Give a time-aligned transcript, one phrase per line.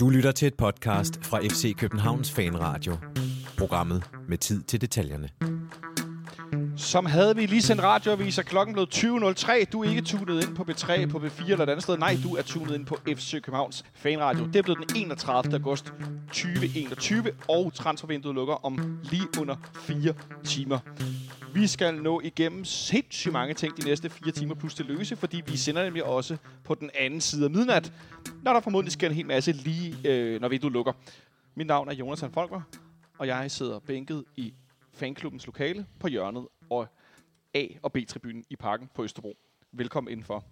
[0.00, 2.96] Du lytter til et podcast fra FC Københavns Fanradio.
[3.58, 5.28] Programmet med tid til detaljerne.
[6.76, 8.42] Som havde vi lige sendt radioaviser.
[8.42, 9.64] klokken blev 20.03.
[9.72, 11.98] Du er ikke tunet ind på B3, på B4 eller et andet sted.
[11.98, 14.46] Nej, du er tunet ind på FC Københavns Fanradio.
[14.52, 15.54] Det blev den 31.
[15.54, 15.92] august
[16.26, 20.78] 2021, og transfervinduet lukker om lige under 4 timer.
[21.58, 25.42] Vi skal nå igennem sindssygt mange ting de næste fire timer plus det løse, fordi
[25.46, 27.92] vi sender nemlig også på den anden side af midnat,
[28.42, 30.92] når der formodentlig sker en hel masse lige, øh, når vinduet lukker.
[31.54, 32.60] Mit navn er Jonathan Folker,
[33.18, 34.54] og jeg sidder bænket i
[34.92, 36.88] fanklubbens lokale på hjørnet og
[37.54, 39.36] A- og B-tribunen i parken på Østerbro.
[39.72, 40.44] Velkommen indenfor.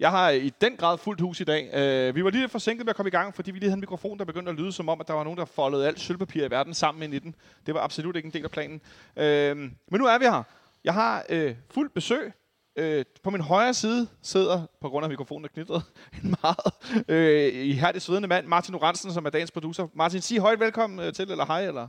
[0.00, 1.64] Jeg har i den grad fuldt hus i dag.
[2.08, 3.76] Uh, vi var lige lidt forsinket med at komme i gang, fordi vi lige havde
[3.76, 6.00] en mikrofon, der begyndte at lyde som om, at der var nogen, der foldede alt
[6.00, 7.34] sølvpapir i verden sammen ind i den.
[7.66, 8.80] Det var absolut ikke en del af planen.
[9.16, 10.42] Uh, men nu er vi her.
[10.84, 12.32] Jeg har uh, fuldt besøg.
[12.80, 15.82] Uh, på min højre side sidder, på grund af mikrofonen er knyttet,
[16.24, 16.72] en meget
[17.08, 19.86] uh, ihærdig svedende mand, Martin Oransen, som er dagens producer.
[19.94, 21.88] Martin, sig højt velkommen uh, til, eller hej, eller?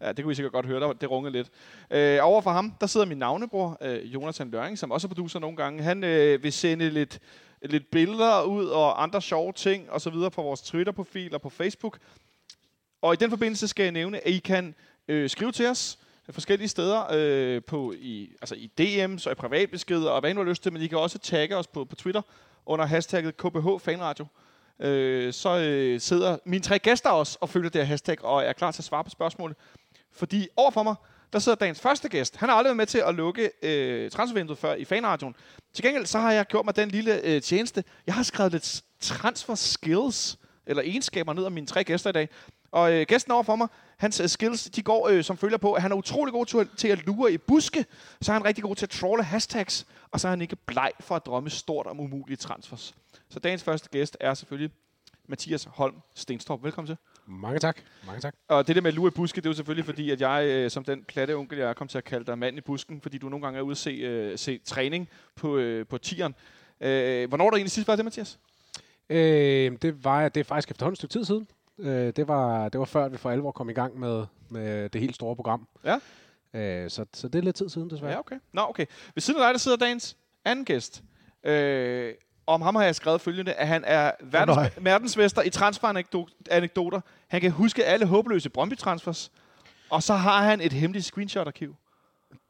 [0.00, 1.50] Ja, det kunne vi sikkert godt høre, der, det runger lidt.
[1.90, 5.38] Øh, over for ham, der sidder min navnebror, øh, Jonathan Løring, som også er producer
[5.38, 5.82] nogle gange.
[5.82, 7.20] Han øh, vil sende lidt,
[7.62, 11.50] lidt billeder ud og andre sjove ting og så videre på vores Twitter-profil og på
[11.50, 11.98] Facebook.
[13.02, 14.74] Og i den forbindelse skal jeg nævne, at I kan
[15.08, 15.98] øh, skrive til os
[16.30, 20.40] forskellige steder øh, på i, altså i DM's og i privatbeskeder og hvad I nu
[20.40, 22.22] har lyst til, men I kan også tagge os på, på Twitter
[22.66, 24.26] under hashtagget KBH Fanradio.
[24.80, 28.52] Øh, så øh, sidder mine tre gæster også og følger det her hashtag og er
[28.52, 29.56] klar til at svare på spørgsmål.
[30.14, 30.94] Fordi overfor mig,
[31.32, 32.36] der sidder dagens første gæst.
[32.36, 35.34] Han har aldrig været med til at lukke øh, transfervinduet før i fanradioen.
[35.72, 37.84] Til gengæld så har jeg gjort mig den lille øh, tjeneste.
[38.06, 42.28] Jeg har skrevet lidt transfer skills, eller egenskaber ned om mine tre gæster i dag.
[42.70, 45.82] Og øh, gæsten overfor mig, hans øh, skills, de går øh, som følger på, at
[45.82, 47.84] han er utrolig god til, til at lure i buske,
[48.20, 50.92] så er han rigtig god til at trolle hashtags, og så er han ikke bleg
[51.00, 52.94] for at drømme stort om umulige transfers.
[53.28, 54.70] Så dagens første gæst er selvfølgelig
[55.28, 56.64] Mathias Holm Stenstrup.
[56.64, 56.96] Velkommen til.
[57.26, 57.76] Mange tak.
[58.06, 58.34] Mange tak.
[58.48, 60.70] Og det der med lure i buske, det er jo selvfølgelig fordi, at jeg øh,
[60.70, 63.18] som den platte onkel, jeg er, kom til at kalde dig mand i busken, fordi
[63.18, 66.34] du nogle gange er ude at se, øh, se træning på, øh, på tieren.
[66.80, 68.38] Øh, hvornår er der egentlig sidst var det, Mathias?
[69.10, 71.48] Øh, det, var, det er faktisk efterhånden et stykke tid siden.
[71.78, 75.00] Øh, det, var, det var før, vi for alvor kom i gang med, med det
[75.00, 75.68] helt store program.
[75.84, 75.98] Ja.
[76.54, 78.12] Øh, så, så det er lidt tid siden, desværre.
[78.12, 78.36] Ja, okay.
[78.52, 78.86] Nå, okay.
[79.14, 81.02] Ved siden af dig, der sidder dagens anden gæst.
[81.44, 82.14] Øh,
[82.46, 84.70] om ham har jeg skrevet følgende, at han er verdens, nej.
[84.80, 87.00] verdensmester i transferanekdoter.
[87.28, 89.30] Han kan huske alle håbløse Brøndby-transfers.
[89.90, 91.76] Og så har han et hemmeligt screenshot-arkiv.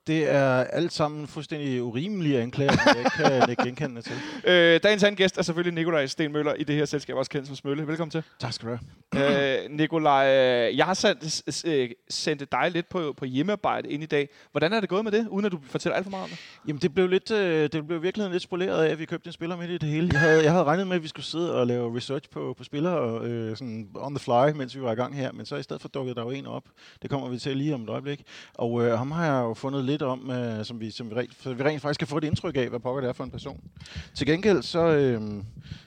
[0.07, 4.13] Det er alt sammen fuldstændig urimelige anklager, som jeg ikke kan lægge genkendende til.
[4.45, 7.57] Øh, dagens anden gæst er selvfølgelig Nikolaj Stenmøller i det her selskab, også kendt som
[7.57, 7.87] Smølle.
[7.87, 8.23] Velkommen til.
[8.39, 8.79] Tak skal du
[9.13, 9.65] have.
[9.65, 14.07] øh, Nikolaj, øh, jeg har sendt, øh, sendt dig lidt på, på hjemmearbejde ind i
[14.07, 14.29] dag.
[14.51, 16.39] Hvordan er det gået med det, uden at du fortæller alt for meget om det?
[16.69, 19.33] Jamen, det blev, lidt, øh, det blev virkelig lidt spoleret af, at vi købte en
[19.33, 20.11] spiller midt i det hele.
[20.13, 22.65] Jeg havde, jeg havde regnet med, at vi skulle sidde og lave research på, på
[22.65, 25.33] spillere øh, sådan on the fly, mens vi var i gang her.
[25.33, 26.65] Men så i stedet for dukkede der jo en op.
[27.03, 28.23] Det kommer vi til lige om et øjeblik.
[28.55, 31.59] Og øh, ham har jeg jo fundet lidt om, øh, som, vi, som vi, rent,
[31.59, 33.61] vi rent faktisk kan få et indtryk af, hvad pokker det er for en person.
[34.15, 35.23] Til gengæld, så, øh,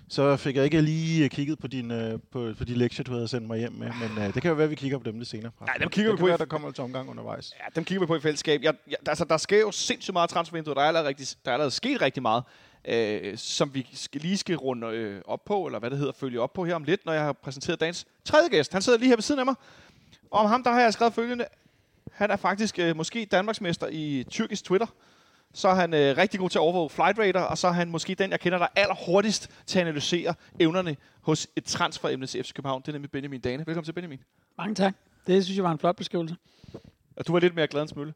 [0.09, 3.27] så fik jeg ikke lige kigget på, din, øh, på, på de lektier, du havde
[3.27, 3.91] sendt mig hjem med.
[4.01, 5.51] Men øh, det kan jo være, at vi kigger på dem lidt senere.
[5.67, 7.53] Ja, dem kigger det vi på Være, der kommer lidt omgang undervejs.
[7.59, 8.63] Ja, dem kigger vi på i fællesskab.
[8.63, 10.75] Jeg, jeg, altså, der sker jo sindssygt meget transfervindue.
[10.75, 12.43] Der er allerede, rigtig, der er allerede sket rigtig meget,
[12.87, 16.41] øh, som vi skal, lige skal runde øh, op på, eller hvad det hedder, følge
[16.41, 18.73] op på her om lidt, når jeg har præsenteret dagens tredje gæst.
[18.73, 19.55] Han sidder lige her ved siden af mig.
[20.31, 21.45] Og om ham, der har jeg skrevet følgende.
[22.13, 24.87] Han er faktisk øh, måske Danmarksmester i tyrkisk Twitter.
[25.53, 27.91] Så er han øh, rigtig god til at overvåge flight radar, og så er han
[27.91, 32.53] måske den, jeg kender, der allerhurtigst til at analysere evnerne hos et transferemne til FC
[32.53, 32.81] København.
[32.81, 33.57] Det er nemlig Benjamin Dane.
[33.57, 34.19] Velkommen til Benjamin.
[34.57, 34.93] Mange tak.
[35.27, 36.35] Det synes jeg var en flot beskrivelse.
[37.15, 38.13] Og du var lidt mere glad end smølle.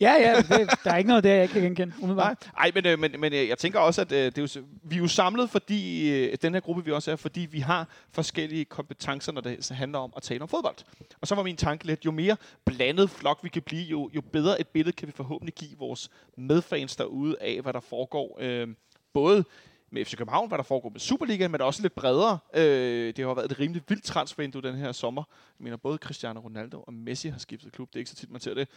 [0.00, 1.94] Ja, ja, det, der er ikke noget der, jeg ikke kan genkende.
[1.94, 2.50] Nej, Umiddelbart.
[2.58, 4.96] Ej, men, øh, men, men øh, jeg tænker også, at øh, det er jo, vi
[4.96, 9.32] er jo samlet, fordi den her gruppe vi også er, fordi vi har forskellige kompetencer,
[9.32, 10.76] når det handler om at tale om fodbold.
[11.20, 14.20] Og så var min tanke lidt, jo mere blandet flok vi kan blive, jo, jo
[14.20, 18.38] bedre et billede kan vi forhåbentlig give vores medfans derude af, hvad der foregår.
[18.40, 18.68] Øh,
[19.12, 19.44] både
[19.90, 22.38] med FC København, hvad der foregår med Superligaen, men også lidt bredere.
[22.54, 25.22] Øh, det har været et rimelig vildt transfervindue den her sommer.
[25.58, 27.88] Jeg mener, både Cristiano Ronaldo og Messi har skiftet klub.
[27.88, 28.68] Det er ikke så tit, man ser det.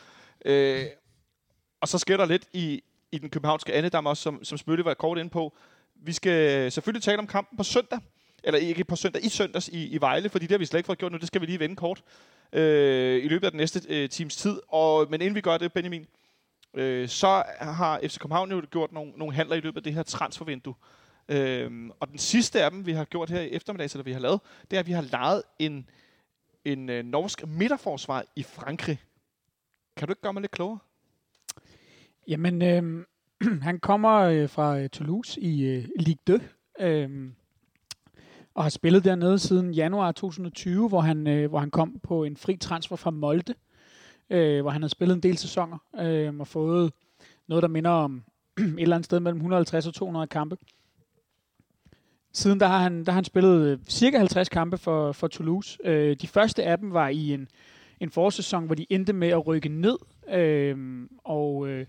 [0.46, 0.86] Øh,
[1.82, 4.94] og så sker der lidt i, i den københavnske andedam også, som, som Smølle var
[4.94, 5.54] kort inde på.
[5.96, 8.00] Vi skal selvfølgelig tale om kampen på søndag.
[8.44, 10.88] Eller ikke på søndag, i søndags i, i Vejle, fordi det har vi slet ikke
[10.88, 11.18] fået gjort nu.
[11.18, 12.04] Det skal vi lige vende kort
[12.54, 14.60] øh, i løbet af den næste øh, times tid.
[14.68, 16.08] Og, men inden vi gør det, Benjamin,
[16.74, 20.04] øh, så har FC København jo gjort nogle, nogle handler i løbet af det her
[20.04, 20.74] transfervindue.
[21.30, 24.20] Øh, og den sidste af dem, vi har gjort her i eftermiddag, eller vi har
[24.20, 24.40] lavet,
[24.72, 25.90] det er, at vi har lejet en,
[26.66, 29.00] en øh, norsk midterforsvar i Frankrig.
[29.98, 30.80] Kan du ikke gøre mig lidt klogere?
[32.30, 33.06] Jamen, øh,
[33.68, 36.44] han kommer øh, fra øh, Toulouse i øh, Ligue 2.
[36.80, 37.32] Øh,
[38.54, 42.38] og har spillet dernede siden januar 2020, hvor han, øh, hvor han kom på en
[42.38, 43.54] fri transfer fra Molde,
[44.30, 46.94] øh, hvor han har spillet en del sæsoner øh, og fået
[47.48, 48.24] noget, der minder om
[48.58, 50.58] et eller andet sted mellem 150 og 200 kampe.
[52.34, 55.80] Siden der har han, der har han spillet øh, cirka 50 kampe for, for Toulouse.
[55.86, 57.48] Øh, de første af dem var i en,
[58.00, 59.98] en forsæson, hvor de endte med at rykke ned,
[60.34, 61.86] øh, og, øh,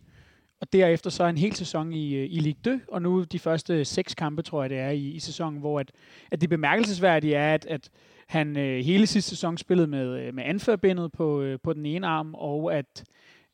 [0.60, 3.84] og derefter så en hel sæson i, øh, i Ligue 2, og nu de første
[3.84, 5.92] seks kampe, tror jeg det er, i, i sæsonen, hvor at,
[6.30, 7.90] at det bemærkelsesværdige er, at, at
[8.26, 12.06] han øh, hele sidste sæson spillede med, øh, med anførbindet på, øh, på den ene
[12.06, 13.04] arm, og at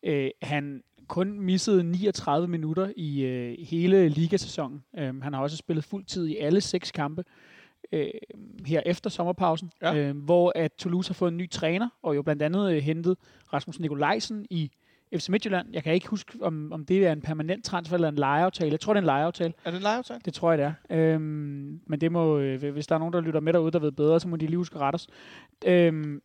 [0.03, 4.85] øh, han kun missede 39 minutter i øh, hele ligasæsonen.
[4.99, 7.25] Øh, han har også spillet fuld tid i alle seks kampe
[7.93, 8.06] øh,
[8.67, 9.93] her efter sommerpausen, Ja.
[9.93, 9.99] ja.
[10.08, 13.17] øh, hvor at Toulouse har fået en ny træner, og jo blandt andet øh, hentet
[13.53, 14.70] Rasmus Nikolajsen i
[15.14, 15.67] FC Midtjylland.
[15.73, 18.70] Jeg kan ikke huske, om, om det er en permanent transfer eller en lejeaftale.
[18.70, 19.53] Jeg tror, det er en lejeaftale.
[19.64, 20.20] Er det en lejeaftale?
[20.25, 21.14] Det tror jeg, det er.
[21.14, 23.93] Øhm, men det må, øh, hvis der er nogen, der lytter med derude, der ved
[23.93, 25.06] bedre, så må de lige huske at.
[25.67, 26.23] Øhm,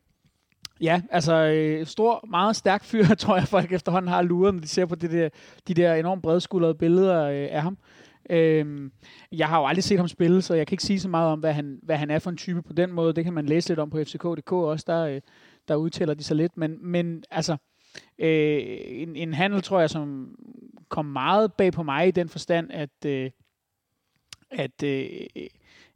[0.81, 4.67] ja, altså øh, stor, meget stærk fyr, tror jeg, folk efterhånden har luret, når de
[4.67, 5.29] ser på det der,
[5.67, 7.77] de der enormt bredskuldrede billeder øh, af ham.
[8.29, 8.91] Øhm,
[9.31, 11.39] jeg har jo aldrig set ham spille, så jeg kan ikke sige så meget om,
[11.39, 13.13] hvad han, hvad han er for en type på den måde.
[13.13, 15.21] Det kan man læse lidt om på fck.dk også, der, øh,
[15.67, 16.57] der udtaler de sig lidt.
[16.57, 17.57] Men, men altså,
[18.19, 20.35] øh, en, en handel, tror jeg, som
[20.89, 23.31] kom meget bag på mig i den forstand, at, øh,
[24.51, 25.09] at øh,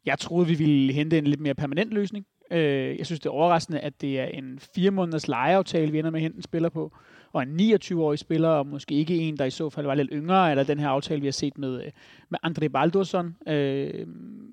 [0.06, 2.26] jeg troede, vi ville hente en lidt mere permanent løsning.
[2.52, 6.12] Øh, jeg synes, det er overraskende, at det er en fire måneders lejeaftale, vi ender
[6.12, 6.94] med at hente en spiller på,
[7.32, 10.52] og en 29-årig spiller, og måske ikke en, der i så fald var lidt yngre,
[10.52, 11.92] eller den her aftale, vi har set med, øh,
[12.30, 14.08] med André Baldursson øh,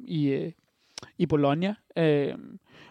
[0.04, 0.52] i, øh,
[1.18, 1.74] i Bologna.
[1.96, 2.34] Øh,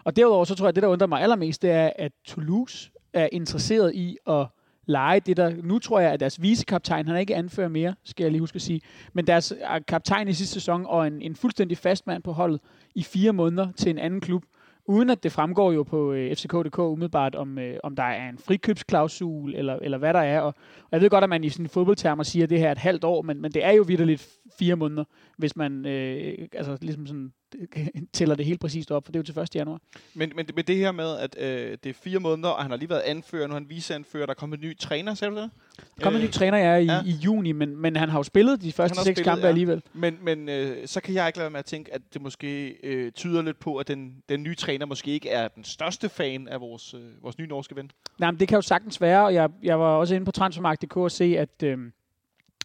[0.04, 2.90] og derudover, så tror jeg, at det, der undrer mig allermest, det er, at Toulouse
[3.12, 4.46] er interesseret i at
[4.86, 8.24] lege det der, nu tror jeg, at deres vicekaptajn, han er ikke anfører mere, skal
[8.24, 8.80] jeg lige huske at sige,
[9.12, 12.60] men deres ah, kaptajn i sidste sæson, og en, en fuldstændig fast mand på holdet
[12.94, 14.42] i fire måneder til en anden klub,
[14.86, 18.38] uden at det fremgår jo på øh, FCK.dk umiddelbart, om, øh, om der er en
[18.38, 20.40] frikøbsklausul, eller, eller hvad der er.
[20.40, 22.72] Og, og jeg ved godt, at man i sådan fodboldtermer siger, at det her er
[22.72, 25.04] et halvt år, men, men det er jo vidderligt fire måneder,
[25.38, 27.32] hvis man øh, altså, ligesom sådan,
[28.12, 29.54] tæller det helt præcist op, for det er jo til 1.
[29.54, 29.80] januar.
[30.14, 32.78] Men, men, men det her med, at øh, det er fire måneder, og han har
[32.78, 35.40] lige været anfører, nu er han viceanfører, der er kommet en ny træner, sagde du
[35.40, 35.50] det?
[35.96, 37.02] Der kommer en ny træner ja, i, ja.
[37.04, 39.48] i juni, men, men han har jo spillet de første seks spillet, kampe ja.
[39.48, 39.82] alligevel.
[39.92, 42.68] Men, men øh, så kan jeg ikke lade være med at tænke, at det måske
[42.82, 46.48] øh, tyder lidt på, at den, den nye træner måske ikke er den største fan
[46.48, 47.90] af vores, øh, vores nye norske ven.
[48.18, 50.96] Nej, men det kan jo sagtens være, og jeg, jeg var også inde på Transfermarkt.dk
[50.96, 51.78] og se, at, øh,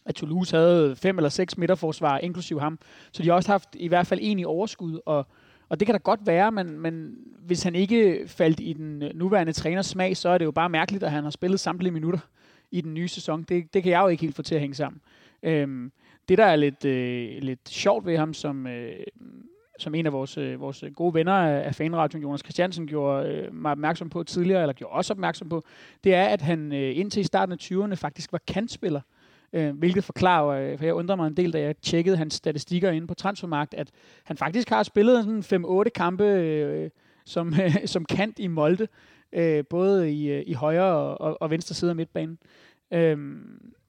[0.08, 2.80] at Toulouse havde fem eller seks midterforsvar, inklusive ham.
[3.12, 5.28] Så de har også haft i hvert fald en i overskud, og,
[5.70, 7.16] og det kan da godt være, men, men
[7.46, 10.70] hvis han ikke faldt i den øh, nuværende træners smag, så er det jo bare
[10.70, 12.20] mærkeligt, at han har spillet samtlige minutter
[12.72, 13.44] i den nye sæson.
[13.44, 15.02] Det, det kan jeg jo ikke helt få til at hænge sammen.
[15.44, 15.92] Øhm,
[16.30, 18.96] det, der er lidt, øh, lidt sjovt ved ham, som, øh,
[19.80, 23.54] som en af vores, øh, vores gode venner af, af fanradioen, Jonas Christiansen, gjorde øh,
[23.54, 25.64] mig opmærksom på tidligere, eller gjorde også opmærksom på,
[26.04, 29.02] det er, at han øh, indtil i starten af 20'erne faktisk var kantspiller.
[29.02, 29.17] Øh,
[29.54, 32.92] Øh, hvilket forklarer, øh, for jeg undrer mig en del, da jeg tjekkede hans statistikker
[32.92, 33.92] inde på Transfermarkt, at
[34.24, 36.90] han faktisk har spillet sådan 5-8 kampe øh,
[37.26, 38.88] som, øh, som kant i Molde,
[39.34, 42.38] øh, både i, øh, i højre og, og, og venstre side af midtbanen.
[42.94, 43.18] Øh,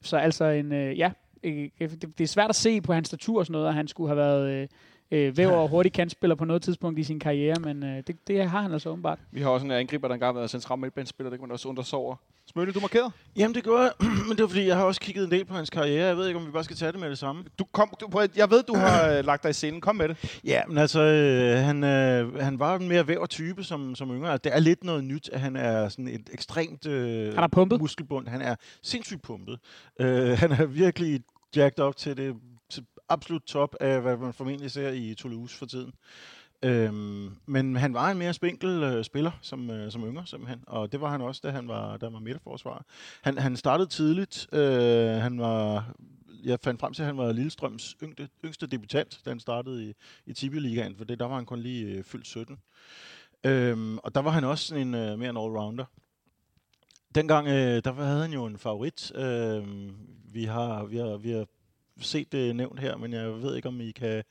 [0.02, 1.10] så altså en, øh, ja,
[1.44, 3.88] øh, det, det er svært at se på hans statur og sådan noget, at han
[3.88, 4.69] skulle have været øh,
[5.10, 8.49] øh, væver og hurtig kantspiller på noget tidspunkt i sin karriere, men øh, det, det
[8.50, 9.18] har han altså åbenbart.
[9.30, 11.68] Vi har også en angriber, der engang har været central midtbanespiller, det kan man også
[11.68, 12.16] undre sig over.
[12.52, 13.12] Smølle, du er markeret.
[13.37, 13.92] Jamen, det gør jeg,
[14.28, 16.06] men det var fordi, jeg har også kigget en del på hans karriere.
[16.06, 17.44] Jeg ved ikke, om vi bare skal tage det med det samme.
[17.59, 19.80] Du kom, du, jeg ved, du har øh, lagt dig i scenen.
[19.80, 20.16] Kom med det.
[20.44, 24.37] Ja, men altså, øh, han, øh, han var en mere væver type som, som yngre.
[24.37, 27.80] Det er lidt noget nyt, at han er sådan et ekstremt øh, Han er pumpet.
[27.80, 28.28] muskelbund.
[28.28, 29.59] Han er sindssygt pumpet.
[30.00, 31.21] Øh, han er virkelig
[31.56, 32.35] jacked op til det
[33.08, 35.92] absolut top af, hvad man formentlig ser i Toulouse for tiden.
[36.62, 40.64] Øhm, men han var en mere spinkel øh, spiller som, øh, som yngre, simpelthen.
[40.66, 42.82] Og det var han også, da han var, da han var midterforsvarer.
[43.22, 44.48] Han, han startede tidligt.
[44.52, 45.92] Øh, han var,
[46.44, 49.94] jeg fandt frem til, at han var Lillestrøms yngste, yngste debutant, da han startede i,
[50.26, 52.58] i Tibi-ligaen, for det, der var han kun lige øh, fyldt 17.
[53.44, 55.84] Øhm, og der var han også sådan en øh, mere en all-rounder.
[57.14, 59.12] Dengang, øh, der havde han jo en favorit.
[59.14, 59.64] Øh,
[60.32, 61.46] vi, har, vi, har, vi har
[62.00, 64.25] set det nævnt her, men jeg ved ikke, om I kan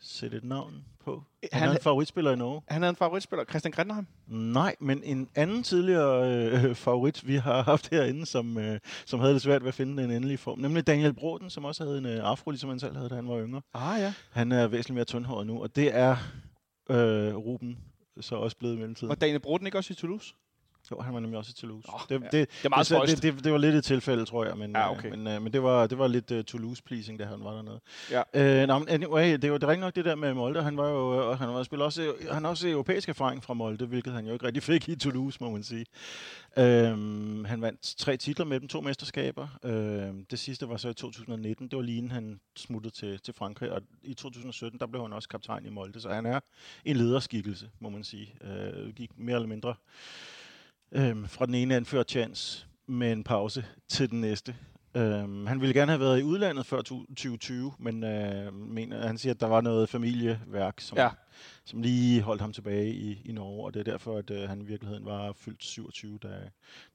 [0.00, 1.12] sætte et navn på.
[1.42, 2.62] Han, Han- han er en favoritspiller i Norge.
[2.68, 4.06] Han havde en favoritspiller, Christian Grenderheim.
[4.26, 9.34] Nej, men en anden tidligere øh, favorit, vi har haft herinde, som, øh, som havde
[9.34, 12.06] det svært ved at finde den endelige form, nemlig Daniel Broden, som også havde en
[12.06, 13.62] øh, afro, ligesom han selv havde, da han var yngre.
[13.74, 14.14] Ah ja.
[14.30, 16.16] Han er væsentligt mere tyndhåret nu, og det er
[16.90, 17.78] øh, Ruben
[18.20, 19.08] så også blevet i mellemtiden.
[19.08, 20.34] Var Daniel Broden ikke også i Toulouse?
[20.90, 21.88] Jo, han var nemlig også i Toulouse.
[21.88, 22.38] Nå, det, ja.
[22.38, 24.70] det, Det er meget det, det, det, det, var lidt et tilfælde, tror jeg, men,
[24.70, 25.10] Ja, ja, okay.
[25.10, 27.80] men, uh, men det var, det var lidt uh, Toulouse-pleasing, da han var dernede.
[28.10, 28.66] Ja.
[28.66, 30.62] No, men anyway, det var det nok det der med Molde.
[30.62, 34.12] Han var jo uh, han var spillet også, han også europæisk erfaring fra Molde, hvilket
[34.12, 35.86] han jo ikke rigtig fik i Toulouse, må man sige.
[36.56, 36.64] Uh,
[37.46, 39.48] han vandt tre titler med dem, to mesterskaber.
[39.62, 39.70] Uh,
[40.30, 41.68] det sidste var så i 2019.
[41.68, 45.12] Det var lige inden han smuttede til, til Frankrig, og i 2017, der blev han
[45.12, 46.40] også kaptajn i Molde, så han er
[46.84, 48.34] en lederskikkelse, må man sige.
[48.40, 49.74] Uh, gik mere eller mindre
[50.94, 54.56] øhm, fra den ene anført chance med en pause til den næste.
[54.96, 59.18] Øhm, han ville gerne have været i udlandet før tu- 2020, men øh, mener, han
[59.18, 61.02] siger, at der var noget familieværk, som, Ja.
[61.04, 61.10] ja.
[61.64, 64.60] som lige holdt ham tilbage i, i Norge, og det er derfor, at øh, han
[64.60, 66.28] i virkeligheden var fyldt 27, da,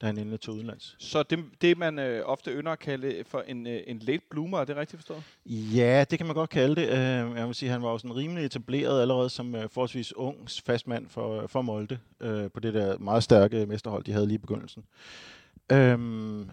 [0.02, 0.96] da han endelig tog udenlands.
[1.00, 4.60] Så det, det man øh, ofte ynder at kalde for en, øh, en late bloomer,
[4.60, 5.24] er det rigtigt forstået?
[5.46, 6.88] Ja, det kan man godt kalde det.
[6.90, 10.38] Øh, jeg vil sige, han var jo sådan rimelig etableret allerede som øh, forholdsvis ung
[10.66, 14.38] fastmand for, for Molde øh, på det der meget stærke mesterhold, de havde lige i
[14.38, 14.84] begyndelsen.
[15.72, 16.50] Øhm,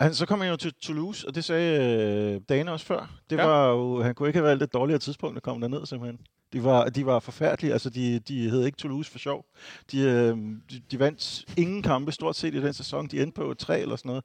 [0.00, 3.18] han, så kom han jo til Toulouse, og det sagde øh, Dane også før.
[3.30, 3.46] Det Ja.
[3.46, 6.18] var jo, han kunne ikke have valgt et dårligere tidspunkt at komme derned, simpelthen.
[6.52, 9.44] De var, de var forfærdelige, altså de, de hed ikke Toulouse for sjov.
[9.92, 10.36] De, øh,
[10.70, 13.06] de, de vandt ingen kampe stort set i den sæson.
[13.06, 14.24] De endte på tre eller sådan noget.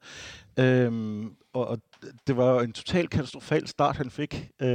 [0.88, 1.78] Øhm, og, og
[2.28, 4.50] det var en totalt katastrofal start, han fik.
[4.62, 4.68] Øh,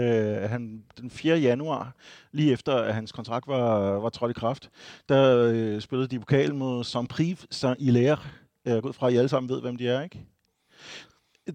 [0.51, 1.39] han, den 4.
[1.39, 1.95] januar,
[2.33, 4.71] lige efter at hans kontrakt var, var trådt i kraft,
[5.09, 8.19] der øh, spillede de pokalen mod Saint-Prive Saint-Hilaire.
[8.65, 10.21] Jeg går ud fra, at I alle sammen ved, hvem de er, ikke?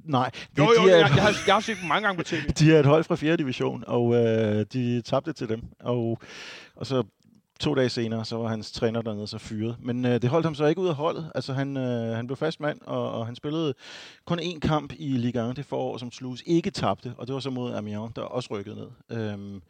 [0.03, 2.17] Nej, det, Jo, jo, de, jeg, er, jeg, har, jeg har set dem mange gange
[2.17, 2.35] på tv.
[2.59, 3.37] de er et hold fra 4.
[3.37, 5.61] division, og øh, de tabte til dem.
[5.79, 6.19] Og,
[6.75, 7.03] og så
[7.59, 9.75] to dage senere, så var hans træner dernede så fyret.
[9.79, 11.31] Men øh, det holdt ham så ikke ud af holdet.
[11.35, 13.73] Altså han, øh, han blev fast mand, og, og han spillede
[14.25, 17.39] kun én kamp i Ligue 1 det forår, som Toulouse ikke tabte, og det var
[17.39, 19.17] så mod Amiens, der også rykkede ned.
[19.17, 19.61] Øhm,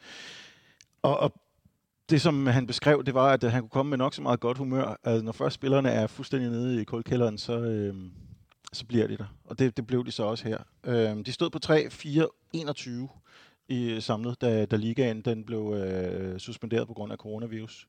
[1.01, 1.33] og, og
[2.09, 4.39] det, som han beskrev, det var, at øh, han kunne komme med nok så meget
[4.39, 4.99] godt humør.
[5.03, 8.11] Altså, når først spillerne er fuldstændig nede i kulkælderen, så, øhm,
[8.73, 9.25] så bliver de der.
[9.45, 10.57] Og det, det blev de så også her.
[10.85, 13.07] Øh, de stod på 3-4-21
[13.67, 17.87] i øh, samlet, da, da ligaen den blev øh, suspenderet på grund af coronavirus.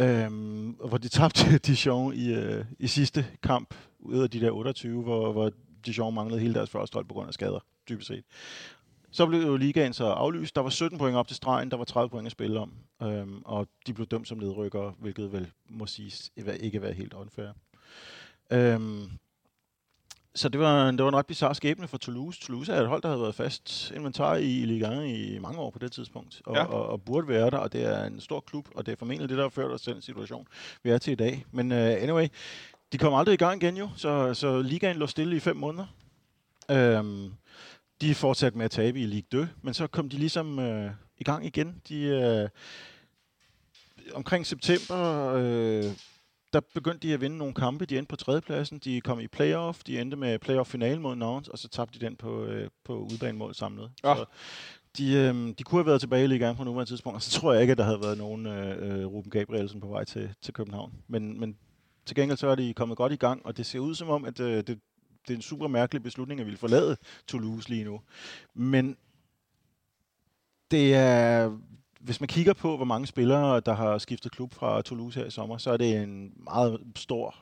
[0.00, 4.50] Øhm, og hvor de tabte Dijon i, øh, i sidste kamp, ud af de der
[4.50, 5.52] 28, hvor, hvor
[5.86, 8.24] Dijon manglede hele deres første hold på grund af skader, dybest set.
[9.10, 10.54] Så blev jo ligaen så aflyst.
[10.56, 12.72] Der var 17 point op til stregen, der var 30 point at spille om.
[13.02, 17.48] Øhm, og de blev dømt som nedrykkere, hvilket vel må siges ikke være helt unfair.
[18.52, 19.10] Øhm,
[20.34, 22.40] så det var, det var en ret bizarre skæbne for Toulouse.
[22.40, 25.70] Toulouse er et hold, der havde været fast inventar i Ligue 1 i mange år
[25.70, 26.64] på det tidspunkt, og, Ja.
[26.64, 29.28] og, og burde være der, og det er en stor klub, og det er formentlig
[29.28, 30.46] det, der har ført os til den situation,
[30.82, 31.44] vi er til i dag.
[31.52, 32.28] Men uh, anyway,
[32.92, 35.86] de kom aldrig i gang igen jo, så, så ligaen lå stille i fem måneder.
[36.70, 37.32] Øhm,
[38.00, 41.24] de fortsatte med at tabe i Ligue 2, men så kom de ligesom øh, i
[41.24, 41.82] gang igen.
[41.88, 42.48] De, øh,
[44.14, 45.84] omkring september, øh,
[46.52, 47.86] der begyndte de at vinde nogle kampe.
[47.86, 51.58] De endte på tredjepladsen, de kom i playoff, de endte med playoff-finale mod Nantes, og
[51.58, 53.90] så tabte de den på, øh, på udbanemål samlet.
[54.04, 54.14] Ja.
[54.16, 54.24] Så
[54.98, 57.52] de, øh, de kunne have været tilbage i ligaen på nuværende tidspunkt, og så tror
[57.52, 60.54] jeg ikke, at der havde været nogen øh, øh, Ruben Gabrielsen på vej til, til
[60.54, 60.92] København.
[61.08, 61.56] Men, men
[62.06, 64.24] til gengæld så er de kommet godt i gang, og det ser ud som om,
[64.24, 68.00] at øh, det, det er en super mærkelig beslutning at ville forlade Toulouse lige nu.
[68.54, 68.96] Men
[70.70, 71.58] det er,
[72.08, 75.30] hvis man kigger på, hvor mange spillere, der har skiftet klub fra Toulouse her i
[75.30, 77.34] sommer, så er det en meget stor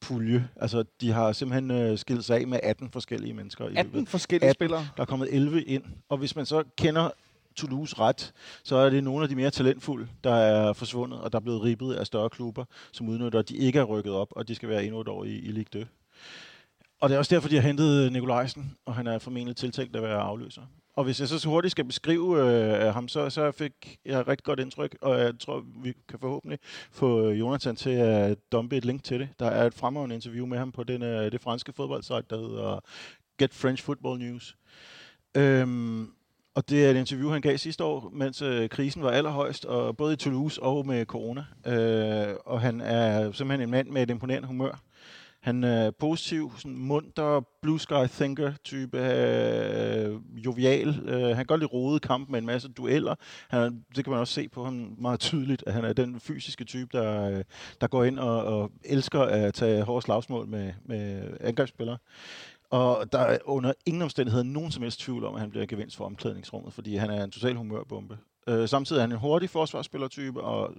[0.00, 0.48] pulje.
[0.56, 4.08] Altså, de har simpelthen øh, skilt sig af med 18 forskellige mennesker i 18 løbet.
[4.08, 4.54] forskellige 18.
[4.54, 4.88] spillere.
[4.96, 7.10] Der er kommet 11 ind, og hvis man så kender
[7.56, 8.32] Toulouse ret,
[8.64, 11.62] så er det nogle af de mere talentfulde, der er forsvundet, og der er blevet
[11.62, 14.68] ribbet af større klubber, som udnytter, at de ikke er rykket op, og de skal
[14.68, 15.88] være endnu et år i, i Ligue 2.
[17.00, 20.02] Og det er også derfor, de har hentet Nikolajsen, og han er formentlig tiltænkt at
[20.02, 20.62] være afløser.
[20.96, 24.44] Og hvis jeg så hurtigt skal beskrive øh, ham, så, så fik jeg et rigtig
[24.44, 26.58] godt indtryk, og jeg tror, vi kan forhåbentlig
[26.92, 29.28] få øh, Jonathan til at dumpe et link til det.
[29.38, 32.80] Der er et fremragende interview med ham på den, øh, det franske fodboldsite, der hedder
[33.38, 34.56] Get French Football News.
[35.36, 36.10] Øhm,
[36.54, 39.96] og det er et interview, han gav sidste år, mens øh, krisen var allerhøjst, og
[39.96, 41.44] både i Toulouse og med corona.
[41.66, 44.80] Øh, og han er simpelthen en mand med et imponerende humør.
[45.46, 50.88] Han er positiv, sådan munter, blue sky thinker type, øh, jovial.
[50.88, 53.14] Øh, han kan godt lide rode kamp med en masse dueller.
[53.48, 56.64] Han, det kan man også se på ham meget tydeligt, at han er den fysiske
[56.64, 57.44] type, der, øh,
[57.80, 61.98] der går ind og, og elsker at tage hårde slagsmål med, med angrebsspillere.
[62.70, 65.96] Og der er under ingen omstændigheder nogen som helst tvivl om, at han bliver gevinst
[65.96, 68.18] for omklædningsrummet, fordi han er en total humørbombe.
[68.48, 70.74] Øh, samtidig er han en hurtig forsvarsspillertype, og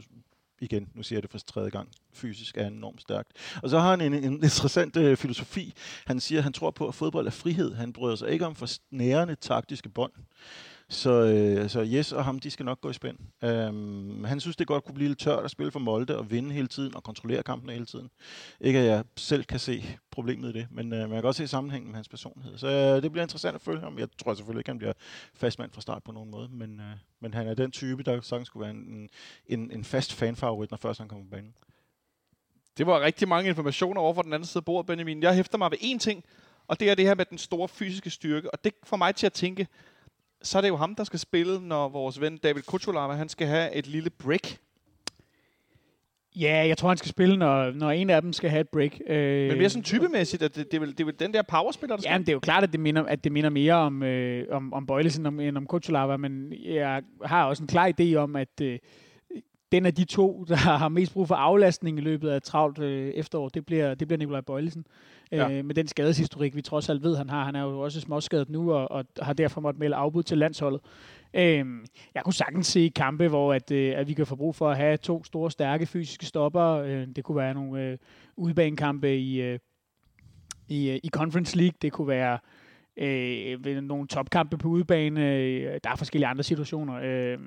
[0.61, 3.31] igen, nu siger jeg det for tredje gang, fysisk er han enormt stærkt.
[3.63, 5.73] Og så har han en, en interessant øh, filosofi.
[6.05, 7.73] Han siger, at han tror på, at fodbold er frihed.
[7.75, 10.11] Han bryder sig ikke om for snærende taktiske bånd.
[10.89, 13.17] Så, øh, så Jes og ham, de skal nok gå i spænd.
[13.43, 16.53] Øhm, han synes, det godt kunne blive lidt tørt at spille for Molde og vinde
[16.53, 18.09] hele tiden og kontrollere kampene hele tiden.
[18.61, 21.47] Ikke at jeg selv kan se problemet i det, men øh, man kan godt se
[21.47, 22.57] sammenhængen med hans personlighed.
[22.57, 23.99] Så øh, det bliver interessant at følge ham.
[23.99, 24.93] Jeg tror selvfølgelig ikke, han bliver
[25.33, 28.47] fastmand fra start på nogen måde, men, øh, men han er den type, der sagtens
[28.47, 29.09] skulle være en,
[29.45, 31.53] en, en fast fanfavorit, når først han kommer på banen.
[32.77, 35.23] Det var rigtig mange informationer over for den anden side af bordet, Benjamin.
[35.23, 36.23] Jeg hæfter mig ved én ting,
[36.67, 38.53] og det er det her med den store fysiske styrke.
[38.53, 39.67] Og det får mig til at tænke,
[40.41, 43.47] så er det jo ham, der skal spille, når vores ven David Kuchulava, han skal
[43.47, 44.57] have et lille break.
[46.35, 48.99] Ja, jeg tror, han skal spille, når, når en af dem skal have et break.
[49.07, 51.41] Øh, Men mere sådan typemæssigt, at det, det, er vel, det er vel den der
[51.41, 52.11] powerspiller, der skal?
[52.11, 54.73] Ja, det er jo klart, at det minder, at det minder mere om, øh, om,
[54.73, 58.61] om Bøjlesen om, end om Kuchulava, men jeg har også en klar idé om, at
[58.61, 58.79] øh,
[59.71, 63.09] den af de to, der har mest brug for aflastning i løbet af travlt øh,
[63.09, 64.85] efterår, det bliver, det bliver Nikolaj Bøjlesen.
[65.31, 65.51] Ja.
[65.51, 67.45] Øh, med den skadeshistorik, vi trods alt ved, han har.
[67.45, 70.81] Han er jo også småskadet nu, og, og har derfor måttet melde afbud til landsholdet.
[71.33, 71.65] Øh,
[72.15, 74.77] jeg kunne sagtens se kampe, hvor at, øh, at vi kan få brug for at
[74.77, 76.65] have to store, stærke fysiske stopper.
[76.65, 77.97] Øh, det kunne være nogle øh,
[78.35, 79.59] udbanekampe i, øh,
[80.67, 81.77] i, øh, i Conference League.
[81.81, 82.39] Det kunne være
[82.97, 85.21] øh, nogle topkampe på udebane.
[85.79, 86.99] Der er forskellige andre situationer.
[87.03, 87.37] Øh,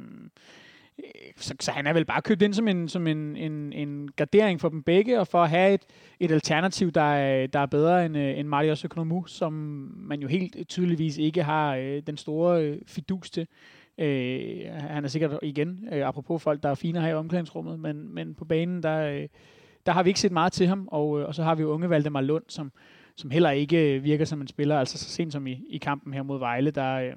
[1.04, 4.08] Øh, så, så han er vel bare købt ind som en, som en, en, en
[4.16, 5.82] gardering for dem begge, og for at have et,
[6.20, 9.52] et alternativ, der er, der er bedre end, øh, end Marius Økonomu, som
[9.96, 13.46] man jo helt tydeligvis ikke har øh, den store øh, fidus til.
[13.98, 18.14] Øh, han er sikkert igen, øh, apropos folk, der er fine her i omklædningsrummet, men,
[18.14, 19.28] men på banen, der, øh,
[19.86, 21.70] der har vi ikke set meget til ham, og, øh, og så har vi jo
[21.70, 22.72] unge Valdemar Lund, som,
[23.16, 26.22] som heller ikke virker som en spiller, altså så sent som i, i kampen her
[26.22, 26.94] mod Vejle, der...
[26.94, 27.12] Øh,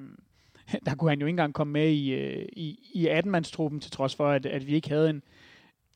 [0.86, 4.16] der kunne han jo ikke engang komme med i, øh, i, i 18-mandstruppen, til trods
[4.16, 5.24] for, at, at vi ikke havde en,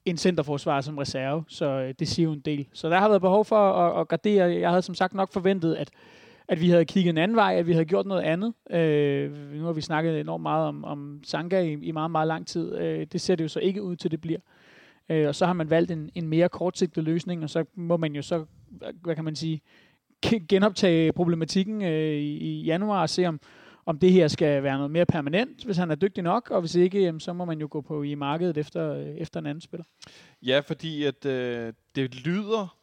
[0.06, 2.68] en centerforsvar som reserve, så øh, det siger jo en del.
[2.74, 4.52] Så der har været behov for at, at gardere.
[4.52, 5.90] Jeg havde som sagt nok forventet, at,
[6.48, 8.54] at vi havde kigget en anden vej, at vi havde gjort noget andet.
[8.70, 12.48] Øh, nu har vi snakket enormt meget om, om Sanka i, i meget, meget lang
[12.48, 12.76] tid.
[12.78, 14.40] Øh, det ser det jo så ikke ud til, det bliver.
[15.10, 18.16] Øh, og så har man valgt en, en mere kortsigtet løsning, og så må man
[18.16, 18.46] jo så,
[19.02, 19.62] hvad kan man sige,
[20.50, 23.40] genoptage problematikken øh, i, i januar og se, om,
[23.88, 26.76] om det her skal være noget mere permanent, hvis han er dygtig nok, og hvis
[26.76, 29.62] ikke, jamen, så må man jo gå på i markedet efter, øh, efter en anden
[29.62, 29.86] spiller.
[30.42, 32.78] Ja, fordi at øh, det lyder,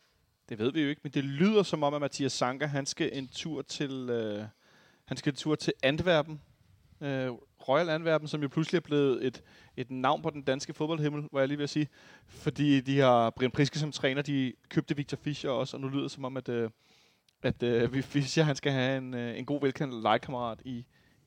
[0.49, 3.11] det ved vi jo ikke, men det lyder som om, at Mathias Sanker, han skal
[3.13, 4.45] en tur til, øh,
[5.05, 6.41] han skal en tur til Antwerpen,
[7.01, 7.31] øh,
[7.69, 9.43] Royal Antwerpen, som jo pludselig er blevet et,
[9.77, 11.89] et navn på den danske fodboldhimmel, hvor jeg lige vil sige,
[12.27, 16.03] fordi de har Brian Priske som træner, de købte Victor Fischer også, og nu lyder
[16.03, 16.71] det som om, at øh,
[17.45, 20.85] at øh, Fischer han skal have en, øh, en god velkendt legekammerat i,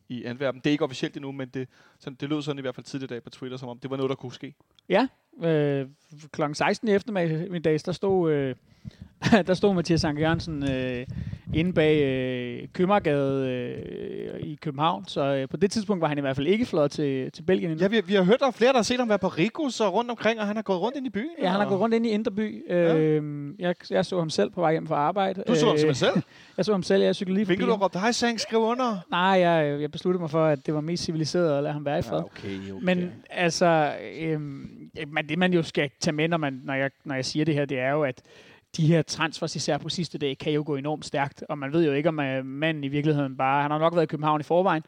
[0.09, 0.61] i Antwerpen.
[0.61, 1.67] Det er ikke officielt endnu, men det,
[1.99, 3.97] sådan, det lød sådan i hvert fald tidligere dag på Twitter, som om det var
[3.97, 4.55] noget, der kunne ske.
[4.89, 5.07] Ja,
[5.43, 5.85] øh,
[6.31, 6.41] kl.
[6.53, 8.55] 16 i eftermiddags, der stod, øh,
[9.47, 11.05] der stod Mathias Anker Jørgensen øh,
[11.53, 16.21] inde bag øh, Købmagergade øh, i København, så øh, på det tidspunkt var han i
[16.21, 17.83] hvert fald ikke flot til, til Belgien endnu.
[17.83, 19.93] Ja, vi, vi har hørt, der flere, der har set ham være på Rikos og
[19.93, 21.29] rundt omkring, og han har gået rundt ind i byen.
[21.41, 22.63] Ja, han har gået rundt ind i Inderby.
[22.69, 22.97] Ja.
[22.97, 25.43] Øh, jeg, jeg så ham selv på vej hjem fra arbejde.
[25.47, 26.23] Du så ham simpelthen selv?
[26.57, 27.55] jeg så ham selv, jeg cyklede lige forbi.
[27.55, 28.97] Hvilket du råbte, hej Sang, skriv under?
[29.11, 31.99] Nej, jeg, jeg besluttede mig for, at det var mest civiliseret at lade ham være
[31.99, 32.19] i fred.
[32.19, 32.83] Ja, okay, okay.
[32.83, 34.41] Men altså, øh,
[35.07, 37.53] man, det man jo skal tage med, når, man, når, jeg, når jeg siger det
[37.53, 38.21] her, det er jo, at
[38.77, 41.43] de her transfers, især på sidste dag, kan jo gå enormt stærkt.
[41.49, 43.61] Og man ved jo ikke, om øh, manden i virkeligheden bare...
[43.61, 44.83] Han har nok været i København i forvejen,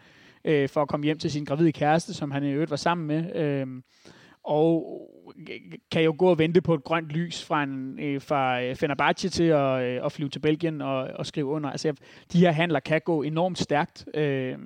[0.46, 3.08] øh, for at komme hjem til sin gravide kæreste, som han i øvrigt var sammen
[3.08, 3.36] med.
[3.36, 3.68] Øh,
[4.44, 5.02] og
[5.92, 9.30] kan jo gå og vente på et grønt lys fra, en, øh, fra øh, Fenerbahce
[9.30, 11.70] til at, øh, at flyve til Belgien og, og skrive under.
[11.70, 11.94] Altså,
[12.34, 14.06] de her handler kan gå enormt stærkt.
[14.14, 14.58] Øh,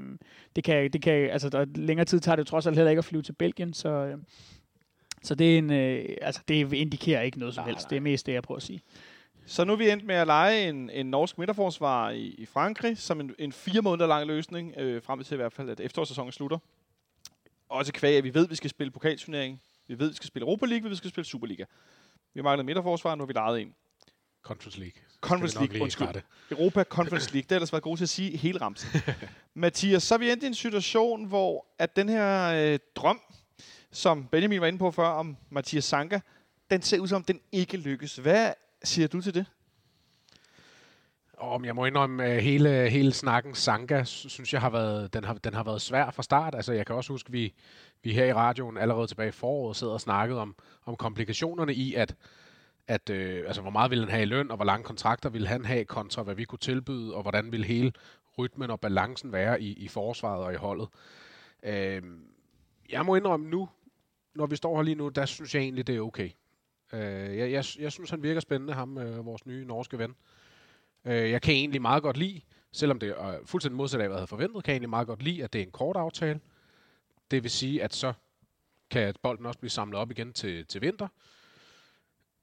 [0.55, 2.99] det kan, det kan, altså, der, længere tid tager det jo trods alt heller ikke
[2.99, 4.17] at flyve til Belgien, så, øh,
[5.23, 7.85] så det, er en, øh, altså, det indikerer ikke noget som nej, helst.
[7.85, 7.89] Nej.
[7.89, 8.81] Det er mest det, jeg prøver at sige.
[9.45, 12.97] Så nu er vi endt med at lege en, en norsk midterforsvar i, i Frankrig,
[12.97, 16.31] som en, en fire måneder lang løsning, øh, frem til i hvert fald, at efterårssæsonen
[16.31, 16.57] slutter.
[17.69, 19.61] Også kvæg, at vi ved, at vi skal spille pokalturnering.
[19.87, 21.65] Vi ved, at vi skal spille Europa League, vi skal spille Superliga.
[22.33, 23.73] Vi mangler midterforsvar, nu har vi lejet en.
[24.43, 25.01] Conference League.
[25.21, 26.07] Conference League, undskyld.
[26.51, 27.43] Europa Conference League.
[27.43, 29.01] Det har ellers været god til at sige hele ramsen.
[29.53, 33.19] Mathias, så er vi endt i en situation, hvor at den her øh, drøm,
[33.93, 36.19] som Benjamin var inde på før, om Mathias Sanka,
[36.69, 38.15] den ser ud som, den ikke lykkes.
[38.15, 38.53] Hvad
[38.83, 39.45] siger du til det?
[41.37, 45.33] Om jeg må indrømme, øh, hele, hele snakken Sanka, synes jeg har været, den har,
[45.33, 46.55] den har været svær fra start.
[46.55, 47.53] Altså, jeg kan også huske, at vi,
[48.03, 51.93] vi her i radioen allerede tilbage i foråret sidder og snakkede om, om komplikationerne i,
[51.93, 52.15] at,
[52.87, 55.47] at øh, altså, hvor meget ville han have i løn, og hvor lange kontrakter ville
[55.47, 57.91] han have, kontra hvad vi kunne tilbyde, og hvordan ville hele
[58.37, 60.87] rytmen og balancen være i, i forsvaret og i holdet.
[61.63, 62.01] Øh,
[62.89, 63.69] jeg må indrømme nu,
[64.35, 66.29] når vi står her lige nu, der synes jeg egentlig, det er okay.
[66.93, 70.15] Øh, jeg, jeg, jeg synes, han virker spændende, ham, øh, vores nye norske ven.
[71.05, 72.41] Øh, jeg kan egentlig meget godt lide,
[72.71, 75.07] selvom det er øh, fuldstændig modsat af, hvad jeg havde forventet, kan jeg egentlig meget
[75.07, 76.39] godt lide, at det er en kort aftale.
[77.31, 78.13] Det vil sige, at så
[78.91, 81.07] kan bolden også blive samlet op igen til, til vinter.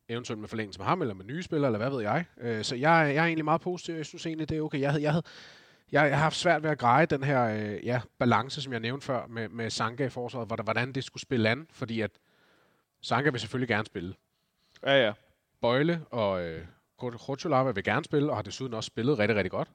[0.08, 2.24] Eventuelt med forlængelse med ham, eller med nye spillere, eller hvad ved jeg.
[2.40, 3.94] Øh, så jeg, jeg er egentlig meget positiv.
[3.94, 4.80] Jeg synes egentlig, det er okay.
[4.80, 5.24] Jeg havde, jeg havde,
[5.92, 8.80] jeg, jeg har haft svært ved at greje den her øh, ja, balance, som jeg
[8.80, 12.10] nævnte før, med, med Sanka i forsvaret, hvordan, hvordan det skulle spille an, fordi at
[13.00, 14.14] Sanka vil selvfølgelig gerne spille.
[14.86, 15.12] Ja, ja.
[15.60, 16.64] Bøjle og øh,
[16.98, 19.68] Khocholava vil gerne spille, og har desuden også spillet rigtig, rigtig godt.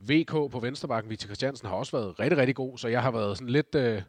[0.00, 3.38] VK på venstrebakken, Victor Christiansen, har også været rigtig, rigtig god, så jeg har været
[3.38, 4.02] sådan lidt øh,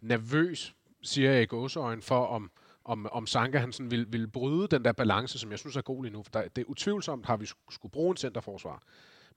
[0.00, 2.50] nervøs, siger jeg i gåseøjne, for om,
[2.84, 5.80] om, om Sanka han sådan vil, vil bryde den der balance, som jeg synes er
[5.80, 6.22] god lige nu.
[6.22, 8.82] For der, det er utvivlsomt, har vi sk- skulle bruge en centerforsvar.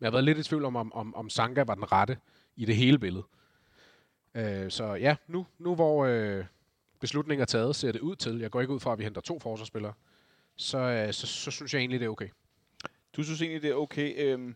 [0.02, 2.18] Men jeg har været lidt i tvivl om, om, om, om Sanka var den rette
[2.56, 3.24] i det hele billede.
[4.36, 6.46] Øh, så ja, nu, nu hvor øh,
[7.00, 9.22] beslutningen er taget, ser det ud til, jeg går ikke ud fra, at vi henter
[9.22, 9.94] to forsvarsspillere,
[10.56, 12.30] så, øh, så, så synes jeg egentlig, det er okay.
[13.16, 14.14] Du synes egentlig, det er okay.
[14.18, 14.56] Øhm,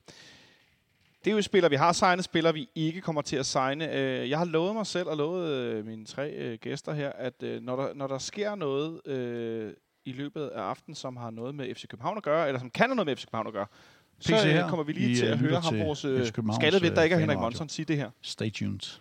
[1.26, 3.94] det er jo spillere, vi har signet spillere, vi ikke kommer til at signe.
[3.94, 7.44] Øh, jeg har lovet mig selv og lovet øh, mine tre øh, gæster her, at
[7.44, 9.74] øh, når, der, når der sker noget øh,
[10.06, 12.86] i løbet af aftenen, som har noget med FC København at gøre, eller som kan
[12.86, 13.68] have noget med FC København at gøre,
[14.20, 14.70] så PC øh, her.
[14.70, 16.00] kommer vi lige I, til øh, at høre ham, vores
[16.56, 17.38] skattevet, der ikke er Henrik.
[17.38, 18.10] Monson, sige det her.
[18.22, 19.00] Stay tuned.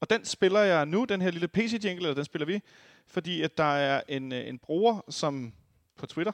[0.00, 2.60] Og den spiller jeg nu, den her lille PC-jingle, eller den spiller vi,
[3.06, 5.52] fordi at der er en, øh, en bruger, som
[5.96, 6.32] på Twitter,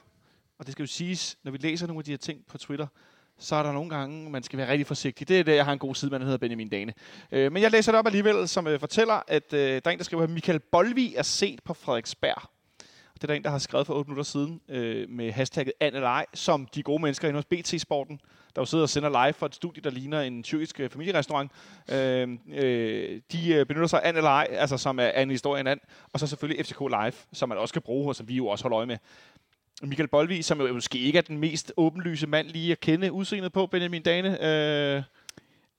[0.59, 2.87] og det skal jo siges, når vi læser nogle af de her ting på Twitter,
[3.39, 5.27] så er der nogle gange, man skal være rigtig forsigtig.
[5.27, 6.93] Det er det, jeg har en god sidemand, der hedder Benjamin Dane.
[7.31, 9.97] Øh, men jeg læser det op alligevel, som øh, fortæller, at øh, der er en,
[9.97, 12.56] der skriver, at Michael Bolvi er set på Frederiksberg.
[13.17, 15.95] Det er der en, der har skrevet for 8 minutter siden øh, med hashtagget an
[15.95, 18.21] eller ej, som de gode mennesker inde hos BT-sporten,
[18.55, 21.51] der jo sidder og sender live for et studie, der ligner en tyrkisk øh, familierestaurant.
[21.91, 25.29] Øh, øh, de øh, benytter sig af an eller ej, altså som er, er en
[25.29, 25.79] historie en and,
[26.13, 28.63] og så selvfølgelig FCK Live, som man også kan bruge, og som vi jo også
[28.63, 28.97] holder øje med.
[29.81, 33.53] Michael Bolvi, som jo måske ikke er den mest åbenlyse mand lige at kende udseendet
[33.53, 34.45] på, Benjamin Dane.
[34.45, 35.03] Øh,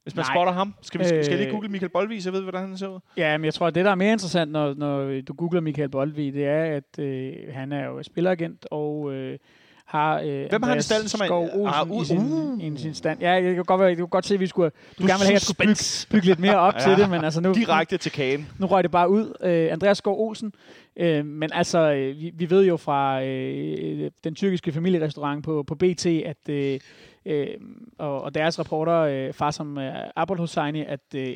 [0.03, 0.35] hvis man Nej.
[0.35, 0.75] spotter ham.
[0.83, 1.53] Skal, vi, skal jeg lige Øh.
[1.53, 2.99] google Michael Bolvi, så jeg ved, hvordan han ser ud?
[3.17, 5.89] Ja, men jeg tror, at det, der er mere interessant, når, når du googler Michael
[5.89, 9.39] Boldvig, det er, at øh, han er jo spilleragent og øh,
[9.85, 12.65] har øh, Hvem har han i som er- Skov Olsen Ah, uh, i, sin, uh.
[12.65, 13.21] i sin stand.
[13.21, 15.19] Ja, jeg kan godt, være, jeg kan godt se, at vi skulle, du, Du gerne
[15.19, 16.81] vil have, at jeg skulle bygge, bygge lidt mere op Ja.
[16.95, 18.49] til det, men altså nu, Direkte til kagen.
[18.59, 19.33] nu røg det bare ud.
[19.43, 20.53] Øh, Andreas Skov Olsen.
[20.97, 25.75] Øh, men altså, øh, vi, vi ved jo fra øh, den tyrkiske familierestaurant på, på
[25.75, 26.81] BT, at øh,
[27.29, 27.55] øh,
[27.99, 31.35] og, og deres reporter, øh, far som øh, Abel Hosseini, at øh,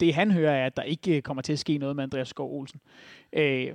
[0.00, 2.58] det han hører er, at der ikke kommer til at ske noget med Andreas Skov
[2.58, 2.80] Olsen.
[3.32, 3.72] Øh,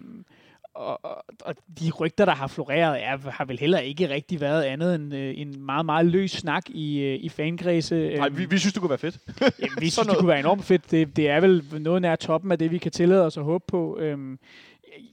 [0.74, 4.64] og, og, og de rygter, der har floreret, er, har vel heller ikke rigtig været
[4.64, 8.16] andet end øh, en meget, meget løs snak i, øh, i fankredse.
[8.18, 9.20] Nej, vi, vi synes, det kunne være fedt.
[9.42, 10.92] Jamen, vi synes, det kunne være enormt fedt.
[10.92, 13.64] Det, det er vel noget nær toppen af det, vi kan tillade os at håbe
[13.68, 13.98] på.
[14.00, 14.40] Øhm,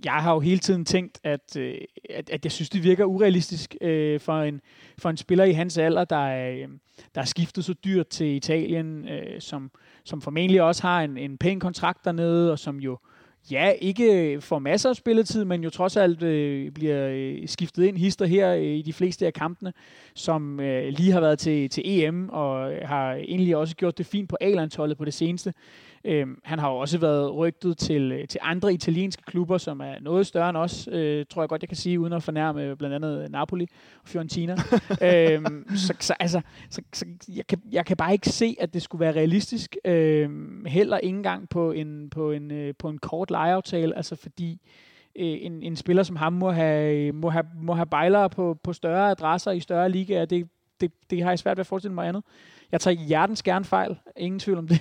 [0.04, 1.74] jeg har jo hele tiden tænkt, at, øh,
[2.10, 4.60] at, at jeg synes, det virker urealistisk øh, for, en,
[4.98, 6.68] for en spiller i hans alder, der er, øh,
[7.14, 9.70] der er skiftet så dyrt til Italien, øh, som,
[10.04, 12.98] som formentlig også har en, en pæn kontrakt dernede, og som jo
[13.50, 17.98] ja, ikke får masser af spilletid, men jo trods alt øh, bliver øh, skiftet ind
[17.98, 19.72] hister her øh, i de fleste af kampene,
[20.14, 24.28] som øh, lige har været til, til EM, og har egentlig også gjort det fint
[24.28, 25.52] på A-landsholdet på det seneste.
[26.06, 29.94] Øhm, han har jo også været rygtet til, øh, til andre italienske klubber, som er
[30.00, 32.94] noget større end os, øh, tror jeg godt, jeg kan sige, uden at fornærme blandt
[32.94, 33.66] andet Napoli
[34.02, 34.52] og Fiorentina.
[35.02, 36.40] øhm, så, så, altså,
[36.70, 39.76] så, så jeg, kan, jeg kan bare ikke se, at det skulle være realistisk.
[39.84, 44.60] Øhm, heller ikke engang på en, på en, øh, på en kort lejeaftale, altså fordi
[45.18, 48.72] øh, en, en spiller som ham må have, må have, må have bejlere på, på
[48.72, 50.24] større adresser i større ligaer.
[50.24, 50.48] Det,
[50.80, 52.24] det, det har jeg svært ved at forestille mig andet.
[52.72, 54.80] Jeg tager hjertens gerne fejl, ingen tvivl om det.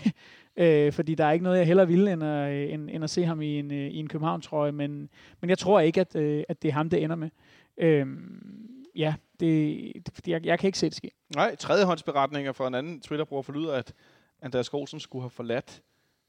[0.57, 3.09] Øh, fordi der er ikke noget, jeg hellere ville, end at, øh, end, end at
[3.09, 4.71] se ham i en, øh, i en København-trøje.
[4.71, 5.09] Men,
[5.41, 7.29] men jeg tror ikke, at, øh, at det er ham, det ender med.
[7.77, 8.07] Øh,
[8.95, 11.11] ja, det, det, fordi jeg, jeg kan ikke se det ske.
[11.35, 13.93] Nej, tredjehåndsberetninger fra en anden Twitter-bruger forlyder, at
[14.41, 15.81] Andreas Olsen skulle have forladt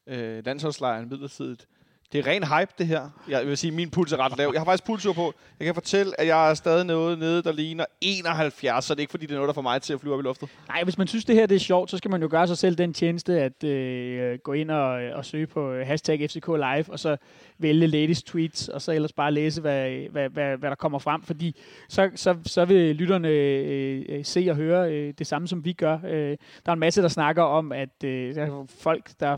[0.06, 1.66] øh, landsholdslejren midlertidigt.
[2.12, 3.08] Det er ren hype, det her.
[3.28, 4.50] Jeg vil sige, at min puls er ret lav.
[4.52, 5.34] Jeg har faktisk pulsur på.
[5.58, 9.00] Jeg kan fortælle, at jeg er stadig noget nede, der ligner 71, så det er
[9.00, 10.48] ikke, fordi det er noget, der får mig til at flyve op i luftet.
[10.68, 12.58] Nej, hvis man synes, det her det er sjovt, så skal man jo gøre sig
[12.58, 16.84] selv den tjeneste at øh, gå ind og, og søge på øh, hashtag FCK Live,
[16.88, 17.16] og så
[17.58, 21.22] vælge latest tweets, og så ellers bare læse, hvad, hvad, hvad, hvad der kommer frem,
[21.22, 21.56] fordi
[21.88, 25.72] så, så, så vil lytterne øh, øh se og høre øh, det samme, som vi
[25.72, 25.98] gør.
[26.04, 29.36] Øh, der er en masse, der snakker om, at øh, der er folk, der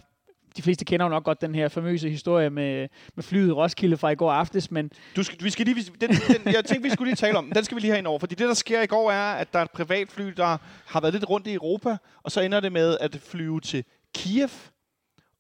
[0.59, 4.11] de fleste kender jo nok godt den her famøse historie med, med flyet Roskilde fra
[4.11, 7.09] i går aftes, men Du skal, vi skal lige, den, den, jeg tænkte, vi skulle
[7.09, 7.64] lige tale om den.
[7.64, 8.18] Skal vi lige have ind over.
[8.18, 11.14] Fordi det, der sker i går, er, at der er et privatfly, der har været
[11.14, 14.51] lidt rundt i Europa, og så ender det med at flyve til Kiev,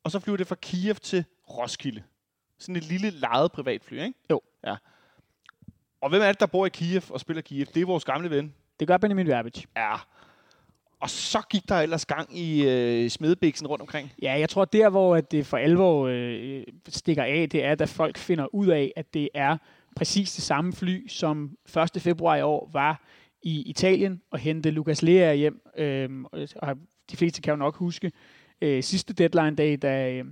[0.04, 2.02] og så flyver det fra Kiev til Roskilde.
[2.58, 4.14] Sådan et lille lejet privatfly, ikke?
[4.30, 4.40] Jo.
[4.66, 4.76] Ja.
[6.00, 7.66] Og hvem er det, der bor i Kiev og spiller Kiev?
[7.66, 8.54] Det er vores gamle ven.
[8.80, 9.64] det gør Benjamin Verbic.
[9.76, 9.94] Ja.
[11.00, 14.12] Og så gik der ellers gang i øh, smedebiksen rundt omkring.
[14.22, 17.88] Ja, jeg tror, der hvor at det for alvor øh, stikker af, det er, at
[17.88, 19.56] folk finder ud af, at det er
[19.96, 21.56] præcis det samme fly, som
[21.94, 22.02] 1.
[22.02, 23.02] februar i år var
[23.42, 25.60] i Italien og hente Lucas Lea hjem.
[25.76, 26.10] Øh,
[26.56, 26.76] og
[27.10, 28.12] de fleste kan jo nok huske
[28.62, 30.24] øh, sidste deadline-dag, da, øh,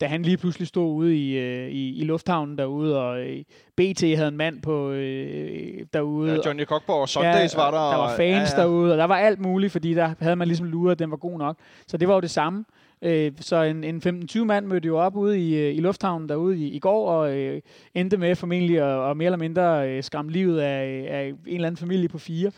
[0.00, 3.42] da han lige pludselig stod ude i, øh, i, i lufthavnen derude, og øh,
[3.76, 6.32] BT havde en mand på øh, derude.
[6.32, 7.90] Ja, Johnny Cockborg og Sundays ja, var der.
[7.90, 8.62] Der var og- fans ja, ja.
[8.62, 11.16] derude, og der var alt muligt, fordi der havde man ligesom luret, at den var
[11.16, 11.56] god nok.
[11.86, 12.58] Så det var jo det samme.
[12.58, 12.64] Øh,
[13.02, 16.58] Øh, så en, en 15-20 mand mødte jo op ude i, øh, i lufthavnen derude
[16.58, 17.60] i, i går, og øh,
[17.94, 21.54] endte med formentlig at, og mere eller mindre øh, skræmme livet af, øh, af en
[21.54, 22.50] eller anden familie på fire.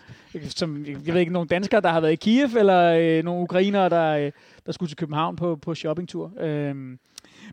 [0.42, 3.88] Som, jeg ved ikke, nogle danskere, der har været i Kiev, eller øh, nogle ukrainere,
[3.88, 4.32] der, øh,
[4.66, 6.32] der skulle til København på, på shoppingtur.
[6.40, 6.96] Øh,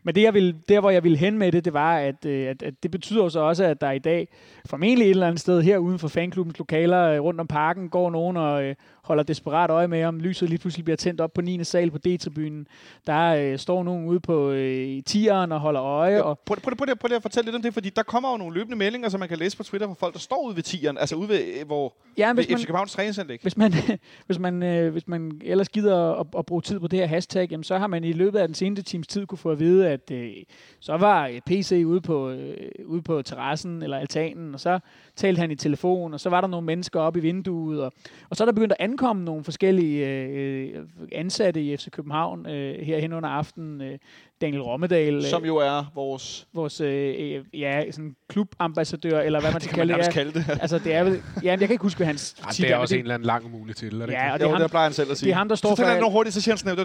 [0.02, 2.48] men det, jeg vil, der, hvor jeg ville hen med det, det var, at, øh,
[2.48, 4.28] at, at det betyder så også, at der i dag,
[4.66, 8.36] formentlig et eller andet sted her uden for fanklubbens lokaler, rundt om parken, går nogen
[8.36, 11.64] og øh, holder desperat øje med, om lyset lige pludselig bliver tændt op på 9.
[11.64, 12.66] sal på D-tribunen.
[13.06, 16.14] Der øh, står nogen ude på øh, tieren og holder øje.
[16.14, 18.30] Ja, Og, prøv, prøv, prøv, prøv lige at fortælle lidt om det, fordi der kommer
[18.30, 20.56] jo nogle løbende meldinger, som man kan læse på Twitter fra folk, der står ude
[20.56, 23.38] ved tieren, altså ude ved, øh, hvor, ja, ved hvis FC man, Københavns træningsanlæg.
[23.42, 23.72] hvis man,
[24.26, 27.48] hvis man, øh, hvis man ellers gider at, at bruge tid på det her hashtag,
[27.50, 29.88] jamen, så har man i løbet af den seneste times tid kunne få at vide,
[29.88, 30.30] at øh,
[30.80, 34.78] så var øh, PC ude på, øh, ude på terrassen eller altanen, og så
[35.16, 37.92] talte han i telefon, og så var der nogle mennesker oppe i vinduet, og,
[38.30, 42.46] og så er der begyndt at ankomme nogle forskellige øh, øh ansatte i FC København
[42.46, 43.80] øh, her hen under aftenen.
[43.80, 43.98] Øh,
[44.42, 45.14] Daniel Rommedal.
[45.14, 46.46] Øh, Som jo er vores...
[46.54, 50.12] Vores øh, øh, ja, sådan klubambassadør, eller hvad man skal kalde det.
[50.12, 50.58] kalde det.
[50.60, 52.68] altså, det er ja, jeg kan ikke huske, hvad hans titel er.
[52.68, 54.00] Det er også en eller anden lang mulig til.
[54.00, 55.26] Er det ja, og det jo, ham, der plejer han selv at sige.
[55.26, 55.76] Det er ham, der står for...
[55.76, 56.76] Så hurtigt, så siger han sådan,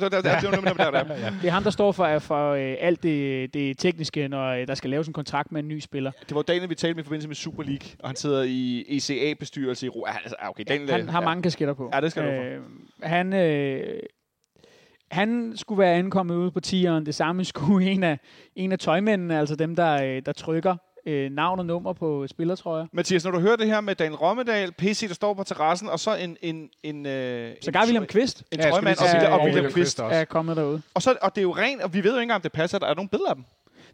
[1.42, 4.90] det er ham, der står for, for øh, alt det, det tekniske, når der skal
[4.90, 6.12] laves en kontrakt med en ny spiller.
[6.30, 8.86] Det var Daniel, vi talte med i forbindelse med Super League, og han sidder i
[8.88, 10.06] ECA-bestyrelse i Ro.
[10.06, 11.90] Altså, okay, Daniel, han har mange kasketter på.
[11.94, 13.08] Ja, det skal du for.
[13.08, 13.34] Han,
[15.12, 17.06] han skulle være ankommet ude på tieren.
[17.06, 18.20] Det samme skulle en af,
[18.56, 22.86] en af tøjmændene, altså dem, der, øh, der trykker øh, navn og nummer på spillertrøjer.
[22.94, 26.00] Mathias, når du hører det her med Daniel Rommedal, PC, der står på terrassen, og
[26.00, 26.38] så en...
[26.42, 30.00] en, en øh, Så gar William Kvist En Ja, trøjmand og, og og William Kvist.
[30.00, 30.18] Også.
[30.20, 30.82] er kommet derude.
[30.94, 32.52] Og, så, og det er jo rent, og vi ved jo ikke engang, om det
[32.52, 32.80] passer.
[32.80, 33.46] Der er nogle billeder af dem.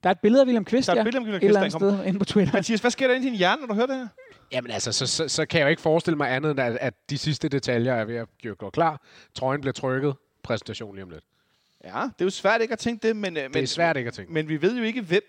[0.03, 1.03] Der er et billede af William Kvist, Der er et ja.
[1.03, 1.97] billede af William et Kvist, eller der andet kommer.
[1.97, 2.53] sted inde på Twitter.
[2.53, 4.07] Mathias, hvad sker der inde i din hjerne, når du hører det her?
[4.51, 6.93] Jamen altså, så, så, så kan jeg jo ikke forestille mig andet, end at, at
[7.09, 9.01] de sidste detaljer er ved at gøre- gå klar.
[9.35, 10.13] Trøjen bliver trykket.
[10.43, 11.23] Præsentation lige om lidt.
[11.83, 13.97] Ja, det er jo svært ikke at tænke det, men, øh, Det men, er svært
[13.97, 14.33] ikke at tænke.
[14.33, 15.23] men vi ved jo ikke, hvem.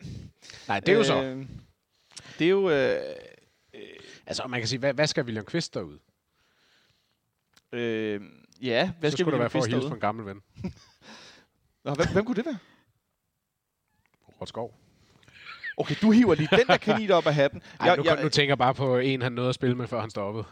[0.68, 1.22] Nej, det er jo så.
[1.22, 1.46] Øh,
[2.38, 2.70] det er jo...
[2.70, 2.96] Øh,
[4.26, 5.98] Altså, man kan sige, hvad, hvad skal William Kvist derud?
[7.72, 8.20] øh,
[8.62, 10.26] ja, hvad så skal skulle vi der være for at Kvist hilse på en gammel
[10.26, 10.42] ven.
[11.84, 12.58] Nå, hvem, hvem kunne det være?
[14.28, 14.74] Robert Skov.
[15.76, 17.62] Okay, du hiver lige den der kanin op af hatten.
[17.80, 19.86] Ej, Jeg- nu, jeg- nu tænker jeg bare på en, han nåede at spille med,
[19.86, 20.44] før han stoppede.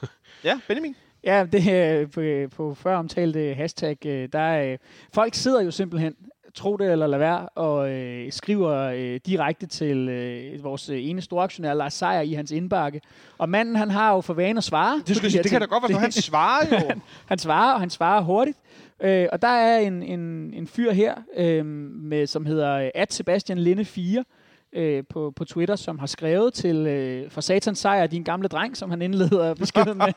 [0.44, 0.96] Ja, Benjamin.
[1.24, 4.76] Ja, det er på, på før omtalte hashtag, øh, der er,
[5.12, 6.14] folk sidder jo simpelthen,
[6.54, 11.20] tro det eller lad være, og øh, skriver øh, direkte til øh, vores øh, ene
[11.22, 13.00] storaktionær, Lars Seier, i hans indbakke.
[13.38, 15.02] Og manden, han har jo for vane at svare.
[15.06, 17.00] Det, skulle, det kan da godt være, for han svarer jo.
[17.26, 18.58] Han svarer, og han svarer hurtigt.
[19.00, 20.20] Øh, og der er en, en,
[20.54, 24.24] en fyr her, øh, med, som hedder øh, at Sebastian Linde 4
[24.72, 28.76] øh, på, på Twitter, som har skrevet til øh, for satans sejr, din gamle dreng,
[28.76, 30.12] som han indleder beskeden med,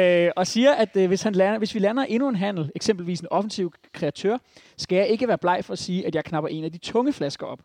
[0.00, 3.20] øh, og siger, at øh, hvis, han lander, hvis vi lander endnu en handel, eksempelvis
[3.20, 4.38] en offensiv kreatør,
[4.76, 7.12] skal jeg ikke være bleg for at sige, at jeg knapper en af de tunge
[7.12, 7.58] flasker op.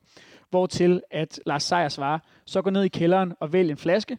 [0.50, 4.18] Hvortil at Lars Seier svarer, så gå ned i kælderen og vælg en flaske,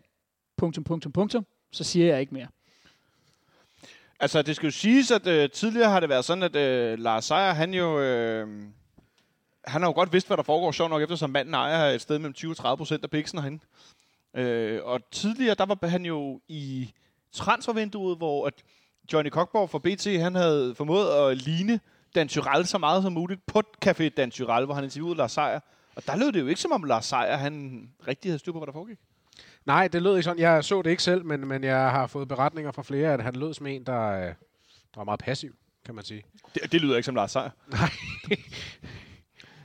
[0.56, 2.46] punktum, punktum, punktum, så siger jeg ikke mere.
[4.20, 7.24] Altså, det skal jo siges, at øh, tidligere har det været sådan, at øh, Lars
[7.24, 8.00] Seier, han jo...
[8.00, 8.48] Øh,
[9.70, 12.18] han har jo godt vidst, hvad der foregår sjovt nok, eftersom manden ejer et sted
[12.18, 13.60] mellem 20 og 30 procent af piksen herinde.
[14.34, 16.92] Øh, og tidligere, der var han jo i
[17.32, 18.54] transfervinduet, hvor at
[19.12, 21.80] Johnny Cockborg fra BT, han havde formået at ligne
[22.14, 25.60] Dan Tyrell så meget som muligt på Café Dan Tyrell, hvor han interviewede Lars Seier.
[25.96, 28.58] Og der lød det jo ikke, som om Lars Seier, han rigtig havde styr på,
[28.58, 28.98] hvad der foregik.
[29.66, 30.38] Nej, det lød ikke sådan.
[30.38, 33.36] Jeg så det ikke selv, men, men jeg har fået beretninger fra flere, at han
[33.36, 34.34] lød som en, der, øh, der
[34.96, 35.54] var meget passiv,
[35.86, 36.22] kan man sige.
[36.54, 37.50] Det, det lyder ikke som Lars Seier.
[37.68, 37.90] Nej.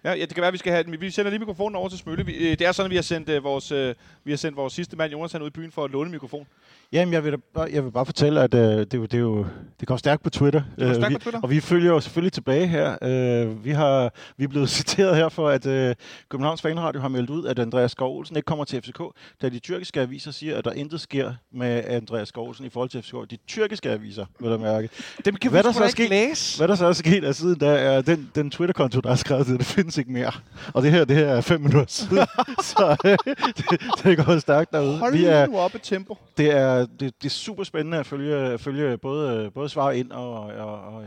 [0.05, 1.01] Ja, ja, det kan være, at vi skal have den.
[1.01, 2.25] Vi sender lige mikrofonen over til Smølle.
[2.25, 4.57] Vi, øh, det er sådan, at vi har sendt, øh, vores, øh, vi har sendt
[4.57, 6.47] vores sidste mand, Jonas, ud i byen for at låne en mikrofon.
[6.91, 9.17] Jamen, jeg vil, da bare, jeg vil bare fortælle, at øh, det, er det, er
[9.17, 9.45] jo,
[9.79, 10.61] det går stærkt på Twitter.
[10.77, 11.39] stærkt Øh, vi, på Twitter.
[11.41, 12.97] Og vi følger jo selvfølgelig tilbage her.
[13.01, 15.95] Øh, vi, har, vi er blevet citeret her for, at øh,
[16.29, 19.01] Københavns Fanradio har meldt ud, at Andreas Skov Olsen ikke kommer til FCK,
[19.41, 22.89] da de tyrkiske aviser siger, at der intet sker med Andreas Skov Olsen i forhold
[22.89, 23.31] til FCK.
[23.31, 24.89] De tyrkiske aviser, vil jeg mærke.
[25.25, 26.09] Dem kan Hvad vi der så er sket?
[26.09, 26.59] læse.
[26.59, 29.47] Hvad der så er sket af siden, der er den, den Twitter-konto, der er skrevet
[29.47, 30.31] det, det findes ikke mere.
[30.73, 32.17] Og det her, det her er fem minutter siden.
[32.61, 33.17] så øh,
[33.57, 34.97] det, det går stærkt derude.
[34.97, 36.17] Hold Vi er, nu op et tempo.
[36.37, 40.33] det, er, det, det er super spændende at følge, følge både, både svar ind og,
[40.33, 41.03] og, og,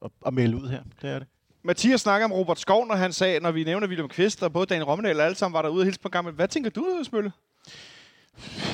[0.00, 0.82] og, og, melde ud her.
[1.02, 1.28] Det er det.
[1.64, 4.66] Mathias snakker om Robert Skov, når han sagde, når vi nævner William Kvist, og både
[4.66, 6.34] Daniel Rommenel og alle sammen var derude og hilse på gammel.
[6.34, 7.32] Hvad tænker du, Smølle?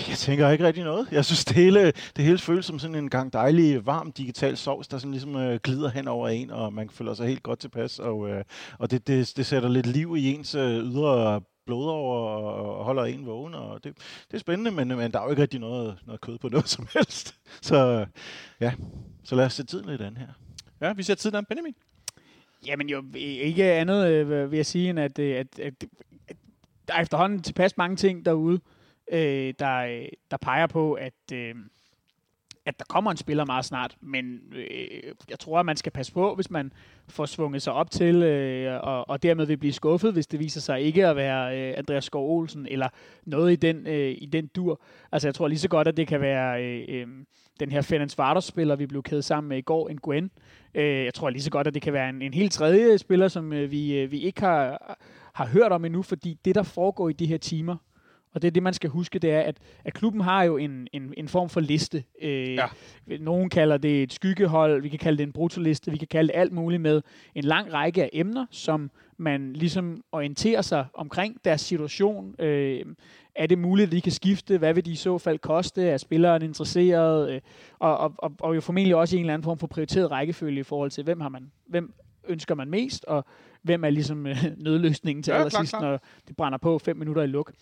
[0.09, 1.09] Jeg tænker ikke rigtig noget.
[1.13, 4.89] Jeg synes, det hele, det hele føles som sådan en gang dejlig, varm digital sovs,
[4.89, 7.99] der sådan ligesom øh, glider hen over en, og man føler sig helt godt tilpas.
[7.99, 8.45] Og, øh,
[8.79, 13.05] og det, det, det sætter lidt liv i ens øh, ydre blodår og, og holder
[13.05, 13.55] en vågen.
[13.55, 13.97] Og det,
[14.31, 16.69] det er spændende, men, men der er jo ikke rigtig noget, noget kød på noget
[16.77, 17.35] som helst.
[17.63, 18.07] Så
[18.61, 18.73] ja,
[19.25, 20.29] så lad os se tiden lidt an her.
[20.81, 21.45] Ja, vi ser tiden an.
[21.45, 21.75] Benjamin.
[22.67, 25.75] Jamen jo, ikke andet øh, vil jeg sige, end at, øh, at, at,
[26.29, 26.37] at
[26.89, 28.61] der er efterhånden tilpas mange ting derude,
[29.13, 31.55] øh, der, øh, der peger på, at, øh,
[32.67, 33.97] at der kommer en spiller meget snart.
[34.01, 36.73] Men øh, jeg tror, at man skal passe på, hvis man
[37.09, 40.61] får svunget sig op til, øh, og, og dermed vil blive skuffet, hvis det viser
[40.61, 42.89] sig ikke at være øh, Andreas Skov Olsen, eller
[43.25, 44.81] noget i den, øh, i den dur.
[45.13, 47.07] Altså jeg tror lige så godt, at det kan være øh, øh,
[47.61, 50.31] den her Fernandes spiller vi blev kædet sammen med i går, en Gwen.
[50.75, 53.29] Øh, jeg tror lige så godt, at det kan være en, en helt tredje spiller,
[53.29, 54.99] som øh, vi, øh, vi ikke har,
[55.35, 57.77] har hørt om endnu, fordi det, der foregår i de her timer,
[58.35, 60.89] og det er det, man skal huske, det er, at, at klubben har jo en,
[60.93, 62.05] en, en form for liste.
[62.23, 62.67] Øh, ja.
[63.21, 66.39] Nogen kalder det et skyggehold, vi kan kalde det en brutoliste, vi kan kalde det
[66.39, 67.03] alt muligt med
[67.35, 72.35] en lang række af emner, som man ligesom orienterer sig omkring deres situation.
[72.39, 72.85] Øh,
[73.35, 74.59] er det muligt, at de kan skifte?
[74.59, 75.83] Hvad vil de i så fald koste?
[75.83, 77.31] Er spilleren interesseret?
[77.31, 77.41] Øh,
[77.79, 80.61] og, og, og, og jo formentlig også i en eller anden form for prioriteret rækkefølge
[80.61, 81.93] i forhold til, hvem har man, hvem
[82.29, 83.25] ønsker man mest, og
[83.63, 87.27] hvem er ligesom øh, nødløsningen til ja, allersidst, når det brænder på fem minutter i
[87.27, 87.53] luk.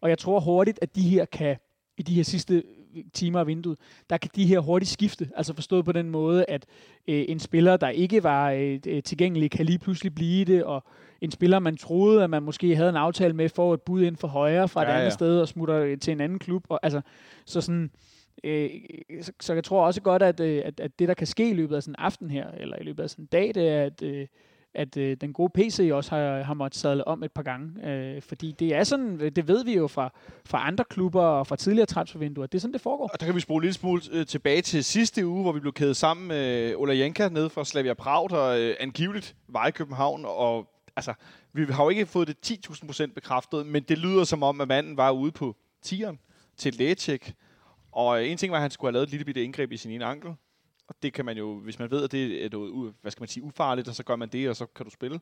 [0.00, 1.56] Og jeg tror hurtigt, at de her kan,
[1.96, 2.62] i de her sidste
[3.14, 3.78] timer af vinduet,
[4.10, 5.30] der kan de her hurtigt skifte.
[5.36, 6.66] Altså forstået på den måde, at
[7.08, 10.84] øh, en spiller, der ikke var øh, øh, tilgængelig, kan lige pludselig blive det, og
[11.20, 14.16] en spiller, man troede, at man måske havde en aftale med, får et bud ind
[14.16, 15.10] for højre fra ja, et andet ja.
[15.10, 16.64] sted, og smutter øh, til en anden klub.
[16.68, 17.00] Og, altså,
[17.46, 17.90] så sådan,
[18.44, 18.70] øh,
[19.22, 21.54] så, så jeg tror også godt, at, øh, at, at det, der kan ske i
[21.54, 23.82] løbet af sådan en aften her, eller i løbet af sådan en dag, det er,
[23.82, 24.26] at, øh,
[24.76, 27.90] at øh, den gode PC også har, har måttet sadle om et par gange.
[27.90, 30.12] Øh, fordi det er sådan, øh, det ved vi jo fra,
[30.44, 33.10] fra andre klubber og fra tidligere transfervinduer, det er sådan, det foregår.
[33.12, 35.72] Og der kan vi spole lidt smule øh, tilbage til sidste uge, hvor vi blev
[35.72, 39.70] kædet sammen med øh, Ola Janka nede fra Slavia Prag, der øh, angiveligt var i
[39.70, 41.14] København, og altså,
[41.52, 44.96] vi har jo ikke fået det 10.000% bekræftet, men det lyder som om, at manden
[44.96, 46.18] var ude på tieren
[46.56, 47.34] til et lægetjek.
[47.92, 49.76] Og øh, en ting var, at han skulle have lavet et lille bitte indgreb i
[49.76, 50.30] sin ene ankel.
[50.88, 53.28] Og det kan man jo, hvis man ved, at det er noget, hvad skal man
[53.28, 55.20] sige, ufarligt, og så gør man det, og så kan du spille.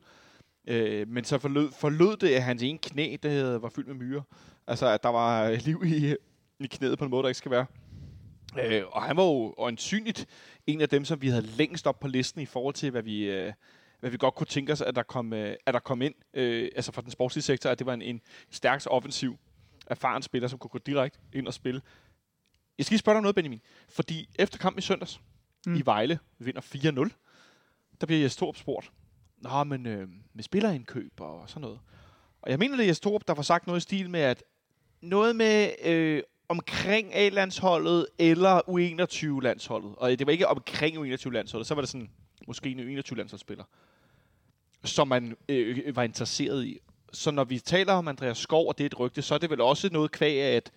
[0.67, 4.21] Øh, men så forlød, forlød det, at hans ene knæ det var fyldt med myrer.
[4.67, 6.15] Altså, at der var liv i,
[6.59, 7.65] i knæet på en måde, der ikke skal være.
[8.63, 10.25] Øh, og han var jo øjensynligt
[10.67, 13.23] en af dem, som vi havde længst op på listen i forhold til, hvad vi,
[13.23, 13.53] øh,
[13.99, 16.69] hvad vi godt kunne tænke os, at der kom, øh, at der kom ind, øh,
[16.75, 19.37] altså fra den sportslige sektor, at det var en, en stærkt offensiv,
[19.87, 21.81] erfaren spiller, som kunne gå direkte ind og spille.
[22.77, 23.61] Jeg skal lige spørge dig noget, Benjamin.
[23.89, 25.21] Fordi efter kampen i søndags
[25.65, 25.75] mm.
[25.75, 27.09] i Vejle, vi vinder 4-0,
[28.01, 28.91] der bliver Jes Torp spurgt,
[29.37, 31.79] Nå, men øh, med spillerindkøb og sådan noget.
[32.41, 34.43] Og jeg mener, det er Jes Torp, der får sagt noget i stil med, at
[35.01, 39.95] noget med øh, omkring A-landsholdet eller U21-landsholdet.
[39.97, 42.09] Og det var ikke omkring U21-landsholdet, så var det sådan,
[42.47, 43.63] måske en U21-landsholdsspiller,
[44.83, 46.79] som man øh, var interesseret i.
[47.13, 49.49] Så når vi taler om Andreas Skov, og det er et rygte, så er det
[49.49, 50.71] vel også noget kvæg af, at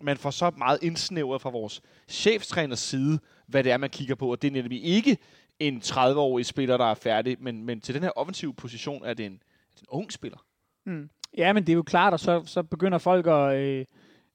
[0.00, 3.18] man får så meget indsnævret fra vores chefstræners side,
[3.52, 4.30] hvad det er, man kigger på.
[4.30, 5.18] Og det er nemlig ikke
[5.58, 9.26] en 30-årig spiller, der er færdig, men, men til den her offensive position er det
[9.26, 10.38] en, en ung spiller.
[10.84, 11.10] Mm.
[11.36, 13.84] Ja, men det er jo klart, og så, så begynder folk at øh,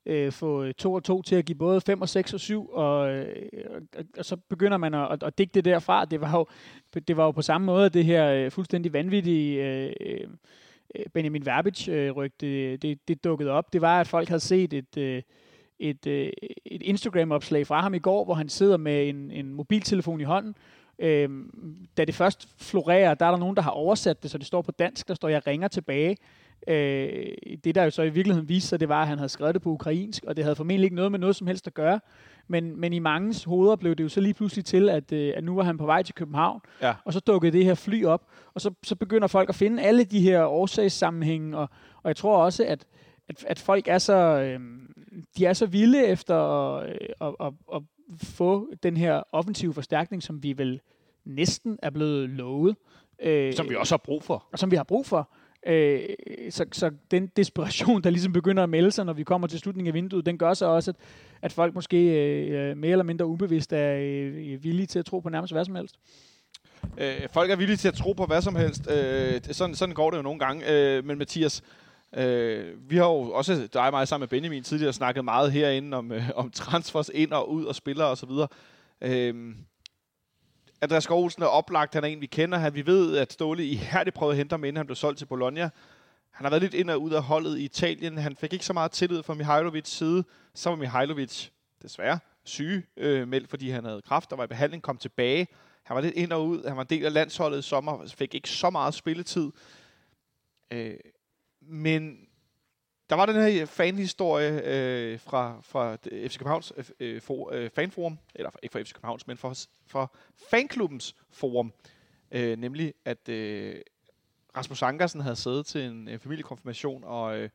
[0.05, 3.09] øh, få to og to til at give både 5 og 6 og 7, og,
[3.09, 6.05] øh, og, og så begynder man at, at digte derfra.
[6.05, 6.45] Det var, jo,
[7.07, 9.63] det var jo på samme måde, det her øh, fuldstændig vanvittige...
[9.65, 10.27] Øh, øh,
[11.13, 13.73] Benjamin Verbic-rygte, øh, det, det dukkede op.
[13.73, 15.21] Det var, at folk havde set et, øh,
[15.79, 16.31] et, øh,
[16.65, 20.55] et Instagram-opslag fra ham i går, hvor han sidder med en, en mobiltelefon i hånden.
[20.99, 24.47] Øhm, da det først florerer, der er der nogen, der har oversat det, så det
[24.47, 26.17] står på dansk, der står, jeg ringer tilbage.
[26.67, 27.25] Øh,
[27.63, 29.61] det, der jo så i virkeligheden viste sig, det var, at han havde skrevet det
[29.61, 31.99] på ukrainsk, og det havde formentlig ikke noget med noget som helst at gøre.
[32.47, 35.43] Men, men i mangens hoveder blev det jo så lige pludselig til, at, øh, at
[35.43, 36.93] nu var han på vej til København, ja.
[37.05, 38.21] og så dukkede det her fly op,
[38.53, 41.69] og så, så begynder folk at finde alle de her årsagssammenhænge, og,
[42.03, 42.85] og jeg tror også, at,
[43.29, 44.59] at, at folk er så, øh,
[45.37, 47.81] de er så vilde efter at, øh, at, at, at
[48.23, 50.81] få den her offensive forstærkning, som vi vel
[51.25, 52.75] næsten er blevet lovet.
[53.21, 54.47] Øh, som vi også har brug for.
[54.51, 55.29] Og som vi har brug for.
[55.67, 56.01] Øh,
[56.49, 59.87] så, så den desperation, der ligesom begynder at melde sig, når vi kommer til slutningen
[59.87, 60.95] af vinduet, den gør så også, at,
[61.41, 61.97] at folk måske
[62.49, 65.75] øh, mere eller mindre ubevidst er øh, villige til at tro på nærmest hvad som
[65.75, 65.95] helst.
[66.97, 68.91] Øh, folk er villige til at tro på hvad som helst.
[68.91, 70.71] Øh, sådan, sådan går det jo nogle gange.
[70.71, 74.63] Øh, men Mathias, øh, Øh, vi har jo også, dig og mig sammen med Benjamin,
[74.63, 78.29] tidligere snakket meget herinde om, øh, om transfers ind og ud og spillere osv.
[79.01, 79.55] Øh,
[80.81, 82.57] Andreas Skov Olsen er oplagt, han er en, vi kender.
[82.57, 85.17] Han, vi ved, at Ståle i hærdigt prøvede at hente ham, inden han blev solgt
[85.17, 85.69] til Bologna.
[86.31, 88.17] Han har været lidt ind og ud af holdet i Italien.
[88.17, 90.23] Han fik ikke så meget tillid fra Mihailovic side.
[90.55, 91.47] Så var Mihailovic
[91.81, 95.47] desværre syge øh, meldt, fordi han havde kraft og var i behandling, kom tilbage.
[95.83, 96.67] Han var lidt ind og ud.
[96.67, 99.51] Han var en del af landsholdet i sommer, fik ikke så meget spilletid.
[100.71, 100.93] Øh,
[101.67, 102.27] men
[103.09, 108.51] der var den her fanhistorie øh, fra, fra FC Københavns øh, for, øh, fanforum, eller
[108.63, 109.53] ikke fra FC Københavns, men fra,
[109.87, 110.07] fra
[110.49, 111.73] fanklubbens forum,
[112.31, 113.81] øh, nemlig at øh,
[114.57, 117.49] Rasmus Ankersen havde siddet til en øh, familiekonfirmation, og øh,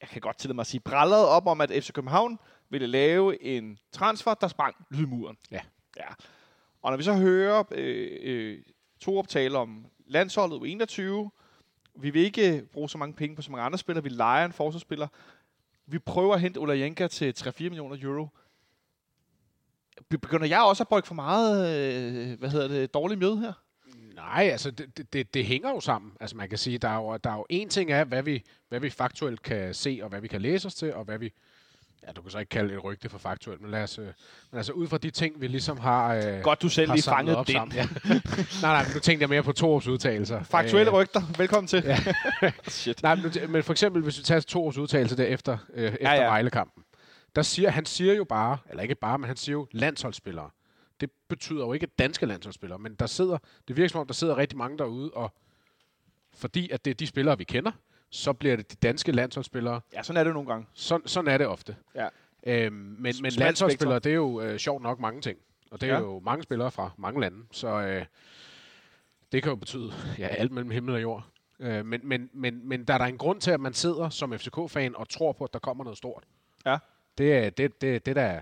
[0.00, 3.42] jeg kan godt tillade mig at sige, brallede op om, at FC København ville lave
[3.42, 5.36] en transfer, der sprang lydmuren.
[5.50, 5.60] Ja.
[5.96, 6.08] ja.
[6.82, 8.62] Og når vi så hører øh, øh,
[9.00, 11.30] to optaler om landsholdet U21,
[12.00, 14.52] vi vil ikke bruge så mange penge på så mange andre spillere, vi leger en
[14.52, 15.08] forsvarsspiller,
[15.86, 18.28] vi prøver at hente Olajenka til 3-4 millioner euro.
[20.08, 23.52] Begynder jeg også at brygge for meget, øh, hvad hedder det, dårlig mjød her?
[24.14, 26.12] Nej, altså det, det, det hænger jo sammen.
[26.20, 28.44] Altså man kan sige, der er jo, der er jo en ting af, hvad vi,
[28.68, 31.32] hvad vi faktuelt kan se, og hvad vi kan læse os til, og hvad vi,
[32.06, 34.04] ja, du kan så ikke kalde et rygte for faktuelt, men lad os, øh,
[34.50, 37.36] men altså ud fra de ting, vi ligesom har øh, Godt, du selv lige fangede
[37.36, 37.52] op den.
[37.54, 37.76] sammen.
[37.76, 37.84] Ja.
[38.04, 38.20] nej,
[38.62, 40.42] nej, men nu tænkte jeg mere på to års udtalelser.
[40.42, 41.22] Faktuelle Øh, rygter.
[41.38, 41.82] Velkommen til.
[41.86, 41.98] Ja.
[42.68, 43.02] Shit.
[43.02, 45.84] Nej, men, nu- men for eksempel, hvis vi tager to års udtalelse der efter, øh,
[45.84, 46.14] efter ja.
[46.22, 46.26] ja.
[46.28, 46.84] Vejle-kampen,
[47.36, 50.50] der siger, han siger jo bare, eller ikke bare, men han siger jo landsholdsspillere.
[51.00, 53.38] Det betyder jo ikke danske landsholdsspillere, men der sidder,
[53.68, 55.32] det virker som om, der sidder rigtig mange derude, og
[56.34, 57.70] fordi at det er de spillere, vi kender,
[58.10, 59.80] så bliver det de danske landsholdsspillere.
[59.92, 60.66] Ja, sådan er det nogle gange.
[60.74, 61.76] Sådan, sådan er det ofte.
[61.94, 62.08] Ja.
[62.46, 65.38] Øhm, men men landsholdsspillere, det er jo øh, sjovt nok mange ting.
[65.70, 66.00] Og det er Ja.
[66.00, 67.36] jo mange spillere fra mange lande.
[67.50, 68.04] Så øh,
[69.32, 71.26] det kan jo betyde ja, alt mellem himmel og jord.
[71.60, 74.38] Øh, men, men, men, men der er der en grund til, at man sidder som
[74.38, 76.24] FCK-fan og tror på, at der kommer noget stort.
[76.66, 76.78] Ja.
[77.18, 78.40] Det er det, det, det der er,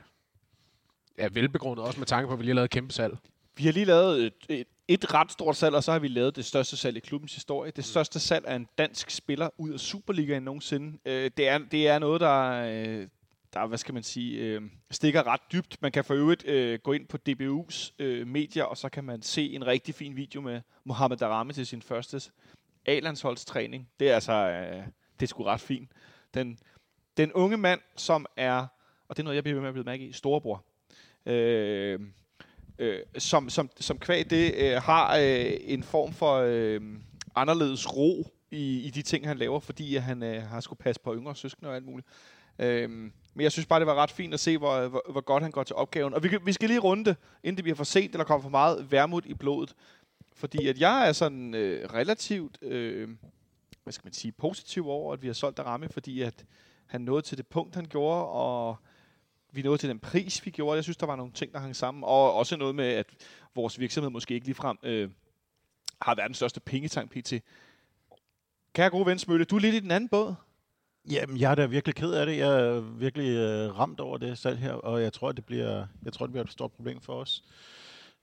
[1.18, 3.16] er velbegrundet, også med tanke på, at vi lige har lavet et kæmpe salg.
[3.56, 6.36] Vi har lige lavet et, et, et ret stort salg, og så har vi lavet
[6.36, 7.70] det største salg i klubbens historie.
[7.70, 10.98] Det største salg af en dansk spiller ud af Superligaen nogensinde.
[11.04, 13.08] Øh, det, er, det er noget, der, øh,
[13.52, 15.82] der hvad skal man sige, øh, stikker ret dybt.
[15.82, 19.22] Man kan for øvrigt øh, gå ind på DBU's øh, medier, og så kan man
[19.22, 22.20] se en rigtig fin video med Mohamed Darami til sin første
[22.86, 23.88] A-landsholdstræning.
[24.00, 24.82] Det er altså, øh,
[25.20, 25.90] det er sgu ret fint.
[26.34, 26.58] Den,
[27.16, 28.66] den unge mand, som er,
[29.08, 30.64] og det er noget, jeg bliver med at blive mærke i, storebror.
[31.26, 32.00] Øh,
[32.78, 36.80] øh, som, som, som kvæg det øh, har øh, en form for øh,
[37.34, 41.00] anderledes ro i, i de ting, han laver, fordi at han øh, har skulle passe
[41.00, 42.08] på yngre søskende og alt muligt.
[42.58, 45.42] Øh, men jeg synes bare, det var ret fint at se, hvor, hvor, hvor godt
[45.42, 46.14] han går til opgaven.
[46.14, 48.50] Og vi, vi skal lige runde det, inden det bliver for sent, eller kommer for
[48.50, 49.74] meget værmut i blodet.
[50.34, 53.08] Fordi at jeg er sådan øh, relativt, øh,
[53.82, 56.44] hvad skal man sige, positiv over, at vi har solgt Arame, fordi at
[56.86, 58.76] han nåede til det punkt, han gjorde, og
[59.56, 60.76] vi nåede til den pris, vi gjorde.
[60.76, 62.04] Jeg synes, der var nogle ting, der hang sammen.
[62.04, 63.06] Og også noget med, at
[63.54, 65.10] vores virksomhed måske ikke ligefrem øh,
[66.02, 67.32] har verdens største pengetank pt.
[68.72, 70.34] Kære gode ven Smølle, du er lidt i den anden båd.
[71.10, 72.38] Jamen, jeg er da virkelig ked af det.
[72.38, 76.12] Jeg er virkelig øh, ramt over det salg her, og jeg tror, det bliver, jeg
[76.12, 77.44] tror, det bliver et stort problem for os.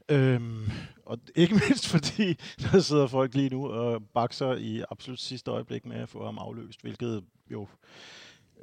[0.09, 0.71] Øhm,
[1.05, 5.85] og ikke mindst fordi, der sidder folk lige nu og bakser i absolut sidste øjeblik
[5.85, 7.67] med at få ham afløst, hvilket jo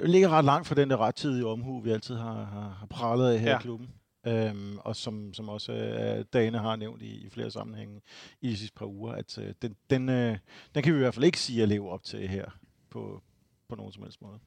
[0.02, 3.40] ligger ret langt fra den der rettidige omhu, vi altid har, har, har pralet af
[3.40, 3.58] her Ja.
[3.58, 3.90] i klubben.
[4.26, 8.00] Øhm, og som, som også øh, Dane har nævnt i, i flere sammenhænge
[8.40, 10.36] i de sidste par uger, at øh, den, den, øh,
[10.74, 12.44] den kan vi i hvert fald ikke sige at leve op til her
[12.90, 13.22] på,
[13.68, 14.38] på nogen som helst måde.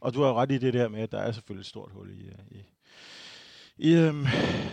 [0.00, 1.90] Og du har jo ret i det der med, at der er selvfølgelig et stort
[1.92, 2.62] hul i, øh, i,
[3.76, 4.24] i, øhm,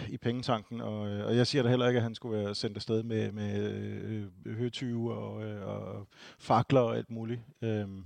[0.10, 2.78] i pengetanken, og, øh, og jeg siger da heller ikke, at han skulle være sendt
[2.78, 3.72] afsted med, med
[4.46, 6.08] øh, høtyve og, øh, og
[6.40, 7.42] fakler og alt muligt.
[7.62, 8.04] Øhm,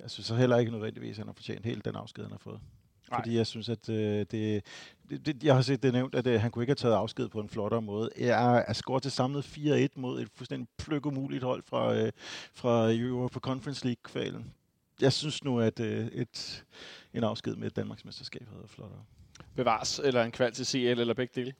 [0.00, 2.38] jeg synes så heller ikke nødvendigvis, at han har fortjent helt den afsked, han har
[2.38, 2.60] fået.
[3.10, 3.20] Nej.
[3.20, 4.64] Fordi jeg synes, at øh, det,
[5.10, 7.28] det, det, jeg har set det nævnt, at øh, han kunne ikke have taget afsked
[7.28, 8.10] på en flottere måde.
[8.18, 12.12] Jeg er scoret til samlet 4-1 mod et fuldstændig pløk umuligt hold fra, øh,
[12.54, 14.54] fra Europa Conference League-kvalen.
[15.00, 16.64] Jeg synes nu, at øh, et,
[17.14, 19.00] en afsked med et Danmarks mesterskab havde været flottere.
[19.56, 21.52] Bevares, eller en kval til CL, eller begge dele.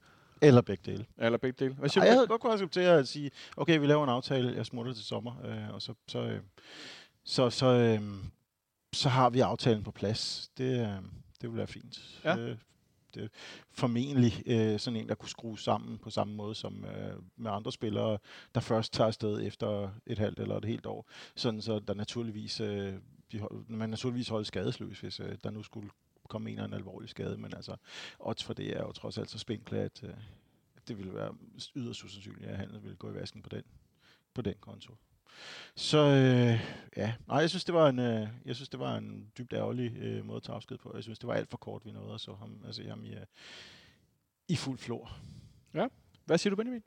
[0.43, 1.07] Eller begge dele.
[1.19, 1.75] Eller begge dele.
[1.75, 4.55] Hvad siger Ej, jeg havde godt kunne acceptere at sige, okay, vi laver en aftale,
[4.57, 6.41] jeg smutter til sommer, øh, og så, så, øh,
[7.27, 8.01] så, så, øh,
[8.93, 10.51] så har vi aftalen på plads.
[10.59, 11.03] Det, øh,
[11.41, 12.21] det vil være fint.
[12.25, 12.37] Ja.
[12.39, 12.59] Øh,
[13.15, 13.29] det er
[13.71, 17.73] formentlig øh, sådan en, der kunne skrues sammen på samme måde som øh, med andre
[17.73, 18.19] spillere,
[18.55, 21.11] der først tager afsted efter et halvt eller et helt år.
[21.37, 22.95] Sådan så der naturligvis, øh,
[23.33, 25.91] de, hold- man naturligvis holder skadesløs, hvis øh, der nu skulle
[26.29, 27.39] komme en eller anden alvorlig skade.
[27.39, 27.77] Men altså,
[28.19, 30.15] odds for det er jo trods alt så spinkle, at, øh,
[30.89, 31.35] det ville være
[31.77, 33.63] yderst usandsynligt, at handlet ville gå i vasken på den,
[34.35, 34.97] på den konto.
[35.75, 36.61] Så øh,
[36.97, 39.97] ja, nej, jeg synes, det var en, øh, jeg synes, det var en dybt ærgerlig
[40.03, 40.93] øh, måde at tage afsked på.
[40.95, 43.11] Jeg synes, det var alt for kort, vi nåede, og så ham, altså ham i,
[43.11, 43.21] øh,
[44.49, 45.13] i fuld flor.
[46.25, 46.83] Hvad siger du, Benjamin?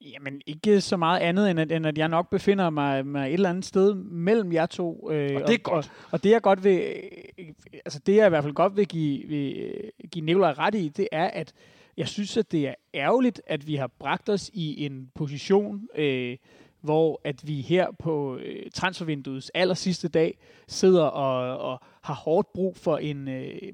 [0.00, 3.32] Jamen, ikke så meget andet, end at, end at jeg nok befinder mig, mig et
[3.32, 5.10] eller andet sted mellem jer to.
[5.10, 5.86] Øh, Og det er godt.
[5.86, 6.94] Og, og det, jeg godt vil,
[7.38, 7.48] øh,
[7.84, 10.88] altså det, jeg i hvert fald godt vil give, vil, øh, give Nicolaj ret i,
[10.88, 11.52] det er, at
[11.96, 16.36] jeg synes, at det er ærgerligt, at vi har bragt os i en position, øh,
[16.84, 22.52] hvor at vi her på øh, transfervinduets aller sidste dag sidder og, og har hårdt
[22.52, 23.72] brug for en, øh,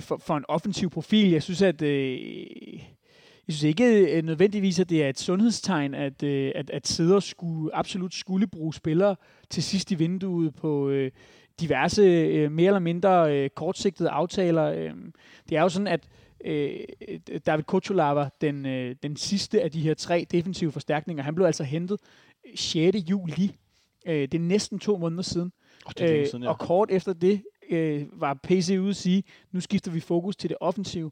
[0.00, 1.30] for, for en offensiv profil.
[1.30, 2.18] Jeg synes, at øh,
[3.46, 7.20] jeg synes ikke øh, nødvendigvis, at det er et sundhedstegn, at, øh, at, at sidder
[7.20, 9.16] skulle, absolut skulle bruge spillere
[9.50, 11.10] til sidst i vinduet på øh,
[11.60, 14.64] diverse øh, mere eller mindre øh, kortsigtede aftaler.
[14.64, 14.94] Øh,
[15.48, 16.21] det er jo sådan, at øh,
[17.46, 21.64] David Kocholava, den, øh, den sidste af de her tre defensive forstærkninger, han blev altså
[21.64, 22.00] hentet
[22.54, 22.96] 6.
[23.10, 23.56] juli.
[24.06, 25.52] Øh, det er næsten to måneder siden.
[25.86, 26.48] Oh, det er længe siden, ja.
[26.48, 30.50] Og kort efter det øh, var PC ude at sige, nu skifter vi fokus til
[30.50, 31.10] det offensive.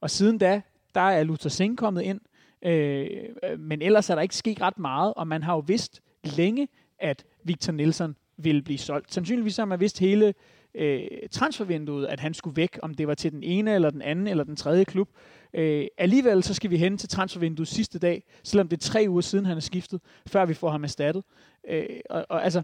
[0.00, 0.60] Og siden da,
[0.94, 2.20] der er Luther Singh kommet ind,
[2.62, 3.06] øh,
[3.44, 6.68] øh, men ellers er der ikke sket ret meget, og man har jo vidst længe,
[6.98, 9.14] at Victor Nielsen ville blive solgt.
[9.14, 10.34] Sandsynligvis har man vidst hele
[10.78, 14.26] øh, transfervinduet, at han skulle væk, om det var til den ene, eller den anden,
[14.26, 15.08] eller den tredje klub.
[15.54, 19.20] Øh, alligevel så skal vi hen til transfervinduet sidste dag, selvom det er tre uger
[19.20, 21.24] siden, han er skiftet, før vi får ham erstattet.
[21.68, 22.62] Øh, og, og altså,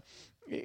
[0.51, 0.59] øh,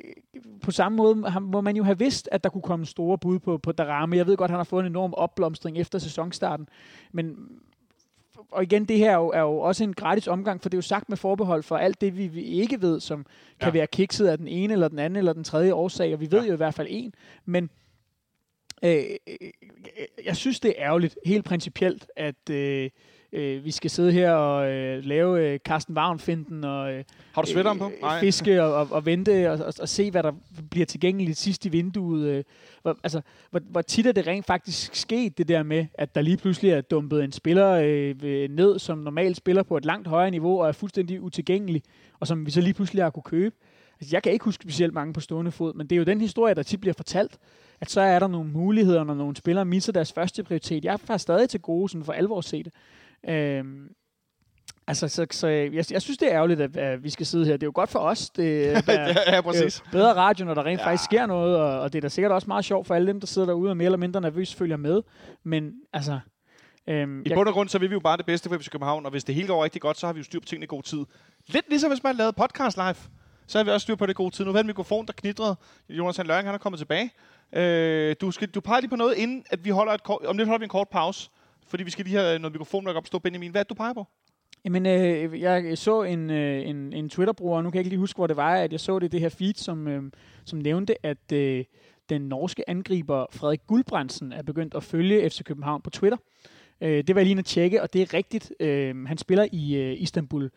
[0.62, 3.59] på samme måde må man jo have vidst, at der kunne komme store bud på,
[3.59, 4.16] på Darame.
[4.16, 6.68] Jeg ved godt, at han har fået en enorm opblomstring efter sæsonstarten,
[7.12, 7.36] men
[8.53, 10.78] og igen, det her er jo, er jo også en gratis omgang, for det er
[10.78, 13.26] jo sagt med forbehold for alt det, vi, vi ikke ved, som
[13.61, 13.72] kan Ja.
[13.72, 16.40] være kikset af den ene, eller den anden, eller den tredje årsag, og vi ved
[16.40, 16.46] Ja.
[16.46, 17.14] jo i hvert fald en.
[17.44, 17.70] Men
[18.84, 19.51] øh, øh,
[20.24, 22.90] jeg synes, det er ærgerligt, helt principielt, at øh,
[23.33, 27.51] øh, vi skal sidde her og øh, lave øh, Carsten Wagn-finden og øh, Har du
[27.51, 27.93] sweateren på?
[28.05, 30.33] øh, fiske og, og, og vente og, og, og se, hvad der
[30.70, 32.28] bliver tilgængeligt sidst i vinduet.
[32.28, 32.45] Øh,
[32.83, 33.20] hvor, altså,
[33.51, 36.70] hvor, hvor tit er det rent faktisk sket, det der med, at der lige pludselig
[36.70, 40.68] er dumpet en spiller øh, ned, som normalt spiller på et langt højere niveau og
[40.68, 41.83] er fuldstændig utilgængelig,
[42.20, 43.55] og som vi så lige pludselig har kunne købe.
[44.01, 46.20] Altså, jeg kan ikke huske specielt mange på stående fod, men det er jo den
[46.20, 47.39] historie, der tit bliver fortalt,
[47.81, 50.85] at så er der nogle muligheder, når nogle spillere misser deres første prioritet.
[50.85, 52.72] Jeg er faktisk stadig til gode sådan for alvor at se det.
[53.28, 53.88] Øhm,
[54.86, 57.52] altså, så, så jeg, jeg synes, det er ærgerligt, at, at vi skal sidde her.
[57.52, 58.30] Det er jo godt for os.
[58.30, 58.46] Det,
[58.86, 59.78] der, ja, ja, præcis.
[59.78, 60.86] er jo bedre radio, når der rent ja.
[60.86, 63.20] faktisk sker noget, og, og det er da sikkert også meget sjovt for alle dem,
[63.20, 65.02] der sidder derude og mere eller mindre nervøst følger med.
[65.44, 66.20] Men altså...
[66.86, 69.04] Øhm, I bund og grund, så vil vi jo bare det bedste for FC København,
[69.04, 70.66] og hvis det hele går rigtig godt, så har vi jo styr på tingene i
[70.66, 71.04] god tid.
[71.46, 72.94] Lidt ligesom hvis man lavede podcast live,
[73.46, 74.44] så har vi også styr på det god tid.
[74.44, 75.56] Nu havde en mikrofon, der knitrede.
[75.88, 77.10] Jonas Løring, han er kommet tilbage.
[77.52, 80.36] Øh, du, skal, du peger lige på noget, inden at vi holder et kort, om
[80.36, 81.30] lidt holder vi en kort pause,
[81.70, 83.18] fordi vi skal lige have noget mikrofon, der kan opstå.
[83.18, 84.06] Benjamin, hvad er det, du peger på?
[84.64, 88.16] Jamen, øh, jeg så en, øh, en, en Twitter-bruger, nu kan jeg ikke lige huske,
[88.16, 90.02] hvor det var, at jeg så det i det her feed, som, øh,
[90.44, 91.64] som nævnte, at øh,
[92.08, 96.18] den norske angriber Frederik Guldbrandsen er begyndt at følge FC København på Twitter.
[96.80, 98.52] Øh, det var jeg lige at tjekke, og det er rigtigt.
[98.60, 100.50] Øh, han spiller i øh, Istanbul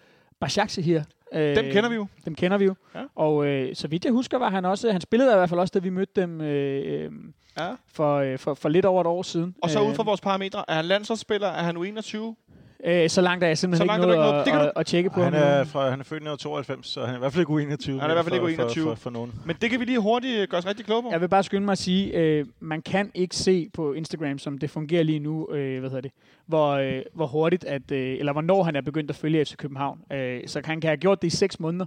[0.43, 1.01] Başakşehir.
[1.33, 2.07] Øh, Dem kender vi jo.
[2.25, 2.75] Dem kender vi jo.
[2.95, 3.01] Ja.
[3.15, 5.71] Og øh, så vidt jeg husker, var han også, han spillede i hvert fald også,
[5.73, 7.11] da vi mødte dem øh, øh,
[7.57, 7.69] Ja.
[7.87, 9.55] for, øh, for, for lidt over et år siden.
[9.61, 11.47] Og så Øh, ud fra vores parametre, er han landsholdsspiller?
[11.47, 12.17] Er han U21?
[12.85, 14.61] Øh, så langt er jeg simpelthen Så ikke langt er ikke nået.
[14.61, 17.09] at, at, at tjekke på Han er, fra, han er født i 1992, så han
[17.09, 17.91] er i hvert fald ikke U21.
[17.91, 18.65] Han er i hvert fald for, ikke U21.
[18.65, 19.33] For, for, for nogen.
[19.45, 21.09] Men det kan vi lige hurtigt gøre os rigtig kloge på.
[21.11, 24.57] Jeg vil bare skynde mig at sige, øh, man kan ikke se på Instagram, som
[24.57, 26.11] det fungerer lige nu, øh, hvad hedder det,
[26.45, 29.99] hvor, øh, hvor hurtigt, at, øh, eller hvornår han er begyndt at følge FC København.
[30.13, 31.85] Øh, så han kan have gjort det i seks måneder.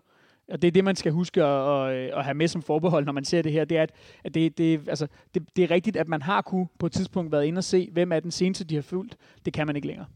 [0.52, 3.12] Og det er det, man skal huske at, at, at have med som forbehold, når
[3.12, 3.64] man ser det her.
[3.64, 3.90] Det er, at,
[4.24, 7.32] at det, det, altså, det, det er rigtigt, at man har kunne på et tidspunkt
[7.32, 9.16] været inde og se, hvem er den seneste, de har fulgt.
[9.44, 10.06] Det kan man ikke længere.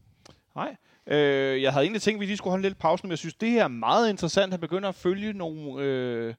[0.55, 0.75] Nej.
[1.07, 3.33] Øh, jeg havde egentlig tænkt, at vi lige skulle holde lidt pause, men jeg synes,
[3.33, 4.53] det her er meget interessant.
[4.53, 5.83] Han begynder at følge nogle...
[5.83, 6.33] Øh,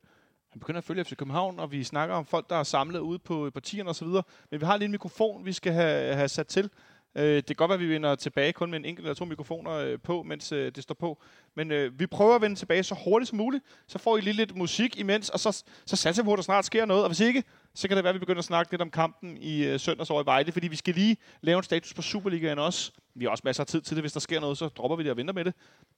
[0.52, 3.18] han begynder at følge FC København, og vi snakker om folk, der er samlet ude
[3.18, 4.06] på partierne osv.
[4.50, 6.70] Men vi har lige en mikrofon, vi skal have, have sat til.
[7.16, 9.24] Øh, det kan godt være, at vi vender tilbage kun med en enkelt eller to
[9.24, 11.22] mikrofoner øh, på, mens øh, det står på.
[11.56, 13.64] Men øh, vi prøver at vende tilbage så hurtigt som muligt.
[13.86, 16.42] Så får I lige lidt musik imens, og så, så satser vi på, at der
[16.42, 17.02] snart sker noget.
[17.02, 17.44] Og hvis ikke,
[17.74, 20.10] så kan det være, at vi begynder at snakke lidt om kampen i øh, søndags
[20.10, 22.92] over i Vejle, fordi vi skal lige lave en status på Superligaen også.
[23.14, 24.02] Vi har også masser af tid til det.
[24.02, 25.54] Hvis der sker noget, så dropper vi det og venter med det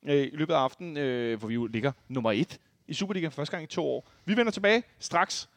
[0.08, 2.58] øh, i løbet af aftenen, øh, hvor vi jo ligger nummer et
[2.88, 4.08] i Superligaen for første gang i to år.
[4.24, 5.48] Vi vender tilbage straks.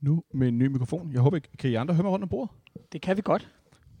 [0.00, 1.12] Nu med en ny mikrofon.
[1.12, 2.50] Jeg håber, ikke- kan I andre høre mig rundt om bordet?
[2.92, 3.48] Det kan vi godt.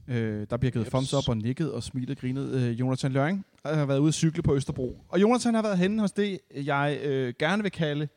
[0.08, 0.90] Øh, der bliver givet Jeps.
[0.90, 2.50] thumbs up og nikket og smilet og grinet.
[2.50, 5.04] Øh, Jonathan Løring har været ude at cykle på Østerbro.
[5.08, 8.08] Og Jonathan har været henne hos det, jeg øh, gerne vil kalde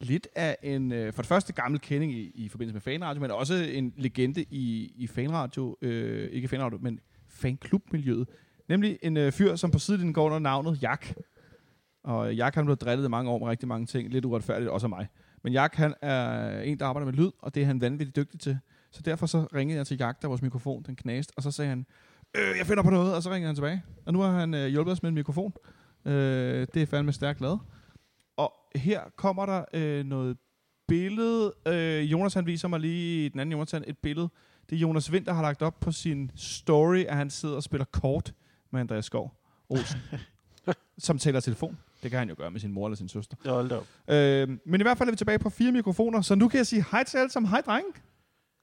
[0.00, 3.30] lidt af en, øh, for det første gammel kending i, i forbindelse med fanradio, men
[3.30, 8.28] også en legende i, i fanradio, øh, ikke fanradio, men fanklubmiljøet.
[8.68, 11.06] Nemlig en øh, fyr, som på sidelinjen går under navnet Jak.
[12.04, 14.10] Og Jak han blev drillet i mange år med rigtig mange ting.
[14.10, 15.06] Lidt uretfærdigt, også af mig.
[15.42, 18.40] Men Jak han er en, der arbejder med lyd, og det er han vanvittigt dygtig
[18.40, 18.58] til.
[18.96, 21.68] Så derfor så ringede jeg til Jak, der vores mikrofon den knæste, og så sagde
[21.68, 21.86] han,
[22.36, 23.82] øh, jeg finder på noget, og så ringede han tilbage.
[24.06, 25.52] Og nu har han øh, hjulpet os med en mikrofon.
[26.04, 27.60] Øh, det er fandme stærkt lavet.
[28.36, 30.36] Og her kommer der øh, noget
[30.88, 31.52] billede.
[31.66, 34.28] Øh, Jonas han viser mig lige, den anden Jonathan, et billede.
[34.70, 37.62] Det er Jonas Vind, der har lagt op på sin story, at han sidder og
[37.62, 38.34] spiller kort
[38.72, 39.34] med Andreas Skov
[39.68, 40.00] Olsen.
[40.98, 41.78] som taler telefon.
[42.02, 43.36] Det kan han jo gøre med sin mor eller sin søster.
[43.44, 43.86] Ja, hold da op.
[44.08, 46.66] Øh, men i hvert fald er vi tilbage på fire mikrofoner, så nu kan jeg
[46.66, 47.50] sige hej til alle sammen.
[47.50, 47.88] Hej, drenge.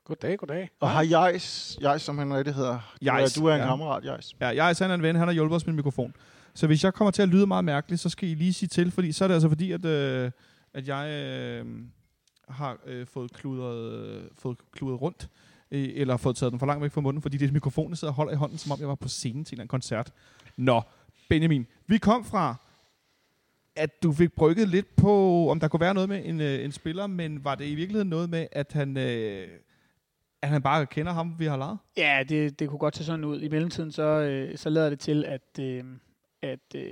[0.05, 0.69] Goddag, goddag.
[0.79, 2.73] Og har Jais, Jais som han rigtig hedder.
[2.73, 3.67] Er, Jais, du er en ja.
[3.67, 4.35] kammerat, Jais.
[4.39, 6.13] Ja, jeg er sand en ven, han har hjulpet os med mikrofon.
[6.53, 8.91] Så hvis jeg kommer til at lyde meget mærkeligt, så skal I lige sige til,
[8.91, 10.31] fordi så er det altså fordi, at, øh,
[10.73, 11.65] at jeg øh,
[12.49, 15.29] har øh, fået, kludret, øh, fået kludret rundt,
[15.71, 17.97] øh, eller fået taget den for langt væk fra munden, fordi det er mikrofonen, jeg
[17.97, 19.67] sidder og holder i hånden, som om jeg var på scenen til en eller anden
[19.67, 20.11] koncert.
[20.57, 20.81] Nå,
[21.29, 22.55] Benjamin, vi kom fra,
[23.75, 26.71] at du fik brygget lidt på, om der kunne være noget med en, øh, en
[26.71, 29.47] spiller, men var det i virkeligheden noget med, at han, øh,
[30.43, 31.77] at han bare kender ham, vi har lejet?
[31.97, 33.41] Ja, det, det kunne godt se sådan ud.
[33.41, 35.83] I mellemtiden så, øh, så lader det til, at, øh,
[36.41, 36.91] at øh,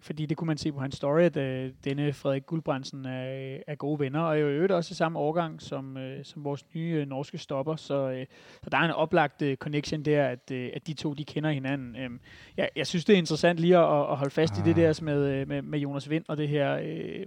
[0.00, 3.74] fordi det kunne man se på hans story, at øh, denne Frederik Guldbrandsen er, er
[3.74, 6.64] gode venner, og er jo i øvrigt også i samme årgang som, øh, som vores
[6.74, 8.26] nye øh, norske stopper, så, øh,
[8.62, 11.50] så der er en oplagt øh, connection der, at, øh, at de to de kender
[11.50, 11.96] hinanden.
[11.96, 12.20] Øhm,
[12.56, 14.58] jeg, jeg synes, det er interessant lige at, at holde fast ah.
[14.58, 14.88] i det Ah.
[14.88, 16.78] der med, øh, med, med Jonas Vind og det her...
[16.82, 17.26] Øh,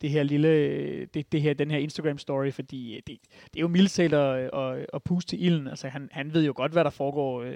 [0.00, 3.68] det her lille, det, det her, den her Instagram-story, fordi øh, det, det er jo
[3.68, 5.68] mildt talt at, at, at puste til ilden.
[5.68, 7.52] Altså, han, han ved jo godt, hvad der foregår øh,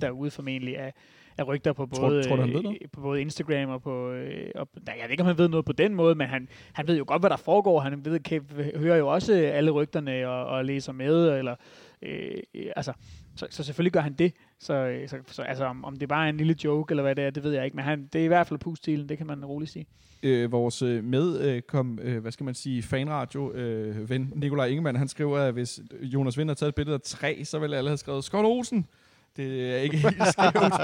[0.00, 0.92] derude formentlig af,
[1.38, 4.10] af rygter på Tror- både, tror du, han ved øh, på både Instagram og på...
[4.10, 6.48] Øh, og, nej, jeg ved ikke, om han ved noget på den måde, men han,
[6.72, 7.80] han ved jo godt, hvad der foregår.
[7.80, 8.42] Han ved, kan,
[8.76, 11.54] hører jo også alle rygterne og, og læser med, eller...
[12.02, 12.38] Øh,
[12.76, 12.92] altså,
[13.36, 14.32] så, så selvfølgelig gør han det.
[14.60, 17.14] Så, øh, så, så altså, om, om det bare er en lille joke, eller hvad
[17.14, 17.76] det er, det ved jeg ikke.
[17.76, 19.86] Men han, det er i hvert fald puste til ilden, det kan man roligt sige.
[20.22, 24.66] øh, vores øh, med øh, kom, øh, hvad skal man sige, fanradio øh, ven Nikolaj
[24.66, 27.74] Ingemann, han skriver, at hvis Jonas Vind har taget et billede af træ, så vil
[27.74, 28.86] alle have skrevet Skål Olsen.
[29.36, 30.74] Det er ikke helt skævt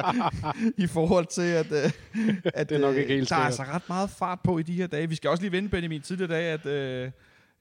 [0.78, 1.90] i forhold til, at, øh,
[2.55, 4.62] at Det er nok øh, ikke helt der er altså ret meget fart på i
[4.62, 5.09] de her dage.
[5.09, 6.66] Vi skal også lige vende, Benjamin, tidligere dag, at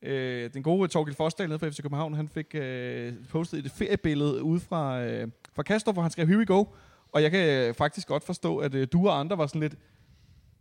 [0.02, 4.44] øh, den gode Torgild Forsdal nede fra FC København, han fik øh, postet et feriebillede
[4.44, 6.66] ude fra, øh, fra Kastrup, hvor han skrev, here we go.
[7.12, 9.76] Og jeg kan øh, faktisk godt forstå, at øh, du og andre var sådan lidt,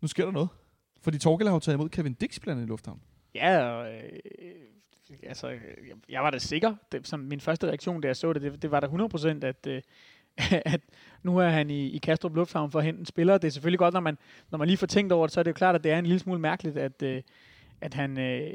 [0.01, 0.49] nu sker der noget.
[1.03, 3.01] Fordi Torgild har jo taget imod Kevin Dix blandt andet i Lufthavn.
[3.35, 4.03] Ja, og, øh,
[5.23, 5.59] altså, jeg,
[6.09, 6.75] jeg var da sikker.
[6.93, 9.67] Det, som min første reaktion, da jeg så det, det, det var da 100% at,
[9.67, 9.83] øh,
[10.75, 10.81] at
[11.23, 13.39] nu er han i, i Kastrup Lufthavn for at hente en spiller.
[13.39, 14.19] Det er selvfølgelig godt, når man,
[14.51, 15.99] når man lige får tænkt over det, så er det jo klart, at det er
[15.99, 17.23] en lille smule mærkeligt, at, øh,
[17.81, 18.19] at han...
[18.19, 18.55] Øh,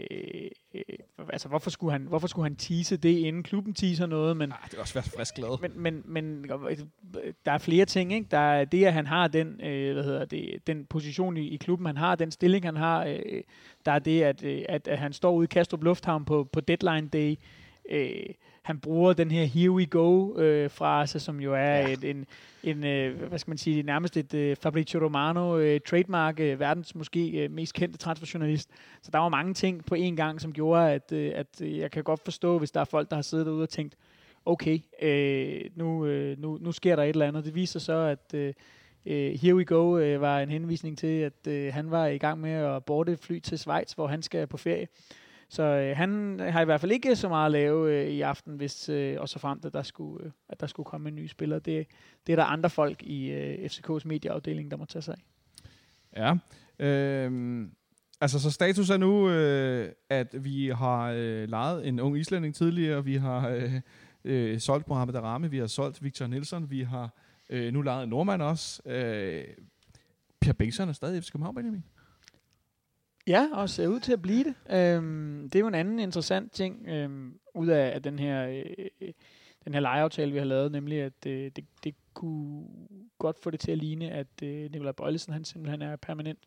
[0.76, 0.82] øh,
[1.30, 4.52] altså, hvorfor skulle han, hvorfor skulle han tease det, inden klubben teaser noget, men...
[4.52, 5.62] Ah, det er også været frisk glad.
[5.62, 6.44] Men, men, men
[7.46, 8.28] der er flere ting, ikke?
[8.32, 11.58] Der er det, at han har den, øh, hvad hedder det, den position i, i
[11.58, 13.06] klubben, han har, den stilling, han har.
[13.06, 13.42] Øh,
[13.86, 16.62] der er det, at, øh, at, at han står ude i Kastrup Lufthavn på, på
[16.62, 17.36] deadline day.
[17.90, 18.34] Øh,
[18.64, 21.90] han bruger den her here we go øh, frase, som jo er ja.
[21.90, 22.26] et, en,
[22.64, 26.96] en øh, hvad skal man sige, nærmest et øh, Fabrizio Romano øh, trademark, øh, verdens
[26.96, 28.70] måske øh, mest kendte transferjournalist.
[29.02, 31.92] Så der var mange ting på én gang, som gjorde, at, øh, at øh, jeg
[31.92, 33.96] kan godt forstå, hvis der er folk, der har siddet derude og tænkt,
[34.46, 37.46] okay, øh, nu, øh, nu, nu sker der et eller andet.
[37.46, 38.54] Det viser så, at øh,
[39.06, 42.42] øh, Here We Go øh, var en henvisning til, at øh, han var i gang
[42.42, 44.88] med at borte et fly til Schweiz, hvor han skal på ferie.
[45.54, 48.22] Så øh, han øh, har i hvert fald ikke så meget at lave øh, i
[48.22, 51.16] aften, hvis øh, og så frem, at der skulle, øh, at der skulle komme en
[51.16, 51.60] ny spiller.
[51.60, 51.88] Det,
[52.28, 56.36] det er der andre folk i øh, FCK's medieafdeling, der må tage sig af.
[56.80, 56.86] Ja.
[56.86, 57.68] Øh,
[58.22, 63.04] altså, så status er nu, øh, at vi har øh, lejet en ung islænding tidligere.
[63.04, 63.74] Vi har øh,
[64.24, 65.50] øh, solgt Mohamed Arame.
[65.50, 66.70] Vi har solgt Victor Nielsen.
[66.70, 67.10] Vi har
[67.50, 68.82] øh, nu lejet en nordmand også.
[68.86, 69.44] Øh,
[70.42, 71.84] Per Bengtsson er stadig i FC København, Benjamin.
[73.28, 74.56] Ja, og ser ud til at blive det.
[74.76, 79.14] Øhm, det er jo en anden interessant ting øhm, ud af, at den her øh,
[79.66, 82.66] den her lejeaftale, vi har lavet, nemlig at øh, det, det kunne
[83.18, 86.40] godt få det til at ligne, at øh, Nikolaj Bøjlesen, han simpelthen er permanent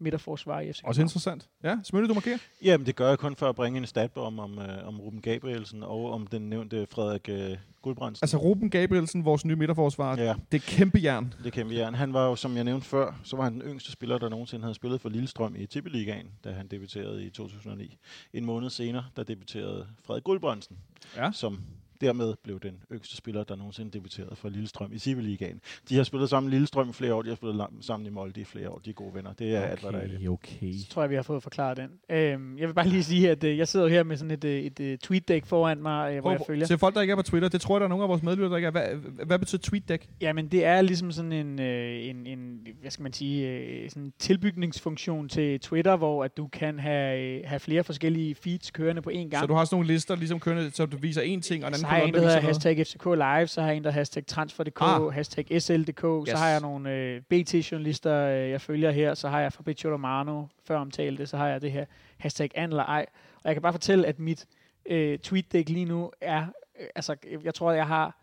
[0.00, 1.48] midterforsvar i FC Også interessant.
[1.62, 2.38] Ja, Smølle, du markerer.
[2.62, 5.20] Jamen, det gør jeg kun for at bringe en stat om, om, øh, om Ruben
[5.20, 8.24] Gabrielsen og om den nævnte Frederik øh, Guldbrandsen.
[8.24, 10.16] Altså, Ruben Gabrielsen, vores nye midterforsvar.
[10.16, 11.34] ja, Det er kæmpe jern.
[11.44, 11.96] det kan vi gerne.
[11.96, 14.62] Han var jo, som jeg nævnte før, så var han den yngste spiller, der nogensinde
[14.62, 17.96] havde spillet for Lillestrøm i Tippeligaen, da han debuterede i 2009.
[18.32, 20.76] En måned senere, der debuterede Frederik Guldbrandsen,
[21.16, 21.30] Ja.
[21.32, 21.60] som
[22.00, 25.60] dermed blev den yngste spiller, der nogensinde debuterede for Lillestrøm i Civiligaen.
[25.88, 28.10] De har spillet sammen i Lillestrøm i flere år, de har spillet lang- sammen i
[28.10, 29.32] Molde i flere år, de er gode venner.
[29.32, 29.70] Det er okay.
[29.70, 30.28] alt, hvad der er det.
[30.28, 30.72] okay.
[30.72, 31.90] Så tror jeg, vi har fået forklaret den.
[32.16, 34.60] Øhm, jeg vil bare lige sige, at øh, jeg sidder her med sådan et, øh,
[34.60, 36.66] et, et tweet-deck foran mig, øh, hvor jeg følger.
[36.66, 38.22] Til folk, der ikke er på Twitter, det tror jeg, der er nogle af vores
[38.22, 38.70] medlytter, der ikke er.
[38.70, 40.06] Hvad, hvad betyder TweetDeck?
[40.20, 44.02] Jamen, det er ligesom sådan en, øh, en, en hvad skal man sige, øh, sådan
[44.02, 49.02] en tilbygningsfunktion til Twitter, hvor at du kan have, øh, have flere forskellige feeds kørende
[49.02, 49.36] på én gang.
[49.40, 51.74] Så du har sådan nogle lister, ligesom kørende, så du viser én ting, og en
[51.74, 53.90] anden så har jeg en, der hedder hashtag FCK Live, så har jeg en, der
[53.90, 55.12] hashtag transfer.dk, Ah.
[55.12, 56.30] hashtag SL.dk, yes.
[56.30, 60.44] så har jeg nogle øh, BT-journalister, øh, jeg følger her, så har jeg Fabrizio Romano,
[60.66, 61.84] før omtalte, så har jeg det her
[62.18, 63.06] hashtag an eller ej.
[63.34, 64.46] Og jeg kan bare fortælle, at mit
[64.86, 66.42] øh, tweet-dæk lige nu er,
[66.80, 68.16] øh, altså jeg tror, jeg har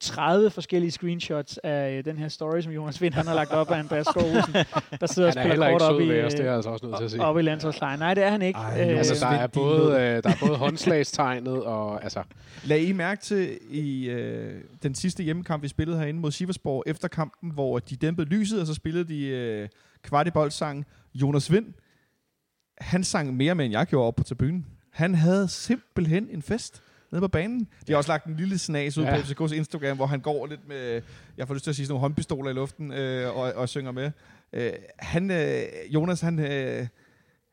[0.00, 3.70] 30 forskellige screenshots af øh, den her story, som Jonas Vind han har lagt op
[3.70, 4.54] af Andreas Skov Olsen,
[5.00, 6.96] der sidder og er spiller kort op i, os, det er øh, altså også nødt
[6.96, 7.24] til at sige.
[7.24, 7.98] op i landsholdslejren.
[7.98, 8.58] Nej, det er han ikke.
[8.58, 12.02] Ej, Øh, Altså, der er, både, øh, der er både håndslagstegnet og...
[12.02, 12.22] Altså,
[12.64, 17.08] Lad I mærke til i øh, den sidste hjemmekamp, vi spillede herinde mod Siversborg efter
[17.08, 19.68] kampen, hvor de dæmpede lyset, og så spillede de øh,
[20.02, 20.84] kvartiboldsangen
[21.14, 21.66] Jonas Vind.
[22.80, 24.66] Han sang mere med, end jeg gjorde op på tribunen.
[24.92, 26.82] Han havde simpelthen en fest
[27.12, 27.68] nede på banen.
[27.86, 29.16] De har også lagt en lille snas ud Ja.
[29.16, 31.02] på FCK's Instagram, hvor han går lidt med,
[31.36, 33.92] jeg får lyst til at sige sådan nogle håndpistoler i luften, øh, og, og synger
[33.92, 34.10] med.
[34.52, 35.62] Øh, han, øh,
[35.94, 36.86] Jonas, han, øh,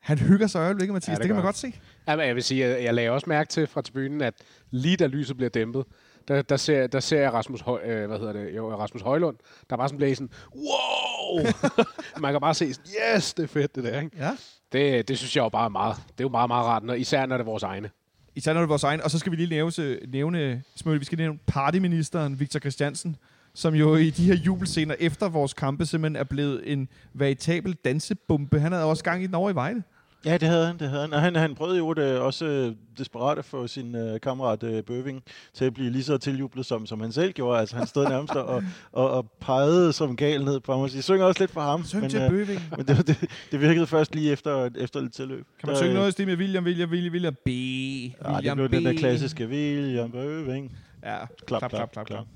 [0.00, 1.08] han hygger sig øjeblikket, Mathias.
[1.08, 1.72] Ja, det det, kan man godt se.
[2.08, 4.34] Jamen, jeg vil sige, jeg, jeg lagde også mærke til fra tribunen, at
[4.70, 5.84] lige da lyset bliver dæmpet,
[6.28, 9.36] der, der, ser, der ser jeg Rasmus, Høj, øh, hvad hedder det, jo, Rasmus Højlund,
[9.70, 11.46] der bare sådan bliver sådan, wow!
[12.22, 14.16] Man kan bare se, sådan, yes, det er fedt det der, ikke?
[14.18, 14.30] Ja.
[14.72, 16.94] Det, det synes jeg jo bare er meget, det er jo meget, meget rart, når,
[16.94, 17.90] især når det er vores egne.
[18.38, 19.02] Især når det er vores egen.
[19.02, 23.16] Og så skal vi lige nævne, øh, nævne, Smølle, vi skal nævne partyministeren Victor Christiansen,
[23.54, 28.60] som jo i de her jubelscener efter vores kampe simpelthen er blevet en veritabel dansebombe.
[28.60, 29.82] Han havde også gang i den over i Vejle.
[30.24, 30.78] Ja, det havde han.
[30.78, 31.12] Det havde han.
[31.12, 34.82] Og han, han prøvede jo det også øh, desperat at få sin øh, kammerat øh,
[34.82, 35.22] Bøving
[35.54, 37.60] til at blive lige så tiljublet, som, som han selv gjorde.
[37.60, 38.62] Altså, han stod nærmest og,
[38.92, 40.80] og, og pegede som gal ned på ham.
[40.80, 41.84] Og de synger også lidt for ham.
[41.84, 42.62] Syng men, til øh, Bøving.
[42.76, 45.46] men det, det, det virkede først lige efter, efter lidt tilløb.
[45.60, 47.48] Kan man Der, synge øh, noget i stil med William, William, William, William B.
[47.48, 48.72] Ja, det William blev B.
[48.72, 50.76] den der klassiske William Bøving.
[51.08, 52.06] Ja, Klap, klap, klap, klap, klap.
[52.06, 52.26] klap.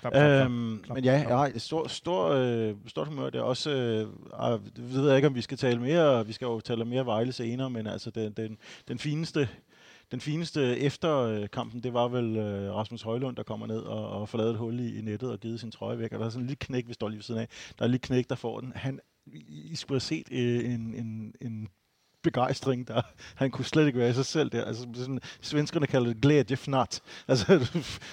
[0.00, 0.46] klap, klap, klap.
[0.46, 1.52] Øhm, klap, men ja, klap.
[1.54, 3.30] ja stor, stor, øh, stort humør.
[3.30, 4.08] Det er også, øh,
[4.38, 7.06] ah, det ved jeg ikke, om vi skal tale mere, vi skal jo tale mere
[7.06, 8.58] Vejle senere, men altså den, den,
[8.88, 9.48] den fineste,
[10.10, 14.08] den fineste efter øh, kampen, det var vel øh, Rasmus Højlund, der kommer ned og,
[14.08, 16.12] og får lavet et hul i, i nettet og givet sin trøje væk.
[16.12, 17.48] Og der er sådan en lille knæk, vi står lige ved siden af.
[17.78, 18.72] Der er en lille knæk, der får den.
[18.76, 21.68] Han, I, I skulle have set øh, en, en, en
[22.22, 23.02] begejstring, der
[23.34, 24.64] han kunne slet ikke være i sig selv der.
[24.64, 27.00] Altså, sådan, svenskerne kalder det glædjefnat.
[27.28, 27.68] Altså,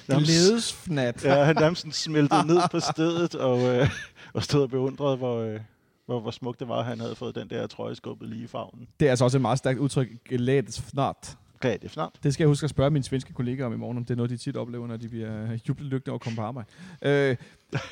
[0.07, 1.25] Glædesfnat.
[1.25, 3.89] Ja, han nærmest sådan smeltede ned på stedet, og, øh,
[4.33, 5.59] og stod og beundrede, hvor, øh,
[6.05, 8.47] hvor, hvor smukt det var, at han havde fået den der trøje skubbet lige i
[8.47, 8.87] favnen.
[8.99, 10.07] Det er altså også et meget stærkt udtryk.
[10.25, 11.37] Glædesfnat.
[11.55, 11.77] Okay,
[12.23, 14.15] det skal jeg huske at spørge mine svenske kollegaer om i morgen, om det er
[14.15, 16.67] noget, de tit oplever, når de bliver jublelygte over at komme på arbejde.
[17.01, 17.35] Øh,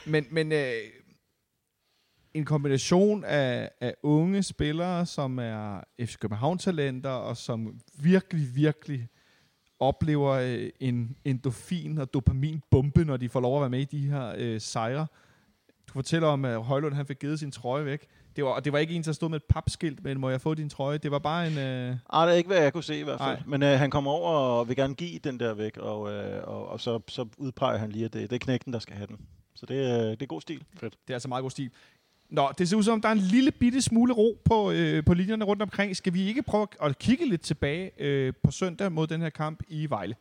[0.05, 0.73] men men øh,
[2.37, 9.07] en kombination af, af unge spillere, som er FC København-talenter, og som virkelig, virkelig
[9.79, 14.07] oplever øh, en endorfin- og dopaminbombe, når de får lov at være med i de
[14.09, 15.07] her øh, sejre.
[15.87, 18.05] Du fortæller om, at Højlund han fik givet sin trøje væk.
[18.35, 20.41] Det var, og det var ikke en, der stod med et papskilt, men må jeg
[20.41, 20.97] få din trøje?
[20.97, 21.57] Det var bare en...
[21.57, 23.37] Øh, Ah, det er ikke, hvad jeg kunne se i hvert fald.
[23.37, 23.43] Nej.
[23.47, 26.67] Men øh, han kommer over og vil gerne give den der væk, og, øh, og,
[26.69, 29.17] og så, så udpeger han lige, at det, det er knægten, der skal have den.
[29.55, 30.63] Så det, er- det er god stil.
[30.81, 31.71] Det er altså meget god stil.
[32.29, 35.13] Nå, det ser ud som, der er en lille bitte smule ro på, øh, på
[35.13, 35.95] linjerne rundt omkring.
[35.95, 39.63] Skal vi ikke prøve at kigge lidt tilbage øh, på søndag mod den her kamp
[39.69, 40.15] i Vejle?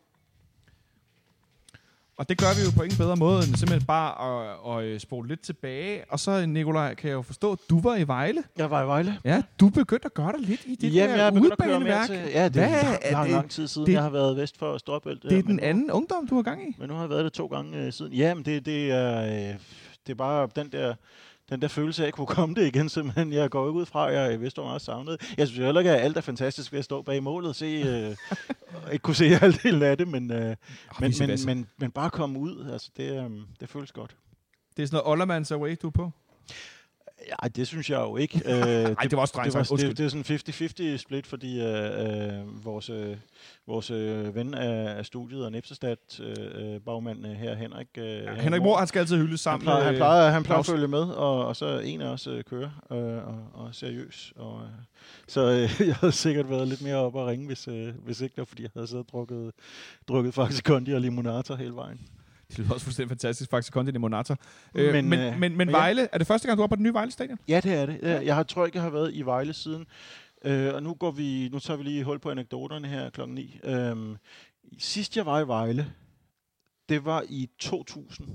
[2.18, 5.00] Og det gør vi jo på ingen bedre måde, end simpelthen bare at, at, øh,
[5.00, 6.04] spole lidt tilbage.
[6.09, 8.42] Og så, Nikolaj, kan jeg jo forstå, du var i Vejle.
[8.59, 9.18] Jeg var i Vejle.
[9.24, 12.07] Ja, du begyndte at gøre dig lidt i det Jamen, jeg der er udbaneværk.
[12.07, 12.16] til...
[12.34, 13.32] Ja, det Hvad er lang, er lang, det?
[13.32, 15.22] lang tid siden, Det- jeg har været vest for Storbælt.
[15.22, 16.74] Det er den anden ungdom, du har gang i.
[16.78, 18.12] Men nu har jeg været det to gange øh, siden.
[18.12, 19.54] Jamen, det, det, er, øh,
[20.07, 20.94] det er bare den der,
[21.51, 23.32] den der følelse af, at jeg kunne komme det igen, simpelthen.
[23.32, 25.34] Jeg går ikke ud fra, at jeg vidste, hvor meget savnet.
[25.38, 27.66] Jeg synes heller ikke, at alt er fantastisk ved at stå bag målet og se,
[27.66, 28.16] øh,
[28.92, 30.57] ikke kunne se halvdelen af det, men, øh,
[31.01, 33.30] men, men, men, men bare komme ud, altså det, øh,
[33.61, 34.16] det føles godt.
[34.76, 36.11] Det er sådan noget Ollermans away, du er på.
[37.29, 38.43] Ja, det synes jeg jo ikke.
[38.51, 41.61] Øh, Nej, det var også strengt det, var, det, det er sådan 50-50 split, fordi
[41.61, 43.17] øh, øh, vores, øh,
[43.67, 46.37] vores øh, ven af, af studiet og Nepsestat, øh,
[46.75, 47.87] øh, bagmand øh, her, Henrik.
[47.99, 49.64] Øh, Ja, Henrik Mor, han skal altid hyldes Han sammen.
[49.64, 52.45] plejer, han plejer, han plejer at følge med, og, og så en af os øh,
[52.45, 52.99] kører øh,
[53.29, 54.33] og, og er seriøs.
[54.37, 54.69] Og, øh,
[55.29, 58.33] så øh, jeg havde sikkert været lidt mere op og ringe, hvis, øh, hvis ikke
[58.33, 59.53] det var, fordi jeg havde siddet og drukket,
[60.09, 62.01] drukket faktisk Kondi og limonata hele vejen.
[62.51, 64.36] Det lyder også fuldstændig fantastisk, faktisk, Conte de Monata.
[64.74, 65.76] Øh, men, Men, øh, men, men men ja.
[65.76, 67.38] Vejle, er det første gang, du er på den nye Vejle Stadion?
[67.49, 67.99] Ja, det er det.
[68.03, 69.86] Jeg, jeg har, tror ikke, jeg har været i Vejle siden.
[70.44, 73.61] Øh, og nu, går vi, nu tager vi lige hul på anekdoterne her klokken 9.
[73.64, 74.16] Øhm,
[74.78, 75.92] Sidst jeg var i Vejle,
[76.88, 78.28] det var i 2000.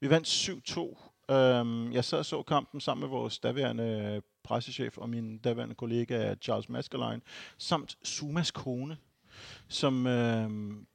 [0.00, 1.34] Vi vandt 7-2.
[1.34, 6.34] Øhm, jeg sad og så kampen sammen med vores daværende pressechef og min daværende kollega
[6.34, 7.22] Charles Maskerlein,
[7.58, 8.96] samt Sumas kone,
[9.68, 10.86] som øhm,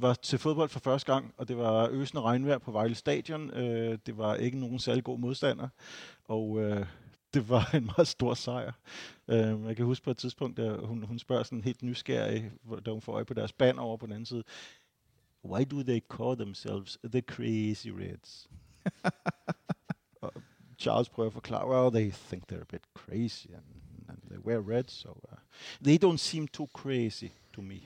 [0.00, 3.50] var til fodbold for første gang, og det var øsende regnvejr på Vejle Stadion.
[3.50, 5.68] Øh, det var ikke nogen særlig god modstander,
[6.24, 6.86] og øh,
[7.34, 8.72] det var en meget stor sejr.
[9.28, 12.80] Øh, jeg kan huske på et tidspunkt, da hun, hun spørger sådan helt nysgerrig, hvor-
[12.80, 14.42] da hun får øje på deres band over på den anden side.
[15.44, 18.50] Why do they call themselves the Crazy Reds?
[20.22, 20.32] og
[20.78, 23.64] Charles prøver at forklare, well, they think they're a bit crazy, and,
[24.08, 25.38] and they wear red, so uh,
[25.84, 27.80] they don't seem too crazy to me.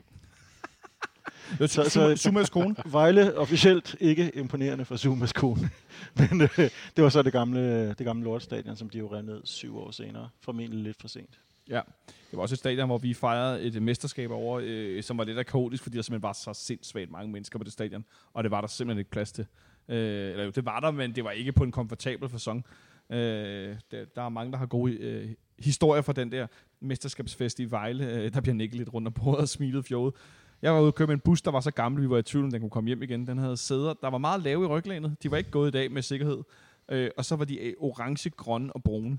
[1.66, 2.76] Så- så, Sumas kone.
[2.92, 5.70] Vejle officielt ikke imponerende for Zumas kone.
[6.18, 9.40] Men øh, det var så det gamle, det gamle lortstadion, som de jo rev ned
[9.44, 10.28] syv år senere.
[10.40, 11.40] Formentlig lidt for sent.
[11.68, 15.24] Ja, det var også et stadion, hvor vi fejrede et mesterskab over, øh, som var
[15.24, 18.50] lidt kaotisk, fordi der simpelthen var så sindssygt mange mennesker på det stadion, og det
[18.50, 19.46] var der simpelthen ikke plads til.
[19.88, 22.64] Øh, eller jo, det var der, men det var ikke på en komfortabel fasong.
[23.10, 26.46] Øh, der, der er mange, der har gode øh, historier fra den der
[26.80, 28.06] mesterskabsfest i Vejle.
[28.06, 30.14] Øh, der bliver nikket lidt rundt om bordet og smilet fjoget.
[30.62, 32.22] Jeg var ude og køre med en bus, der var så gammel, vi var i
[32.22, 33.26] tvivl, om den kunne komme hjem igen.
[33.26, 35.16] Den havde sæder, der var meget lave i ryglænet.
[35.22, 36.42] De var ikke gået i dag med sikkerhed.
[36.88, 39.18] Øh, og så var de øh, orange, grønne og brune.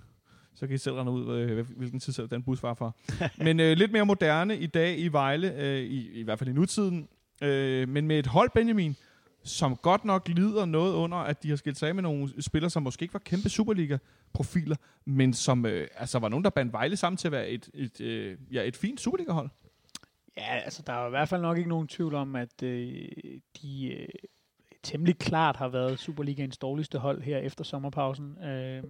[0.55, 2.91] Så kan I selv regne ud, øh, hvilken tid den bus var fra.
[3.45, 6.53] men øh, lidt mere moderne i dag i Vejle, øh, i, i hvert fald i
[6.53, 7.07] nutiden.
[7.41, 8.95] Øh, men med et hold, Benjamin,
[9.43, 12.69] som godt nok lider noget under, at de har skilt sig af med nogle spillere,
[12.69, 14.75] som måske ikke var kæmpe Superliga-profiler,
[15.05, 18.01] men som øh, altså var nogen, der bandt Vejle sammen til at være et, et,
[18.01, 19.49] øh, ja, et fint Superliga-hold.
[20.37, 23.07] Ja, altså der er i hvert fald nok ikke nogen tvivl om, at øh,
[23.61, 24.07] de øh,
[24.83, 28.43] temmelig klart har været Superligaens dårligste hold her efter sommerpausen.
[28.43, 28.83] Øh,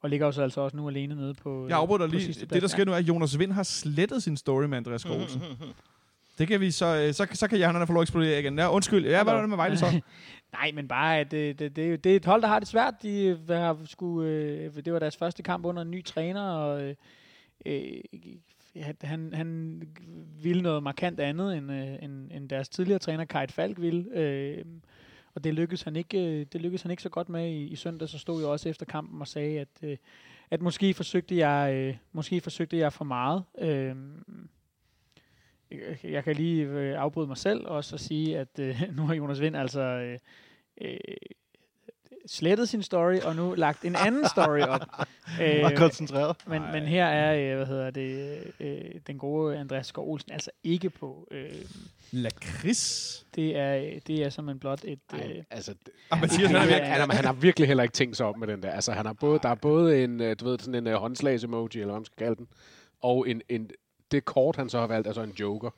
[0.00, 2.46] og ligger jo så altså også nu alene nede på Jeg afbryder på lige.
[2.46, 5.42] Det, der sker nu, er, at Jonas Vind har slettet sin story med Andreas Skålsen.
[6.38, 8.58] Det kan vi så, øh, så, så kan hjernerne få lov at eksplodere igen.
[8.58, 9.06] Ja, undskyld.
[9.06, 10.00] Ja, hvad var det med Vejle så?
[10.52, 12.58] Nej, men bare, at det, det, det, er jo- det er et hold, der har
[12.58, 12.94] det svært.
[13.02, 16.82] De øh, har skulle, øh, det var deres første kamp under en ny træner, og
[16.82, 16.94] øh,
[17.66, 17.92] øh,
[18.74, 19.82] ja, han, han
[20.42, 24.06] ville noget markant andet, end, øh, end, end deres tidligere træner, Kajt Falk, ville.
[24.18, 24.64] Øh,
[25.34, 27.76] og det lykkedes han ikke, øh, det lykkedes han ikke så godt med i, i
[27.76, 28.08] søndag.
[28.08, 29.96] Så stod jeg også efter kampen og sagde, at, øh,
[30.50, 33.44] at måske forsøgte jeg, øh, måske forsøgte jeg for meget.
[33.58, 33.96] Øh,
[36.04, 39.40] jeg- kan lige øh, afbryde mig selv også og sige, at øh, nu har Jonas
[39.40, 40.18] Vind altså øh,
[40.80, 40.96] øh,
[42.26, 44.80] slettet sin story, og nu lagt en anden story op.
[45.40, 46.36] Øh, koncentreret.
[46.46, 50.50] men, men her er, øh, hvad hedder det, øh, den gode Andreas Skov Olsen altså
[50.64, 51.28] ikke på.
[51.30, 51.50] Øh,
[52.10, 53.26] Lakrids.
[53.34, 54.98] det, er, det er simpelthen blot et...
[55.14, 55.74] Øh, Ej, altså,
[56.10, 58.62] Ah, Mathias, han er han, han, har virkelig heller ikke tænkt sig om med den
[58.62, 58.70] der.
[58.70, 61.68] Altså, han har både, der er både en, øh, du ved, sådan en uh, håndslags-emoji,
[61.74, 62.48] eller hvad man skal kalde den,
[63.02, 63.70] og en, en,
[64.10, 65.70] det kort, han så har valgt, altså en joker.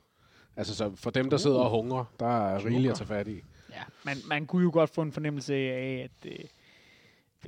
[0.57, 3.41] Altså, så for dem, der sidder og hungrer, der er rigeligt at tage fat i.
[3.73, 6.31] ja, man, man kunne jo godt få en fornemmelse af, at...
[6.31, 6.37] Øh,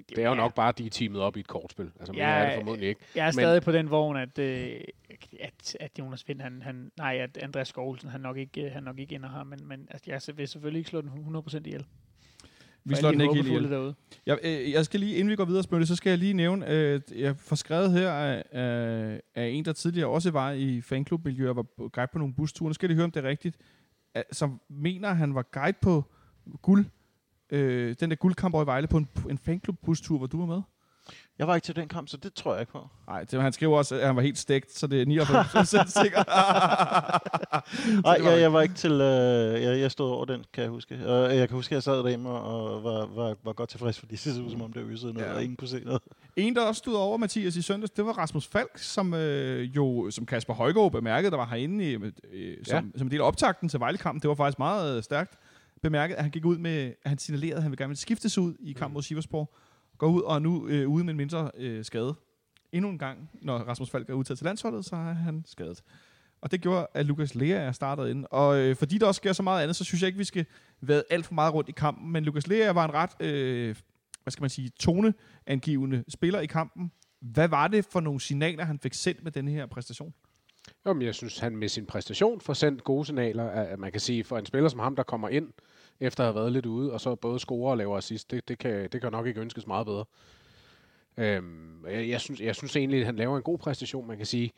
[0.09, 1.91] Det er jo nok bare, at de er teamet op i et kortspil.
[1.99, 3.01] Altså, Ja, er det formodentlig ikke.
[3.15, 4.69] Jeg er Men- stadig på den vogn, at, øh,
[5.39, 8.83] at, at Jonas Vind, han, han, nej, at Andreas Skov han nok ikke, øh, han
[8.83, 11.85] nok ikke ender her, men, men altså, jeg vil selvfølgelig ikke slå den 100% ihjel.
[12.87, 13.69] Vi slår den ikke ihjel.
[13.71, 13.95] Derude.
[14.25, 16.69] Jeg, øh, jeg skal lige, inden vi går videre, Spølle, så skal jeg lige nævne,
[16.71, 21.49] øh, jeg får skrevet her af, af, af en, der tidligere også var i fanklubmiljøet
[21.49, 22.69] og var guide på nogle busture.
[22.69, 23.57] Nu skal jeg høre, om det er rigtigt.
[24.13, 26.03] At, som mener, han var guide på
[26.61, 26.85] guld,
[27.49, 30.61] øh, den der guldkamp over i Vejle på en, en fanklub-bustur, hvor du var med.
[31.39, 32.87] Jeg var ikke til den kamp, så det tror jeg ikke på.
[33.07, 35.69] Nej, det, han skriver også, at han var helt stegt, så det er 99
[36.03, 36.23] sikker.
[38.01, 38.91] Nej, jeg, jeg var ikke til...
[38.91, 41.07] Øh, jeg, jeg stod over den, kan jeg huske.
[41.07, 44.11] Og jeg kan huske, at jeg sad derhjemme og var, var, var godt tilfreds, fordi
[44.11, 45.33] det så ud, som om det øsede noget, ja.
[45.33, 46.01] og ingen kunne se noget.
[46.35, 50.11] En, der også stod over Mathias i søndags, det var Rasmus Falk, som øh, jo,
[50.11, 52.97] som Kasper Højgaard bemærkede, der var herinde i, øh, som, ja.
[52.97, 54.21] som en del af optakten til Vejlekampen.
[54.21, 55.39] Det var faktisk meget øh, stærkt
[55.81, 58.37] bemærket, at han gik ud med, at han signalerede, at han ville gerne ville skiftes
[58.37, 59.53] ud i kamp mod Siversborg.
[59.97, 62.15] Går ud og er nu øh, ude med en mindre øh, skade.
[62.71, 65.83] Endnu en gang, når Rasmus Falk er udtaget til landsholdet, så er han skadet.
[66.41, 68.25] Og det gjorde, at Lukas Lea er startet ind.
[68.31, 70.45] Og øh, fordi der også sker så meget andet, så synes jeg ikke, vi skal
[70.81, 72.11] være alt for meget rundt i kampen.
[72.11, 73.75] Men Lukas Lea var en ret, øh,
[74.23, 76.91] hvad skal man sige, toneangivende spiller i kampen.
[77.19, 80.13] Hvad var det for nogle signaler, han fik sendt med den her præstation?
[80.85, 83.49] Jo, men jeg synes, han med sin præstation får sendt gode signaler.
[83.49, 85.53] At man kan sige, for en spiller som ham, der kommer ind,
[85.99, 88.57] efter at have været lidt ude, og så både scorer og laver assist, det, det,
[88.57, 90.05] kan, det kan nok ikke ønskes meget bedre.
[91.17, 94.07] Øhm, jeg, jeg, synes, jeg synes egentlig, at han laver en god præstation.
[94.07, 94.51] Man kan sige,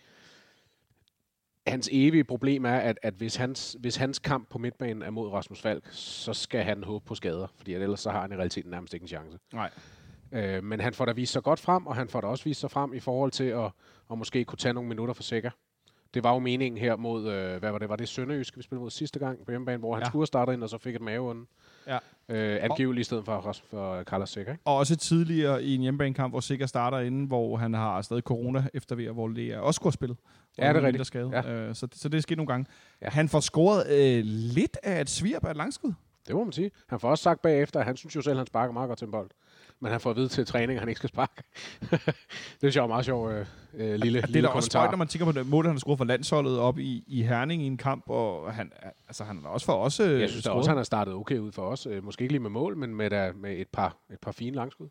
[1.67, 5.29] hans evige problem er, at, at hvis, hans, hvis hans kamp på midtbanen er mod
[5.29, 8.71] Rasmus Falk, så skal han håbe på skader, fordi ellers så har han i realiteten
[8.71, 9.39] nærmest ikke en chance.
[9.53, 9.69] Nej.
[10.31, 12.59] Øh, men han får da vist sig godt frem, og han får da også vist
[12.59, 13.71] sig frem i forhold til at,
[14.11, 15.51] at måske kunne tage nogle minutter for sikker.
[16.17, 18.81] Det var jo meningen her mod, øh, hvad var det, var det Sønderjysk, vi spillede
[18.81, 20.09] mod sidste gang på hjemmebane, hvor han Ja.
[20.09, 21.45] skulle starte ind, og så fik et maveånd.
[21.87, 21.97] Ja.
[22.29, 24.61] Øh, angiveligt i stedet for, for Carlos Sikker, ikke?
[24.65, 28.67] Og også tidligere i en hjemmebanekamp, hvor Sikker starter inden, hvor han har stadig corona
[28.73, 30.17] efter ved, hvor det er også skulle have spillet.
[30.57, 31.07] Ja, det er rigtigt.
[31.07, 31.29] Skade.
[31.33, 31.51] Ja.
[31.53, 32.65] Øh, så, så det er sket nogle gange.
[33.01, 33.09] Ja.
[33.09, 35.93] Han får scoret øh, lidt af et svirp af et langskud.
[36.27, 36.71] Det må man sige.
[36.89, 38.99] Han får også sagt bagefter, at han synes jo selv, at han sparker meget godt
[38.99, 39.29] til en bold.
[39.79, 41.43] Men han får at vide til træning, at han ikke skal sparke.
[41.91, 44.97] det synes jeg er meget sjov øh, øh, lille, det er lille også spøjt, når
[44.97, 47.65] man tænker på det mål, han har scoret for landsholdet op i, i Herning i
[47.65, 48.71] en kamp, og han,
[49.07, 51.37] altså, han har også for os øh, Jeg synes da også, han har startet okay
[51.39, 51.85] ud for os.
[51.85, 54.55] Øh, måske ikke lige med mål, men med, da, med et, par, et par fine
[54.55, 54.87] langskud.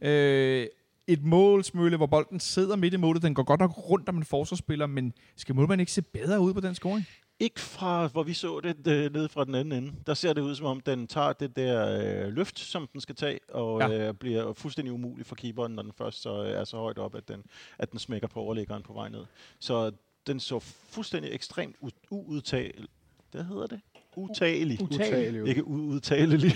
[0.00, 0.66] Øh,
[1.06, 3.22] et mål, Smølle, hvor bolden sidder midt i målet.
[3.22, 6.54] Den går godt nok rundt om en forsvarsspiller, men skal målmanden ikke se bedre ud
[6.54, 7.06] på den scoring?
[7.42, 9.92] Ikke fra, hvor vi så det øh, nede fra den anden ende.
[10.06, 13.14] Der ser det ud, som om den tager det der øh, løft, som den skal
[13.14, 14.08] tage, og Ja.
[14.08, 17.14] øh, bliver fuldstændig umulig for keeperen, når den først så, øh, er så højt op,
[17.14, 17.44] at den,
[17.78, 19.24] at den smækker på overlæggeren på vej ned.
[19.58, 19.92] Så
[20.26, 20.58] den så
[20.90, 22.88] fuldstændig ekstremt u- uudtagelig.
[23.30, 23.80] Hvad hedder det?
[24.16, 24.82] Utagelig.
[24.82, 25.48] Utagelig.
[25.48, 26.52] Ikke uudtalelig.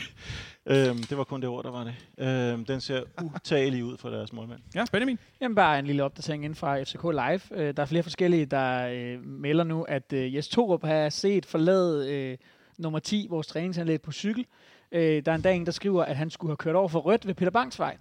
[0.66, 1.94] øhm, det var kun det ord, der var det.
[2.18, 3.02] Øhm, den ser
[3.34, 4.61] utagelig ud for deres målmand.
[4.74, 5.18] Ja, Benjamin.
[5.40, 7.61] Jamen bare en lille opdatering inden fra FCK Live.
[7.62, 11.46] Øh, der er flere forskellige, der øh, melder nu, at øh, Jes Torup har set
[11.46, 12.38] forlade øh,
[12.78, 14.46] nummer 10, vores træningsanlæg på cykel.
[14.92, 17.00] Øh, der er en dag en, der skriver, at han skulle have kørt over for
[17.00, 17.96] rødt ved Peter Bangs vej.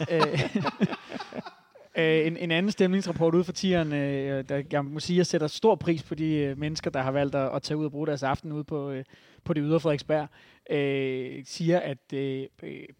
[0.10, 0.56] øh,
[1.98, 5.46] øh, en, en anden stemningsrapport ude for tieren, øh, der jeg må sige, jeg sætter
[5.46, 8.06] stor pris på de øh, mennesker, der har valgt at, at tage ud og bruge
[8.06, 9.04] deres aften ude på, øh,
[9.44, 10.28] på det ydre Frederiksberg,
[10.70, 12.46] øh, siger, at øh,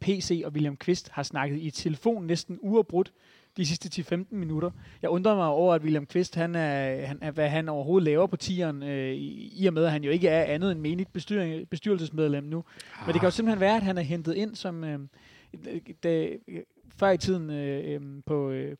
[0.00, 3.12] PC og William Kvist har snakket i telefon næsten uafbrudt
[3.56, 4.70] de sidste 10-15 minutter.
[5.02, 8.26] Jeg undrer mig over, at William Kvist, han er, han er, hvad han overhovedet laver
[8.26, 11.12] på tieren, øh, i, i og med, at han jo ikke er andet end menigt
[11.12, 12.64] bestyr, bestyrelsesmedlem nu.
[13.06, 14.84] Men det kan jo simpelthen være, at han er hentet ind som...
[14.84, 14.98] Øh,
[16.02, 16.28] da,
[16.96, 18.50] før i tiden øh, øh, på...
[18.50, 18.76] Øh,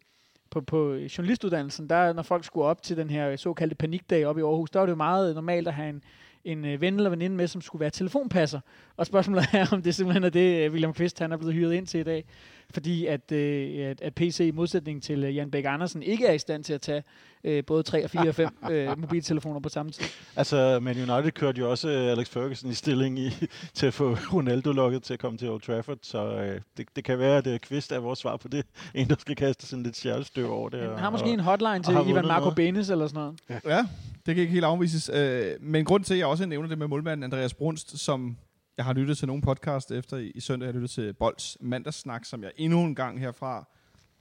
[0.50, 4.40] på, på journalistuddannelsen, der når folk skulle op til den her såkaldte panikdag op i
[4.40, 6.02] Aarhus, der var det jo meget normalt at have en,
[6.44, 8.60] en øh, ven eller veninde med, som skulle være telefonpasser.
[8.96, 11.74] Og spørgsmålet er, om det simpelthen er det, øh, William Kvist han er blevet hyret
[11.74, 12.24] ind til i dag.
[12.74, 16.32] Fordi at, øh, at, at PC i modsætning til øh, Jan Bæk Andersen ikke er
[16.32, 17.02] i stand til at tage
[17.44, 20.04] øh, både 3 og 4 og 5 øh, mobiltelefoner på samme tid.
[20.36, 23.30] Altså, Man United kørte jo også øh, Alex Ferguson i stilling i,
[23.74, 27.04] til at få Ronaldo lukket til at komme til Old Trafford, så øh, det, det
[27.04, 28.66] kan være, at øh, Kvist er vores svar på det.
[28.94, 30.80] En, der skal kaste sådan lidt stjernestøv over det.
[30.80, 32.56] Han har måske en hotline til Ivan Marco noget.
[32.56, 33.64] Benes eller sådan noget.
[33.64, 33.86] Ja,
[34.26, 35.10] det kan ikke helt afvises.
[35.14, 38.36] Øh, men grund til, at jeg også nævner det med målmanden Andreas Brunst, som
[38.76, 40.66] jeg har lyttet til nogle podcast efter i, i søndag.
[40.66, 43.68] Jeg lyttede til Bolds mandagssnak, som jeg endnu en gang herfra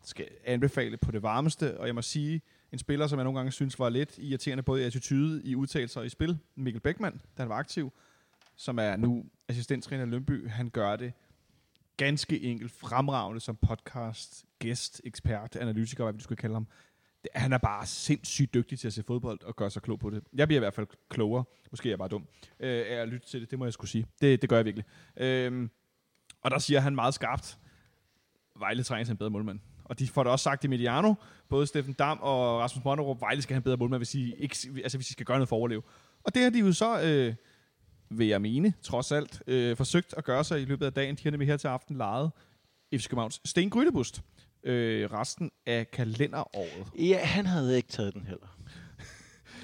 [0.03, 1.79] skal anbefale på det varmeste.
[1.79, 2.41] Og jeg må sige,
[2.71, 5.99] en spiller, som jeg nogle gange synes var lidt irriterende, både i attitude, i udtalelser
[5.99, 7.93] og i spil, Mikkel Beckmann, da han var aktiv,
[8.55, 11.13] som er nu assistenttræner i Lønby, han gør det
[11.97, 16.67] ganske enkelt fremragende som podcast, gæst, ekspert, analytiker, hvad vi skulle kalde ham.
[17.35, 20.23] Han er bare sindssygt dygtig til at se fodbold og gøre sig klog på det.
[20.33, 21.43] Jeg bliver i hvert fald klogere.
[21.71, 22.27] Måske er jeg bare dum
[22.59, 23.51] øh, af at lytte til det.
[23.51, 24.05] Det må jeg skulle sige.
[24.21, 24.85] Det, det gør jeg virkelig.
[25.17, 25.69] Øh,
[26.41, 27.57] og der siger han meget skarpt,
[28.59, 29.59] Vejle trænger til en bedre målmand.
[29.83, 31.13] Og de får det også sagt i Mediano,
[31.49, 34.57] både Steffen Dam og Rasmus Monnerup, Vejle skal have en bedre målmand, hvis I, ikke,
[34.83, 35.81] altså, hvis I skal gøre noget for at overleve.
[36.23, 37.35] Og det har de jo så, øh,
[38.09, 41.15] vil jeg mene, trods alt, øh, forsøgt at gøre sig i løbet af dagen.
[41.15, 42.31] De har nemlig her til aften lejet
[42.93, 44.21] FC Københavns Sten Grydebust
[44.65, 46.87] øh, resten af kalenderåret.
[46.99, 48.47] Ja, han havde ikke taget den heller.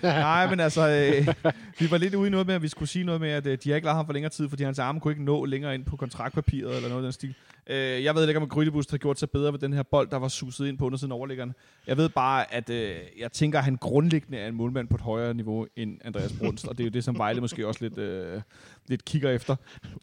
[0.04, 1.28] Nej, men altså, øh,
[1.80, 3.58] vi var lidt ude i noget med, at vi skulle sige noget med, at øh,
[3.64, 5.76] de har ikke lavet ham for længere tid, fordi hans arme kunne ikke nå længere
[5.76, 7.36] ind på kontraktpapiret eller noget af den stil.
[7.68, 10.18] Øh, jeg ved ikke, om Grydebust har gjort sig bedre ved den her bold, der
[10.18, 11.54] var suset ind på undersiden af overlæggeren.
[11.88, 15.02] Jeg ved bare, at øh, jeg tænker, at han grundlæggende er en målmand på et
[15.02, 17.98] højere niveau end Andreas Brunst, og det er jo det, som Vejle måske også lidt,
[17.98, 18.42] øh,
[18.88, 19.56] lidt kigger efter.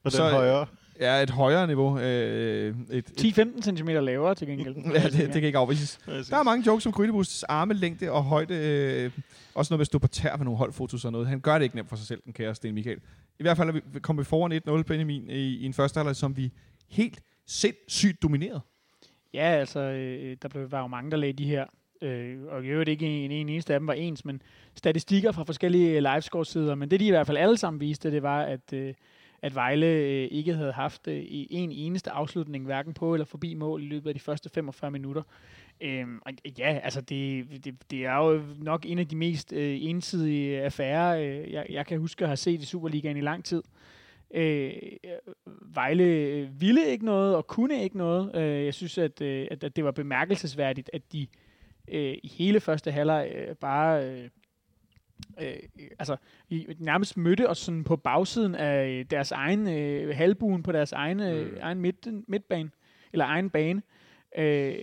[0.05, 0.67] Og Så, øh, højere.
[1.01, 1.99] Ja, et højere niveau.
[1.99, 4.77] Øh, et, et, 10-15 cm lavere til gengæld.
[4.95, 5.99] ja, det, det kan ikke afvises.
[6.07, 8.55] Der er mange jokes om Grydebusts armelængde og højde.
[8.55, 9.11] Øh,
[9.55, 11.27] også noget med at stå på tær med nogle holdfotos og noget.
[11.27, 12.99] Han gør det ikke nemt for sig selv, den kære Sten Michael.
[13.39, 16.17] I hvert fald er vi kommet vi foran 1-0, Benjamin, i, i en første halvleg,
[16.17, 16.53] som vi
[16.89, 18.61] helt sindssygt dominerede.
[19.35, 21.65] Ja, altså, øh, der blev, var jo mange, der lagde de her,
[22.03, 24.43] øh, og i øvrigt ikke en, en eneste af dem var ens, men
[24.75, 28.43] statistikker fra forskellige livescore-sider, men det de i hvert fald alle sammen viste, det var,
[28.43, 28.95] at, øh,
[29.47, 33.55] at Vejle øh, ikke havde haft øh, i en eneste afslutning, hverken på eller forbi
[33.55, 35.23] mål i løbet af de første 45 minutter.
[35.81, 39.79] Øhm, og ja, altså det, det, det er jo nok en af de mest øh,
[39.83, 43.63] ensidige affærer, øh, jeg, jeg kan huske at have set i Superligaen i lang tid.
[44.35, 44.73] Øh,
[45.75, 48.37] Vejle øh, ville ikke noget og kunne ikke noget.
[48.37, 51.27] Øh, jeg synes, at, øh, at, at det var bemærkelsesværdigt, at de
[51.89, 54.29] øh, i hele første halvleg øh, bare øh,
[55.41, 55.57] øh,
[55.99, 56.17] altså,
[56.51, 61.21] i, nærmest mødte os sådan på bagsiden af deres egen øh, halvbuen på deres egen,
[61.21, 61.59] øh, Mm.
[61.61, 62.71] egen midt, midtbane,
[63.13, 63.83] eller egen bane.
[64.39, 64.75] Øh,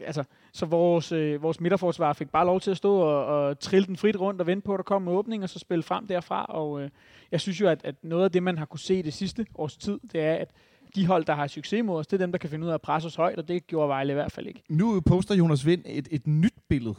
[0.00, 3.86] altså, så vores, øh, vores midterforsvar fik bare lov til at stå og, og trille
[3.86, 6.06] den frit rundt og vente på, at der kom en åbning, og så spille frem
[6.06, 6.44] derfra.
[6.44, 6.90] Og øh,
[7.32, 9.76] jeg synes jo, at, at noget af det, man har kunne se det sidste års
[9.76, 10.50] tid, det er, at
[10.94, 12.74] de hold, der har succes mod os, det er dem, der kan finde ud af
[12.74, 14.62] at presse os højt, og det gjorde Vejle i hvert fald ikke.
[14.68, 16.94] Nu poster Jonas Vind et, et nyt billede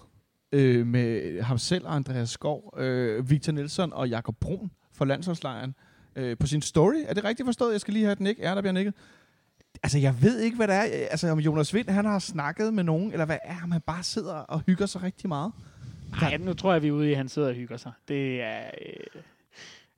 [0.52, 5.76] øh, med ham selv og Andreas Skov, øh, Victor Nielsen og Jakob Brun fra landsholdslejren
[6.16, 7.04] øh, på sin story.
[7.08, 7.72] Er det rigtigt forstået?
[7.72, 8.44] Jeg skal lige have den ikke.
[8.44, 8.94] Er der bliver nikket?
[9.84, 10.82] Altså, jeg ved ikke, hvad det er.
[10.82, 14.04] Altså, om Jonas Vind, han har snakket med nogen, eller hvad er, om han bare
[14.04, 15.52] sidder og hygger sig rigtig meget.
[16.22, 17.92] Nej, nu tror jeg, vi er ude i, at han sidder og hygger sig.
[18.08, 18.62] Det er...
[18.62, 19.22] Øh,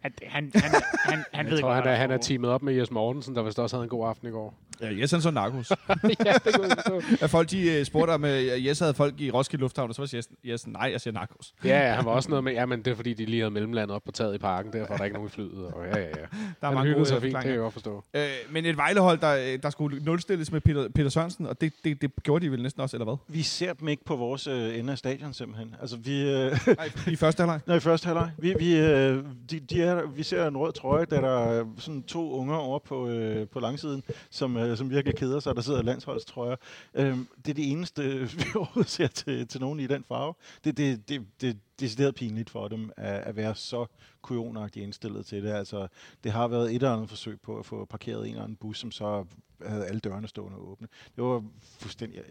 [0.04, 0.72] at han, han,
[1.06, 2.91] han, han ved Jeg tror, godt, han er, der han er teamet op med Jes
[2.91, 4.54] Mortensen, der vist også havde en god aften i går.
[4.82, 5.69] Ja, Jes han så narkos.
[6.26, 9.32] ja, det kunne jeg at folk de uh, spurgte om, uh, Jes havde folk i
[9.32, 11.53] Roskilde Lufthavn, og så var Jes, Jes nej, jeg siger narkos.
[11.63, 13.51] Ja, ja, han var også noget med, ja, men det er fordi, de lige havde
[13.51, 15.65] mellemlandet op på taget i parken, derfor er der ikke nogen i flyet.
[15.65, 16.11] Og ja, ja, ja.
[16.11, 16.17] Der
[16.61, 18.03] er Han mange gode sig fint, det kan jeg godt forstå.
[18.13, 22.01] Øh, men et Vejlehold, der, der skulle nulstilles med Peter, Peter Sørensen, og det, det,
[22.01, 23.15] det gjorde de vel næsten også, eller hvad?
[23.28, 25.76] Vi ser dem ikke på vores øh, ende af stadion simpelthen.
[25.82, 27.59] Altså vi, øh, Nej, i første halvleg.
[27.65, 28.32] Nå, i første halvleg.
[28.38, 32.03] Vi, vi, øh, de, de er, vi ser en rød trøje, der der er sådan
[32.03, 35.82] to unger over på, øh, på langsiden, som, øh, som virkelig keder sig, der sidder
[35.82, 36.55] landsholdstrøjer.
[36.93, 38.01] Øh, det er det eneste,
[38.38, 40.34] vi overhovedet ser til, til nogen i den farve.
[40.64, 43.86] Det, det, det, det er decideret pinligt for dem at, at være så
[44.22, 45.51] kujonagtigt indstillet til det.
[45.51, 45.88] Altså,
[46.24, 48.80] det har været et eller andet forsøg på at få parkeret en eller anden bus,
[48.80, 49.26] som så
[49.66, 50.88] havde alle dørene stående åbne.
[51.16, 52.22] Det var fuldstændig...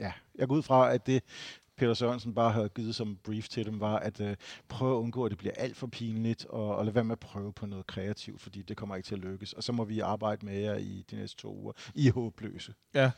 [0.00, 1.22] Ja, jeg går ud fra, at det,
[1.78, 4.36] Peter Sørensen bare havde givet som brief til dem, var at øh,
[4.68, 7.20] prøve at undgå, at det bliver alt for pinligt, og, og lade være med at
[7.20, 9.52] prøve på noget kreativt, fordi det kommer ikke til at lykkes.
[9.52, 11.72] Og så må vi arbejde med jer i de næste to uger.
[11.94, 12.74] I er håbløse.
[12.94, 13.10] Ja.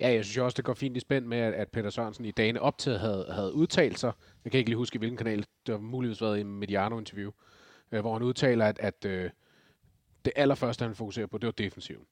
[0.00, 2.30] Ja, jeg synes jo også, det går fint i spænd med, at, Peter Sørensen i
[2.30, 4.12] dagene op til havde, havde udtalt sig.
[4.44, 5.38] Jeg kan ikke lige huske, hvilken kanal.
[5.38, 7.30] Det har muligvis været i Mediano-interview,
[7.92, 9.30] øh, hvor han udtaler, at, at øh,
[10.24, 12.04] det allerførste, han fokuserer på, det var defensiven.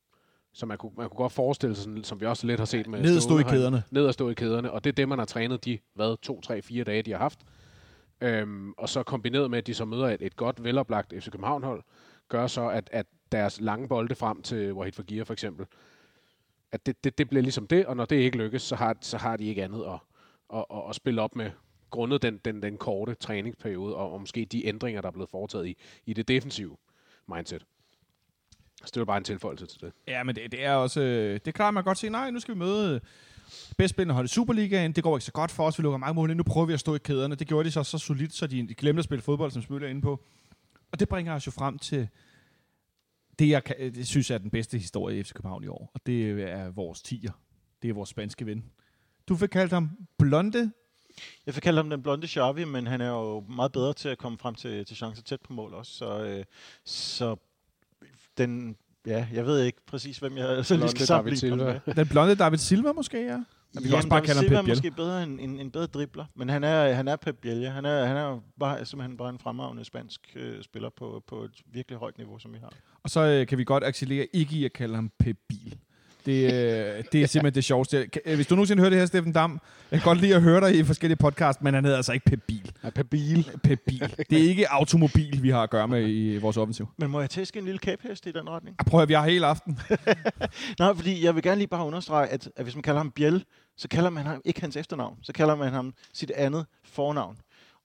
[0.56, 2.86] Så man kunne, man kunne godt forestille sig, sådan, som vi også lidt har set
[2.86, 3.02] med...
[3.02, 3.82] Ned stå i kæderne.
[3.90, 6.62] Ned stå i kæderne, og det er det, man har trænet de, hvad, to, tre,
[6.62, 7.38] fire dage, de har haft.
[8.20, 11.82] Øhm, og så kombineret med, at de så møder et, et godt, veloplagt FC København-hold,
[12.28, 15.66] gør så, at, at deres lange bolde frem til Wahid Fagir for eksempel,
[16.72, 19.16] at det, det, det bliver ligesom det, og når det ikke lykkes, så har, så
[19.18, 19.98] har de ikke andet at,
[20.54, 21.50] at, at, at spille op med,
[21.90, 25.66] grundet den, den, den korte træningsperiode, og, og måske de ændringer, der er blevet foretaget
[25.66, 25.76] i,
[26.06, 26.76] i det defensive
[27.34, 27.64] mindset.
[28.84, 29.92] Så det var bare en tilføjelse til det.
[30.08, 31.00] Ja, men det, det er også...
[31.00, 33.00] øh, Det er klart, man kan godt sige, nej, nu skal vi møde øh,
[33.78, 34.92] bedst spillende hold i Superligaen.
[34.92, 35.78] Det går ikke så godt for os.
[35.78, 36.36] Vi lukker mange mål ind.
[36.36, 37.34] Nu prøver vi at stå i kæderne.
[37.34, 40.00] Det gjorde de så så solidt, så de, glemte at spille fodbold, som spiller inde
[40.02, 40.24] på.
[40.92, 42.08] Og det bringer os jo frem til
[43.38, 45.90] det, jeg kan, det synes jeg er den bedste historie i FC København i år.
[45.94, 47.32] Og det er vores tiger.
[47.82, 48.64] Det er vores spanske ven.
[49.28, 50.72] Du fik kaldt ham Blonde.
[51.46, 54.18] Jeg vil kalde ham den blonde Xavi, men han er jo meget bedre til at
[54.18, 55.92] komme frem til, til chancer tæt på mål også.
[55.92, 56.44] Så, øh,
[56.84, 57.36] så
[58.38, 58.76] den,
[59.06, 61.94] ja, jeg ved ikke præcis, hvem jeg så lige skal sammenligne med.
[61.94, 63.42] Den blonde David Silva måske, ja.
[63.80, 64.70] vi kan også bare kalde ham Pep er Biel.
[64.70, 67.66] måske bedre en, en, en bedre dribler, men han er, han er Pep Biel.
[67.66, 71.62] Han er, han er bare, simpelthen bare en fremragende spansk øh, spiller på, på et
[71.72, 72.72] virkelig højt niveau, som vi har.
[73.02, 75.78] Og så øh, kan vi godt accelerere ikke i at kalde ham Pep Bil.
[76.26, 78.08] Det, øh, det er simpelthen det sjoveste.
[78.26, 79.60] Øh, Hvis du nogensinde hører det her, Steffen Dam,
[79.90, 82.24] jeg kan godt lide at høre dig i forskellige podcasts, men han hedder altså ikke
[82.24, 82.72] Pep Bil.
[82.84, 83.50] Ja, per bil.
[83.62, 84.14] Pep Bil.
[84.30, 86.88] Det er ikke automobil, vi har at gøre med i vores offensiv.
[86.98, 88.76] Men må jeg tæske en lille kæphest i den retning?
[88.78, 89.78] Ah, Prøv at vi har hele aften.
[90.78, 93.44] Nej, fordi jeg vil gerne lige bare understrege, at, at hvis man kalder ham Biel,
[93.76, 95.16] så kalder man ham ikke hans efternavn.
[95.22, 97.36] Så kalder man ham sit andet fornavn.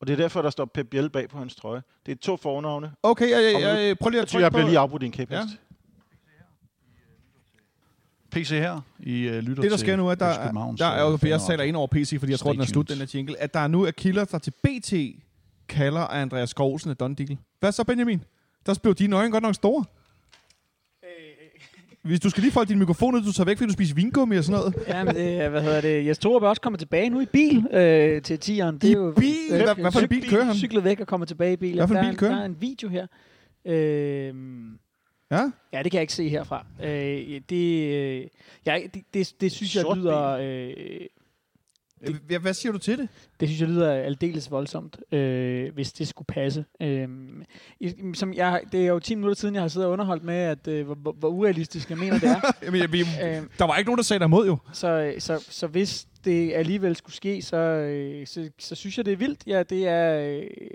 [0.01, 1.81] Og det er derfor, der står Pep Biel bag på hans trøje.
[2.05, 2.91] Det er to fornavne.
[3.03, 4.55] Okay, jeg, jeg, jeg, prøv lige Jeg at trykke jeg på.
[4.57, 5.31] bliver lige afbrudt i en kæphest.
[5.31, 5.70] Ja.
[8.31, 8.81] PC her.
[8.99, 11.11] I uh, lytter Det, der til sker nu, er, der, FC Københavns, der er øh,
[11.11, 11.47] jeg fanradio.
[11.47, 13.59] taler ind over PC, fordi jeg tror, den er slut, den her jingle, at der
[13.59, 14.93] er nu er kilder, der til BT
[15.69, 17.37] kalder Andreas Skovsen af Don Diggle.
[17.59, 18.23] Hvad så, Benjamin?
[18.65, 19.85] Der blev dine øjne godt nok store.
[22.03, 24.35] Hvis du skal lige folde din mikrofon ud, du tager væk, fordi du spiser vingummi
[24.37, 24.75] og sådan noget.
[24.87, 26.05] Ja, men det, hvad hedder det?
[26.05, 28.75] Jes Torup er også kommet tilbage nu i bil øh, til tieren.
[28.77, 29.33] Det I er jo, bil?
[29.49, 30.55] Hvad- hvad for en bil kører han?
[30.55, 31.75] Cyklet væk og kommer tilbage i bil.
[31.75, 33.07] Hvad for en der, bil kører der er en video her.
[33.65, 34.33] Øh,
[35.31, 35.51] Ja?
[35.73, 36.65] ja, det kan jeg ikke se herfra.
[36.83, 38.27] Øh, det, øh,
[38.65, 40.37] jeg, det, det, det synes jeg lyder...
[40.41, 40.75] Øh,
[42.27, 43.09] Hvad, hvad siger du til det?
[43.39, 46.65] Det synes jeg lyder aldeles voldsomt, øh, hvis det skulle passe.
[46.81, 47.07] Øh,
[48.13, 50.67] som jeg, det er jo 10 minutter siden, jeg har siddet og underholdt med, at,
[50.67, 52.41] øh, hvor, hvor, urealistisk jeg mener, det er.
[52.65, 54.57] Jamen, jeg, vi, øh, der var ikke nogen, der sagde dig imod, jo.
[54.73, 59.11] så, så, så hvis det alligevel skulle ske, så, øh, så, så synes jeg, det
[59.11, 59.43] er vildt.
[59.47, 60.69] Ja, det er, øh, øh,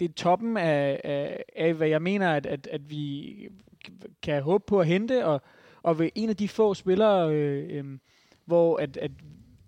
[0.00, 3.48] det er toppen af, af, af, hvad jeg mener, at, at, at vi
[4.22, 5.42] kan håbe på at hente, og,
[5.82, 7.98] og ved en af de få spillere, øh, øh,
[8.44, 9.10] hvor at, at,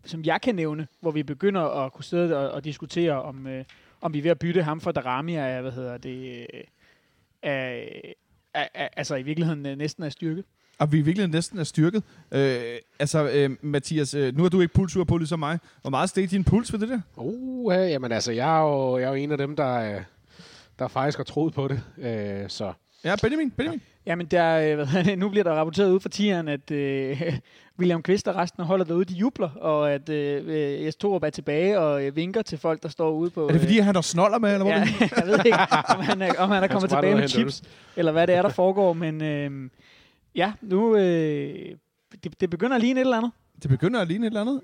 [0.04, 3.64] som jeg kan nævne, hvor vi begynder at kunne sidde og, og diskutere, om, øh,
[4.00, 6.60] om vi er ved at bytte ham for Darami er, hvad hedder det, øh,
[7.42, 7.84] er,
[8.54, 10.44] er, er, altså i virkeligheden øh, næsten af styrke
[10.82, 12.02] og vi i virkeligheden næsten er styrket.
[12.32, 12.60] Øh,
[12.98, 15.58] altså, øh, Mathias, øh, nu har du ikke pulsur på ligesom mig.
[15.80, 17.00] Hvor meget steg din puls ved det der?
[17.16, 20.00] Uh, ja, jamen altså, jeg er, jo, jeg er jo en af dem, der, øh,
[20.78, 21.80] der faktisk har troet på det.
[21.98, 22.72] Øh, så
[23.04, 23.80] Ja, Benjamin, Benjamin.
[24.06, 27.22] Jamen, der, øh, hvad nu bliver der rapporteret ud fra tieren, at øh,
[27.78, 31.22] William Kvist og resten af holdet derude, de jubler, og at øh, øh, Jes Torup
[31.22, 33.48] er tilbage og øh, vinker til folk, der står ude på...
[33.48, 34.74] Er det fordi, han der snoller med, eller hvad?
[35.00, 37.62] Ja, jeg ved ikke, om han er, om han er kommet tilbage med chips,
[37.96, 39.70] eller hvad det er, der foregår, men øh,
[40.34, 40.96] ja, nu...
[40.96, 41.76] Øh,
[42.24, 43.32] det, det begynder at ligne et eller andet.
[43.62, 44.60] Det begynder at ligne et eller andet.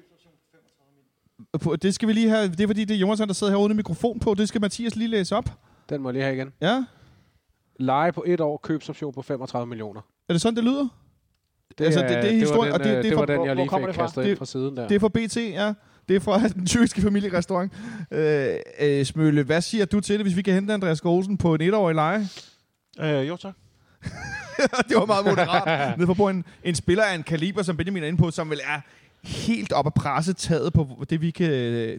[1.60, 2.48] På- Det skal vi lige have.
[2.48, 4.34] Det er fordi, det er Jonathan, der sidder herude med mikrofon på.
[4.34, 5.50] Det skal Mathias lige læse op.
[5.88, 6.52] den må jeg lige have igen.
[6.60, 6.84] Ja.
[7.80, 10.00] Leje på et år, købsoption på 35 millioner.
[10.28, 10.88] Er det sådan, det lyder?
[11.78, 13.02] Det, Altså, er- det- det er det, var historie, den, og det- øh, det er
[13.02, 14.02] det fra- var den, hvor- jeg hvor lige kommer fik det fra?
[14.02, 14.88] kastet Det- ind fra siden der.
[14.88, 15.74] Det er fra BT, ja.
[16.08, 17.72] Det er fra den tyrkiske familierestaurant.
[18.10, 18.48] Øh,
[18.80, 21.60] øh, Smølle, hvad siger du til det, hvis vi kan hente Andreas Gåsen på en
[21.60, 22.26] etårig leje?
[23.00, 23.54] Øh, jo, tak.
[24.88, 25.98] det var meget moderat.
[25.98, 28.50] Nede for på en, en spiller af en kaliber, som Benjamin er inde på, som
[28.50, 28.80] vel er
[29.22, 31.50] helt op at presse taget på det, vi kan,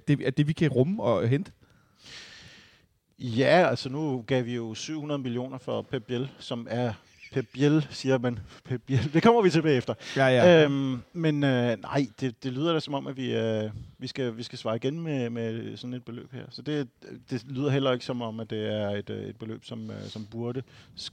[0.08, 1.52] det, at det, vi kan rumme og hente.
[3.20, 6.94] Ja, altså nu gav vi jo 700 millioner for Pep Biel, som er
[7.32, 8.40] Pep Biel, siger man.
[8.66, 9.14] Pep Biel.
[9.14, 9.94] Det kommer vi tilbage efter.
[10.16, 10.64] Ja, ja.
[10.64, 14.38] Øhm, men øh, nej, det, det lyder da som om, at vi, øh, vi, skal,
[14.38, 16.46] vi skal svare igen med, med sådan et beløb her.
[16.50, 16.88] Så det,
[17.30, 20.04] det lyder heller ikke som om, at det er et, øh, et beløb, som, øh,
[20.04, 20.64] som burde,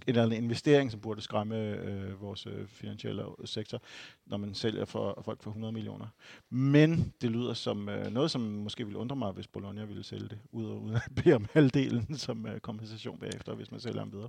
[0.06, 3.82] eller en investering, som burde skræmme øh, vores øh, finansielle sektor,
[4.26, 6.06] når man sælger for folk for 100 millioner.
[6.50, 10.28] Men det lyder som øh, noget, som måske ville undre mig, hvis Bologna ville sælge
[10.28, 13.98] det, ud og uden at bede om halvdelen som øh, kompensation bagefter, hvis man sælger
[13.98, 14.28] ham videre.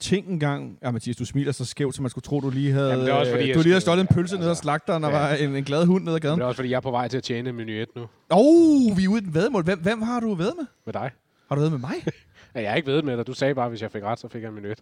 [0.00, 2.72] Tænk en gang, ja Mathias, du smiler så skævt, så man skulle tro, du lige
[2.72, 4.48] havde, Jamen, det er også fordi, øh, du lige havde stjålet en pølse ja, ned
[4.48, 4.62] altså.
[4.62, 5.18] slagteren, og Ja.
[5.18, 6.38] var en, en glad hund ned ad gaden.
[6.38, 8.08] det er også, fordi jeg er på vej til at tjene menu 1 nu Åh,
[8.30, 9.64] oh, vi er ude i den vedmål.
[9.64, 10.66] Hvem, hvem har du ved med?
[10.86, 11.10] med dig.
[11.48, 11.94] Har du ved med mig?
[12.54, 13.26] Ja, jeg har ikke ved med dig.
[13.26, 14.78] Du sagde bare, at hvis jeg fik ret, så fik jeg en menu 1.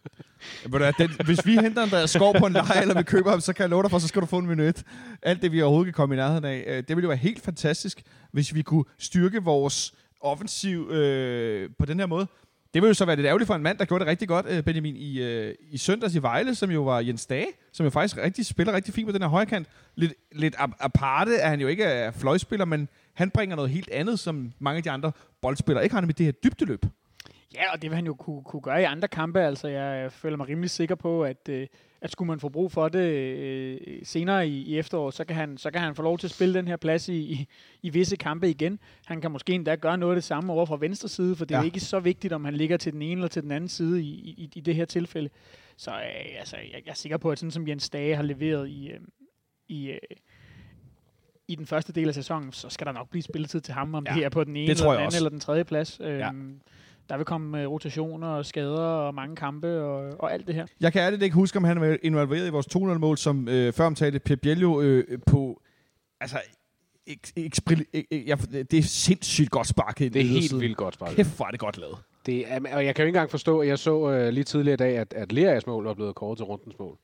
[0.64, 3.30] Ved du hvad, den, hvis vi henter Andreas Skov på en leje, eller vi køber
[3.30, 4.82] ham, så kan jeg love dig for, så skal du få en minut.
[5.22, 6.64] Alt det, vi overhovedet kan komme i nærheden af.
[6.66, 11.86] Øh, Det ville jo være helt fantastisk, hvis vi kunne styrke vores offensiv øh, på
[11.86, 12.26] den her måde.
[12.74, 14.46] Det ville jo så være lidt ærgerligt for en mand, der gjorde det rigtig godt,
[14.48, 17.90] øh, Benjamin, i, øh, i søndags i Vejle, som jo var Jens Dage, som jo
[17.90, 19.68] faktisk rigtig, spiller rigtig fint på den her højkant.
[19.94, 24.18] Lidt, lidt aparte er han jo ikke er fløjspiller, men han bringer noget helt andet,
[24.18, 25.12] som mange af de andre
[25.42, 26.86] boldspillere ikke har, med det her dybdeløb.
[27.54, 29.40] Ja, og det vil han jo kunne, kunne gøre i andre kampe.
[29.40, 31.66] Altså, jeg øh, føler mig rimelig sikker på, at, øh,
[32.00, 35.58] at skulle man få brug for det øh, senere i, i efteråret, så kan, han,
[35.58, 37.46] så kan han få lov til at spille den her plads i, i,
[37.82, 38.78] i visse kampe igen.
[39.06, 41.54] Han kan måske endda gøre noget af det samme over fra venstre side, for det
[41.54, 41.62] er Ja.
[41.62, 41.66] ja.
[41.66, 44.08] ikke så vigtigt, om han ligger til den ene eller til den anden side i,
[44.08, 45.28] i, i det her tilfælde.
[45.76, 45.96] Så øh,
[46.38, 49.00] altså, jeg, jeg er sikker på, at sådan som Jens Dage har leveret i, øh,
[49.68, 49.98] i, øh,
[51.48, 54.06] i den første del af sæsonen, så skal der nok blive spilletid til ham, om
[54.08, 55.18] Ja, det er på den ene, eller den anden, også.
[55.18, 56.00] eller den tredje plads.
[56.02, 56.30] Øhm, Ja.
[57.08, 60.66] Der vil komme øh, rotationer og skader og mange kampe og, og alt det her.
[60.80, 63.86] Jeg kan ærligt ikke huske, om han var involveret i vores 200-mål, som øh, før
[63.86, 65.62] omtalte Pep Biello øh, på...
[66.20, 66.38] Altså,
[67.06, 67.52] ek, ek,
[67.92, 70.14] ek, jeg, det er sindssygt godt sparket.
[70.14, 71.16] Det er helt vildt godt sparket.
[71.16, 71.96] Kæft, hvor er det godt lavet.
[72.26, 74.74] Det er, og jeg kan jo ikke engang forstå, at jeg så øh, lige tidligere
[74.74, 76.98] i dag, at, at Lerias mål var blevet kåret til rundens mål.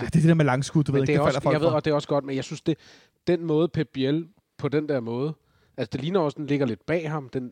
[0.00, 1.60] Ja, det er det der med langskud, du ved Men ikke, det også, folk jeg
[1.60, 2.78] ved, og det er også godt, men jeg synes, det,
[3.26, 4.28] den måde Pep Biel
[4.58, 5.34] på den der måde,
[5.76, 7.50] altså det ligner også, den ligger lidt bag ham, den,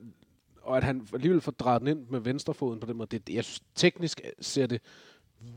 [0.66, 3.44] og at han alligevel får drejet den ind med venstrefoden på den måde, det, jeg
[3.44, 4.80] synes, teknisk ser det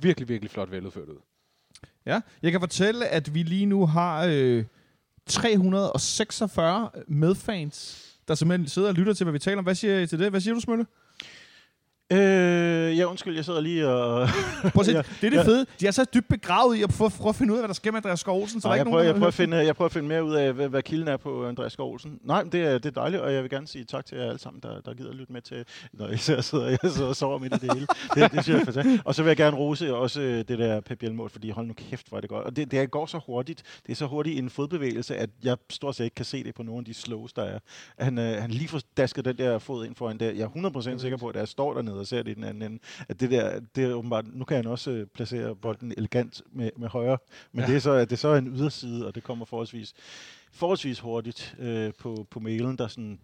[0.01, 1.19] virkelig, virkelig flot veludført ud.
[2.05, 4.65] Ja, jeg kan fortælle, at vi lige nu har øh,
[5.25, 9.63] 346 medfans, der simpelthen sidder og lytter til, hvad vi taler om.
[9.63, 10.29] Hvad siger I til det?
[10.29, 10.85] Hvad siger du, Smølle?
[12.11, 14.27] Øh, ja, undskyld, jeg sidder lige og...
[14.73, 15.43] Prøv at se, Ja, det er det ja.
[15.43, 15.65] fede.
[15.79, 17.73] De er så dybt begravet i at prøve, prøve at finde ud af, hvad der
[17.73, 19.27] sker med Andreas Skov Olsen, så Nej, der er jeg, prøver, nogen, jeg, der prøver
[19.27, 21.73] at finde, jeg prøver at finde mere ud af, hvad, hvad kilden er på Andreas
[21.73, 22.19] Skov Olsen.
[22.23, 24.25] Nej, men det er, det er dejligt, og jeg vil gerne sige tak til jer
[24.25, 27.39] alle sammen, der, der gider lytte med til, når jeg sidder, jeg sidder og sover
[27.39, 27.87] midt i det hele.
[28.15, 29.03] Det, det synes jeg er fantastisk.
[29.05, 31.73] Og så vil jeg gerne rose også øh, det der Pep Biel-mål, fordi hold nu
[31.73, 32.45] kæft, hvor er det godt.
[32.45, 33.63] Og det, det går så hurtigt.
[33.85, 36.63] Det er så hurtigt en fodbevægelse, at jeg stort set ikke kan se det på
[36.63, 37.59] nogle af de slows, der er.
[37.99, 40.31] Han, øh, han lige får dasket den der fod ind foran der.
[40.31, 42.63] Jeg er 100% sikker på, at jeg står dernede og ser det i den anden
[42.63, 46.41] ende, at det der, det er åbenbart, nu kan han også øh, placere bolden elegant
[46.51, 47.17] med, med højre,
[47.51, 47.67] men ja.
[47.67, 49.93] det er så, at det så er en yderside, og det kommer forholdsvis,
[50.51, 53.19] forholdsvis hurtigt øh, på, på mailen, der sådan,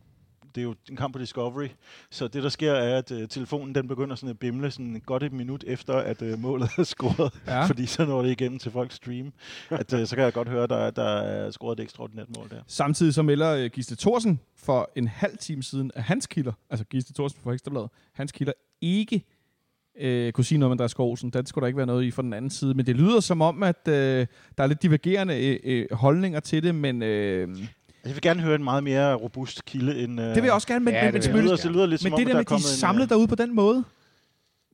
[0.56, 1.68] det er jo en kamp på Discovery,
[2.12, 5.24] så det der sker er, at øh, telefonen den begynder sådan at bimle sådan godt
[5.24, 7.66] et minut efter, at øh, målet er scoret, Ja.
[7.72, 9.34] fordi så når det igennem til folks stream,
[9.70, 12.62] at øh, så kan jeg godt høre, der, der er scoret et ekstraordinært mål der.
[12.68, 16.86] Samtidig så melder øh, Gisle Thorsen for en halv time siden, at hans kilder, altså
[16.86, 19.24] Gisle Thorsen fra Ekstrabladet, hans kilder ikke
[20.00, 21.30] øh, kunne sige noget om Andreas Skov Olsen.
[21.30, 22.74] Den skulle der ikke være noget i fra den anden side.
[22.74, 24.28] Men det lyder som om, at øh,
[24.58, 27.58] der er lidt divergerende øh, øh, holdninger til det, men øh,
[28.06, 30.22] Jeg vil gerne høre en meget mere robust kilde end...
[30.22, 30.86] Øh, det vil jeg også gerne.
[30.86, 32.28] Men, Ja, men, men, det det lyder, det lyder lidt men som om, det at
[32.28, 33.84] der med, der er at de er en, samlet øh, derude på den måde,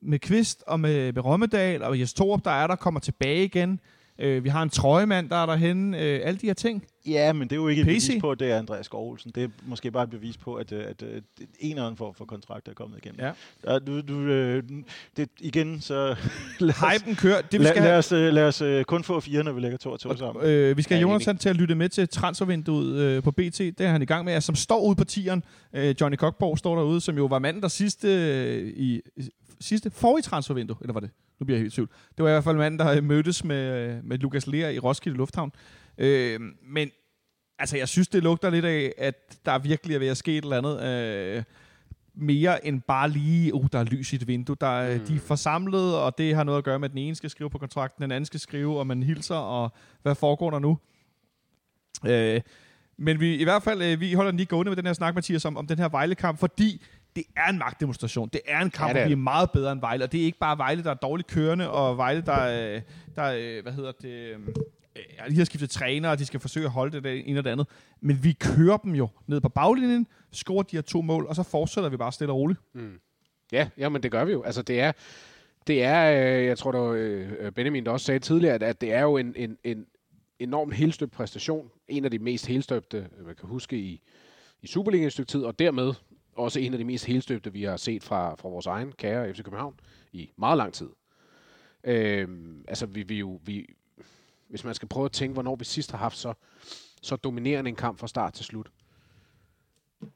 [0.02, 3.80] med Kvist og med, med Rommedal og Jes Torup, der er der, kommer tilbage igen.
[4.22, 6.00] Øh, vi har en trøjemand, der er derhenne.
[6.02, 6.84] Øh, alle de her ting.
[7.06, 8.08] Ja, men det er jo ikke et PC?
[8.08, 9.32] bevis på, at det er Andreas Skov Olsen.
[9.34, 11.22] Det er måske bare et bevis på, at, øh, at, at
[11.60, 13.20] en eller anden form for kontrakt er kommet igennem.
[13.20, 13.32] Ja.
[13.72, 14.62] Ja, du, du, øh,
[15.16, 16.16] det, igen, så
[16.60, 17.40] Hypen kører.
[17.40, 19.78] Det, vi skal lad os, øh, lad os øh, kun få fire, når vi lægger
[19.78, 20.44] to og to sammen.
[20.44, 23.58] øh, vi skal have Ja, Jonathan til at lytte med til transfervinduet øh, på BT.
[23.58, 24.32] Det er han i gang med.
[24.32, 25.44] Altså, som står ude på tieren.
[25.72, 29.00] Øh, Johnny Kokborg står derude, som jo var manden, der sidste, øh, i,
[29.60, 31.10] sidste forrige transfervindue, eller var det?
[31.42, 31.88] Nu bliver jeg helt i tvivl.
[32.16, 35.16] Det var i hvert fald manden, der øh, mødtes med, med Lukas Lea i Roskilde
[35.16, 35.52] Lufthavn.
[35.98, 36.90] Øh, men
[37.58, 40.44] altså, jeg synes, det lugter lidt af, at der virkelig er ved at ske et
[40.44, 40.82] eller andet.
[40.82, 41.42] Øh,
[42.14, 44.56] mere end bare lige, uh, der er lys i et vindue.
[44.60, 45.04] Der, mm.
[45.04, 47.50] De er forsamlet, og det har noget at gøre med, at den ene skal skrive
[47.50, 50.78] på kontrakten, den anden skal skrive, og man hilser, og hvad foregår der nu?
[52.06, 52.40] Øh,
[52.98, 55.14] men vi, i hvert fald, øh, vi holder den lige gående med den her snak,
[55.14, 56.82] Mathias, om, om den her Vejle-kamp, fordi
[57.16, 58.28] det er en magtdemonstration.
[58.32, 60.20] Det er en kamp, Ja, det er vi er meget bedre end Vejle, og det
[60.20, 62.82] er ikke bare Vejle, der er dårligt kørende, og Vejle, der, øh,
[63.16, 64.38] der øh, hvad hedder det, øh,
[64.96, 67.44] ja, de har skiftet træner, og de skal forsøge at holde det, det ene og
[67.44, 67.66] det andet.
[68.00, 71.42] Men vi kører dem jo ned på baglinjen, scorer de her to mål, og så
[71.42, 72.60] fortsætter vi bare stille og roligt.
[73.52, 74.42] Ja, jamen det gør vi jo.
[74.42, 74.92] Altså det er,
[75.66, 78.80] det er øh, jeg tror, det var øh, Benjamin, der også sagde tidligere, at, at
[78.80, 79.86] det er jo en, en, en
[80.38, 81.70] enormt helstøbt præstation.
[81.88, 84.00] En af de mest helstøbte, øh, man kan huske i,
[84.62, 85.92] i Superligaen et stykke tid, og dermed
[86.36, 89.42] også en af de mest helstøbte, vi har set fra, fra vores egen kære FC
[89.42, 89.80] København
[90.12, 90.90] i meget lang tid.
[91.84, 92.28] Øh,
[92.68, 93.66] altså vi, vi jo, vi,
[94.48, 96.34] hvis man skal prøve at tænke, hvornår vi sidst har haft så,
[97.02, 98.70] så dominerende en kamp fra start til slut.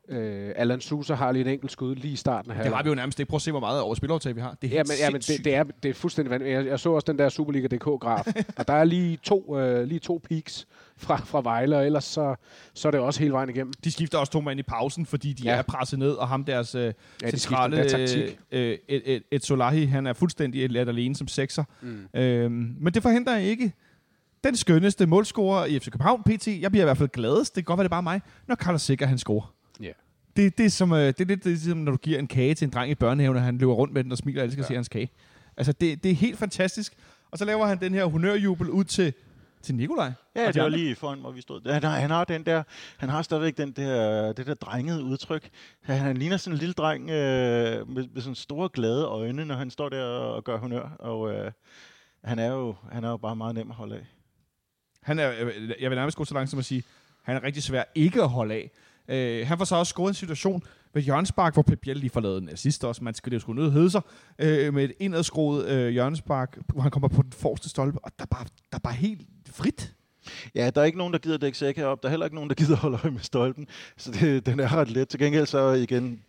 [0.08, 2.88] Øh, Alan Sousa har lige et enkelt skud lige i starten af Det har vi
[2.88, 3.28] jo nærmest ikke.
[3.30, 4.56] Prøv at se, hvor meget over spiloptag vi har.
[4.62, 6.56] Det er Ja, men, ja, men det, det, er, det er fuldstændig vanvittigt.
[6.58, 8.26] Jeg, jeg så også den der Superliga.dk-graf,
[8.58, 12.34] og der er lige to, øh, lige to peaks fra, fra Vejle, og ellers så,
[12.74, 13.72] så er det også hele vejen igennem.
[13.84, 15.54] De skifter også to mand i pausen, fordi de Ja.
[15.56, 16.92] er presset ned, og ham deres øh,
[17.22, 18.38] Ja, de centrale endda taktik.
[18.52, 21.64] øh, et, et, et Solahi, han er fuldstændig let alene som sekser.
[21.82, 22.20] Mm.
[22.20, 23.72] Øhm, men det forhindrer ikke
[24.44, 26.46] den skønneste målscorer i FC København, PT.
[26.60, 28.54] Jeg bliver i hvert fald gladest, det kan godt være, det er bare mig, når
[28.54, 29.52] Carlos Sikker han scorer.
[29.81, 29.93] Ja.
[30.36, 32.27] Det, det, er som, øh, det er lidt det, er som, når du giver en
[32.27, 34.47] kage til en dreng i børnehaven, og han løber rundt med den og smiler og
[34.47, 34.66] elsker ja.
[34.69, 35.11] se hans kage.
[35.57, 36.94] Altså, det, det er helt fantastisk.
[37.31, 39.12] Og så laver han den her honørjubel ud til,
[39.62, 40.12] til Nikolaj.
[40.36, 41.73] Ja, det var lige foran, hvor vi stod.
[41.73, 42.62] Han har, han har den der,
[42.97, 45.48] han har stadigvæk den der, det der drengede udtryk.
[45.81, 49.55] Han, han ligner sådan en lille dreng øh, med, med sådan store glade øjne, når
[49.55, 50.97] han står der og gør honør.
[50.98, 51.53] Og øh,
[52.24, 54.07] han er jo, han er jo bare meget nem at holde af.
[55.03, 56.82] Han er, øh, jeg vil nærmest gå så langt som at sige,
[57.23, 58.70] han er rigtig svær ikke at holde af.
[59.08, 60.62] Øh, han får så også scoret en situation
[60.94, 63.04] ved hjørnespark, hvor Pep Biel lige får lavet en assist også.
[63.04, 64.00] Man skal det jo sgu nødt hedde sig.
[64.38, 68.22] Øh, med et indadskruet øh, hjørnespark, hvor han kommer på den forreste stolpe, og der
[68.22, 69.20] er bare, der er bare helt
[69.50, 69.94] frit.
[70.54, 72.02] Ja, der er ikke nogen, der gider dække sæk herop.
[72.02, 73.66] Der er heller ikke nogen, der gider holde øje med stolpen.
[73.96, 75.08] Så det, den er ret let.
[75.08, 76.22] Til gengæld så igen,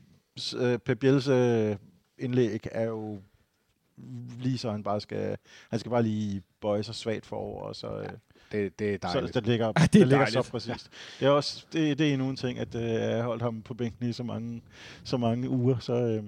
[0.58, 1.76] øh, Pep Biels øh,
[2.20, 3.22] indlæg er jo
[4.40, 5.38] lige så han bare skal,
[5.70, 8.10] han skal bare lige bøje sig svagt forover, og så, øh,
[8.52, 9.34] det, det er så dejligt.
[9.36, 10.46] det ligger, Ja, det er det ligger dejligt.
[10.46, 10.90] så præcist.
[11.20, 13.62] Det er også det, det er endnu en ting, at øh, jeg har holdt ham
[13.62, 14.62] på bænken i så mange,
[15.04, 16.24] så mange uger, så, øh,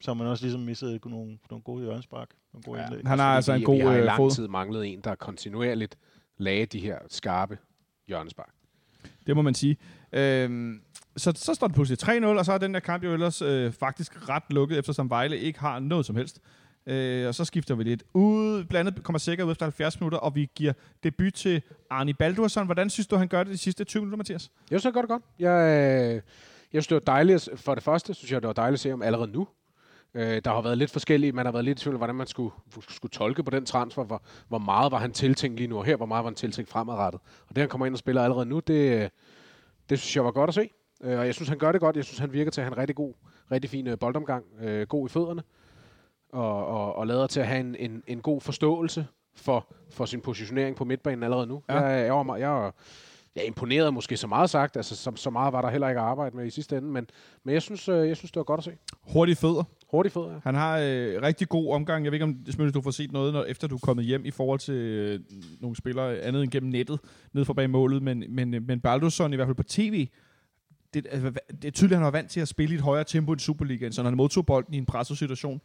[0.00, 2.86] så har man også ligesom misset nogle, nogle gode hjørnespark, nogle gode Ja.
[2.86, 3.06] indlæg.
[3.06, 4.30] Han har Fordi altså en god vi har i øh, lang fod.
[4.30, 5.96] tid manglet en, der kontinuerligt
[6.38, 7.58] lagde de her skarpe
[8.08, 8.50] hjørnespark.
[9.26, 9.76] Det må man sige.
[10.12, 10.80] Øhm,
[11.16, 13.72] så, så står det pludselig 3-0, og så er den der kamp jo ellers øh,
[13.72, 16.40] faktisk ret lukket, eftersom Vejle ikke har noget som helst.
[16.86, 18.64] Øh, og så skifter vi lidt ud.
[18.64, 20.72] Blandt kommer sikkert ud efter 70 minutter, og vi giver
[21.02, 22.64] debut til Arni Baldursson.
[22.64, 24.50] Hvordan synes du, han gør det de sidste 20 minutter, Mathias?
[24.70, 25.22] Jeg synes, godt gør det godt.
[25.38, 26.14] Jeg, øh,
[26.72, 27.48] jeg synes, det var dejligt.
[27.56, 29.48] For det første synes jeg, det var dejligt at se ham allerede nu.
[30.14, 32.26] Øh, der har været lidt forskellige, man har været lidt i tvivl om, hvordan man
[32.26, 32.54] skulle,
[32.88, 35.96] skulle tolke på den transfer, hvor, hvor meget var han tiltænkt lige nu, og her,
[35.96, 37.20] hvor meget var han tiltænkt fremadrettet.
[37.48, 39.08] Og det, han kommer ind og spiller allerede nu, det, øh,
[39.90, 40.70] det synes jeg var godt at se.
[41.02, 41.96] Øh, og jeg synes, han gør det godt.
[41.96, 43.14] Jeg synes, han virker til at have en rigtig god,
[43.52, 44.44] rigtig fin øh, boldomgang.
[44.60, 45.42] Øh, god i fødderne.
[46.32, 50.20] Og, og, og lader til at have en, en, en god forståelse for, for sin
[50.20, 51.62] positionering på midtbanen allerede nu.
[51.68, 51.80] Ja.
[51.80, 52.72] Jeg, jeg, var, jeg,
[53.34, 54.76] jeg er imponeret måske så meget sagt.
[54.76, 56.88] Altså, så, så meget var der heller ikke at arbejde med i sidste ende.
[56.88, 57.06] Men,
[57.44, 58.72] men jeg, synes, øh, jeg synes, det var godt at se.
[59.12, 59.64] Hurtige fødder.
[59.90, 60.38] Hurtigt fødder, ja.
[60.42, 62.04] Han har øh, rigtig god omgang.
[62.04, 64.24] Jeg ved ikke, om Smølle, du får set noget, når, efter du er kommet hjem
[64.24, 65.20] i forhold til øh,
[65.60, 67.00] nogle spillere andet end gennem nettet,
[67.32, 68.02] ned for bag målet.
[68.02, 70.08] Men, men, øh, men Baldursson, i hvert fald på tv,
[70.94, 73.04] det, altså, det er tydeligt, at han var vant til at spille i et højere
[73.04, 75.60] tempo end Superligaen, så når han modtog bolden i en pressesituation,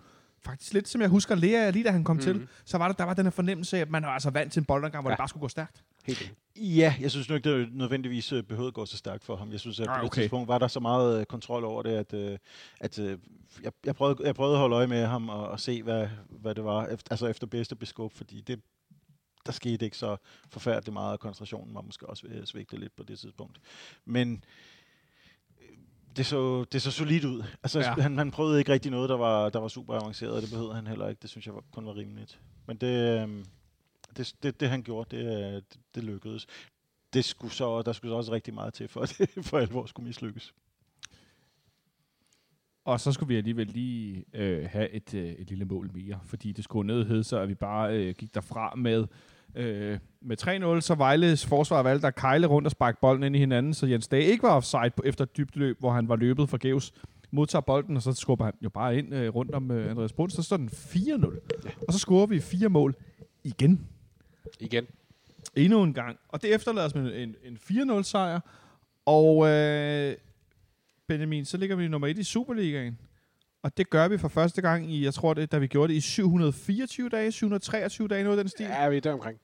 [0.45, 2.39] faktisk lidt som jeg husker Lea, lige da han kom mm-hmm.
[2.39, 4.53] til, så var der, der var den her fornemmelse af, at man var altså vant
[4.53, 5.13] til en boldomgang, hvor ja.
[5.13, 5.83] Det bare skulle gå stærkt.
[6.05, 6.33] Helt.
[6.55, 9.51] Ja, jeg synes nu ikke, det nødvendigvis øh, behøvede at gå så stærkt for ham.
[9.51, 10.21] Jeg synes, at Ah, på det okay.
[10.21, 12.37] tidspunkt var der så meget øh, kontrol over det, at, øh,
[12.79, 16.07] at jeg, jeg, prøvede, jeg prøvede at holde øje med ham og, og se, hvad,
[16.29, 18.61] hvad det var, efter, altså efter bedste beskub, fordi det,
[19.45, 20.17] der skete ikke så
[20.49, 23.59] forfærdeligt meget, og koncentrationen var måske også ved at svigte lidt på det tidspunkt.
[24.05, 24.39] Men øh,
[26.17, 27.43] det så, det så solidt ud.
[27.63, 27.93] Altså, Ja.
[27.93, 30.75] han, han prøvede ikke rigtig noget, der var, der var super avanceret, og det behøvede
[30.75, 31.19] han heller ikke.
[31.21, 32.39] Det synes jeg var, kun var rimeligt.
[32.67, 33.45] Men det, øh,
[34.17, 36.47] det, det, det han gjorde, det, øh, det, det lykkedes.
[37.13, 39.85] Det skulle så, der skulle så også rigtig meget til, for at det for alvor
[39.85, 40.53] skulle mislykkes.
[42.85, 46.51] Og så skulle vi alligevel lige øh, have et, øh, et lille mål mere, fordi
[46.51, 49.07] det skulle ned hed så, at vi bare øh, gik derfra med,
[49.57, 53.39] øh, med 3-0, så Vejles forsvar valgte at kejle rundt og sparke bolden ind i
[53.39, 56.15] hinanden, så Jens Dage ikke var offside på, efter et dybt løb, hvor han var
[56.15, 56.93] løbet forgæves
[57.31, 60.29] modtager bolden, og så skubber han jo bare ind øh, rundt om øh, Andreas Brun,
[60.29, 61.01] så står den 4-0.
[61.65, 61.69] Ja.
[61.87, 62.95] Og så scorer vi fire mål
[63.43, 63.87] igen.
[64.59, 64.87] Igen.
[65.55, 66.19] Endnu en gang.
[66.29, 67.57] Og det efterlader os med en, en
[67.99, 68.39] 4-0 sejr.
[69.05, 70.15] Og øh,
[71.07, 72.97] Benjamin, så ligger vi nummer 1 i Superligaen.
[73.63, 75.97] Og det gør vi for første gang i, jeg tror det, da vi gjorde det
[75.97, 78.65] i 724 dage, 723 dage, noget af den stil.
[78.65, 79.39] Ja, vi er deromkring.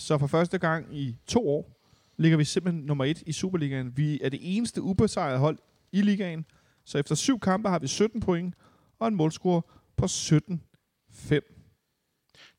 [0.00, 1.76] Så for første gang i to år
[2.16, 3.96] ligger vi simpelthen nummer 1 i Superligaen.
[3.96, 5.58] Vi er det eneste ubesejrede hold
[5.92, 6.44] i ligaen.
[6.84, 8.54] Så efter syv kampe har vi 17 point
[8.98, 9.62] og en målscore
[9.96, 11.59] på 17-5.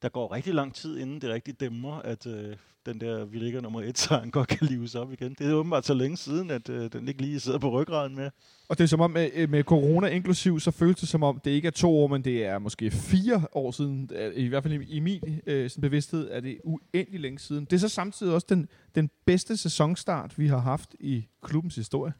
[0.01, 2.55] Der går rigtig lang tid, inden det rigtig dæmmer, at øh,
[2.85, 5.35] den der, vi ligger nummer et, så han godt kan lives op igen.
[5.39, 8.29] Det er åbenbart så længe siden, at øh, den ikke lige sidder på ryggraden med.
[8.69, 11.51] Og det er som om, med, med corona inklusiv, så føles det som om, det
[11.51, 14.09] ikke er to år, men det er måske fire år siden.
[14.35, 17.65] I hvert fald i, i min øh, sådan bevidsthed er det uendelig længe siden.
[17.65, 22.13] Det er så samtidig også den, den bedste sæsonstart, vi har haft i klubbens historie.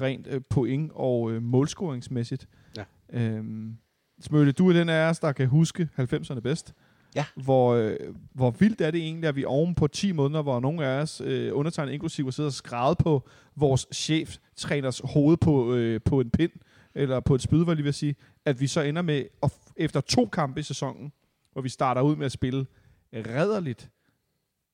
[0.00, 2.48] Rent øh, point- og øh, målscoringsmæssigt.
[2.76, 2.84] Ja.
[3.12, 3.76] Øhm,
[4.20, 6.74] Smølle, du er den af os, der kan huske 90'erne bedst.
[7.16, 7.26] Ja.
[7.34, 7.96] Hvor, øh,
[8.32, 11.20] hvor vildt er det egentlig, at vi oven på 10 måneder, hvor nogle af os,
[11.20, 16.52] øh, undertegnet inklusive, sidder og skrædet på vores cheftræners hoved på, øh, på en pind,
[16.94, 20.00] eller på et spyd, jeg lige vil sige, at vi så ender med, at efter
[20.00, 21.12] to kampe i sæsonen,
[21.52, 22.66] hvor vi starter ud med at spille
[23.12, 23.90] redderligt,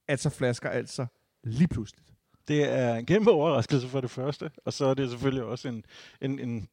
[0.08, 1.06] at så flasker altså
[1.44, 2.04] lige pludselig.
[2.48, 5.84] Det er en kæmpe overraskelse for det første, og så er det selvfølgelig også en,
[6.20, 6.68] en, en,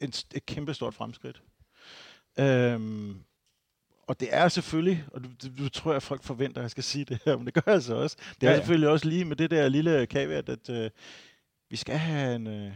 [0.00, 1.42] en, et kæmpe stort fremskridt.
[2.38, 3.24] Øhm,
[4.06, 6.82] og det er selvfølgelig, og du, du, du tror jeg, folk forventer, at jeg skal
[6.84, 8.16] sige det her, men det gør jeg altså også.
[8.40, 10.90] Det er Ja, selvfølgelig også lige med det der lille caveat, at øh,
[11.70, 12.72] vi skal have en, øh,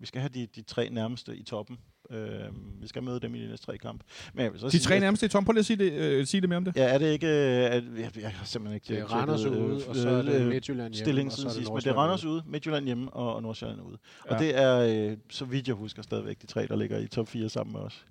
[0.00, 1.78] vi skal have de, de tre nærmeste i toppen.
[2.10, 2.40] Øh,
[2.82, 4.04] vi skal møde dem i de næste tre kampe.
[4.34, 5.92] Men jeg vil så De sige, tre nærmeste i Tom, prøv lige at sige det,
[5.92, 6.76] øh, sige det mere om det.
[6.76, 7.26] Ja, er det ikke...
[7.26, 10.22] øh, At, jeg, jeg har simpelthen ikke Det er Randers øh, ude, og så er
[10.22, 11.70] det øh, Midtjylland hjemme, stillingen og så er det sidst.
[11.72, 13.98] Men det er Randers ude, Midtjylland hjemme og, og Nordsjælland ude.
[14.26, 14.30] Ja.
[14.30, 14.34] Ja.
[14.34, 17.28] Og det er, øh, så vidt jeg husker, stadigvæk de tre, der ligger i top
[17.28, 18.04] 4 sammen med os.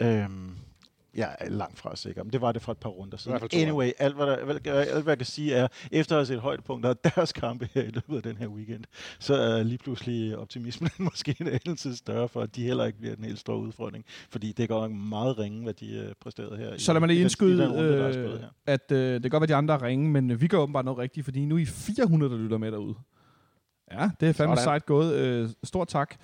[0.00, 0.50] Øhm,
[1.14, 3.38] jeg er langt fra sikker, men det var det for et par runder siden.
[3.52, 6.40] Anyway, alt hvad, der, alt, alt hvad jeg kan sige er, efter at have set
[6.40, 8.84] højdepunkter af deres kampe her i løbet af den her weekend,
[9.18, 13.16] så er lige pludselig optimismen måske en anelse større for, at de heller ikke bliver
[13.16, 14.04] en helt stor udfordring.
[14.30, 16.78] Fordi det er godt nok meget ringe, hvad de øh, præsterede her.
[16.78, 19.30] Så lad i, mig lige den- indskyde, den runde, er øh, at øh, det kan
[19.30, 21.60] godt være, de andre er ringe, men vi gør åbenbart noget rigtigt, fordi nu er
[21.60, 22.94] I 400, der lytter med derude.
[23.92, 25.14] Ja, det er fandme sejt gået.
[25.14, 26.14] Øh, stort tak.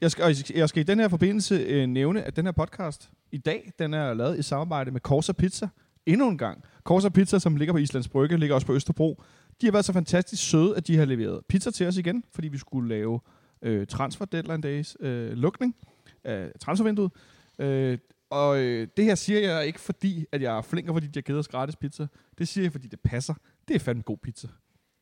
[0.00, 3.38] Jeg skal, jeg skal i den her forbindelse øh, nævne, at den her podcast i
[3.38, 5.68] dag, den er lavet i samarbejde med Corsa Pizza.
[6.06, 6.64] Endnu en gang.
[6.84, 9.22] Corsa Pizza, som ligger på Islands Brygge, ligger også på Østerbro.
[9.60, 12.48] De har været så fantastisk søde, at de har leveret pizza til os igen, fordi
[12.48, 13.20] vi skulle lave
[13.62, 15.76] øh, transfer deadline days øh, lukning
[16.24, 17.12] af transfervinduet.
[17.58, 17.98] Øh,
[18.30, 21.16] og øh, det her siger jeg ikke, fordi at jeg er flink, og fordi de
[21.16, 22.06] har givet os gratis pizza.
[22.38, 23.34] Det siger jeg, fordi det passer.
[23.68, 24.48] Det er fandme god pizza.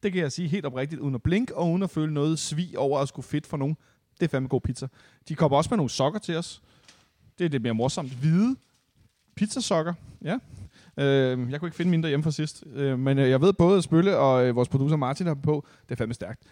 [0.03, 2.79] Det kan jeg sige helt oprigtigt, uden at blinke, og uden at føle noget svig
[2.79, 3.77] over at skulle fedt for nogen.
[4.21, 4.89] Det er fandme god pizza.
[5.29, 6.63] De kommer også med nogle sokker til os.
[7.39, 8.13] Det er det mere morsomt.
[8.13, 8.57] Hvide
[9.37, 9.95] pizzasokker.
[10.25, 10.39] Ja.
[10.97, 12.65] Øh, jeg kunne ikke finde mine derhjemme fra sidst.
[12.75, 15.67] Øh, men øh, jeg ved både at Spølle og øh, vores producer Martin har på.
[15.83, 16.43] Det er fandme stærkt.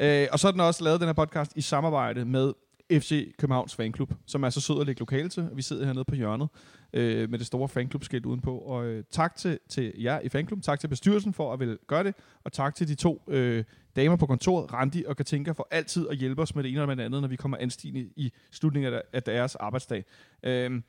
[0.00, 2.52] Øh, og så er den også lavet, den her podcast, i samarbejde med
[2.92, 5.48] FC Københavns Fanklub, som er så sød at lægge lokale til.
[5.52, 6.48] Vi sidder hernede på hjørnet
[6.92, 8.58] øh, med det store fanklubskilt udenpå.
[8.58, 12.04] Og øh, tak til, til jer i fanklubben, tak til bestyrelsen for at vil gøre
[12.04, 12.14] det,
[12.44, 13.64] og tak til de to øh,
[13.96, 16.88] damer på kontoret, Randi og Katinka, for altid at hjælpe os med det ene og
[16.88, 20.04] med det andet, når vi kommer anstigende i slutningen af, deres arbejdsdag.
[20.42, 20.82] Øh,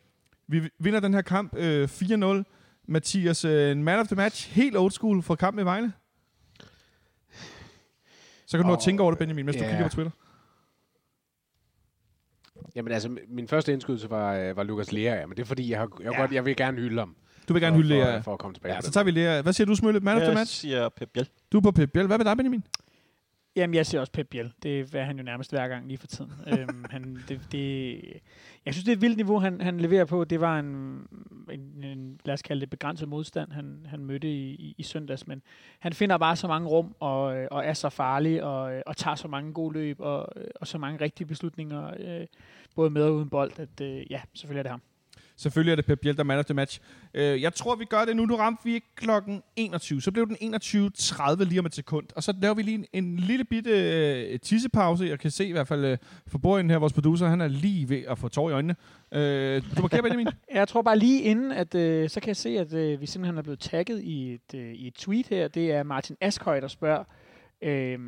[0.47, 2.43] vi vinder den her kamp øh, 4-0.
[2.87, 5.93] Mathias, øh, man of the match, helt old school for kampen i Vejle.
[8.45, 9.69] Så kan du nå at Og- tænke over det, Benjamin, mens du ja.
[9.69, 10.11] kigger på Twitter.
[12.75, 15.69] Jamen altså, min første indskydelse var, øh, var Lukas Lea, ja, men det er fordi,
[15.71, 16.19] jeg, har, jeg, ja.
[16.21, 17.15] Godt, jeg vil gerne hylde ham.
[17.47, 18.21] Du vil gerne for, hylde for, jer.
[18.21, 19.41] for at komme tilbage Ja, så tager vi Lea.
[19.41, 19.99] Hvad siger du, Smølle?
[19.99, 20.53] Man of the Jeg match?
[20.59, 21.29] siger Pep Biel.
[21.51, 22.07] Du er på Pep Biel.
[22.07, 22.63] Hvad med dig, Benjamin?
[23.55, 24.53] Jamen, jeg siger også Pep Biel.
[24.63, 26.31] Det er han jo nærmest hver gang lige for tiden.
[26.53, 27.93] øhm, han, det, det,
[28.65, 30.23] jeg synes, det er et vildt niveau, han, han leverer på.
[30.23, 30.67] Det var en,
[31.51, 35.27] en, en, lad os kalde det, begrænset modstand, han, han mødte i, i, i søndags.
[35.27, 35.41] Men
[35.79, 38.97] han finder bare så mange rum, og, øh, og er så farlig, og, øh, og
[38.97, 42.27] tager så mange gode løb, og, øh, og så mange rigtige beslutninger, øh,
[42.75, 44.81] både med og uden bold, at øh, ja, selvfølgelig er det ham.
[45.35, 46.79] Selvfølgelig er det Pep Biel, der man of the match.
[47.13, 48.25] Øh, jeg tror, vi gør det nu.
[48.25, 50.01] Nu ramte vi klokken 21.
[50.01, 52.07] Så blev den 21.30 lige om et sekund.
[52.15, 55.05] Og så laver vi lige en, en lille bitte øh, tissepause.
[55.05, 55.97] Jeg kan se i hvert fald øh,
[56.27, 58.75] for her, vores producer, han er lige ved at få tår i øjnene.
[59.11, 60.27] Øh, du markerer, Benjamin?
[60.53, 63.37] Jeg tror bare lige inden, at øh, så kan jeg se, at øh, vi simpelthen
[63.37, 65.47] er blevet tagget i et, øh, i et tweet her.
[65.47, 67.03] Det er Martin Askhøj, der spørger,
[67.61, 67.99] øh,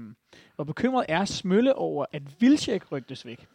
[0.55, 3.47] hvor bekymret er Smølle over, at Vilcek rygtes væk?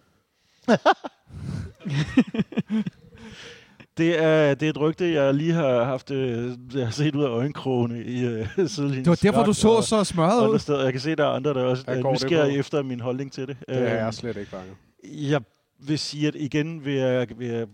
[3.96, 7.24] Det er, det er et rygte, jeg lige har haft øh, jeg har set ud
[7.24, 9.04] af øjenkrogene i øh, sidelinjen.
[9.04, 10.58] Det var derfor, du så så smørret ud.
[10.58, 10.84] Steder.
[10.84, 13.32] Jeg kan se, der er andre, der også er går det nysgerrige efter min holdning
[13.32, 13.56] til det.
[13.68, 14.72] Det er Øhm, jeg slet ikke bange.
[15.04, 15.40] Jeg
[15.78, 17.66] vil sige, at igen vil jeg, vil jeg,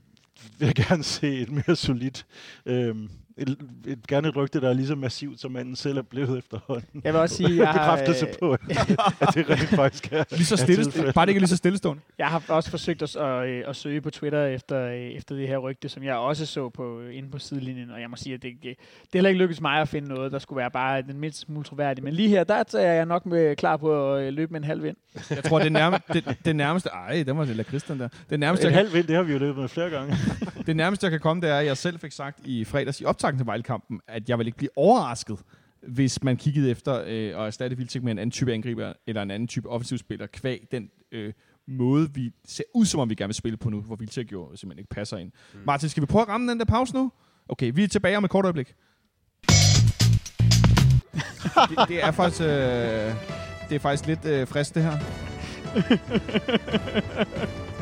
[0.58, 2.26] vil jeg gerne se et mere solidt,
[2.66, 6.02] øhm, et, et, gerne et rygte, der er lige så massivt, som manden selv er
[6.02, 7.02] blevet efterhånden.
[7.04, 8.60] Jeg vil også sige, jeg har, Bekræftelse øh, på, at,
[9.20, 12.02] at det rent faktisk er, Lige så stille, bare det ikke lige så stillestående.
[12.18, 15.48] Jeg har også forsøgt at, at, øh, at søge på Twitter efter, øh, efter det
[15.48, 18.34] her rygte, som jeg også så på, øh, inde på sidelinjen, og jeg må sige,
[18.34, 20.70] at det, det, det er heller ikke lykkedes mig at finde noget, der skulle være
[20.70, 22.04] bare den mindst smule troværdige.
[22.04, 24.64] Men lige her, der er jeg nok med, klar på at øh, løbe med en
[24.64, 24.96] halv vind.
[25.30, 26.88] Jeg tror, det, nærme, det, det nærmeste...
[26.88, 28.08] Ej, den var det Christian der.
[28.30, 30.16] Det nærmeste, En jeg, halv vind, det har vi jo løbet med flere gange.
[30.66, 33.04] det nærmeste, jeg kan komme, det er, at jeg selv fik sagt i fredags i
[33.26, 35.38] optakten til Vejlekampen, at jeg vil ikke blive overrasket,
[35.82, 39.30] hvis man kiggede efter øh, at erstatte Vildtik med en anden type angriber, eller en
[39.30, 41.32] anden type offensivspiller, kvæg den øh,
[41.68, 44.56] måde, vi ser ud, som om vi gerne vil spille på nu, hvor Vildtik jo
[44.56, 45.32] simpelthen ikke passer ind.
[45.54, 45.60] Mm.
[45.66, 47.12] Martin, skal vi prøve at ramme den der pause nu?
[47.48, 48.66] Okay, vi er tilbage om et kort øjeblik.
[51.70, 52.42] det, det er faktisk...
[52.42, 53.14] Øh,
[53.68, 54.98] det er faktisk lidt øh, frisk, det her.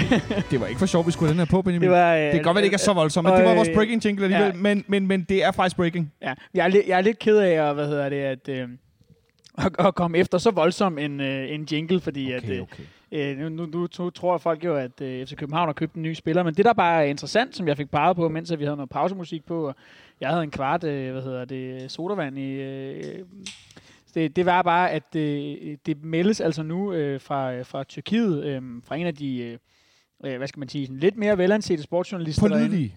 [0.50, 1.88] det var ikke for sjovt, vi skulle have den her på, Benjamin.
[1.88, 3.54] Det, var, øh, Det kan godt være, det ikke er så voldsomt, men det var
[3.54, 4.52] vores øh, breaking jingle alligevel.
[4.54, 4.62] ja.
[4.62, 6.12] Men, men, men det er faktisk breaking.
[6.22, 8.68] Ja, jeg er, lidt, jeg er lidt ked af at, hvad hedder det, at, øh,
[9.58, 12.82] at, at komme efter så voldsom en, øh, en jingle, fordi at, øh, okay.
[13.12, 13.66] øh, nu, nu,
[13.98, 16.64] nu tror folk jo, at øh, FC København har købt en ny spiller, men det
[16.64, 19.66] der bare er interessant, som jeg fik peget på, mens vi havde noget pausemusik på,
[19.66, 19.74] og
[20.20, 22.52] jeg havde en kvart, øh, hvad hedder det, sodavand i...
[22.52, 23.18] Øh,
[24.14, 28.62] det, det var bare, at øh, det meldes altså nu øh, fra, fra Tyrkiet, øh,
[28.84, 29.58] fra en af de, øh,
[30.24, 32.48] øh, hvad skal man sige, sådan lidt mere velansete sportsjournalister.
[32.48, 32.96] Pålidelige.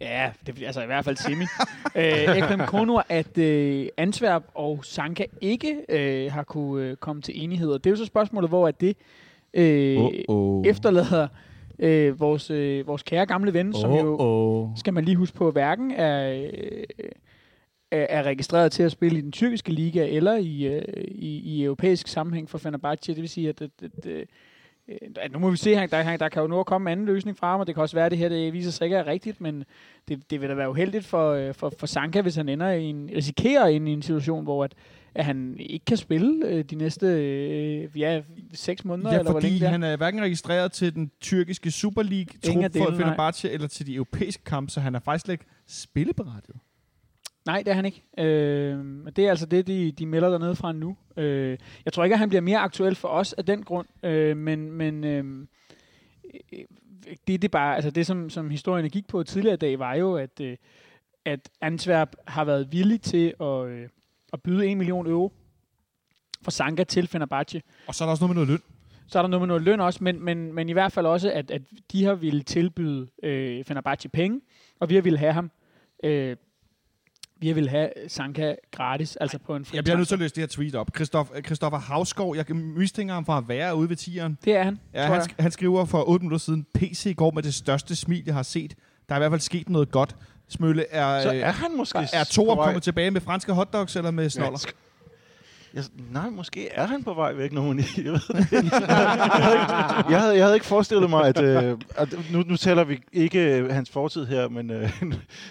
[0.00, 1.44] Ja, det, altså i hvert fald semi.
[1.96, 7.44] øh, Ekrem Konur, at øh, Antwerp og Sanka ikke øh, har kunne øh, komme til
[7.44, 7.70] enighed.
[7.70, 8.96] Og det er jo så spørgsmålet, hvor at det
[9.54, 9.98] øh,
[10.28, 10.66] oh.
[10.66, 11.28] efterlader
[11.78, 14.68] øh, vores, øh, vores kære gamle ven, oh, som jo, oh.
[14.76, 16.84] skal man lige huske på, hverken er, øh,
[17.90, 21.64] er, er registreret til at spille i den tyrkiske liga eller i, øh, i, i
[21.64, 23.14] europæisk sammenhæng for Fenerbahce.
[23.14, 24.26] Det vil sige, at, at, at, at at
[25.32, 27.36] nu må vi se, han- der, han- der kan jo at komme en anden løsning
[27.36, 29.06] fra ham, og det kan også være, at det her det viser sig ikke er
[29.06, 29.64] rigtigt, men
[30.08, 32.84] det, det vil da være uheldigt for, øh, for, for Sanka, hvis han ender i
[32.84, 34.74] en, risikerer ind i en situation, hvor at,
[35.14, 38.22] at han ikke kan spille øh, de næste øh, ja,
[38.54, 42.02] seks måneder, Ja, eller hvor fordi længe han er hverken registreret til den tyrkiske Super
[42.02, 45.32] Ingen League-trup af for Fenerbahce eller til de europæiske kampe, så han er faktisk slet
[45.34, 46.56] ikke spilleberettiget.
[47.46, 48.02] Nej, det er han ikke.
[48.18, 50.96] Øh, men det er altså det, de, de melder dernede fra nu.
[51.16, 54.36] Øh, jeg tror ikke, at han bliver mere aktuel for os af den grund, øh,
[54.36, 55.46] men, men øh,
[57.26, 60.16] det, det, bare, altså det som, som historien gik på tidligere i dag, var jo,
[60.16, 60.56] at, øh,
[61.24, 63.88] at Antwerp har været villig til at, øh,
[64.32, 65.32] at byde 1 million euro
[66.42, 67.62] for Sanka til Fenerbahce.
[67.86, 68.62] Og så er der også noget med noget løn.
[69.06, 71.30] Så er der noget med noget løn også, men, men, men i hvert fald også,
[71.32, 71.62] at, at
[71.92, 74.40] de har ville tilbyde øh, Fenerbahce penge,
[74.80, 75.50] og vi har ville have ham.
[76.04, 76.36] Øh,
[77.42, 80.34] vi ville have Sanka gratis, altså på en fri Jeg bliver nødt til at læse
[80.34, 80.90] det her tweet op.
[80.96, 84.38] Christoph, Christoffer Havskov, jeg mistænker ham for at være ude ved tieren.
[84.44, 87.42] Det er han, Ja, han, sk- han skriver for 8 minutter siden, PC går med
[87.42, 88.74] det største smil, jeg har set.
[89.08, 90.16] Der er i hvert fald sket noget godt.
[90.48, 94.10] Smølle er, Så øh, er han måske er vej- kommet tilbage med franske hotdogs eller
[94.10, 94.66] med snoller?
[95.74, 97.78] Jeg, nej, måske er han på vej væk, når hun...
[97.96, 98.20] Jeg, ved,
[98.52, 98.60] jeg,
[99.30, 99.72] havde, ikke-
[100.10, 101.42] jeg, havde, jeg havde ikke forestillet mig, at...
[101.42, 105.02] Øh, at nu, nu taler vi ikke øh, hans fortid her, men, øh,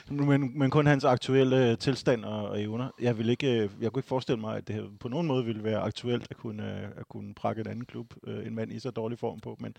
[0.28, 2.90] men, men kun hans aktuelle øh, tilstand og, og evner.
[3.02, 5.46] Jeg, vil ikke, øh, jeg kunne ikke forestille mig, at det her på nogen måde
[5.46, 8.72] ville være aktuelt at kunne, øh, at kunne prakke en anden klub, øh, en mand
[8.74, 9.74] i så dårlig form på, men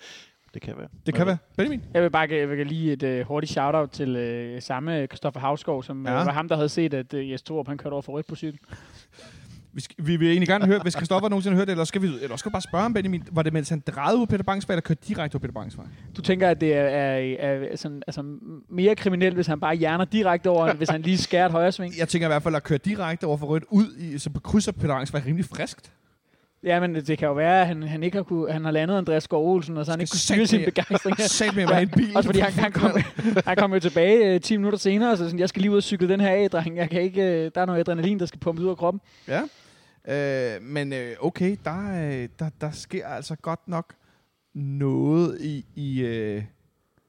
[0.55, 0.89] det kan være.
[1.07, 1.37] Det kan være.
[1.57, 1.83] Benjamin?
[1.95, 5.83] Jeg vil bare jeg vil lige et uh, hurtigt shout-out til uh, samme Christoffer Havskov,
[5.83, 6.21] som Ja.
[6.21, 8.27] uh, var ham, der havde set, at uh, Jes Torup, han kørte over for rødt
[8.27, 8.59] på cykel.
[9.75, 12.03] Vi, skal, vi vil egentlig gerne høre, hvis Christoffer nogensinde har hørt det, eller skal
[12.03, 14.31] vi, eller skal vi bare spørge ham, Benjamin, var det mens han drejede ud på
[14.31, 15.87] Peter Bangs vej, eller kørte direkte ud på Peter Bangs vej?
[16.17, 18.25] Du tænker, at det er, er, er sådan, altså,
[18.71, 21.73] mere kriminelt, hvis han bare hjerner direkte over, end hvis han lige skærer et højre
[21.73, 21.99] sving?
[21.99, 24.41] Jeg tænker i hvert fald at køre direkte over for rødt ud, i, så på
[24.41, 25.93] kryds af Peter Bangs vej rimelig friskt.
[26.65, 28.97] Ja, men det kan jo være, at han, han ikke har, kunne, han har landet
[28.97, 31.21] Andreas Skov Olsen, og så han ikke kunne styre sin begejstring.
[31.31, 32.17] Sat med mig en bil.
[32.17, 32.91] Også fordi han, han, kom,
[33.47, 35.83] han kom jo tilbage uh, 10 minutter senere, så sådan, jeg skal lige ud og
[35.83, 36.77] cykle den her af, dreng.
[36.77, 39.01] Jeg kan ikke, uh, der er noget adrenalin, der skal pumpes ud af kroppen.
[39.29, 39.41] Ja.
[40.09, 43.95] Øh, men øh, okay, der, øh, der, der sker altså godt nok
[44.55, 46.45] noget i, i, øh,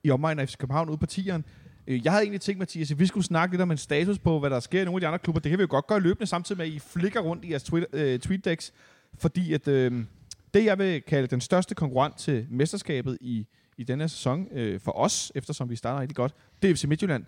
[0.04, 1.46] i omegnen af FC København ude på tieren.
[1.88, 4.40] Øh, jeg havde egentlig tænkt, Mathias, at vi skulle snakke lidt om en status på,
[4.40, 5.42] hvad der sker i nogle af de andre klubber.
[5.42, 7.64] Det kan vi jo godt gøre løbende, samtidig med, at I flikker rundt i jeres
[7.64, 8.74] tweet, øh, tweetdecks.
[9.18, 10.06] Fordi at øh,
[10.54, 13.48] det, jeg vil kalde den største konkurrent til mesterskabet i,
[13.78, 17.26] i denne sæson, øh, for os, eftersom vi starter rigtig godt, det er FC Midtjylland.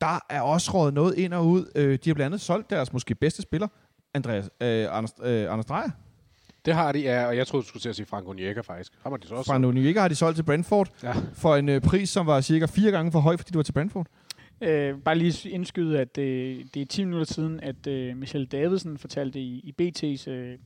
[0.00, 1.70] Der er også rådet noget ind og ud.
[1.74, 3.68] Øh, de har blandt andet solgt deres måske bedste spiller,
[4.14, 5.90] Andreas, øh, Anders, øh, Anders Dreyer.
[6.64, 8.92] Det har de, ja, og jeg troede, du skulle til at sige Frank Onyeka, faktisk.
[9.02, 9.50] Ham har de så også.
[9.50, 11.12] Fra Nuniega har de solgt til Brentford Ja.
[11.34, 13.72] for en øh, pris, som var cirka fire gange for høj, fordi du var til
[13.72, 14.06] Brentford.
[14.60, 18.98] Øh, bare lige indskyde, at øh, det er 10 minutter siden, at øh, Michelle Davidsen
[18.98, 20.58] fortalte i, i BT's øh,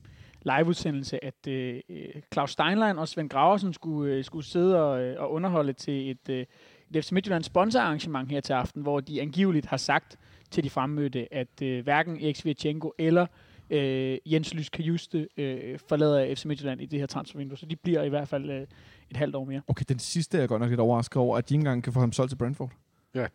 [0.45, 5.15] liveudsendelse, at øh, øh, Claus Steinlein og Svend Graversen skulle, øh, skulle sidde og, øh,
[5.21, 6.45] og underholde til et, øh,
[6.93, 10.17] et FC Midtjylland sponsorarrangement her til aften, hvor de angiveligt har sagt
[10.53, 13.25] til de fremmødte, at øh, hverken Erik Svirchenko eller
[13.69, 18.03] øh, Jens Lys Kajuste øh, forlader FC Midtjylland i det her transfervindue, så de bliver
[18.03, 18.67] i hvert fald øh,
[19.09, 19.61] et halvt år mere.
[19.67, 21.93] Okay, den sidste er jeg godt nok lidt overrasket over, at de ikke engang kan
[21.93, 22.71] få ham solgt til Brentford.
[23.15, 23.27] Ja.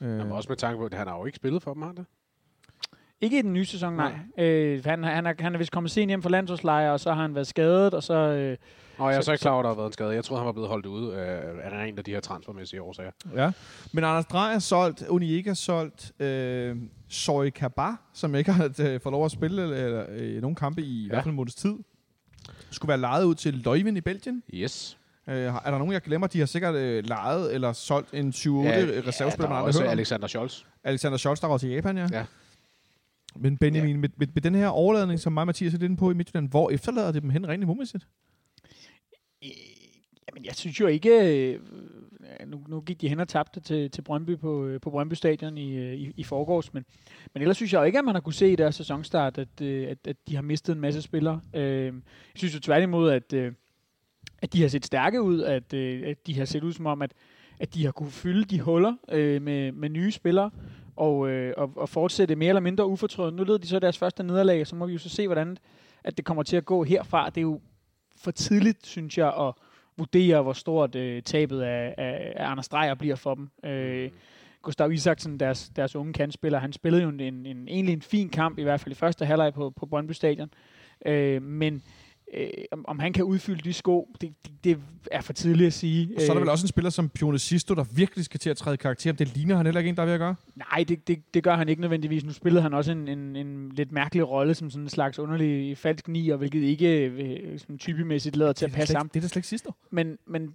[0.00, 1.88] Øh, Jamen, også med tanke på, at han har jo ikke spillet for dem, har
[1.88, 2.06] han det?
[3.20, 4.18] Ikke i den nye sæson, nej.
[4.38, 7.22] Øh, han, han, er, han er vist kommet sent hjem fra landsholdslejre, og så har
[7.22, 8.14] han været skadet, og så...
[8.14, 8.56] Øh,
[8.98, 10.14] Nå, jeg er Så- ikke klar over, at der har været en skade.
[10.14, 13.10] Jeg troede, han var blevet holdt ude af, af en af de her transfermæssige årsager.
[13.34, 13.52] Ja.
[13.92, 16.76] Men Anders Dreyer solgt, Uniega solgt, øh,
[17.08, 21.00] Soy Kaba, som ikke har øh, fået lov at spille eller, øh, nogle kampe i,
[21.00, 21.06] ja.
[21.06, 21.74] i hvert fald en måneds tid.
[22.70, 24.42] Skulle være lejet ud til Leuven i Belgien.
[24.54, 24.98] Yes.
[25.28, 26.26] Øh, er der nogen, jeg glemmer?
[26.26, 28.50] De har sikkert øh, lejet eller solgt en 20-8 ja,
[29.06, 29.90] reservespiller, der man er aldrig om.
[29.90, 30.62] Alexander Scholz.
[30.84, 32.08] Alexander Scholz, der var til Japan, ja.
[32.12, 32.24] Ja.
[33.36, 34.00] Men Benjamin, ja.
[34.00, 36.48] Med, med, med, den her overladning, som mig og Mathias er inde på i Midtjylland,
[36.48, 37.64] hvor efterlader det dem hen rent?
[37.64, 38.02] Øh, Jamen,
[40.46, 41.10] jeg synes jo ikke...
[41.54, 41.60] Øh,
[42.46, 45.58] nu, nu gik de hen og tabte til, til Brøndby på, øh, på Brøndby Stadion
[45.58, 46.84] i, øh, i, i forgårs, men,
[47.34, 49.62] men ellers synes jeg jo ikke, at man har kunne se i deres sæsonstart, at,
[49.62, 51.40] at, at de har mistet en masse spillere.
[51.52, 51.92] Jeg
[52.34, 53.34] synes jo tværtimod, at,
[54.42, 57.12] at de har set stærke ud, at, at de har set ud som om, at,
[57.58, 60.50] at de har kunne fylde de huller øh, med, med nye spillere,
[60.96, 63.34] og, øh, og, og fortsætte mere eller mindre ufortrødet.
[63.34, 65.58] Nu led de så deres første nederlag, så må vi jo så se, hvordan
[66.04, 67.30] at det kommer til at gå herfra.
[67.30, 67.60] Det er jo
[68.16, 69.54] for tidligt, synes jeg, at
[69.98, 73.48] vurdere, hvor stort øh, tabet af, af, af Anders Dreyer bliver for dem.
[73.64, 74.10] Øh,
[74.62, 78.28] Gustav Isaksen, deres, deres unge kandspiller, han spillede jo en, en, en, egentlig en fin
[78.28, 80.50] kamp, i hvert fald i første halvleg på, på Brøndby Stadion.
[81.06, 81.82] Øh, men
[82.34, 84.78] øh, om, om han kan udfylde de sko, det, det, det
[85.12, 86.10] er for tidligt at sige.
[86.16, 88.40] Og så er der Øh, vel også en spiller som Pione Sisto, der virkelig skal
[88.40, 89.12] til at træde karakter.
[89.12, 90.34] Det ligner han heller ikke en, der er ved at gøre.
[90.56, 92.24] Nej, det, det, det gør han ikke nødvendigvis.
[92.24, 95.78] Nu spillede han også en, en, en lidt mærkelig rolle som sådan en slags underlig
[95.78, 99.10] falsk nier, hvilket ikke øh, sådan typemæssigt lader til at passe slet, sammen.
[99.14, 99.72] det er da slet ikke Sisto.
[99.90, 100.54] Men, men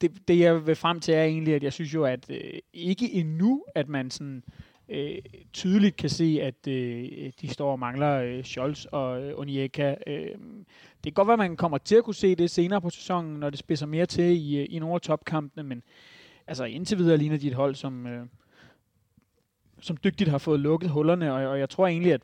[0.00, 2.38] det, det, jeg vil frem til, er egentlig, at jeg synes jo, at øh,
[2.72, 4.42] ikke endnu, at man sådan
[4.88, 5.18] øh,
[5.52, 9.94] tydeligt kan se, at øh, de står og mangler øh, Scholz og øh, Onyeka.
[10.06, 10.28] Øh,
[11.04, 13.40] det kan godt være, at man kommer til at kunne se det senere på sæsonen,
[13.40, 15.82] når det spidser mere til i, øh, i nogle af topkampene, men
[16.46, 18.26] altså indtil videre ligner de et hold, som, øh,
[19.80, 22.20] som dygtigt har fået lukket hullerne, og, og jeg tror egentlig, at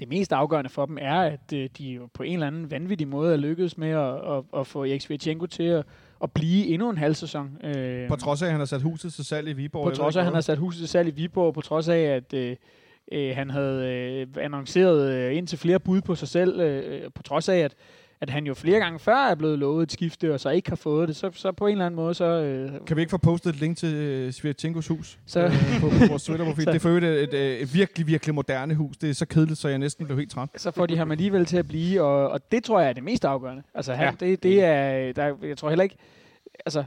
[0.00, 3.08] det mest afgørende for dem er, at øh, de jo på en eller anden vanvittig
[3.08, 5.86] måde er lykkedes med at, at, at få Erik Svirchenko til at,
[6.22, 7.50] at blive endnu en halv sæson.
[7.64, 9.84] Øh, På trods af, at han har sat huset til salg i Viborg.
[9.84, 11.98] på trods af, at han har sat huset til salg i Viborg, på trods af,
[11.98, 12.56] at øh,
[13.12, 17.22] øh, han havde øh, annonceret øh, ind til flere bud på sig selv, øh, på
[17.22, 17.74] trods af, at,
[18.20, 20.76] at han jo flere gange før er blevet lovet et skifte, og så ikke har
[20.76, 22.24] fået det, så, så på en eller anden måde, så...
[22.24, 25.88] Øh, Kan vi ikke få postet et link til øh, Svirchenkos hus Så- øh, på,
[25.88, 26.66] på vores Twitter-profil?
[26.66, 28.96] Det er for øvrigt et, et, et virkelig, virkelig moderne hus.
[28.96, 30.48] Det er så kedeligt, så jeg næsten blev helt træt.
[30.56, 33.02] så får de ham alligevel til at blive, og, og det tror jeg er det
[33.04, 33.62] mest afgørende.
[33.74, 34.26] Altså, han, Ja.
[34.26, 35.96] det, det er, der, jeg tror heller ikke,
[36.66, 36.84] altså,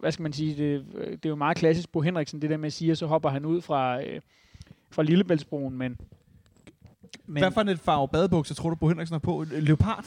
[0.00, 2.66] hvad skal man sige, det, det er jo meget klassisk Bo Henriksen, det der med
[2.66, 4.20] at sige, at så hopper han ud fra, øh,
[4.90, 5.98] fra Lillebæltsbroen, men...
[7.26, 9.44] men Hvad for et farve badebukser tror du, Bo Henriksen har på?
[9.52, 10.04] Leopard?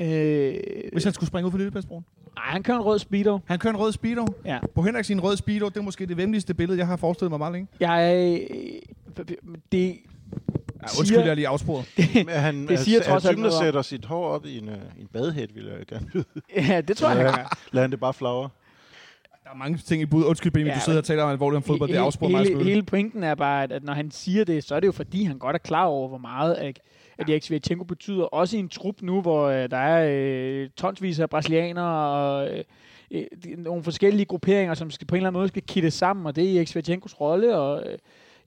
[0.00, 0.54] Øh,
[0.92, 2.04] Hvis han skulle springe ud fra Lillebæltsbroen?
[2.36, 3.38] ej, han kører en rød speedo.
[3.44, 4.26] Han kører en rød speedo.
[4.44, 4.58] Ja.
[4.74, 7.30] Bo Henriksen i en rød speedo, det er måske det venligste billede, jeg har forestillet
[7.30, 7.68] mig meget længe.
[7.80, 8.40] Jeg,
[9.72, 9.96] det,
[10.82, 11.86] Ja, undskyld, Siger- jeg er lige afsporet.
[12.26, 14.68] Men han, Det siger er, trods alt noget om- sætter sit hår op i en,
[14.68, 16.24] øh, en badehat, vil jeg gerne vide.
[16.56, 17.44] ja, det tror jeg, han Ja.
[17.72, 18.48] Lad han det bare flagre.
[19.44, 20.24] Der er mange ting i bud.
[20.24, 21.90] Undskyld, Benjamin, Ja, du sidder og taler om alvorligt om fodbold.
[21.90, 22.40] Det He- afsporer mig.
[22.42, 24.86] hele, Hele, hele pointen er bare, at, at når han siger det, så er det
[24.86, 26.80] jo fordi, han godt er klar over, hvor meget at,
[27.18, 28.24] at Erik Svirchenko betyder.
[28.24, 30.08] Også i en trup nu, hvor øh, der er
[30.62, 32.64] øh, tonsvis af brasilianere og øh,
[33.10, 36.26] øh, de- nogle forskellige grupperinger, som skal, på en eller anden måde skal kitte sammen,
[36.26, 37.98] og det er Erik Svirchenkos rolle, og øh,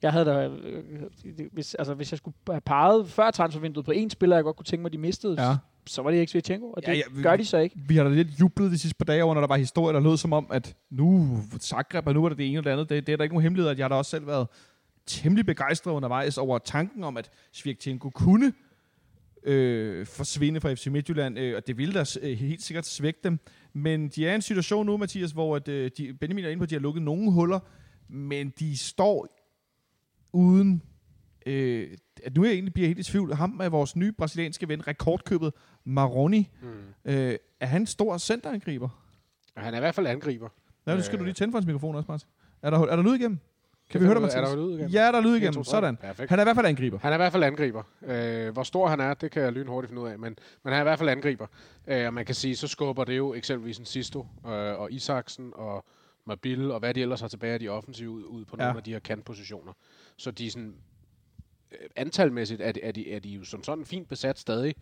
[0.01, 0.83] jeg havde da, øh,
[1.53, 4.65] hvis, altså, hvis jeg skulle have peget før transfervinduet på en spiller, jeg godt kunne
[4.65, 5.55] tænke mig, de mistede, Ja.
[5.87, 7.75] så var det Erik Svirchenko, og det Ja, ja, vi- gør de så ikke.
[7.87, 9.99] Vi har da lidt jublet de sidste par dage over, når der var historier, der
[10.09, 12.89] lød som om, at nu Zagreb, og nu var det det ene og det andet.
[12.89, 14.47] Det, det er der ikke nogen hemmelighed, at jeg har da også selv været
[15.07, 18.53] temmelig begejstret undervejs over tanken om, at Svirchenko kunne
[19.43, 23.39] øh, forsvinde fra FC Midtjylland, øh, og det ville da øh, helt sikkert svække dem.
[23.73, 26.59] Men de er i en situation nu, Mathias, hvor at, øh, de, Benjamin er inde
[26.59, 27.59] på, at de har lukket nogle huller,
[28.07, 29.27] men de står
[30.33, 30.81] uden...
[31.45, 33.33] Øh, at nu er jeg egentlig bliver helt i tvivl.
[33.33, 35.53] Ham er vores nye brasilianske ven, rekordkøbet
[35.85, 36.49] Maroni.
[36.61, 36.67] Mm.
[37.05, 38.89] Øh, er han stor centerangriber?
[39.57, 40.49] Han er i hvert fald angriber.
[40.87, 41.19] Ja, nu skal Øh.
[41.19, 42.29] du lige tænde for hans mikrofon også, Martin.
[42.61, 43.39] Er der, er der lyd igennem?
[43.89, 44.49] Kan vi høre dig, Er Mathias?
[44.49, 44.89] der lyd igennem?
[44.89, 45.53] Ja, der er lyd En, igennem.
[45.53, 45.71] to, tre.
[45.71, 45.97] Sådan.
[45.97, 46.29] Perfekt.
[46.29, 46.99] Han er i hvert fald angriber.
[46.99, 47.83] Han er i hvert fald angriber.
[48.05, 50.79] Øh, hvor stor han er, det kan jeg lynhurtigt finde ud af, men, men han
[50.79, 51.47] er i hvert fald angriber.
[51.87, 55.51] Øh, og man kan sige, så skubber det jo eksempelvis en Sisto øh, og Isaksen
[55.55, 55.85] og
[56.25, 58.63] Mabil og hvad de ellers har tilbage af de offensive ud, ud på Ja.
[58.65, 59.73] nogle af de her kantpositioner.
[60.17, 60.75] Så de er sådan,
[61.71, 64.75] øh, antalmæssigt er de, er, de, er de jo som sådan fint besat stadig.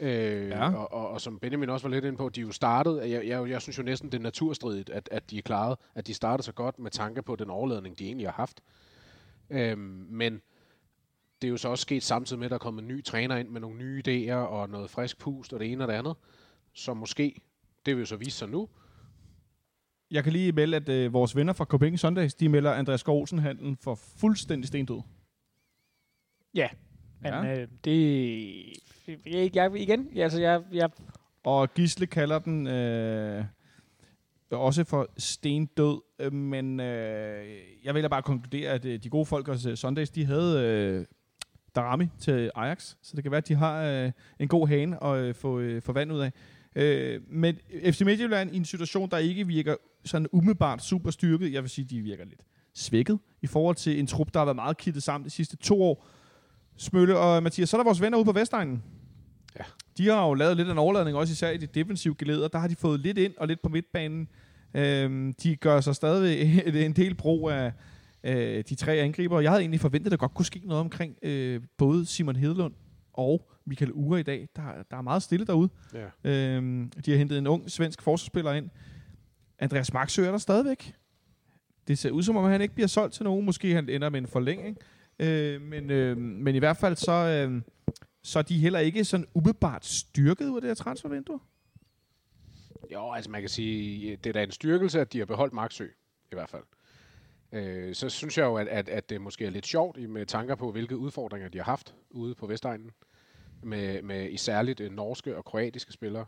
[0.00, 0.74] Øh, Ja.
[0.74, 3.26] og, og, og, som Benjamin også var lidt inde på, de er jo startet, jeg,
[3.26, 6.14] jeg, jeg synes jo næsten, det er naturstridigt, at, at de er klaret, at de
[6.14, 8.60] startede så godt med tanke på den overladning, de egentlig har haft.
[9.50, 10.40] Øhm, men
[11.42, 13.36] det er jo så også sket samtidig med, at der er kommet en ny træner
[13.36, 16.14] ind med nogle nye idéer og noget frisk pust og det ene og det andet.
[16.72, 17.40] Så måske,
[17.86, 18.68] det vil jo så vise sig nu.
[20.10, 23.20] Jeg kan lige melde, at øh, vores venner fra Copenhagen Sundays, de melder Andreas Skov
[23.20, 25.00] Olsen handlen for fuldstændig stendød.
[26.54, 26.68] Ja.
[27.20, 27.60] Men Ja.
[27.60, 28.80] øh, det...
[29.26, 30.90] Jeg, jeg, igen, altså jeg, jeg,
[31.44, 33.44] Og Gisle kalder den øh,
[34.50, 37.46] også for stendød, øh, men øh,
[37.84, 41.06] jeg vil bare konkludere, at øh, de gode folk hos øh, Sundays, de havde øh,
[41.74, 45.16] Darami til Ajax, så det kan være, at de har øh, en god hane at
[45.18, 46.32] øh, få, øh, få vand ud af.
[46.76, 51.62] Øh, men FC Midtjylland i en situation, der ikke virker sådan umiddelbart super styrket, jeg
[51.62, 52.40] vil sige, de virker lidt
[52.74, 55.82] svækket i forhold til en trup, der har været meget kittet sammen de sidste to
[55.82, 56.06] år.
[56.80, 58.82] Smølle og Mathias, så er der vores venner ude på Vestegnen.
[59.58, 59.64] Ja.
[59.98, 62.48] De har jo lavet lidt af en overladning, også især i de defensive geleder.
[62.48, 64.28] Der har de fået lidt ind og lidt på midtbanen.
[64.74, 67.72] Øhm, de gør sig stadig en del brug af
[68.24, 69.40] øh, de tre angriber.
[69.40, 72.74] Jeg havde egentlig forventet, at der godt kunne ske noget omkring øh, både Simon Hedlund
[73.12, 74.48] og Michael Ure i dag.
[74.56, 75.68] Der, der er meget stille derude.
[76.24, 76.30] Ja.
[76.30, 78.70] Øhm, de har hentet en ung svensk forsvarsspiller ind.
[79.58, 80.94] Andreas Maxø er der stadigvæk.
[81.88, 83.46] Det ser ud som om, han ikke bliver solgt til nogen.
[83.46, 84.78] Måske han ender med en forlængning.
[85.20, 87.62] Øh, men, øh, men i hvert fald så, øh,
[88.22, 91.40] så er de heller ikke sådan umiddelbart styrket ud af det her transfervindue.
[92.92, 95.84] Jo, altså man kan sige, det er da en styrkelse, at de har beholdt Marksø,
[96.32, 96.62] i hvert fald.
[97.52, 100.26] Øh, så synes jeg jo, at, at, at det måske er lidt sjovt i- med
[100.26, 102.90] tanker på, hvilke udfordringer de har haft ude på Vestegnen.
[103.62, 106.26] Med, med i særligt øh, norske og kroatiske spillere.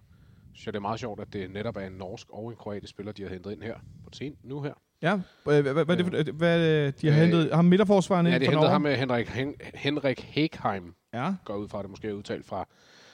[0.54, 3.12] Så det er meget sjovt, at det netop er en norsk og en kroatisk spiller,
[3.12, 4.74] de har hentet ind her på scenen nu her.
[5.02, 7.54] Ja, hvad, hvad, hvad, hvad, øh, de har Øh, hentet?
[7.54, 11.56] Ham midterforsvaren Ja, ind det fra hentede ham med Henrik, Hen, Henrik Hegheim, Ja, går
[11.56, 12.68] ud fra det måske er udtalt fra,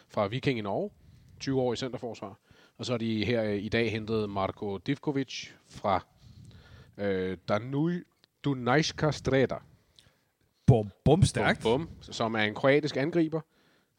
[0.08, 0.90] fra Viking i Norge.
[1.40, 2.38] 20 år i centerforsvar.
[2.78, 6.06] Og så har de her øh, i dag hentet Marko Divkovic fra
[6.98, 8.00] øh, Danui
[8.44, 9.56] Dunajska Streda.
[10.66, 11.62] bum, bum stærkt.
[11.62, 13.40] Bum, bum, som er en kroatisk angriber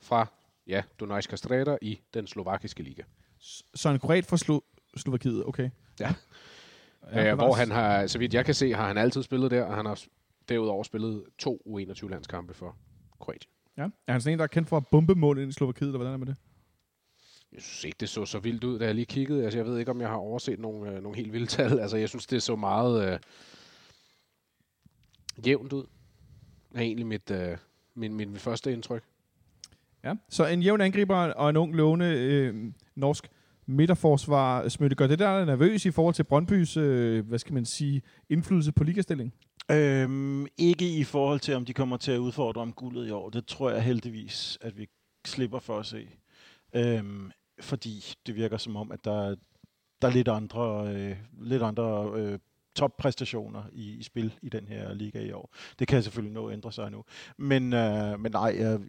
[0.01, 0.27] fra
[0.67, 3.03] ja, Dunajska Streda i den slovakiske liga.
[3.75, 5.69] Så en kroat fra Slo- Slovakiet, okay.
[5.99, 6.13] Ja.
[7.13, 9.63] Ja, øh, hvor han har, så vidt jeg kan se, har han altid spillet der,
[9.63, 10.03] og han har
[10.49, 12.75] derudover spillet to U21-landskampe for
[13.19, 13.51] Kroatien.
[13.77, 13.83] Ja.
[14.07, 15.97] Er han sådan en, der er kendt for at bombe mål ind i Slovakiet, eller
[15.97, 16.41] hvordan er det med det?
[17.53, 19.43] Jeg synes ikke, det så så vildt ud, da jeg lige kiggede.
[19.43, 21.79] Altså, jeg ved ikke, om jeg har overset nogle, øh, nogle helt vilde tal.
[21.79, 23.19] Altså, jeg synes, det så meget øh,
[25.45, 25.85] jævnt ud.
[26.75, 27.57] Er egentlig mit, øh,
[27.93, 29.03] min, min, mit første indtryk.
[30.03, 30.13] Ja.
[30.29, 33.29] Så en jævn angriber og en ung, lovende øh, norsk
[33.69, 34.69] midterforsvar.
[34.69, 38.71] Smøtte, gør det der nervøs i forhold til Brøndbys, øh, hvad skal man sige, indflydelse
[38.71, 39.33] på ligastilling?
[39.71, 43.29] Øhm, ikke i forhold til, om de kommer til at udfordre om guldet i år.
[43.29, 44.87] Det tror jeg heldigvis, at vi
[45.25, 46.07] slipper for at se.
[46.75, 47.31] Øhm,
[47.61, 49.35] fordi det virker som om, at der,
[50.01, 52.39] der er lidt andre, øh, lidt andre øh,
[52.79, 55.53] toppræstationer i, i spil i den her liga i år.
[55.79, 57.03] Det kan selvfølgelig nå at ændre sig nu.
[57.37, 58.79] Men, øh, men nej, jeg,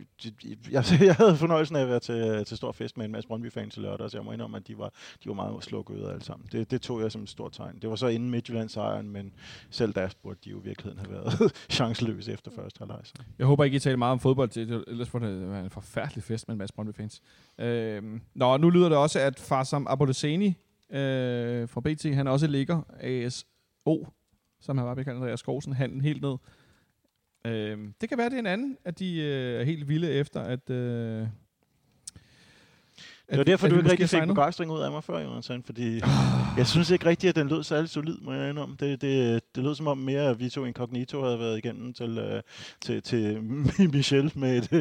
[0.71, 3.77] jeg, jeg havde fornøjelsen af at være til, til stor fest med en masse Brøndby-fans
[3.77, 4.93] i lørdag, så jeg må indrømme, at de var,
[5.25, 6.49] de var meget slukkede alle sammen.
[6.53, 7.79] Det, det tog jeg som et stort tegn.
[7.83, 9.33] Det var så inden Midtjylland-sejren, men
[9.71, 13.01] selv der burde de jo i virkeligheden have været chanceløse efter første halvleg.
[13.39, 14.49] Jeg håber ikke, I taler meget om fodbold.
[14.49, 17.23] Det, ellers får det en forfærdelig fest med en masse Brøndby-fans.
[17.59, 18.03] Øh,
[18.35, 20.55] nå, nu lyder det også, at Farsam Aboleseni
[20.93, 23.47] øh, fra BT, han også ligger AS
[23.91, 24.07] ASO,
[24.61, 26.37] som han var bekendt, Andreas Skovsen, handlen helt ned.
[27.45, 30.41] Øh, det kan være, det er en anden, at de øh, er helt vilde efter,
[30.41, 30.71] at...
[30.71, 31.29] Øh,
[33.31, 36.01] det var derfor, at du ikke rigtig fik begejstring ud af mig før, Jonathan, fordi
[36.59, 38.77] jeg synes ikke rigtigt, at den lød særlig solid, må jeg indrømme.
[38.81, 42.19] Det, det, det lød som om mere, at vi to incognito havde været igennem til,
[42.19, 42.40] uh,
[42.81, 43.43] til, til
[43.94, 44.78] Michel med et, uh,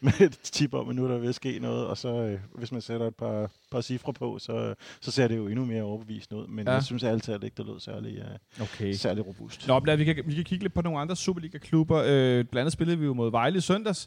[0.06, 2.58] med et tip om, at nu er der ved at ske noget, og så uh,
[2.58, 5.82] hvis man sætter et par, par cifre på, så, så ser det jo endnu mere
[5.82, 6.72] overbevisende ud, men Ja.
[6.72, 8.18] jeg synes altid ikke, det lød særlig,
[8.58, 8.92] uh, Okay.
[8.92, 9.68] særlig robust.
[9.68, 11.98] Nå, men lad- vi kan, vi kan kigge lidt på nogle andre Superliga-klubber.
[12.06, 14.06] Øh, blandt andet spillede vi jo mod Vejle søndags.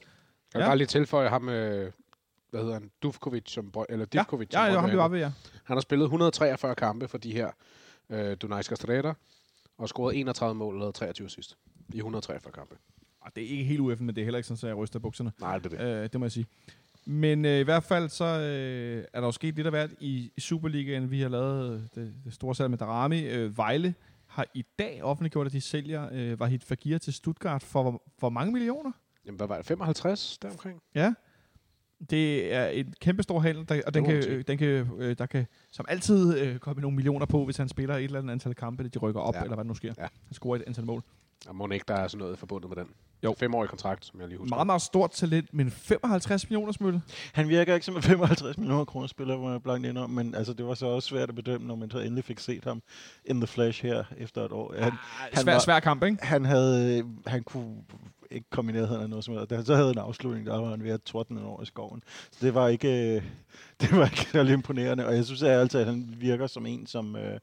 [0.53, 0.69] Jeg vil Ja.
[0.69, 1.91] bare lige tilføje ham, øh,
[2.55, 4.47] hvad hedder han, Dufkovic, som, eller Ja, Divkovic.
[4.53, 5.07] ja, som ja, ham handler.
[5.07, 5.31] ved, ja.
[5.63, 7.51] Han har spillet 143 kampe for de her
[8.09, 9.13] øh, Dunajska Streda,
[9.77, 11.57] og scoret 31 mål og lavet 23 sidst
[11.93, 12.75] i 143 kampe.
[13.25, 14.99] Ah, Det er ikke helt UF'en, men det er heller ikke sådan, at jeg ryster
[14.99, 15.31] bukserne.
[15.39, 16.03] Nej, det er det.
[16.03, 16.45] Øh, det må jeg sige.
[17.05, 20.31] Men øh, i hvert fald så øh, er der jo sket lidt af hvert i,
[20.37, 21.11] i Superligaen.
[21.11, 23.21] Vi har lavet det, det store salg med Darami.
[23.21, 23.95] Øh, Vejle
[24.27, 28.51] har i dag offentliggjort, at de sælger øh, Vahid Fagir til Stuttgart for hvor mange
[28.53, 28.91] millioner?
[29.25, 29.65] Jamen, hvad var det?
[29.65, 30.81] 55 deromkring?
[30.95, 31.13] Ja.
[32.09, 34.67] Det er en kæmpe stor handel, der, og den kan, øh, den kan,
[34.97, 38.19] øh, der kan som altid øh, komme nogle millioner på, hvis han spiller et eller
[38.19, 39.39] andet antal kampe, eller de rykker op, ja.
[39.41, 39.93] Eller hvad der nu sker.
[39.97, 40.01] Ja.
[40.25, 41.03] Han scorer et antal mål.
[41.47, 42.87] Og må ikke, der er sådan noget forbundet med den.
[43.23, 43.35] Jo.
[43.39, 44.55] Femårig kontrakt, som jeg lige husker.
[44.55, 47.01] Meget, meget stort talent, men 55 millioner smølle.
[47.33, 50.35] Han virker ikke som en 55 millioner kroner spiller, hvor jeg blankt ind om, men
[50.35, 52.81] altså, det var så også svært at bedømme, når man så endelig fik set ham
[53.25, 54.73] in the flash her efter et år.
[54.79, 54.91] Han,
[55.31, 56.17] han Svær, var- svær kamp, ikke?
[56.25, 57.75] han, havde, han kunne
[58.31, 59.49] ikke kom i nærheden af noget som helst.
[59.49, 62.03] Da han så havde en afslutning, der var han ved at tordne over i skoven.
[62.31, 63.23] Så det var ikke, øh,
[63.81, 66.87] det var ikke særlig imponerende, og jeg synes at altid, at han virker som en,
[66.87, 67.39] som, øh,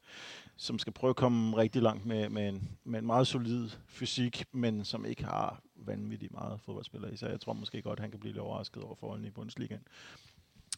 [0.56, 4.44] som skal prøve at komme rigtig langt med, med, en, med en meget solid fysik,
[4.52, 7.30] men som ikke har vanvittigt meget fodboldspiller i sig.
[7.30, 9.82] Jeg tror måske godt, at han kan blive lidt overrasket over forholdene i Bundesligaen.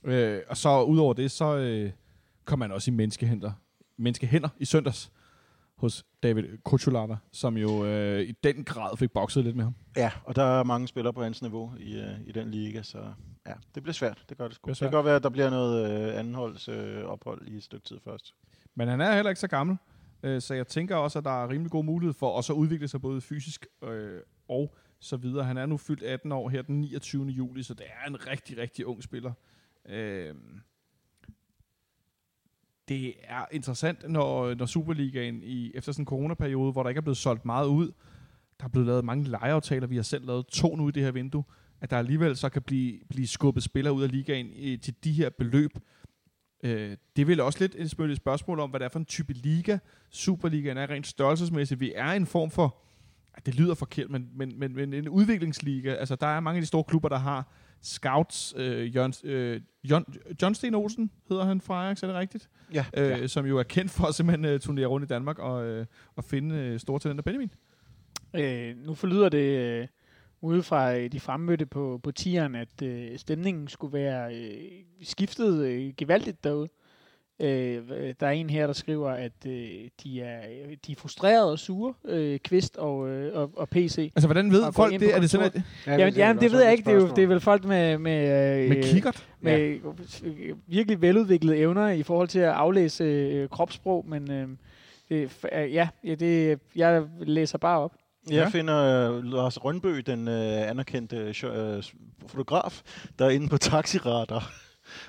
[0.05, 1.91] Øh, og så udover det, så øh,
[2.45, 3.53] kom han også i menneskehænder,
[3.97, 5.13] menneskehænder i søndags
[5.77, 9.75] hos David Kuchulava, som jo øh, i den grad fik bokset lidt med ham.
[9.97, 12.99] Ja, og der er mange spillere på hans niveau i, øh, i den liga, så
[13.47, 14.25] ja, det bliver svært.
[14.29, 14.69] Det gør det sgu.
[14.69, 14.91] Det, svært.
[14.91, 17.99] kan godt være, at der bliver noget øh, andenholds øh, ophold i et stykke tid
[18.05, 18.35] først.
[18.75, 19.77] Men han er heller ikke så gammel,
[20.23, 22.89] øh, så jeg tænker også, at der er rimelig god mulighed for også at udvikle
[22.89, 25.45] sig både fysisk øh, og så videre.
[25.45, 27.27] Han er nu fyldt 18 år her den 29.
[27.27, 29.33] juli, så det er en rigtig, rigtig ung spiller.
[29.89, 30.35] Øh,
[32.89, 37.03] det er interessant, når, når Superligaen i, efter sådan en coronaperiode, hvor der ikke er
[37.03, 37.93] blevet solgt meget ud,
[38.61, 41.11] der er blevet lavet mange lejeaftaler, vi har selv lavet to nu i det her
[41.11, 41.45] vindue,
[41.81, 45.13] at der alligevel så kan blive, blive skubbet spillere ud af ligaen i, til de
[45.13, 45.71] her beløb.
[46.65, 49.79] Øh, det vil også lidt et spørgsmål om, hvad det er for en type liga,
[50.11, 51.81] Superligaen er rent størrelsesmæssigt.
[51.81, 52.77] Vi er i en form for,
[53.47, 55.95] det lyder forkert, men, men, men, men en udviklingsliga.
[55.95, 57.53] Altså, der er mange af de store klubber, der har
[57.85, 58.55] scouts.
[58.57, 60.05] Øh, Jørgen, øh, John,
[60.43, 62.49] John Sten Olsen hedder han fra Ajax, er det rigtigt?
[62.75, 63.27] Ja, Øh, ja.
[63.27, 65.87] Som jo er kendt for at simpelthen øh, turnere rundt i Danmark og, øh,
[66.17, 67.23] og finde øh, store talenter.
[67.23, 67.51] Benjamin?
[68.35, 69.87] Øh, nu forlyder det øh,
[70.41, 74.71] ude fra øh, de fremmødte på, på tieren, at øh, stemningen skulle være øh,
[75.03, 76.69] skiftet øh, gevaldigt derude.
[77.41, 77.83] Øh,
[78.21, 79.53] der er en her, der skriver, at øh,
[80.05, 80.41] de, er,
[80.87, 83.99] de er frustrerede og sure, øh, Kvist og, øh, og, og PC.
[84.17, 85.15] Altså, hvordan ved folk det?
[85.15, 86.85] Er det simpelthen Ja, Jamen, jamen det ved jeg ikke.
[86.85, 89.29] Det er, jo, det er vel folk med, med, øh, med kikkert?
[89.41, 89.79] med
[90.25, 94.49] øh, virkelig veludviklede evner i forhold til at aflæse øh, kropssprog, men øh,
[95.09, 97.93] det, øh, ja, ja, det, jeg læser bare op.
[98.31, 98.49] Jeg Ja.
[98.49, 100.35] finder uh, Lars Rønbø, den uh,
[100.71, 101.83] anerkendte uh,
[102.29, 102.83] fotograf,
[103.19, 104.53] der er inde på Taxiradar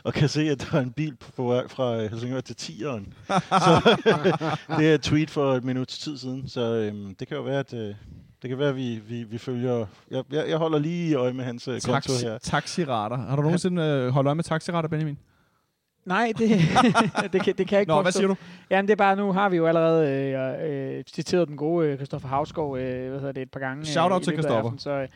[0.03, 3.13] og kan se, at der er en bil på, vej fra øh, Helsingør til Tieren.
[3.67, 3.97] så
[4.77, 7.59] det er et tweet for et minut tid siden, så um, det kan jo være,
[7.59, 7.79] at uh,
[8.41, 9.85] det kan være, at vi, vi, vi følger...
[10.11, 12.37] Jeg, jeg, jeg holder lige øje med hans konto Taxi, her.
[12.37, 13.17] taxirater.
[13.17, 15.17] Har du nogensinde øh, holdt øje med taxirater, Benjamin?
[16.05, 16.49] Nej, det,
[17.33, 18.35] det, kan, det kan jeg ikke Nå, hvad siger du?
[18.69, 21.95] Jamen, det er bare, nu har vi jo allerede øh, øh, citeret den gode øh,
[21.95, 23.85] Christoffer Havsgaard øh, hvad hedder det, et par gange.
[23.85, 25.07] Shout out i til aftenen, Så, øh,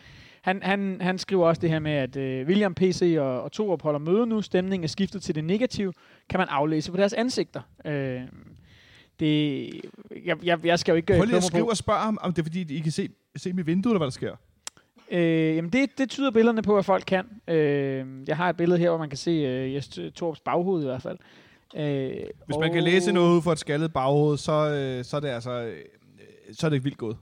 [0.42, 3.82] han, han, han skriver også det her med, at øh, William, PC og, og Torup
[3.82, 4.42] holder møde nu.
[4.42, 5.94] Stemningen er skiftet til det negative.
[6.30, 7.62] Kan man aflæse på deres ansigter.
[7.86, 8.22] Øh,
[9.20, 9.70] det,
[10.26, 12.34] jeg, jeg, jeg skal jo ikke øh, Prøv lige at skrive og spørge ham, om
[12.34, 14.36] det er fordi, I kan se, se dem i vinduet, eller hvad der sker.
[15.12, 17.26] Øh, jamen det, det tyder billederne på, at folk kan.
[17.48, 20.86] Øh, jeg har et billede her, hvor man kan se øh, Jes Torps baghoved i
[20.86, 21.18] hvert fald.
[21.76, 22.12] Øh,
[22.46, 25.28] Hvis man kan læse noget ud for et skaldet baghoved, så, øh, så er det
[25.28, 25.78] altså øh,
[26.52, 27.18] så er det vildt gået.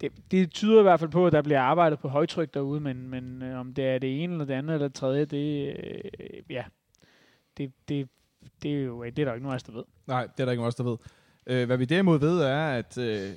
[0.00, 3.08] Det, det tyder i hvert fald på, at der bliver arbejdet på højtryk derude, men,
[3.08, 6.42] men øh, om det er det ene, eller det andet, eller det tredje, det, øh,
[6.50, 6.64] ja,
[7.56, 8.08] det, det,
[8.62, 9.84] det, er jo øh, det er der ikke nogen af os, der ved.
[10.06, 10.96] Nej, det er der ikke nogen af os, der ved.
[11.46, 13.30] Øh, hvad vi derimod ved, er, at øh,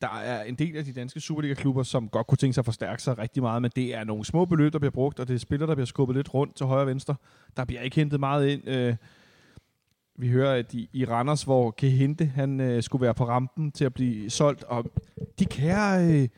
[0.00, 3.02] der er en del af de danske Superliga-klubber, som godt kunne tænke sig at forstærke
[3.02, 5.38] sig rigtig meget, men det er nogle små beløb, der bliver brugt, og det er
[5.38, 7.14] spillere, der bliver skubbet lidt rundt til højre og venstre.
[7.56, 8.68] Der bliver ikke hentet meget ind.
[8.68, 8.96] Øh,
[10.16, 13.84] vi hører, at i, i Randers, hvor Kehinde, han øh, skulle være på rampen til
[13.84, 14.84] at blive solgt, og
[15.38, 16.28] de kære øh,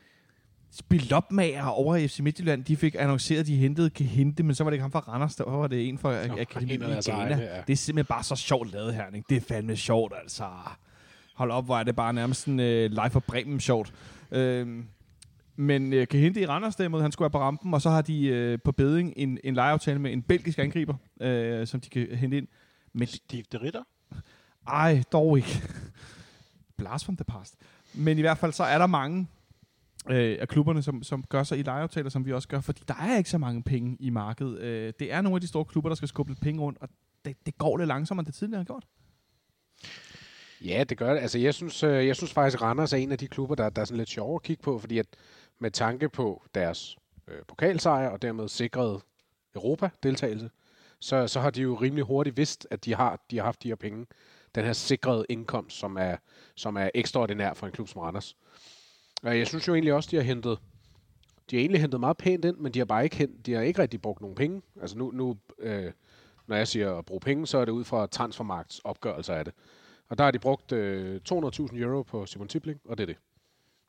[0.71, 4.71] spilopmager over i FC Midtjylland, de fik annonceret, at de hentede Kehinde, men så var
[4.71, 7.33] det ikke ham fra Randers, der var det en fra Nå, Akademiet i Ghana.
[7.33, 7.61] egne, ja.
[7.67, 9.25] Det er simpelthen bare så sjovt lavet her, ikke?
[9.29, 10.45] Det er fandme sjovt, altså.
[11.35, 13.93] Hold op, hvor er det bare nærmest sådan uh, live for Bremen sjovt.
[14.31, 14.85] Øhm,
[15.55, 18.53] men kan hente i Randers derimod, han skulle være på rampen, og så har de
[18.53, 20.93] uh, på beding en, en lejeaftale med en belgisk angriber,
[21.25, 22.47] uh, som de kan hente ind.
[22.93, 23.83] Men Steve de Ritter?
[24.67, 25.61] ej, dog ikke.
[26.77, 27.55] Blast from the past.
[27.93, 29.27] Men i hvert fald så er der mange
[30.09, 32.93] øh, af klubberne, som, som gør sig i lejeaftaler, som vi også gør, fordi der
[32.93, 34.59] er ikke så mange penge i markedet.
[34.59, 36.89] Øh, det er nogle af de store klubber, der skal skubbe lidt penge rundt, og
[37.25, 38.85] det, det går lidt langsommere, end det tidligere har gjort.
[40.61, 41.21] Ja, det gør det.
[41.21, 43.81] Altså, jeg synes, øh, jeg synes faktisk, Randers er en af de klubber, der, der
[43.81, 45.05] er sådan lidt sjovere at kigge på, fordi at
[45.59, 46.97] med tanke på deres
[47.27, 49.01] øh, pokalsejr og dermed sikret
[49.55, 50.49] Europa-deltagelse,
[50.99, 53.67] så, så har de jo rimelig hurtigt vidst, at de har, de har haft de
[53.67, 54.05] her penge.
[54.55, 56.15] Den her sikrede indkomst, som er,
[56.55, 58.37] som er ekstraordinær for en klub som Randers.
[59.23, 60.59] Og jeg synes jo egentlig også, de har hentet
[61.51, 63.61] de har egentlig hentet meget pænt ind, men de har bare ikke, hent, de har
[63.61, 64.61] ikke rigtig brugt nogen penge.
[64.81, 65.91] Altså nu, nu øh,
[66.47, 69.53] når jeg siger at bruge penge, så er det ud fra transfermarkts opgørelser af det.
[70.09, 73.17] Og der har de brugt øh, 200.000 euro på Simon Tibling, og det er det.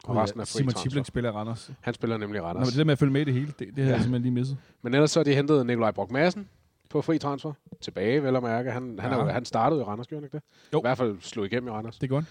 [0.04, 0.90] Og resten er free Simon transfer.
[0.90, 1.70] Tibling spiller Randers.
[1.80, 2.60] Han spiller nemlig i Nå, Randers.
[2.66, 3.88] men det der med at følge med i det hele, det, det Ja.
[3.88, 4.58] jeg simpelthen lige misset.
[4.82, 6.48] Men ellers så har de hentet Nikolaj Brock Madsen
[6.88, 7.52] på fri transfer.
[7.80, 8.70] Tilbage, vel at mærke.
[8.70, 9.24] Han, han, er, Ja.
[9.24, 10.42] jo- han startede i Randers, gjorde han ikke det?
[10.72, 10.78] Jo.
[10.78, 11.98] I hvert fald slog igennem i Randers.
[11.98, 12.24] Det er godt.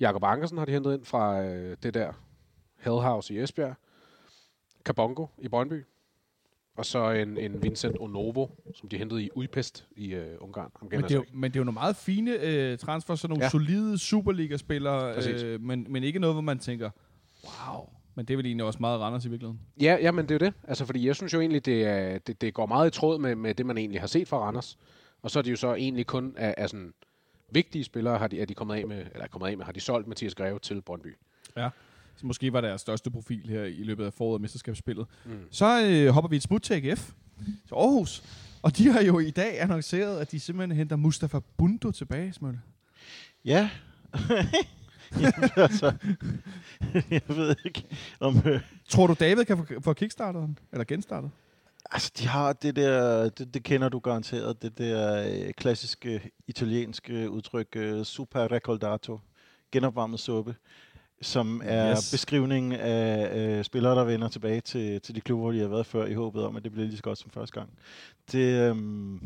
[0.00, 2.12] Jakob Ankersen har de hentet ind fra øh, det der
[2.78, 3.74] Hellhouse i Esbjerg.
[4.84, 5.84] Kabongo i Brøndby.
[6.76, 10.70] Og så en, en Vincent Onovo, som de hentede i Udpest i øh, Ungarn.
[10.80, 13.30] Ham Men det, er jo, men det er jo nogle meget fine øh, transfer, sådan
[13.30, 13.46] nogle ja.
[13.46, 13.50] Ja.
[13.50, 15.42] solide Superliga-spillere, Præcis.
[15.42, 16.90] øh, men, men ikke noget, hvor man tænker,
[17.44, 17.88] wow.
[18.14, 19.60] Men det er vel egentlig også meget Randers i virkeligheden.
[19.80, 20.54] Ja, ja, men det er jo det.
[20.68, 23.34] Altså, fordi jeg synes jo egentlig, det, er, det, det går meget i tråd med,
[23.34, 24.78] med det, man egentlig har set fra Randers.
[25.22, 26.94] Og så er de jo så egentlig kun af, af sådan
[27.50, 29.80] vigtige spillere, har de, er de kommet af med, eller kommet af med, har de
[29.80, 31.16] solgt Mathias Greve til Brøndby.
[32.16, 35.06] Så måske var deres største profil her i løbet af foråret mesterskabsspillet.
[35.24, 35.32] Mm.
[35.50, 37.10] Så øh, hopper vi et smut til AGF,
[37.66, 38.22] til Aarhus.
[38.62, 42.60] Og de har jo i dag annonceret, at de simpelthen henter Mustafa Bundo tilbage, Smølle.
[43.44, 43.70] Ja.
[45.20, 45.92] Jamen, altså,
[47.10, 47.84] jeg ved ikke,
[48.20, 48.42] om...
[48.46, 50.58] Øh, Tror du, David kan få, kickstartet den?
[50.72, 51.30] Eller genstartet?
[51.90, 57.30] altså, de har det der, det, det kender du garanteret, det der øh, klassiske italienske
[57.30, 59.18] udtryk, øh, super recordato,
[59.72, 60.54] genopvarmet suppe,
[61.22, 62.10] som er Yes.
[62.10, 65.86] beskrivningen af øh, spillere, der vender tilbage til, til de klubber, hvor de har været
[65.86, 67.70] før, i håbet om, at det bliver lige så godt som første gang.
[68.32, 69.20] Det, øhm,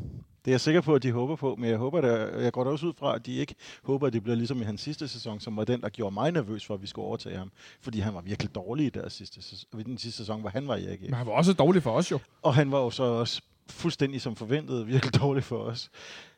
[0.46, 2.64] det er jeg sikker på, at de håber på, men jeg håber, at jeg går
[2.64, 5.08] da også ud fra, at de ikke håber, at det bliver ligesom i hans sidste
[5.08, 7.52] sæson, som var den, der gjorde mig nervøs for, at vi skulle overtage ham.
[7.80, 10.76] Fordi han var virkelig dårlig i deres sidste sæson, den sidste sæson, hvor han var
[10.76, 11.00] i AGF.
[11.00, 12.18] Men han var også dårlig for os jo.
[12.42, 15.90] Og han var jo så også fuldstændig som forventet virkelig dårlig for os.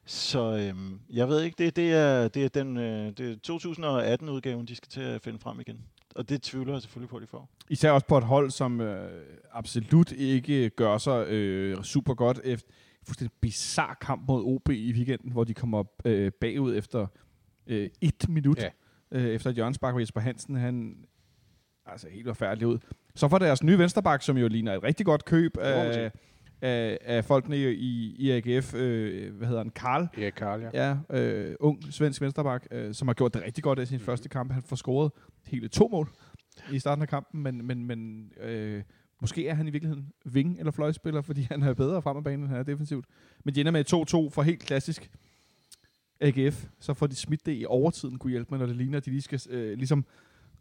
[0.06, 4.66] Så øhm, jeg ved ikke, det, det er, det er den øh, det er 2018-udgaven,
[4.66, 5.78] de skal til at finde frem igen.
[6.14, 7.48] Og det tvivler jeg selvfølgelig på, at de får.
[7.68, 9.10] Især også på et hold, som øh,
[9.52, 12.68] absolut ikke gør sig øh, super godt efter
[13.09, 17.06] fuldstændig bizarre kamp mod OB i weekenden, hvor de kommer øh, bagud efter
[17.66, 18.59] øh, et minut.
[18.59, 18.68] Ja.
[19.12, 20.97] Øh, efter et hjørnsbak, hvor Jesper Hansen, han
[21.86, 22.78] altså helt forfærdelig ud.
[23.14, 26.10] Så får deres nye vensterbak, som jo ligner et rigtig godt køb af,
[26.62, 28.74] af, af folkene i, i, AGF.
[28.74, 29.70] Øh, hvad hedder han?
[29.70, 30.09] Karl.
[30.22, 30.97] Erik Karl, ja.
[31.10, 34.05] Ja, øh, ung svensk vensterbak, øh, som har gjort det rigtig godt i sin mm.
[34.05, 34.52] første kamp.
[34.52, 35.12] Han får scoret
[35.47, 36.09] hele to mål
[36.72, 38.82] i starten af kampen, men, men, men øh,
[39.20, 42.40] måske er han i virkeligheden ving- eller fløjspiller, fordi han er bedre frem af banen,
[42.40, 43.05] end han er defensivt.
[43.45, 43.85] Men de ender med
[44.28, 45.11] 2-2 for helt klassisk
[46.20, 46.66] AGF.
[46.81, 49.11] Så får de smidt det i overtiden, kunne hjælpe med, når det ligner, at de
[49.11, 50.05] lige skal øh, ligesom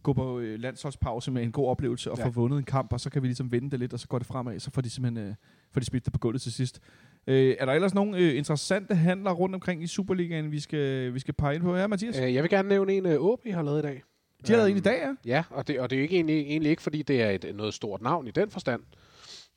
[0.04, 2.26] gå på øh, landsholdspause med en god oplevelse og Ja.
[2.26, 4.18] få vundet en kamp, og så kan vi ligesom vende det lidt, og så går
[4.18, 5.36] det fremad, så får de simpelthen øh,
[5.72, 6.80] får de smidt det på gulvet til sidst.
[7.28, 11.20] Øh, er der ellers nogle øh, interessante handler rundt omkring i Superligaen, vi skal, vi
[11.20, 11.76] skal pege ind på?
[11.76, 12.20] Ja, Mathias?
[12.20, 14.04] Øh, jeg vil gerne nævne en, øh, OB har lavet i dag.
[14.48, 15.16] De har lavet Øhm, en i dag, ja.
[15.26, 17.56] Ja, og det, og det er jo ikke egentlig, egentlig ikke, fordi det er et,
[17.56, 18.84] noget stort navn i den forstand.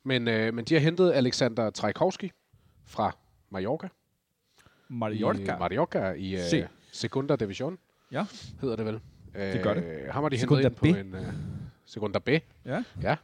[0.03, 2.31] Men, øh, men de har hentet Alexander Trajkovski
[2.85, 3.17] fra
[3.49, 3.87] Mallorca.
[4.89, 5.55] Mallorca.
[5.55, 6.57] I, Mallorca i Se.
[6.57, 7.77] øh, Segunda Division.
[8.11, 8.25] Ja.
[8.61, 8.99] Hedder det vel.
[9.35, 9.83] Det gør det.
[9.83, 11.11] Øh, ham har de Segunda hentet ind B.
[11.11, 11.25] på en...
[11.25, 11.33] Øh,
[11.85, 12.29] Segunda B.
[12.65, 12.83] Ja.
[13.01, 13.15] Ja.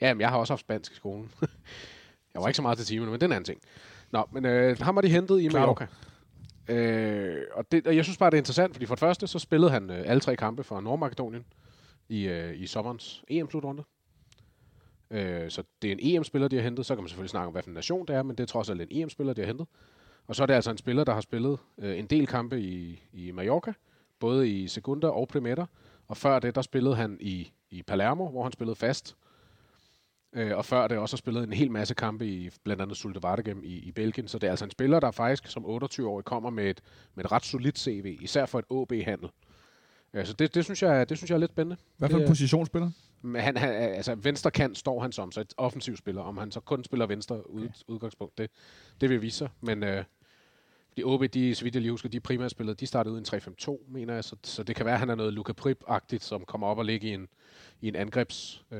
[0.00, 1.30] Ja, men jeg har også haft spansk i skolen.
[2.34, 3.60] jeg var ikke så meget til timerne, men det er en anden ting.
[4.10, 5.48] Nå, men øh, ham har de hentet i.
[5.48, 5.86] Mallorca.
[6.68, 9.38] Øh, og, det, og jeg synes bare, det er interessant, fordi for det første, så
[9.38, 11.44] spillede han øh, alle tre kampe for Nordmakedonien
[12.08, 13.82] i, øh, i sommerens EM-slutrunde.
[15.10, 16.86] Øh, så det er en EM-spiller, de har hentet.
[16.86, 18.80] Så kan man selvfølgelig snakke om, hvilken nation det er, men det er trods alt
[18.80, 19.66] en EM-spiller, de har hentet.
[20.26, 23.02] Og så er det altså en spiller, der har spillet øh, en del kampe i,
[23.12, 23.72] i Mallorca,
[24.18, 25.66] både i Segunda og primetter.
[26.08, 29.16] Og før det, der spillede han i, i Palermo, hvor han spillede fast.
[30.32, 33.22] Øh, og før det også har spillet en hel masse kampe i blandt andet Sulte
[33.22, 34.28] Vardegem i, i Belgien.
[34.28, 36.80] Så det er altså en spiller, der faktisk som 28-årig kommer med et,
[37.14, 39.28] med et ret solidt CV, især for et OB-handel.
[40.14, 41.76] Øh, så det, det, synes jeg, det synes jeg er lidt spændende.
[41.96, 42.90] Hvad for en er- positionsspiller?
[43.22, 46.22] Men han, han, altså venstre kant står han som, så et offensiv spiller.
[46.22, 48.50] Om han så kun spiller venstre ud, udgangspunkt, det,
[49.00, 49.48] det vil vise sig.
[49.60, 50.04] Men øh,
[50.98, 53.34] de OB, de, så vidt jeg lige husker, de primært spillede, de startede ud i
[53.34, 54.24] en 3-5-2, mener jeg.
[54.24, 56.84] Så, så det kan være, at han er noget Luka Prip-agtigt, som kommer op og
[56.84, 57.28] ligger i en,
[57.80, 58.78] i en angrebs, øh,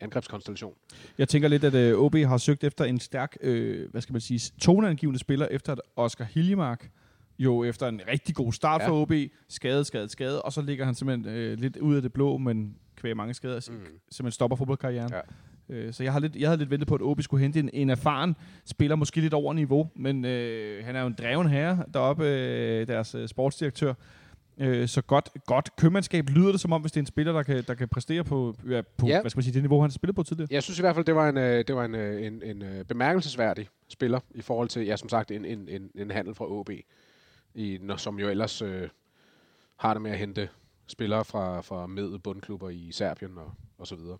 [0.00, 0.74] angrebskonstellation.
[1.18, 4.20] Jeg tænker lidt, at øh, OB har søgt efter en stærk, øh, hvad skal man
[4.20, 6.90] sige, toneangivende spiller, efter at Oscar Hiljemark
[7.38, 8.88] jo efter en rigtig god start Ja.
[8.88, 9.12] for OB,
[9.48, 12.76] skadet, skadet, skadet, og så ligger han simpelthen øh, lidt ud af det blå, men
[12.96, 13.60] kvæg mange skader, Mm.
[14.10, 15.12] simpelthen stopper fodboldkarrieren.
[15.12, 15.20] Ja.
[15.70, 17.70] Øh, så jeg, har lidt, jeg havde lidt ventet på, at OB skulle hente en,
[17.72, 21.84] en erfaren spiller, måske lidt over niveau, men øh, han er jo en dreven herre
[21.94, 23.94] deroppe, øh, deres øh, sportsdirektør.
[24.58, 27.42] Øh, så godt, godt købmandskab lyder det som om, hvis det er en spiller, der
[27.42, 29.20] kan, der kan præstere på, ja, på Ja.
[29.20, 30.48] hvad skal man sige, det niveau, han har spillet på tidligere.
[30.50, 32.84] Jeg synes i hvert fald, det var en, øh, det var en, øh, en, en
[32.88, 36.70] bemærkelsesværdig spiller i forhold til, ja, som sagt, en, en, en, en handel fra OB,
[37.54, 38.88] i, når, som jo ellers øh,
[39.78, 40.48] har det med at hente
[40.86, 44.16] spillere fra, fra med bundklubber i Serbien og, og så videre.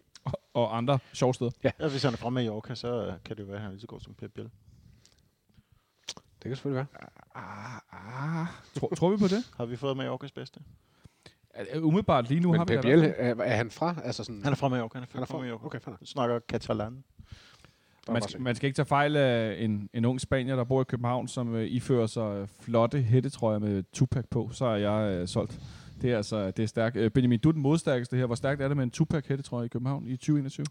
[0.55, 1.51] Og, andre sjove steder.
[1.65, 3.73] Ja, hvis han er fra Mallorca, så øh, kan det jo være, at han er
[3.73, 4.51] lige så god som Pep Biel.
[6.43, 7.11] Det kan selvfølgelig være.
[7.35, 8.47] Ah, ah.
[8.79, 9.51] Tror, tror vi på det?
[9.59, 10.61] Har vi fået Mallorcas bedste?
[11.83, 13.97] Umiddelbart lige nu har Men vi Pep det i hvert Biel, er, er han fra?
[14.05, 14.99] Altså sådan, Han er fra Mallorca.
[14.99, 15.67] Han er, han er fra Mallorca.
[15.67, 17.05] Okay, fair snakker katalan.
[18.09, 20.85] Man skal, man skal ikke tage fejl af en, en ung spanier, der bor i
[20.85, 25.61] København, som uh, ifører sig flotte hættetrøjer med Tupac på, så er jeg uh, solgt.
[26.03, 26.97] Det er altså det er stærkt.
[26.97, 28.27] Uh, Benjamin, du er den modstærkeste her.
[28.27, 30.67] Hvor stærkt er det med en Tupac hættetrøje i København i 2021?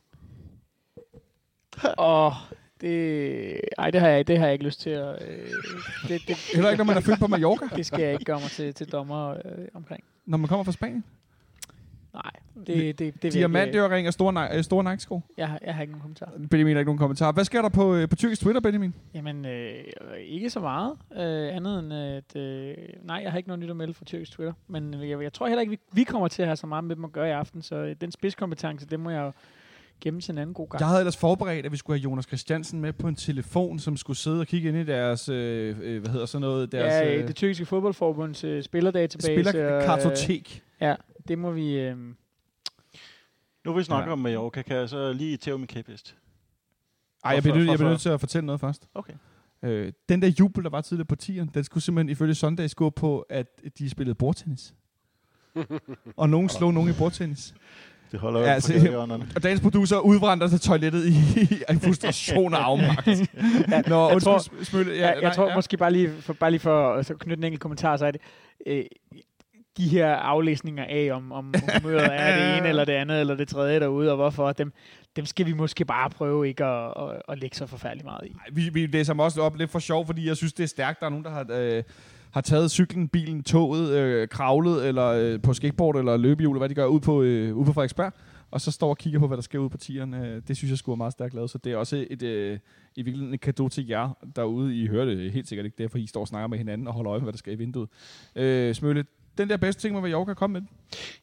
[1.97, 2.33] Og
[2.81, 5.27] det, ej, det har jeg, det har jeg ikke lyst til at...
[5.27, 5.49] Øh,
[6.07, 8.39] det, det, Heller ikke, når man er født på Mallorca, det skal jeg ikke gøre
[8.39, 10.03] mig til, til dommer øh, omkring.
[10.25, 11.03] når man kommer fra Spanien.
[12.23, 12.31] Nej,
[12.67, 15.21] det, det, det, Diamantøring og store, uh, store Nike-sko.
[15.37, 16.31] jeg, har, jeg har ikke nogen kommentar.
[16.49, 17.31] Benjamin har ikke nogen kommentar.
[17.31, 18.93] Hvad sker der på, uh, på tyrkisk Twitter, Benjamin?
[19.13, 19.75] Jamen, øh,
[20.19, 20.91] ikke så meget.
[21.11, 22.35] Øh, andet end, at...
[22.35, 24.53] Øh, nej, jeg har ikke noget nyt at melde fra tyrkisk Twitter.
[24.67, 26.95] Men jeg, jeg tror heller ikke, vi, vi kommer til at have så meget med
[26.95, 27.61] dem at gøre i aften.
[27.61, 29.31] Så øh, den spidskompetence, det må jeg jo
[30.01, 30.79] gemme til en anden god gang.
[30.79, 33.97] Jeg havde ellers forberedt, at vi skulle have Jonas Christiansen med på en telefon, som
[33.97, 37.15] skulle sidde og kigge ind i deres, øh, øh, hvad hedder sådan noget, deres ja,
[37.15, 39.27] øh, det tyrkiske fodboldforbunds øh, spillerdatabase.
[39.27, 40.63] spillerkartotek.
[40.81, 40.95] Øh, ja,
[41.27, 41.79] det må vi...
[41.79, 41.97] Øh,
[43.65, 44.11] Nu vil vi snakke Ja.
[44.11, 44.61] om Mallorca.
[44.61, 46.15] Kan jeg så lige tæve min kæphest?
[47.25, 48.87] Ej, jeg bliver, nødt, jeg bliver nødt til at fortælle noget først.
[48.93, 49.13] Okay.
[49.63, 52.89] Øh, den der jubel, der var tidligere på tieren, den skulle simpelthen ifølge Sundays gå
[52.89, 53.47] på, at
[53.79, 54.73] de spillede bordtennis.
[56.17, 57.53] og nogen slog nogen i bordtennis.
[58.11, 59.33] Det holder jo Ja, ja, altså-.
[59.35, 61.09] Og dagens producer udvrændte til toilettet i,
[61.73, 63.07] i frustration og afmagt.
[63.07, 63.15] Nå,
[64.07, 64.93] jeg undskyld, tror- Smølle.
[64.93, 67.43] Ja, jeg nej, tror måske bare lige for, bare lige for at så knytte en
[67.43, 68.21] enkelt kommentar, så er det,
[68.65, 68.83] øh,
[69.79, 73.47] de her aflæsninger af, om, om humøret er det ene eller det andet eller det
[73.47, 74.73] tredje derude, og hvorfor, dem,
[75.15, 78.29] dem skal vi måske bare prøve ikke at, at, at lægge så forfærdeligt meget i.
[78.29, 80.67] Ej, vi, vi læser dem også op lidt for sjov, fordi jeg synes, det er
[80.67, 80.99] stærkt.
[80.99, 81.83] Der er nogen, der har, øh,
[82.31, 86.69] har taget cyklen, bilen, toget, øh, kravlet eller øh, på skateboard eller løbehjul, eller hvad
[86.69, 88.13] de gør, ud på, øh, ude på Frederiksberg,
[88.51, 90.13] og så står og kigger på, hvad der sker ude på tieren.
[90.13, 92.59] Øh, det synes jeg skulle er meget stærkt lavet, så det er også et, øh,
[92.95, 94.75] i virkeligheden et kado til jer derude.
[94.75, 96.87] I hører det helt sikkert ikke, det er, fordi I står og snakker med hinanden
[96.87, 97.89] og holder øje med, hvad der skal i vinduet.
[98.35, 99.05] Øh, Smølle,
[99.39, 100.61] den der bedste ting med Mallorca kom med.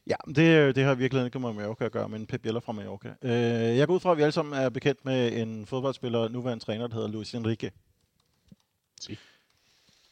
[0.07, 2.71] Ja, det, det har virkelig ikke med Mallorca at gøre, men Pep Biel er fra
[2.71, 3.13] Mallorca.
[3.21, 3.31] Øh,
[3.77, 6.87] jeg går ud fra, at vi alle sammen er bekendt med en fodboldspiller, nuværende træner,
[6.87, 7.71] der hedder Luis Enrique.
[9.01, 9.17] Si.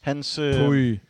[0.00, 0.38] Hans...
[0.38, 1.00] Øh, Pui.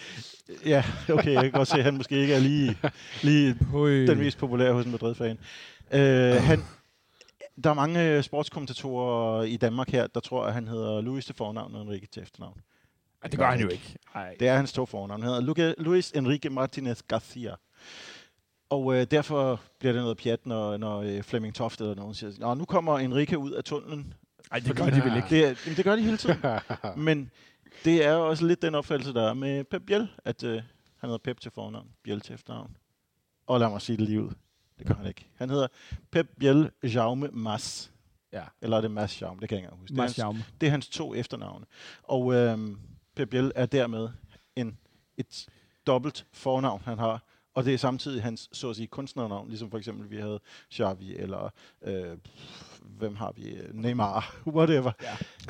[0.72, 2.76] ja, okay, jeg kan godt se, at han måske ikke er lige,
[3.22, 4.06] lige Pui.
[4.06, 5.38] den mest populære hos en Madrid-fan.
[5.92, 6.62] Øh, han,
[7.64, 11.74] der er mange sportskommentatorer i Danmark her, der tror, at han hedder Luis til fornavn
[11.74, 12.60] og Enrique til efternavn.
[13.22, 13.96] Ej, det gør han jo ikke.
[14.14, 14.36] Ej.
[14.40, 15.22] Det er hans to fornavn.
[15.22, 15.40] Han hedder
[15.72, 17.54] Luca- Luis Enrique Martinez Garcia.
[18.70, 22.32] Og øh, derfor bliver det noget pjat, når, når øh, Flemming Toft eller nogen siger,
[22.38, 24.14] Nå, nu kommer Enrique ud af tunnelen.
[24.52, 25.28] Ej, det gør de vel ikke.
[25.30, 26.36] Det, er, jamen, det gør de hele tiden.
[27.06, 27.30] Men
[27.84, 30.54] det er også lidt den opfattelse, der er med Pep Biel, at øh,
[30.96, 32.76] han hedder Pep til fornavn, Biel til efternavn.
[33.46, 34.30] Og lad mig sige det lige ud.
[34.78, 35.26] Det gør han ikke.
[35.36, 35.66] Han hedder
[36.10, 37.90] Pep Biel Jaume Mas.
[38.32, 38.42] Ja.
[38.62, 39.40] Eller er det Mas Jaume?
[39.40, 39.92] Det kan jeg ikke engang huske.
[39.94, 40.44] Det er hans- Jaume.
[40.60, 41.64] det er hans to efternavne.
[42.02, 42.78] Og øhm,
[43.18, 44.08] Pep Biel er dermed
[44.56, 44.78] en,
[45.16, 45.46] et
[45.86, 47.22] dobbelt fornavn, han har.
[47.54, 50.40] Og det er samtidig hans, så at sige, kunstnernavn, ligesom for eksempel vi havde
[50.74, 51.50] Xavi, eller
[51.84, 52.16] øh,
[52.82, 53.56] hvem har vi?
[53.72, 54.92] Neymar, whatever.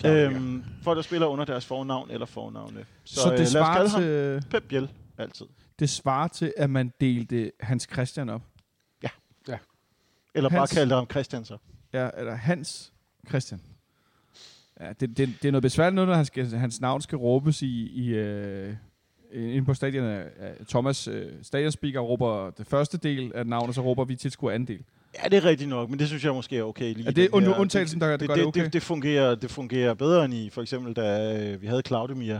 [0.04, 2.86] Ja, øhm, folk, der spiller under deres fornavn eller fornavne.
[3.04, 5.46] Så, Så øh, det lad os kalde svarer, ham til, Pep Biel, altid.
[5.78, 8.42] det svarer til, at man delte Hans Christian op.
[10.34, 11.58] Eller bare Hans- kalde ham Christian så.
[11.92, 12.92] Ja, eller Hans
[13.28, 13.60] Christian.
[14.80, 17.62] Ja, det, det, det er noget besværligt noget, når han skal, hans navn skal råbes
[17.62, 18.74] i, i øh,
[19.32, 20.22] inde på stadion.
[20.68, 24.80] Thomas, øh, stadionspeaker, råber det første del af navnet, så råber vi tilskuer anden del.
[25.24, 26.94] Ja, det er rigtigt nok, men det synes jeg måske er okay.
[26.94, 28.64] Lige Er det und- undtagelsen, der- der det, gør det, det okay?
[28.64, 32.38] Det, det, fungerer, det fungerer bedre end i, for eksempel, da øh, vi havde Claudemir.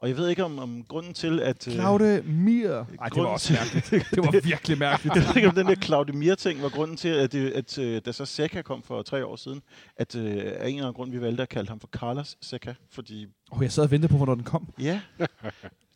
[0.00, 1.68] Og jeg ved ikke om, om grunden til, at...
[1.68, 2.84] øh, Claude Mir.
[3.00, 3.90] Ej, det var også mærkeligt.
[4.14, 5.14] Det var virkelig mærkeligt.
[5.16, 8.12] Jeg ved ikke, om den der Claudemir-ting var grunden til, at, det, at øh, da
[8.12, 9.62] så Seca kom for tre år siden,
[9.96, 12.74] at øh, af en eller anden grund, vi valgte at kalde ham for Carlos Seca,
[12.90, 14.68] fordi Oh, jeg sad og ventede på, hvornår den kom.
[14.80, 15.00] ja,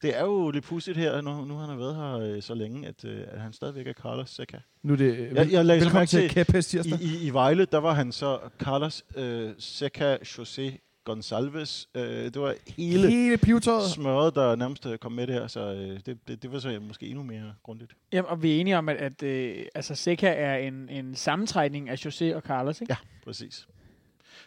[0.03, 2.89] det er jo lidt pudsigt her, når nu han har været her øh, så længe,
[2.89, 4.59] at, øh, at han stadigvæk er Carlos Seca.
[4.83, 5.29] Nu er det...
[5.35, 7.01] Jeg- jeg så velkommen til Kæphest I, tirsdag.
[7.03, 10.63] i, I Vejle, der var han så Carlos øh, Seca José
[11.05, 11.89] Gonsalves.
[11.95, 13.91] Øh, det var hele Hele pivetøjet.
[13.91, 17.07] smøret, der nærmest øh, kom med der, så øh, det, det, det var så måske
[17.07, 17.93] endnu mere grundigt.
[18.13, 21.89] Jamen, og vi er enige om, at, at øh, altså Seca er en, en sammentrækning
[21.89, 22.93] af José og Carlos, ikke?
[22.93, 23.67] Ja, præcis.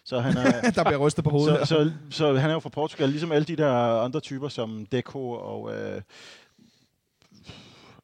[0.03, 1.67] Så han er, der bliver rystet på hovedet.
[1.67, 3.71] så, så, så han er jo fra Portugal, ligesom alle de der
[4.01, 5.73] andre typer som Deco og...
[5.75, 6.01] Øh,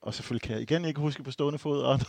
[0.01, 1.81] og selvfølgelig kan jeg igen ikke huske på stående fod.
[1.81, 1.99] Og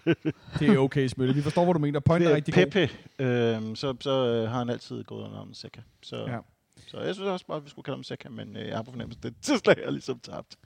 [0.58, 1.34] det er okay, Smølle.
[1.34, 2.00] Vi forstår, hvad du mener.
[2.00, 2.66] Point er rigtig god.
[2.66, 5.80] Pepe, øh, så, så øh, har han altid gået under navnet Seca.
[6.02, 6.38] Så, Ja.
[6.86, 8.82] så jeg synes også bare, at vi skulle kalde ham Seca, men øh, jeg har
[8.82, 10.56] på fornemmelse, at det slag er ligesom tabt.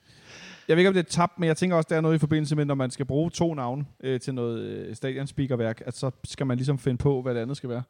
[0.67, 2.19] Jeg ved ikke, om det er tabt, men jeg tænker også, der er noget i
[2.19, 6.11] forbindelse med, når man skal bruge to navne øh, til noget øh, stadionspeakerværk, at så
[6.23, 7.83] skal man ligesom finde på, hvad det andet skal være.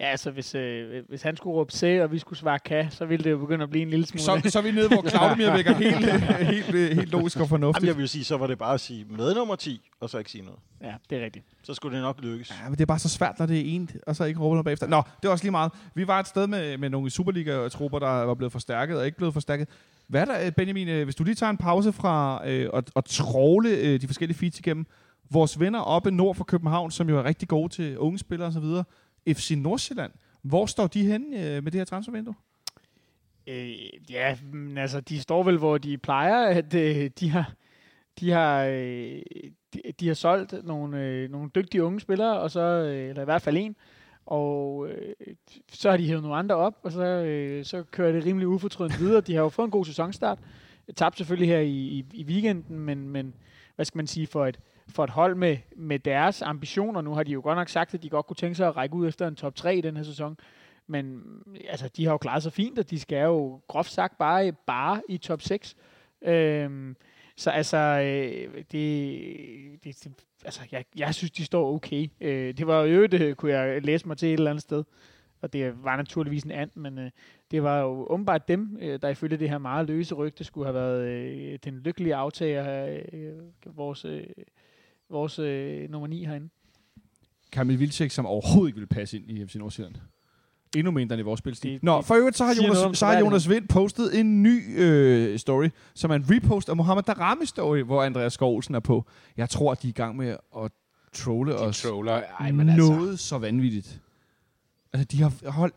[0.00, 3.04] Ja, altså hvis, øh, hvis han skulle råbe C, og vi skulle svare Ka, så
[3.04, 4.22] ville det jo begynde at blive en lille smule...
[4.22, 7.40] Så, så er vi nede, hvor Claudemir vækker helt, øh, helt, øh, helt logisk og
[7.40, 7.86] Jamen, fornuftigt.
[7.86, 10.30] jeg vil sige, så var det bare at sige med nummer 10, og så ikke
[10.30, 10.60] sige noget.
[10.82, 11.44] Ja, det er rigtigt.
[11.62, 12.50] Så skulle det nok lykkes.
[12.50, 14.54] Ja, men det er bare så svært, når det er en, og så ikke råbe
[14.54, 14.86] noget bagefter.
[14.86, 15.72] Nå, det er også lige meget.
[15.94, 19.34] Vi var et sted med, med nogle Superliga-trupper, der var blevet forstærket og ikke blevet
[19.34, 19.68] forstærket.
[20.08, 23.04] Hvad er der, øh, Benjamin, hvis du lige tager en pause fra øh, at, at
[23.04, 24.86] tråle øh, de forskellige feeds igennem,
[25.30, 28.64] vores venner oppe nord for København, som jo er rigtig gode til unge spillere osv.,
[29.28, 32.34] FC Nordsjælland, hvor står de henne øh, med det her transfervindue?
[33.46, 37.52] Øh, ja, men altså, de står vel, hvor de plejer, at øh, de har...
[38.20, 39.22] De har, øh,
[39.74, 43.24] de, de har solgt nogle, øh, nogle dygtige unge spillere, og så, øh, eller i
[43.24, 43.76] hvert fald en,
[44.26, 45.14] og øh,
[45.72, 49.00] så har de hævet nogle andre op, og så, øh, så kører det rimelig ufortrødent
[49.00, 49.20] videre.
[49.20, 50.38] De har jo fået en god sæsonstart.
[50.96, 53.34] Tabt selvfølgelig her i, i, i weekenden, men, men
[53.74, 54.58] hvad skal man sige, for et,
[54.88, 58.02] for et hold med, med deres ambitioner, nu har de jo godt nok sagt, at
[58.02, 60.04] de godt kunne tænke sig at række ud efter en top 3 i den her
[60.04, 60.36] sæson,
[60.86, 61.22] men
[61.68, 65.02] altså, de har jo klaret sig fint, og de skal jo groft sagt bare, bare
[65.08, 65.76] i top 6.
[66.22, 66.96] Øhm,
[67.36, 72.08] så altså, øh, det, det, det, altså jeg, jeg synes, de står okay.
[72.20, 74.84] Øh, det var jo det øh, kunne jeg læse mig til et eller andet sted.
[75.40, 77.10] Og det var naturligvis en and, men øh,
[77.50, 80.74] det var jo åbenbart dem, øh, der ifølge det her meget løse rygte skulle have
[80.74, 84.26] været øh, den lykkelige aftager af øh, vores, øh,
[85.10, 86.48] vores øh, nummer 9 herinde.
[87.52, 89.94] Kamil Vilcek, som overhovedet ikke vil passe ind i FC Nordsjælland.
[90.76, 91.72] Endnu mindre end i vores spilstil.
[91.72, 93.18] Det- Nå, for øvrigt så har noget om Jonas, så har.
[93.18, 97.78] Jonas Vind postet en ny øh, story, som er en repost af Mohamed Darami story,
[97.82, 99.04] hvor Andreas Skov Olsen er på.
[99.36, 100.72] Jeg tror, at de er i gang med at
[101.12, 102.12] trolle De os troller.
[102.40, 102.88] Ej, men altså.
[102.92, 104.00] noget så vanvittigt.
[104.92, 105.74] Altså, de har holdt...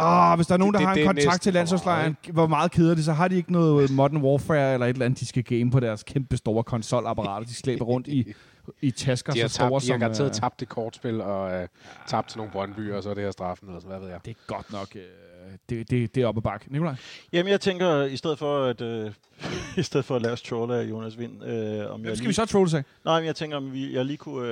[0.00, 2.16] Ah, hvis der er nogen, Det- der det- har det en kontakt næsten til landsholdslejren,
[2.32, 5.20] hvor meget keder de, så har de ikke noget Modern Warfare eller et eller andet,
[5.20, 7.46] de skal game på deres kæmpe store konsolapparater.
[7.46, 8.32] De slæber rundt i,
[8.80, 10.00] i tasker De har, så store tabt, de har som...
[10.00, 11.68] garanteret øh, tabt det kortspil og øh,
[12.08, 14.18] tabt til nogle Brøndby, og så er det her straffen, eller så hvad ved jeg.
[14.24, 14.88] Det er godt nok...
[14.94, 15.02] Øh,
[15.70, 16.72] det, det, det er op ad bakke.
[16.72, 16.94] Nikolaj?
[17.32, 19.10] Jamen, jeg tænker, i stedet for at, øh,
[19.76, 22.24] i stedet for at lade os trolle af Jonas Vind, øh, om Hvem jeg skal
[22.24, 22.84] lige, vi så trolle sig?
[23.04, 24.48] Nej, men jeg tænker, om vi, jeg lige kunne,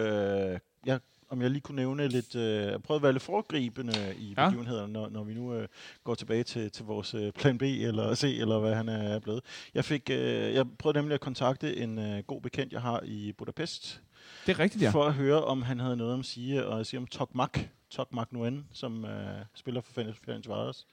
[0.53, 0.99] øh, jeg,
[1.29, 4.49] om jeg lige kunne nævne lidt, øh, prøve at være lidt foregribende i Ja.
[4.49, 5.69] begivenhederne, når, når vi nu øh,
[6.05, 9.41] går tilbage til, til vores øh, plan B eller C, eller hvad han er blevet.
[9.75, 13.33] Jeg fik, øh, jeg prøvede nemlig at kontakte en øh, god bekendt, jeg har i
[13.33, 14.03] Budapest,
[14.47, 14.91] Det er rigtigt, ja.
[14.91, 17.59] for at høre, om han havde noget om sige, og sige om Tokmak,
[17.91, 19.93] Tokmak Nguyen, som øh, spiller for
[20.25, 20.87] Ferencvaros.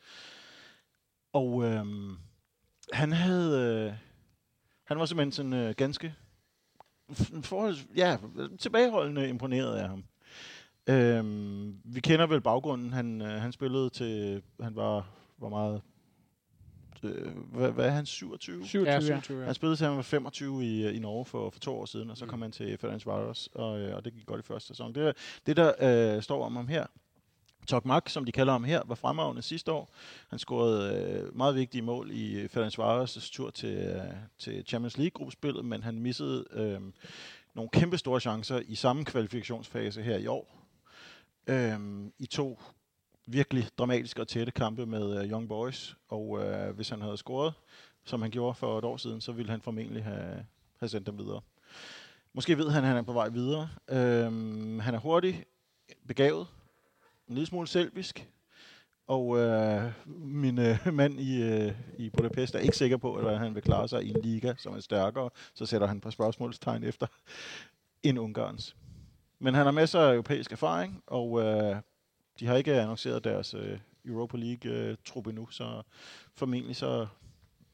[1.34, 1.86] Og øh,
[2.94, 3.94] han havde, øh,
[4.86, 6.14] han var simpelthen sådan øh, ganske
[7.12, 8.18] f- forhold, ja,
[8.60, 10.03] tilbageholdende imponeret af ham.
[10.88, 12.94] Øhm, vi kender vel baggrunden.
[12.94, 15.07] Han, øh, han spillede til, han var,
[15.38, 15.82] var meget,
[17.03, 18.66] øh, hvad, hvad er han, 27?
[18.66, 18.99] 27, ja.
[19.02, 19.45] 27, ja.
[19.45, 22.10] Han spillede til han var 25 i, øh, i Norge for, for to år siden,
[22.10, 22.30] og så Mm.
[22.30, 24.95] kom han til Ferencvaros, og, øh, og det gik godt i første sæson.
[24.95, 25.72] Det, det der
[26.16, 26.86] øh, står om ham her,
[27.68, 29.90] Tokmak, som de kalder ham her, var fremragende sidste år.
[30.30, 30.94] Han scorede
[31.24, 34.02] øh, meget vigtige mål i Ferencvaros' tur til, øh,
[34.40, 36.80] til Champions League-gruppespillet, men han missede øh,
[37.53, 40.55] nogle kæmpe store chancer i samme kvalifikationsfase her i år.
[41.48, 41.80] Øh,
[42.20, 42.60] I to
[43.28, 47.54] virkelig dramatiske og tætte kampe med øh, Young Boys, og øh, hvis han havde scoret,
[48.04, 50.46] som han gjorde for et år siden, så ville han formentlig have,
[50.80, 51.42] have sendt dem videre.
[52.34, 53.70] Måske ved han, at han er på vej videre.
[53.90, 55.46] Øhm, han er hurtig,
[56.08, 56.48] begavet,
[57.28, 58.30] en lille smule selvisk,
[59.08, 63.56] og øh, min øh, mand i, øh, i Budapest er ikke sikker på, at han
[63.56, 65.30] vil klare sig i en liga, som er stærkere.
[65.54, 67.08] Så sætter han et par spørgsmålstegn efter
[68.04, 68.76] en Ungarns.
[69.40, 71.76] Men han har masser af europæisk erfaring, og øh,
[72.40, 75.82] de har ikke annonceret deres øh, Europa League-truppe endnu, så
[76.36, 77.07] formentlig så,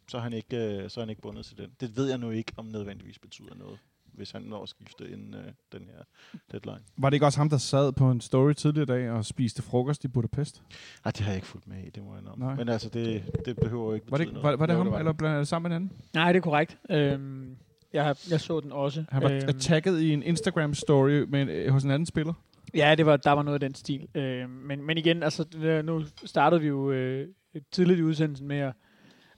[0.07, 1.71] så, er han ikke, øh, så er han ikke bundet til den.
[1.79, 3.79] Det ved jeg nu ikke, om nødvendigvis betyder noget,
[4.13, 6.03] hvis han når at skifte inden øh, den her
[6.51, 6.83] deadline.
[6.97, 9.61] Var det ikke også ham, der sad på en story tidligere i dag og spiste
[9.61, 10.63] frokost i Budapest?
[11.05, 12.35] Ej, det har jeg ikke fulgt med i, det må jeg Nej.
[12.37, 12.57] nok.
[12.57, 14.59] Men altså, det, det behøver jo ikke Var det, betyde ikke- noget.
[14.59, 15.01] var, var det ham, det var det.
[15.01, 16.01] eller blandt sammen med en anden?
[16.13, 16.77] Nej, det er korrekt.
[16.89, 17.57] Øhm,
[17.93, 19.03] jeg, har, jeg så den også.
[19.09, 22.33] Han var øhm, tagget i en Instagram-story med, øh, hos en anden spiller.
[22.73, 24.07] Ja, det var, der var noget af den stil.
[24.15, 27.27] Øh, men, men igen, altså, det- nu startede vi jo øh,
[27.71, 28.73] tidligt i udsendelsen med at,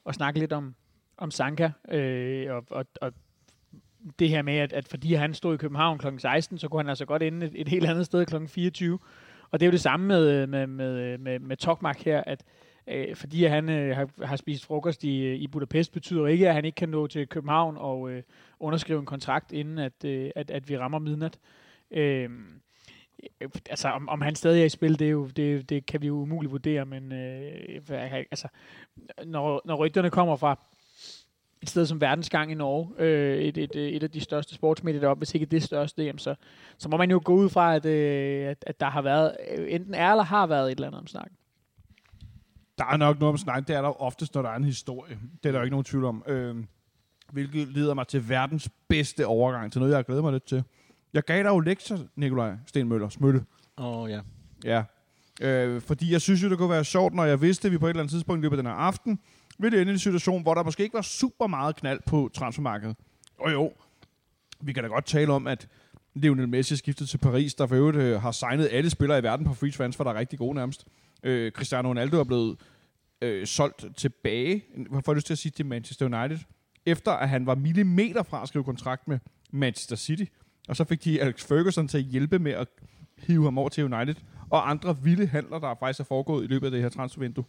[0.05, 0.75] at snakke lidt om,
[1.17, 3.13] om Sanka, øh, og, og, og
[4.19, 6.07] det her med, at, at fordi han stod i København kl.
[6.17, 8.35] 16, så kunne han altså godt ende et, et helt andet sted kl.
[8.47, 8.99] 24.
[9.51, 12.43] Og det er jo det samme med, med, med, med, med Tokmak her, at
[12.87, 16.65] øh, fordi han øh, har, har spist frokost i, i Budapest, betyder ikke, at han
[16.65, 18.23] ikke kan nå til København og øh,
[18.59, 21.39] underskrive en kontrakt, inden at, øh, at, at vi rammer midnat.
[21.91, 22.29] Øh,
[23.69, 26.07] altså, om, om han stadig er i spil, det, er jo, det, det kan vi
[26.07, 27.79] jo umuligt vurdere, men øh,
[28.31, 28.47] altså,
[29.25, 30.59] når, når rygterne kommer fra
[31.61, 35.19] et sted som Verdensgang i Norge, øh, et, et, et af de største sportsmedier deroppe,
[35.19, 36.35] hvis ikke det største, jamen så,
[36.77, 39.73] så må man jo gå ud fra, at, øh, at, at der har været, øh,
[39.73, 41.37] enten er eller har været et eller andet om snakken.
[42.77, 43.67] Der er nok noget om snak.
[43.67, 45.19] Det er der oftest, når der er en historie.
[45.43, 46.23] Det er der jo ikke nogen tvivl om.
[46.27, 46.55] Øh,
[47.31, 50.63] hvilket leder mig til verdens bedste overgang, til noget, jeg har glædet mig lidt til.
[51.13, 53.45] Jeg gav dig jo lektier, Nikolaj Stenmøller, Smølle.
[53.77, 54.21] Åh, oh, ja.
[54.63, 54.83] Ja.
[55.41, 57.85] Øh, fordi jeg synes jo, det kunne være sjovt, når jeg vidste, at vi på
[57.85, 59.19] et eller andet tidspunkt i løbet af den her aften
[59.59, 62.95] ville ende i en situation, hvor der måske ikke var super meget knald på transfermarkedet.
[63.39, 63.73] Og jo,
[64.61, 65.67] vi kan da godt tale om, at
[66.13, 69.45] Lionel Messi skiftet til Paris, der for øvrigt øh, har signet alle spillere i verden
[69.45, 70.87] på free transfer, der er rigtig gode nærmest.
[71.23, 72.57] Øh, Cristiano Ronaldo er blevet
[73.21, 76.39] øh, solgt tilbage, hvorfor har jeg lyst til at sige til Manchester United,
[76.85, 79.19] efter at han var millimeter fra at skrive kontrakt med
[79.51, 80.25] Manchester City.
[80.67, 82.67] Og så fik de Alex Ferguson til at hjælpe med at
[83.17, 84.15] hive ham over til United,
[84.49, 87.45] og andre vilde handler, der faktisk er foregået i løbet af det her transfervindue.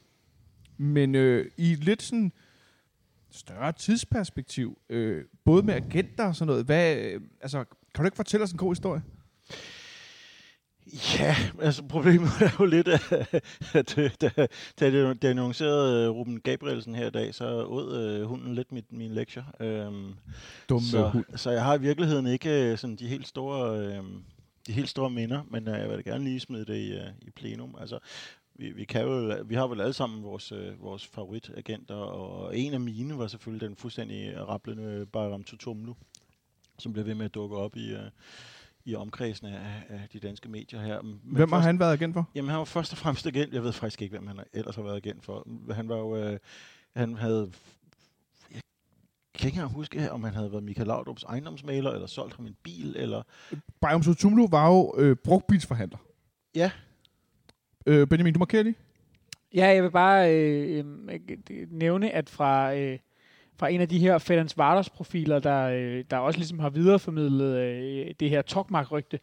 [0.76, 2.32] Men øh, i lidt sådan
[3.30, 7.64] større tidsperspektiv, øh, både med agenter og sådan noget, hvad, øh, altså,
[7.94, 9.02] kan du ikke fortælle os en god historie?
[11.18, 13.32] Ja, altså problemet er jo lidt, at,
[13.74, 14.46] at da,
[14.80, 18.92] da det, annoncerede øh, Ruben Gabrielsen her i dag, så åd øh, hunden lidt mit,
[18.92, 19.44] min lektier.
[19.60, 20.14] Øhm,
[20.68, 21.24] Dumme så, hund.
[21.36, 24.04] så jeg har i virkeligheden ikke øh, sådan de helt store, øh,
[24.66, 27.30] de helt store minder, men øh, jeg vil gerne lige smide det i, øh, i
[27.30, 27.76] plenum.
[27.80, 27.98] Altså,
[28.54, 32.74] vi, vi, kan jo, vi har vel alle sammen vores, øh, vores favoritagenter, og en
[32.74, 35.94] af mine var selvfølgelig den fuldstændig rablende Bayram Tutumlu,
[36.78, 38.10] som blev ved med at dukke op i, øh,
[38.84, 41.02] i omkredsen af, af de danske medier her.
[41.02, 42.30] Men Hvem har først- han været agent for?
[42.34, 43.54] Jamen, han var først og fremmest agent.
[43.54, 45.46] Jeg ved faktisk ikke, hvem han ellers har været agent for.
[45.72, 46.16] Han var jo...
[46.16, 46.38] Øh,
[46.96, 47.52] han havde...
[48.54, 48.60] Jeg
[49.40, 52.56] kan ikke engang huske, om han havde været Michael Laudrup's ejendomsmaler, eller solgt ham en
[52.62, 53.22] bil, eller...
[53.80, 55.98] Bayern Sotumlu var jo øh, brugtbilsforhandler.
[56.54, 56.70] Ja.
[57.86, 58.74] Øh, Benjamin, du markerer lige.
[59.54, 60.84] Ja, jeg vil bare øh,
[61.50, 62.98] øh, nævne, at fra, øh,
[63.56, 67.56] fra en af de her Ferenc Vardos profiler, der, øh, der også ligesom har videreformidlet
[67.56, 69.18] øh, det her Tokmak-rygte,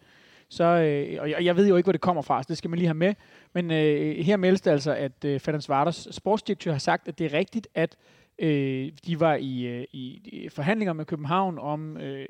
[0.49, 2.69] så, øh, og jeg, jeg ved jo ikke, hvor det kommer fra, så det skal
[2.69, 3.13] man lige have med,
[3.53, 7.33] men øh, her meldes det altså, at øh, Ferenc Vardos sportsdirektør har sagt, at det
[7.33, 7.95] er rigtigt, at
[8.39, 12.25] øh, de var i, øh, i, forhandlinger med København om, øh,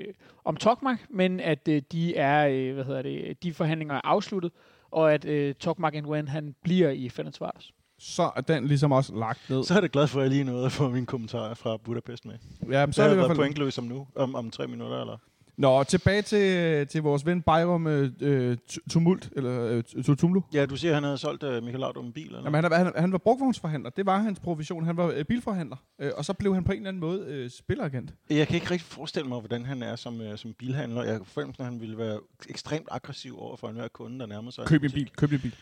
[0.46, 4.52] om Tokmak, men at øh, de er, øh, hvad hedder det, de forhandlinger er afsluttet,
[4.92, 7.74] og at øh, Tokmak Nguyen, han bliver i Fedens Varders.
[8.04, 9.64] Så er den ligesom også lagt ned.
[9.64, 12.26] Så er jeg glad for, at jeg lige nåede at få mine kommentarer fra Budapest
[12.26, 12.34] med.
[12.72, 13.38] Ja, men Så er det i hvert fald...
[13.38, 15.18] pointløs om nu, om, om tre minutter, eller?
[15.58, 18.58] Nå, tilbage til, til vores ven Bayram øh, øh,
[18.90, 20.42] Tumult, eller øh, Tutumlu.
[20.54, 22.42] Ja, du siger, at han havde solgt uh, Michael Laudrup en bil, eller?
[22.44, 23.90] Jamen, han, han, han var brugvognsforhandler.
[23.90, 24.86] Det var hans profession.
[24.86, 25.76] Han var øh, bilforhandler.
[26.00, 28.14] Øh, og så blev han på en eller anden måde øh, spilleragent.
[28.30, 31.04] Jeg kan ikke rigtig forestille mig, hvordan han er som, uh, som bilhandler.
[31.04, 32.20] Jeg kan forestille mig, at han ville være
[32.50, 34.66] ekstremt aggressiv over for enhver kunde, der nærmer sig.
[34.66, 35.10] Køb en bil.
[35.18, 35.56] Køb en bil.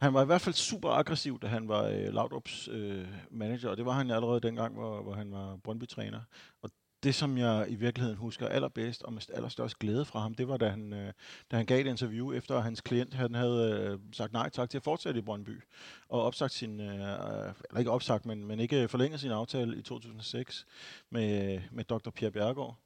[0.00, 3.76] Han var i hvert fald super aggressiv, da han var øh, Laudrups øh, manager, og
[3.76, 6.20] det var han allerede dengang, hvor, hvor han var Brøndby-træner.
[6.62, 6.70] Og
[7.02, 10.56] det, som jeg i virkeligheden husker allerbedst og med allerstørst glæde fra ham, det var,
[10.56, 11.12] da han, øh,
[11.50, 14.70] da han gav et interview, efter at hans klient han havde øh, sagt nej tak
[14.70, 15.62] til at fortsætte i Brøndby,
[16.08, 20.66] og opsagt sin, øh, eller ikke opsagt, men, men ikke forlænget sin aftale i 2006
[21.10, 22.10] med, øh, med Dr.
[22.10, 22.78] Pierre Bjergård.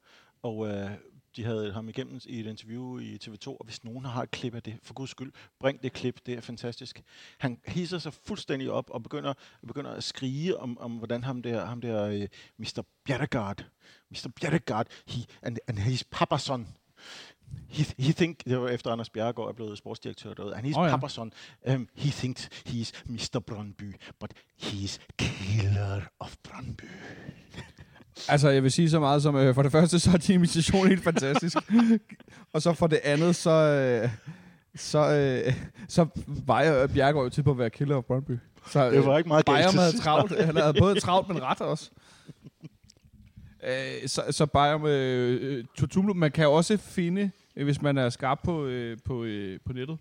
[0.43, 0.91] Og øh,
[1.35, 4.55] de havde ham igennem i et interview i TV2, og hvis nogen har et klip
[4.55, 7.03] af det, for guds skyld, bring det klip, det er fantastisk.
[7.37, 9.33] Han hisser sig fuldstændig op og begynder,
[9.67, 12.25] begynder at skrige om, om hvordan ham der, ham der uh,
[12.57, 12.83] Mr.
[13.05, 13.65] Bjerregaard,
[14.09, 14.31] Mr.
[14.41, 16.67] Bjerregaard, he, and, and his papa son,
[17.67, 20.85] He, he think, det var efter Anders Bjerregaard er blevet sportsdirektør derude, and his oh,
[20.85, 20.89] ja.
[20.89, 21.33] papa son,
[21.67, 23.39] um, he thinks he's Mr.
[23.39, 26.89] Brøndby, but he's killer of Brøndby.
[28.29, 30.87] Altså, jeg vil sige så meget som, øh, for det første, så er din imitation
[30.87, 31.57] helt fantastisk.
[32.53, 34.09] og så for det andet, så, øh,
[34.75, 34.99] så,
[35.47, 35.53] øh,
[35.87, 38.37] så var jeg Bjergård jo til på at være killer af Brøndby.
[38.67, 40.39] Så, Det var ikke meget Bayern havde travlt.
[40.45, 41.89] Han havde både travlt, men ret også.
[43.63, 48.09] Øh, så, så Bayern øh, Tutumlu, man kan jo også finde, øh, hvis man er
[48.09, 49.97] skarp på, øh, på, øh, på nettet,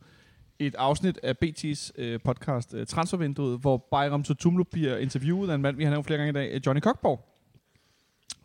[0.58, 5.62] et afsnit af BT's øh, podcast øh, Transfervinduet, hvor Bayram Tutumlu bliver interviewet af en
[5.62, 7.29] mand, vi har nævnt flere gange i dag, øh, Johnny Cockborg.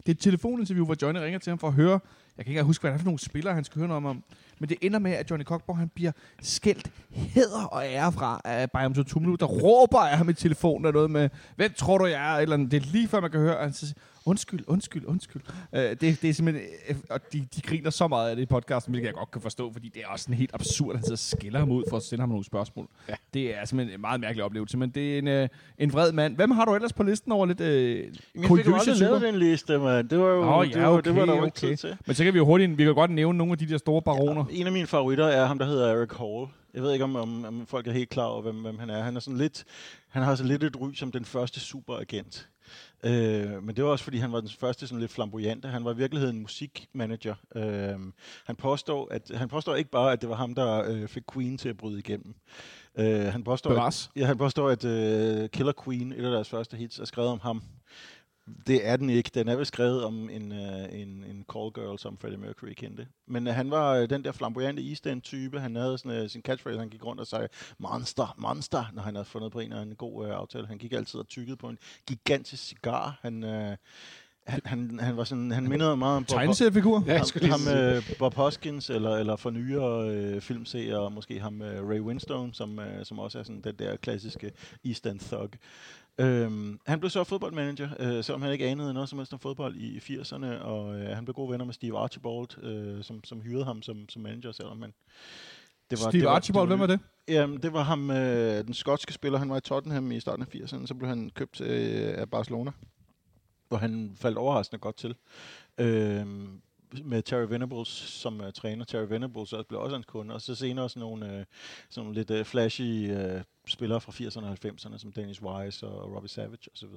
[0.06, 1.99] Det er et telefoninterview, hvor Johnny ringer til ham for at høre
[2.38, 4.23] Jeg kan ikke huske, hvad det er for nogle spillere, han skal høre noget om.
[4.60, 6.11] Men det ender med, at Johnny Cockborn, han bliver
[6.41, 10.94] skældt hæder og ære fra af Bayern Tumlu, der råber af ham i telefonen og
[10.94, 12.41] noget med, hvem tror du, jeg er?
[12.41, 12.72] Eller andet.
[12.72, 13.94] det er lige før, man kan høre, han siger,
[14.26, 15.42] undskyld, undskyld, undskyld.
[15.74, 18.46] Uh, det, det er simpelthen, øh, og de, de griner så meget af det i
[18.46, 21.04] podcasten, hvilket jeg godt kan forstå, fordi det er også sådan helt absurd, at han
[21.04, 22.88] sidder og skiller ham ud for at sende ham nogle spørgsmål.
[23.10, 23.14] Ja.
[23.34, 25.48] Det er simpelthen en meget mærkelig oplevelse, men det er en, uh,
[25.78, 26.36] en vred mand.
[26.36, 29.36] Hvem har du ellers på listen over lidt uh, Jeg fik jo aldrig lavet den
[29.36, 30.10] liste, mand.
[30.10, 31.98] Det var jo Åh, det, ja, var, det var der jo okay, ikke tid til.
[32.06, 34.02] Men så kan vi jo hurtigt, vi kan godt nævne nogle af de der store
[34.02, 34.46] baroner.
[34.52, 36.48] En af mine favoritter er ham, der hedder Eric Hall.
[36.74, 39.04] Jeg ved ikke, om, om, om folk er helt klar over, hvem, hvem han er.
[39.04, 39.64] Han er sådan lidt,
[40.08, 42.50] han har så lidt et ry som den første superagent.
[43.06, 45.68] Øh, men det var også, fordi han var den første sådan lidt flamboyante.
[45.68, 47.36] Han var i virkeligheden musikmanager.
[47.56, 47.99] Øh,
[48.45, 51.57] han, påstår, at, han påstår ikke bare, at det var ham, der øh, fik Queen
[51.57, 52.36] til at bryde igennem.
[52.98, 56.77] Øh, han påstår, at, ja, han påstår, at øh, Killer Queen, et af deres første
[56.77, 57.64] hits, er skrevet om ham.
[58.68, 59.32] Det er den ikke.
[59.34, 63.08] Den er vel skrevet om en, uh, en, en call girl, som Freddie Mercury kendte.
[63.28, 65.60] Men uh, han var uh, den der flamboyante East End type.
[65.60, 67.48] Han havde sådan, uh, sin catchphrase, han gik rundt og sagde,
[67.78, 70.68] monster, monster, når han havde fundet på en eller anden god uh, aftale.
[70.68, 71.78] Han gik altid og tykkede på en
[72.08, 73.20] gigantisk cigar.
[73.22, 73.76] Han, uh,
[74.48, 77.04] han, han, han var sådan, han mindede meget om Bob, Tegneseriefigur?
[77.08, 77.96] Ja, ham, sige.
[77.96, 82.80] øh, Bob Hoskins, eller, eller for nyere øh, filmseere, måske ham øh, Ray Winstone, som,
[82.80, 84.52] øh, som også er sådan den der klassiske
[84.86, 85.50] East End thug.
[86.18, 89.76] Øhm, han blev så fodboldmanager, øh, selvom han ikke anede noget som helst om fodbold
[89.76, 93.66] i 80'erne, og øh, han blev gode venner med Steve Archibald, øh, som, som hyrede
[93.66, 94.94] ham som, som manager, selvom han...
[95.90, 97.00] Det Steve Archibald, hvem er det?
[97.28, 99.40] Jamen, det var ham, øh, den skotske spiller.
[99.40, 102.72] Han var i Tottenham i starten af 80'erne, så blev han købt øh, af Barcelona,
[103.68, 105.16] hvor han faldt overraskende godt til.
[105.78, 106.26] Øh,
[107.04, 108.86] med Terry Venables som uh, træner.
[108.86, 111.44] Terry Venables også blev også hans kunde, og så senere sådan nogle, uh,
[111.90, 116.16] sådan nogle lidt uh, flashy uh, spillere fra 80'erne og 90'erne, som Dennis Wise og
[116.16, 116.90] Robbie Savage osv.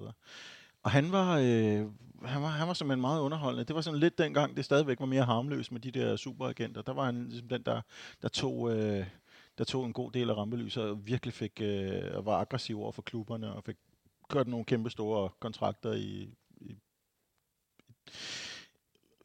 [0.83, 1.87] Og han var, øh,
[2.25, 3.65] han var, han var simpelthen meget underholdende.
[3.65, 6.83] Det var sådan lidt dengang, det stadigvæk var mere harmløst med de der superagenter.
[6.83, 7.81] Der var han ligesom den, der,
[8.23, 8.77] der tog...
[8.77, 9.07] Øh,
[9.59, 12.93] der tog en god del af rampelyset og virkelig fik, øh, og var aggressiv over
[12.93, 13.77] for klubberne og fik
[14.29, 16.77] kørt nogle kæmpe store kontrakter i, i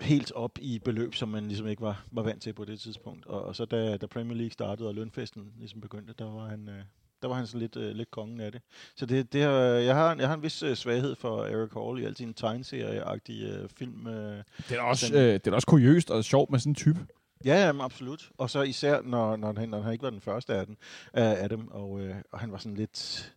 [0.04, 3.26] helt op i beløb, som man ligesom ikke var, var vant til på det tidspunkt.
[3.26, 6.70] Og, og så da, da Premier League startede og lønfesten ligesom begyndte, der var han,
[6.70, 6.80] øh,
[7.22, 8.62] der var han sådan lidt, øh, lidt kongen af det.
[8.96, 12.00] Så det, det har, jeg, har, jeg har en vis øh, svaghed for Eric Hall
[12.02, 14.08] i alle sine tegneserieagtige øh, film.
[14.08, 14.44] Øh.
[14.70, 17.00] Det er også, Den- øh, det er også kuriøst og sjovt med sådan en type.
[17.46, 18.30] Ja, jamen, absolut.
[18.38, 20.78] Og så især, når, når, han, når han ikke var den første af, den,
[21.14, 23.34] af, af dem, og, øh, og han var sådan lidt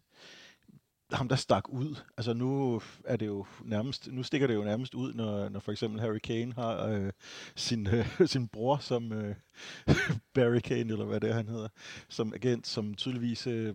[1.16, 1.94] ham, der stak ud.
[2.16, 5.72] Altså nu er det jo nærmest, nu stikker det jo nærmest ud, når, når for
[5.72, 7.12] eksempel Harry Kane har øh,
[7.56, 9.34] sin, øh, sin bror som øh,
[10.34, 11.68] Barry Kane, eller hvad det er, han hedder,
[12.08, 13.74] som agent, som tydeligvis øh,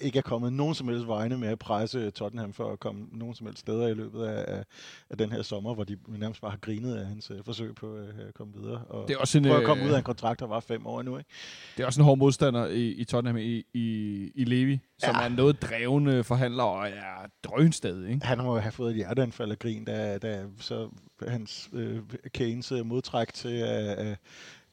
[0.00, 3.34] ikke er kommet nogen som helst vegne med at presse Tottenham for at komme nogen
[3.34, 4.64] som helst steder i løbet af, af,
[5.10, 7.96] af den her sommer, hvor de nærmest bare har grinet af hans øh, forsøg på
[7.96, 8.84] øh, at komme videre.
[8.84, 10.60] Og Det er også en, prøve at komme øh, ud af en kontrakt, der var
[10.60, 11.30] fem år nu, ikke?
[11.76, 13.86] Det er også en hård modstander i, i Tottenham i, i,
[14.34, 15.24] i Levi, som Ja.
[15.24, 18.26] er noget drevne forhandler og er drønstadig, ikke?
[18.26, 20.88] Han må have fået et hjerteanfald af grin, da, da så
[21.28, 21.98] hans øh,
[22.34, 24.18] Keynes øh, modtræk til at at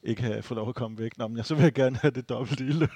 [0.08, 1.18] ikke have fået lov at komme væk.
[1.18, 2.88] Nå, men jeg, så vil jeg gerne have det dobbelt i løn.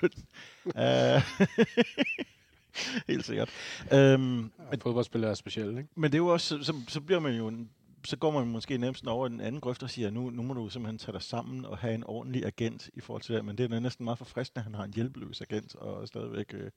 [0.64, 1.22] uh,
[3.08, 3.50] helt sikkert.
[3.92, 4.52] Um,
[4.82, 5.90] Fodboldspillere er specielle, ikke?
[5.94, 7.70] men det er jo også, så, så, bliver man jo en,
[8.04, 10.54] så går man måske nærmest over i den anden grøft og siger, nu, nu må
[10.54, 13.44] du simpelthen tage dig sammen og have en ordentlig agent i forhold til det.
[13.44, 16.70] Men det er næsten meget forfriskende, at han har en hjælpeløs agent og stadigvæk øh,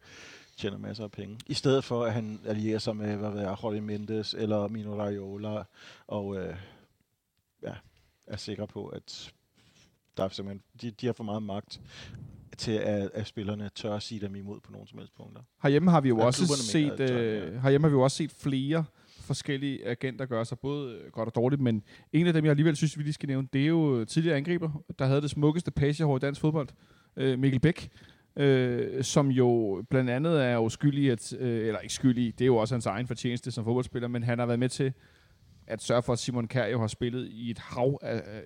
[0.57, 1.39] tjener masser af penge.
[1.47, 5.01] I stedet for, at han allierer sig med, hvad ved jeg, Jorge Mendes eller Mino
[5.01, 5.63] Raiola
[6.07, 6.55] og øh,
[7.63, 7.73] ja,
[8.27, 9.33] er sikker på, at
[10.17, 11.81] der er simpelthen, de, de har for meget magt
[12.57, 15.41] til, at, at spillerne tør at sige dem imod på nogen som helst punkter.
[15.63, 18.01] Herhjemme har vi jo Ja, også klubberne mener, set, at- øh, herhjemme har vi jo
[18.01, 18.85] også set flere
[19.19, 21.83] forskellige agenter gøre sig både øh, godt og dårligt, men
[22.13, 24.83] en af dem, jeg alligevel synes, vi lige skal nævne, det er jo tidligere angriber,
[24.99, 26.67] der havde det smukkeste pagehår i dansk fodbold,
[27.17, 27.89] øh, Mikkel Bæk,
[28.35, 32.47] øh, som jo blandt andet er jo skyldig, at, øh, eller ikke skyldig, det er
[32.47, 34.93] jo også hans egen fortjeneste som fodboldspiller, men han har været med til
[35.67, 38.43] at sørge for, at Simon Kjær jo har spillet i et hav af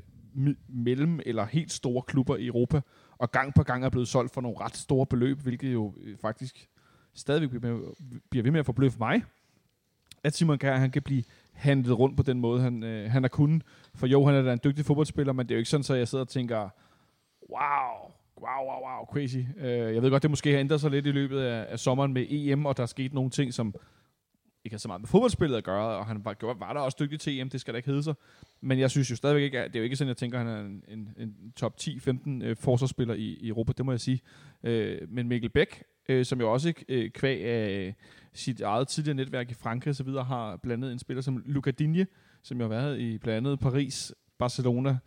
[0.67, 2.81] mellem eller helt store klubber i Europa,
[3.17, 6.17] og gang på gang er blevet solgt for nogle ret store beløb, hvilket jo øh,
[6.17, 6.69] faktisk
[7.13, 7.81] stadigvæk bliver, med,
[8.29, 9.23] bliver ved med at forbløffe mig,
[10.23, 13.27] at Simon Kjær, han kan blive handlet rundt på den måde, han, øh, han har
[13.27, 13.63] kunnet.
[13.95, 15.93] For jo, han er da en dygtig fodboldspiller, men det er jo ikke sådan, så
[15.93, 16.69] jeg sidder og tænker,
[17.49, 18.11] wow,
[18.41, 19.37] wow, wow, wow, crazy.
[19.57, 22.13] Øh, jeg ved godt, det måske har ændret sig lidt i løbet af, af sommeren
[22.13, 23.75] med EM, og der er sket nogle ting, som
[24.65, 27.19] ikke har så meget med fodboldspillet at gøre, og han var, var der også dygtig
[27.19, 28.13] til EM, det skal da ikke hedde sig.
[28.61, 30.45] Men jeg synes jo stadigvæk ikke, at det er jo ikke sådan, jeg tænker, at
[30.45, 33.99] han er en, en, en top 10-15 øh, forsvarsspiller i, i Europa, det må jeg
[33.99, 34.21] sige.
[34.63, 37.95] Øh, men Mikkel Bæk, øh, som jo også øh, kvæg af
[38.33, 41.71] sit eget tidligere netværk i Frankrig og så videre, har blandet en spiller som Luca
[41.71, 42.07] Digne,
[42.43, 44.97] som jo har været i blandt andet Paris, Barcelona,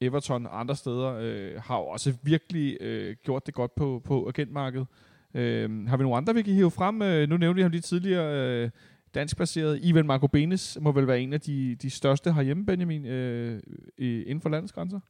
[0.00, 4.28] Everton og andre steder, øh, har jo også virkelig øh, gjort det godt på, på
[4.28, 4.86] agentmarkedet.
[5.34, 7.02] Øh, har vi nogle andre, vi kan hive frem?
[7.02, 8.70] Øh, nu nævnte jeg ham lige tidligere, øh,
[9.14, 9.80] danskbaseret.
[9.82, 13.60] Ivan Marco Benes må vel være en af de, de største herhjemme, Benjamin, øh,
[13.98, 15.00] inden for landets grænser?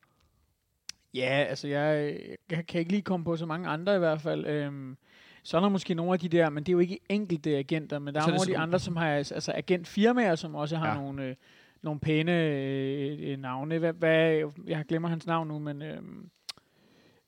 [1.15, 2.17] Ja, altså jeg,
[2.51, 4.47] jeg kan ikke lige komme på så mange andre i hvert fald.
[4.47, 4.97] Øhm,
[5.43, 7.99] så er der måske nogle af de der, men det er jo ikke enkelte agenter,
[7.99, 10.55] men der er, Så er det nogle af de andre, som har altså agentfirmaer, som
[10.55, 10.95] også har ja.
[10.95, 11.35] nogle, øh,
[11.83, 13.79] nogle pæne øh, øh, navne.
[13.79, 16.03] Hvad, hvad, jeg glemmer hans navn nu, men øh,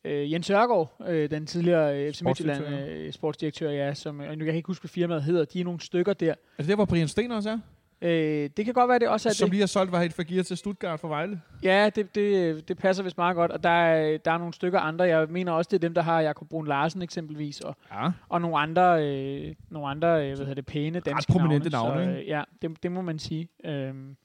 [0.04, 3.06] øh, Jens Ørgaard, øh, den tidligere øh, FC Midtjylland Sportsdirektør.
[3.06, 5.64] øh, sportsdirektør, ja, som, øh, nu kan jeg ikke huske, hvad firmaet hedder, de er
[5.64, 6.30] nogle stykker der.
[6.30, 7.58] Er det der, hvor Brian Sten også er?
[8.02, 9.52] Øh, det kan godt være, det også er Som det.
[9.52, 11.40] lige har solgt Vahid Fagir til Stuttgart for Vejle.
[11.62, 14.80] Ja, det, det, det passer vist meget godt, og der er, der er nogle stykker
[14.80, 15.04] andre.
[15.04, 18.10] Jeg mener også, det er dem, der har Jakob Brun Larsen eksempelvis, og, Ja.
[18.28, 21.96] og nogle andre, øh, nogle andre øh, hvad hedder det, pæne danske prominente navne.
[21.96, 23.48] navne, så, øh, ja, det, det må man sige.
[23.64, 24.16] Øhm,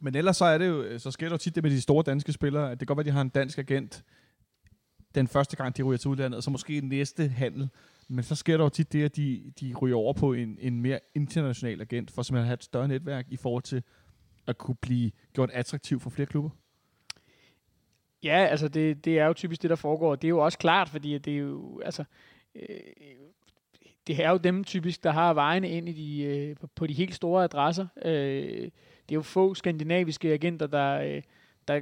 [0.00, 2.02] Men ellers så er det jo, så sker der jo tit det med de store
[2.06, 4.02] danske spillere, at det kan godt være, at de har en dansk agent
[5.14, 7.68] den første gang, de ryger til udlandet, og så måske næste handel.
[8.08, 10.80] Men så sker der jo tit det, at de, de ryger over på en, en
[10.80, 13.82] mere international agent, for simpelthen at have et større netværk i forhold til
[14.46, 16.50] at kunne blive gjort attraktiv for flere klubber.
[18.22, 20.16] ja, altså det, det er jo typisk det, der foregår.
[20.16, 22.04] Det er jo også klart, fordi det er jo, altså,
[22.54, 22.64] øh,
[24.06, 27.14] det er jo dem typisk, der har vejene ind i de, øh, på, de helt
[27.14, 27.86] store adresser.
[28.04, 28.70] Øh,
[29.08, 31.22] det er jo få skandinaviske agenter, der, øh,
[31.68, 31.80] der,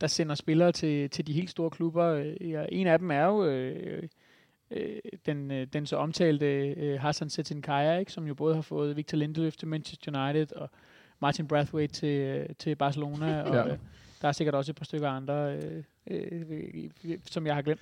[0.00, 2.04] der sender spillere til, til de helt store klubber.
[2.04, 4.02] Øh, en af dem er jo øh,
[4.70, 4.96] øh,
[5.26, 9.18] den, øh, den så omtalte øh, Hassan Setinkaya, ikke, som jo både har fået Victor
[9.18, 10.70] Lindeløf til Manchester United og
[11.20, 13.42] Martin Brathwaite til, øh, til Barcelona.
[13.50, 13.78] Og, øh,
[14.22, 16.42] der er sikkert også et par stykker andre, øh, øh,
[17.04, 17.80] øh, som jeg har glemt.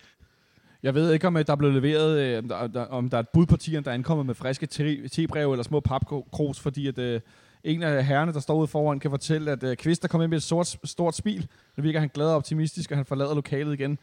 [0.83, 3.17] Jeg ved ikke, om øh, der er blevet leveret, øh, om der, der, om der
[3.17, 6.61] er et bud på tieren, der er ankommet med friske te- tebreve eller små papkros,
[6.61, 7.21] fordi at øh,
[7.67, 10.31] en af herrerne, der står ude foran, kan fortælle, at øh, Kvist er kommet ind
[10.31, 11.47] med et sort, stort smil.
[11.77, 13.99] Nu virker han glad og optimistisk, og han forlader lokalet igen.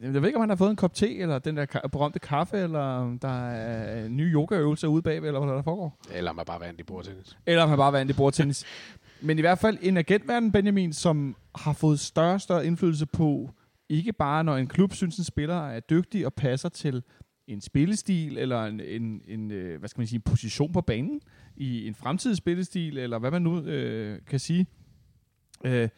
[0.00, 2.18] Jeg ved ikke, om han har fået en kop te, eller den der ka- berømte
[2.18, 5.98] kaffe, eller om der er nye yogaøvelser ude bagved, eller hvad der foregår.
[6.12, 7.36] Eller om man bare vandt i bordtennis.
[7.46, 8.64] Eller om han bare vandt i bordtennis.
[9.20, 13.50] Men i hvert fald en agentverden, Benjamin, som har fået større og større indflydelse på,
[13.88, 17.02] ikke bare når en klub synes, en spiller er dygtig og passer til
[17.46, 21.20] en spillestil, eller en, en, en øh, hvad skal man sige, en position på banen
[21.56, 24.66] i en fremtidig spillestil, eller hvad man nu øh, kan sige.
[25.64, 25.88] Øh,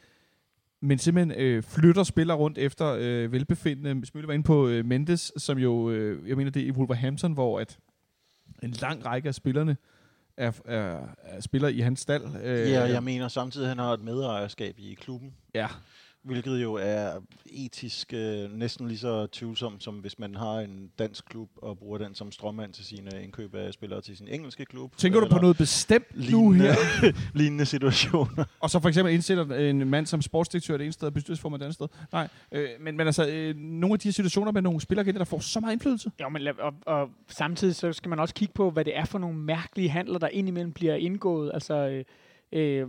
[0.80, 4.06] men simpelthen øh, flytter spillere rundt efter øh, velbefindende.
[4.06, 7.32] Smølle var inde på øh, Mendes, som jo, øh, jeg mener det er i Wolverhampton,
[7.32, 7.78] hvor at
[8.62, 9.76] en lang række af spillerne
[10.36, 12.24] er, er, er spiller i hans stald.
[12.42, 15.34] Øh, Ja, jeg mener samtidig, at han har et medejerskab i klubben.
[15.54, 15.66] Ja.
[16.24, 17.10] Hvilket jo er
[17.46, 21.98] etisk øh, næsten lige så tvivlsomt, som hvis man har en dansk klub og bruger
[21.98, 24.96] den som strømmand til sine indkøb af spillere til sin engelske klub.
[24.96, 27.12] Tænker du på noget bestemt nu lignende, her?
[27.38, 28.44] lignende situationer.
[28.60, 31.66] Og så for eksempel indsætter en mand som sportsdirektør det ene sted, og bestyrelsesformand det
[31.66, 31.86] andet sted.
[32.12, 35.24] Nej, øh, men, men altså, øh, nogle af de her situationer med nogle spillere, der
[35.24, 36.10] får så meget indflydelse.
[36.20, 39.05] Jo, men lad- og, og samtidig så skal man også kigge på, hvad det er
[39.05, 41.51] for nogle mærkelige handler, der indimellem bliver indgået.
[41.55, 42.05] Altså, øh,
[42.55, 42.89] øh,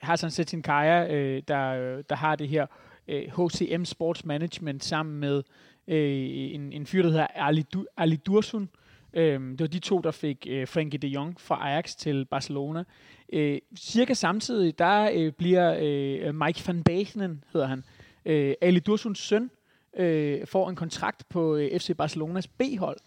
[0.00, 2.66] Hassan Setinkaya, øh, der, øh, der har det her
[3.08, 5.42] øh, HCM Sports Management sammen med
[5.88, 8.68] øh, en, en fyr, der hedder Ali, du, Ali Dursun.
[9.14, 12.84] Øh, det var de to, der fik øh, Frenkie de Jong fra Ajax til Barcelona.
[13.32, 17.84] Øh, cirka samtidig, der øh, bliver øh, Mike van Basenen, hedder han,
[18.26, 19.50] øh, Ali Dursuns søn,
[19.96, 22.98] øh, får en kontrakt på øh, FC Barcelonas B-hold,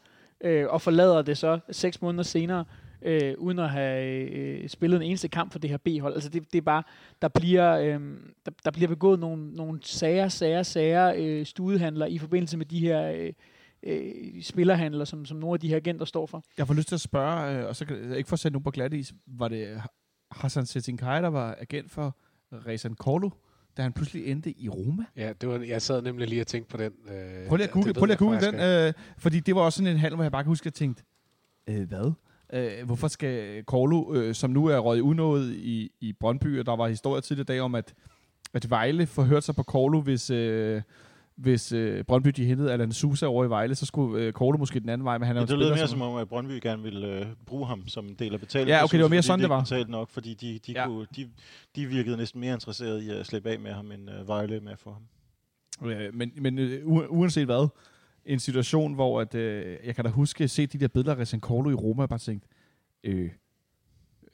[0.41, 2.65] øh, og forlader det så seks måneder senere,
[3.01, 6.13] øh, uden at have øh, spillet en eneste kamp for det her B-hold.
[6.13, 6.84] Altså det, det er bare,
[7.21, 8.01] der bliver, øh,
[8.45, 12.80] der, der bliver begået nogle, nogle sager, sager, sager, øh, studehandler i forbindelse med de
[12.80, 13.34] her øh,
[13.84, 16.43] øh, spillerhandler, som, som nogle af de her agenter står for.
[16.57, 18.63] Jeg får lyst til at spørge, øh, og så kan jeg ikke få sat nogen
[18.63, 19.81] på glat is, var det
[20.31, 22.17] Hassan Setinkaya, der var agent for
[22.53, 23.30] Rezan Korlu,
[23.77, 25.03] da han pludselig endte i Roma?
[25.15, 26.91] Ja, det var, jeg sad nemlig lige og tænkte på den.
[27.07, 29.61] Øh, Prøv lige at google, prøv lige at jeg google den, øh, fordi det var
[29.61, 31.03] også sådan en handel, hvor jeg bare kan huske, at jeg tænkte,
[31.69, 32.11] øh, hvad?
[32.53, 36.76] Øh, hvorfor skal Korlu, øh, som nu er røget unået i, i Brøndby, og der
[36.76, 37.93] var historier tidligere i dag om, at,
[38.53, 40.81] at Vejle forhørte sig på Korlu, hvis, øh,
[41.35, 44.80] hvis øh, Brøndby de hentede Alan Sousa over i Vejle, så skulle øh, Korlu måske
[44.80, 46.30] den anden vej, men han er Ja, jo det lød mere som- som om, at
[46.30, 48.76] Brøndby gerne ville øh, bruge ham som en del af betalingen.
[48.76, 49.57] Ja, okay, det var mere sådan, de det var.
[49.59, 50.81] ikke betalte nok, fordi de, de, Ja.
[50.81, 50.88] ja.
[50.88, 51.30] kunne, de,
[51.76, 54.73] de virkede næsten mere interesseret i at slippe af med ham, end øh, Vejle med
[54.77, 55.91] for ham.
[55.91, 57.67] Øh, men men øh, uanset hvad,
[58.30, 61.39] en situation, hvor at, øh, jeg kan da huske se de der billeder af Rezan
[61.39, 62.45] i Roma, og bare tænkt,
[63.03, 63.30] øh,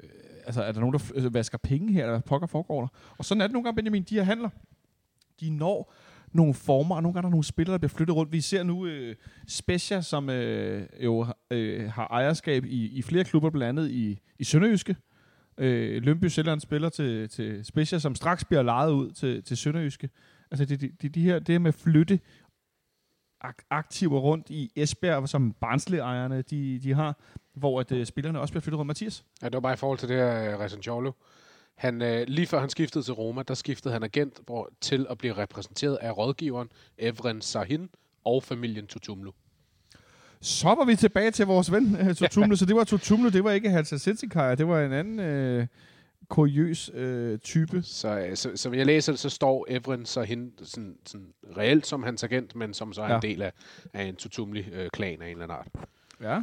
[0.04, 0.10] øh,
[0.46, 2.88] altså er der nogen, der øh, vasker penge her, eller pokker foregår der?
[3.18, 4.50] Og sådan er det nogle gange, Benjamin, de her handler,
[5.40, 5.94] de når
[6.32, 8.32] nogle former, og nogle gange er der nogle spillere, der bliver flyttet rundt.
[8.32, 9.16] Vi ser nu øh,
[9.48, 14.44] Specia, som øh, jo øh, har ejerskab i, i flere klubber, blandt andet i, i
[14.44, 14.96] Sønderjyske,
[15.58, 20.10] Øh, Lønby Sjælland spiller til, til Specia, som straks bliver lejet ud til, til Sønderjyske.
[20.52, 22.20] Altså det, det, de, de her, det med flytte
[23.50, 27.18] ak- aktiver rundt i Esbjerg, som Barnsley-ejerne de, de har,
[27.54, 28.88] hvor at, øh, spillerne også bliver flyttet rundt.
[28.88, 29.26] Mathias?
[29.42, 31.12] Ja, det var bare i forhold til det her uh, Resenjolo.
[31.76, 35.18] Han, øh, lige før han skiftede til Roma, der skiftede han agent hvor, til at
[35.18, 37.90] blive repræsenteret af rådgiveren Evren Sahin
[38.26, 39.32] og familien Tutumlu.
[40.42, 42.56] Så var vi tilbage til vores ven uh, Tutumlu.
[42.62, 45.68] så det var Tutumlu, det var ikke Halsa Sitsikaya, det var en anden øh,
[46.30, 47.82] kuriøs øh, type.
[47.84, 52.04] Så, øh, så, som jeg læser det, så står Evren Sahin sådan, sådan reelt som
[52.04, 53.16] hans agent, men som så er Ja.
[53.16, 53.52] en del af,
[53.94, 55.68] af en Tutumli-klan af en eller anden art.
[56.22, 56.42] Ja.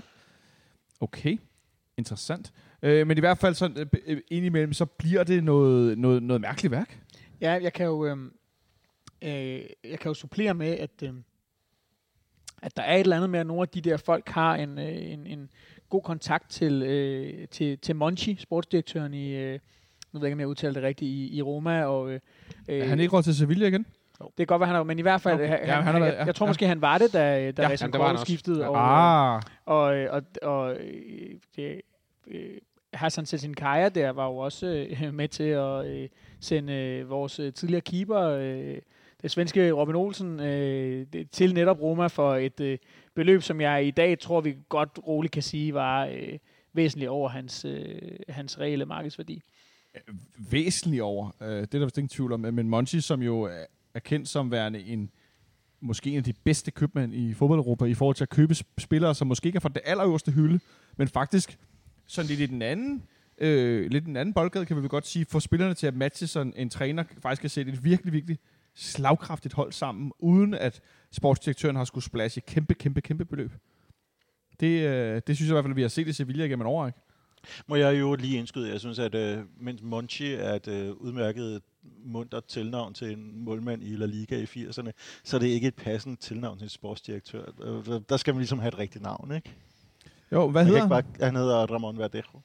[1.01, 1.39] Okay.
[1.97, 2.53] Interessant.
[2.83, 6.41] Øh, men i hvert fald sådan, øh, øh, indimellem, så bliver det noget, noget, noget
[6.41, 6.99] mærkeligt værk.
[7.41, 8.33] Ja, jeg kan jo, øhm,
[9.23, 9.31] øh,
[9.85, 11.13] jeg kan jo supplere med, at, øh,
[12.63, 14.79] at der er et eller andet med, at nogle af de der folk har en,
[14.79, 15.51] øh, en, en
[15.93, 19.53] god kontakt til, øh, til, til Monchi, sportsdirektøren i, øh,
[20.13, 21.85] nu ved jeg ikke, om jeg udtaler det rigtigt, i, i Roma.
[21.85, 22.21] Og, øh,
[22.69, 23.87] Er han ikke råd til Sevilla igen?
[24.21, 25.45] Det kan godt være, han er, men i hvert fald, Okay.
[25.55, 25.67] okay.
[25.67, 26.51] Ja, han, han han, været- jeg, ja, jeg tror ja.
[26.51, 28.25] måske, han var det, da, da Ja, ja, Racing han også.
[28.25, 28.61] skiftede.
[28.63, 28.69] Ja.
[28.69, 31.81] Og, Ah, og, og, og øh, det,
[32.27, 32.51] øh,
[32.95, 34.67] Hassan Sessinkaya der var jo også
[35.03, 36.09] øh, med til at øh,
[36.41, 38.77] sende øh, vores øh, tidligere keeper, øh,
[39.23, 42.79] det svenske Robin Olsen, øh, til netop Roma for et øh,
[43.15, 46.39] beløb, som jeg i dag tror, vi godt roligt kan sige, var øh,
[46.73, 47.99] væsentligt over hans, øh,
[48.29, 49.43] hans reelle markedsværdi.
[50.51, 51.31] væsentligt over.
[51.41, 52.41] Øh, det er der vist ingen tvivl om.
[52.41, 53.43] Men Monchi, som jo
[53.95, 55.11] er, kendt som værende en
[55.81, 59.29] måske en af de bedste købmænd i fodbold-Europa i forhold til at købe spillere, som
[59.29, 60.61] måske ikke er fra det allerøverste hylde,
[60.97, 61.59] men faktisk
[62.07, 63.03] sådan lidt i den anden
[63.39, 66.27] øh, lidt en anden boldgade, kan vi vel godt sige, få spillerne til at matche
[66.27, 68.39] sådan en træner faktisk kan sætte et virkelig, virkelig
[68.75, 70.81] slagkraftigt hold sammen, uden at
[71.13, 73.53] sportsdirektøren har skulle splashe kæmpe, kæmpe, kæmpe beløb.
[74.61, 76.61] Det, øh, det synes jeg i hvert fald, at vi har set i Sevilla gennem
[76.61, 76.93] en overræk.
[77.67, 81.63] Må jeg jo lige indskyde, jeg synes, at øh, mens Monchi er et øh, udmærket
[82.05, 84.91] muntert tilnavn til en målmand i La Liga i 80'erne,
[85.25, 87.45] så er det ikke et passende tilnavn til en sportsdirektør.
[87.63, 89.55] Øh, der- skal man ligesom have et rigtigt navn, ikke?
[90.33, 91.05] Jo, hvad Man hedder ikke han?
[91.19, 92.41] bare, han hedder Ramon Verdejo.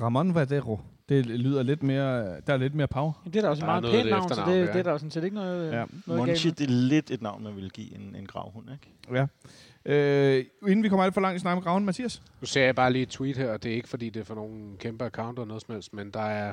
[0.00, 0.80] Ramon Verdero.
[1.08, 3.12] Det lyder lidt mere, der er lidt mere power.
[3.24, 4.90] Det er da også et meget pænt det navn, så det, der, det er der
[4.90, 5.78] jo sådan set ikke noget, Ja.
[5.78, 5.84] ja.
[6.06, 8.94] noget Monchi, det er lidt et navn, man vil give en, en gravhund, ikke?
[9.12, 9.26] Ja.
[9.86, 12.22] Øh, inden vi kommer alt for langt i snak med graven, Mathias.
[12.40, 14.24] Nu ser jeg bare lige et tweet her, og det er ikke fordi, det er
[14.24, 16.52] for nogle kæmpe accounter eller noget som helst, men der er,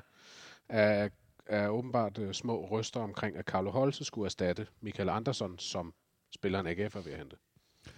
[0.70, 1.10] er,
[1.48, 5.94] er åbenbart uh, små ryster omkring, at Carlo Holse skulle erstatte Michael Andersson, som
[6.36, 7.36] spilleren AGF er ved at hente.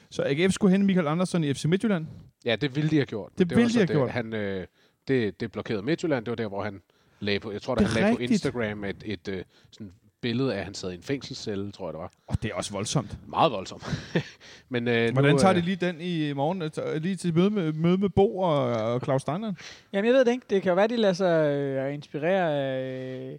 [0.09, 2.07] Så AGF skulle hente Michael Andersen i FC Midtjylland.
[2.45, 3.31] Ja, det ville de have gjort.
[3.37, 4.09] Det var ville de have det, gjort.
[4.09, 4.67] Han, øh,
[5.07, 6.81] det, det blokerede Midtjylland, det var der, hvor han
[7.19, 8.21] lagde på, jeg tror, der er han lagde på.
[8.21, 11.93] Instagram et, et, et sådan billede af, at han sad i en fængselscelle, tror jeg,
[11.93, 12.11] det var.
[12.27, 13.17] Og det er også voldsomt.
[13.27, 13.83] Meget voldsomt.
[14.69, 16.61] Men, øh, Hvordan nu, tager øh, de lige den i morgen?
[16.61, 19.53] Øh, Lige til møde med, møde med Bo og, og Claus Steiner?
[19.93, 20.45] Jamen, jeg ved det ikke.
[20.49, 22.79] Det kan jo være, de lader sig øh, inspirere.
[22.81, 23.37] Øh,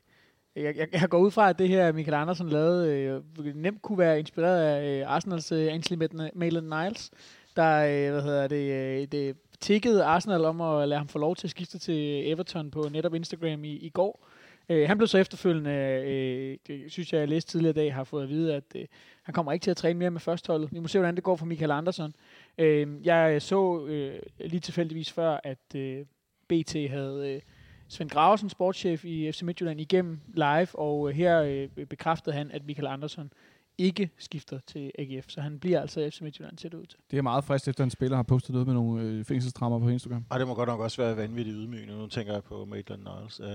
[0.56, 3.98] jeg, jeg, jeg går ud fra, at det her, Michael Andersen lavede, øh, nemt kunne
[3.98, 5.98] være inspireret af øh, Arsenals øh, Ainsley
[6.34, 7.10] Maitland-Niles,
[7.56, 11.36] der øh, hvad hedder det, øh, det tikkede Arsenal om at lade ham få lov
[11.36, 14.26] til at skifte til Everton på netop Instagram i, i går.
[14.68, 15.70] Øh, han blev så efterfølgende,
[16.06, 18.86] øh, det synes jeg, jeg læste tidligere i dag, har fået at vide, at øh,
[19.22, 20.72] han kommer ikke til at træne mere med førsteholdet.
[20.72, 22.14] Vi må se, hvordan det går for Michael Andersen.
[22.58, 26.04] Øh, jeg så øh, lige tilfældigvis før, at øh,
[26.48, 27.40] BT havde øh,
[27.88, 32.66] Svend Graversen, sportschef i FC Midtjylland, igennem live, og øh, her øh, bekræftede han, at
[32.66, 33.32] Michael Andersen
[33.78, 36.98] ikke skifter til AGF, så han bliver altså i FC Midtjylland, ser det ud til.
[37.10, 39.88] Det er meget frist, efter en spiller har postet noget med nogle øh, fængselstrammer på
[39.88, 40.24] Instagram.
[40.30, 41.98] Og det må godt nok også være vanvittigt ydmygende.
[41.98, 43.40] Nu tænker jeg på Maitland Niles.
[43.40, 43.46] Uh,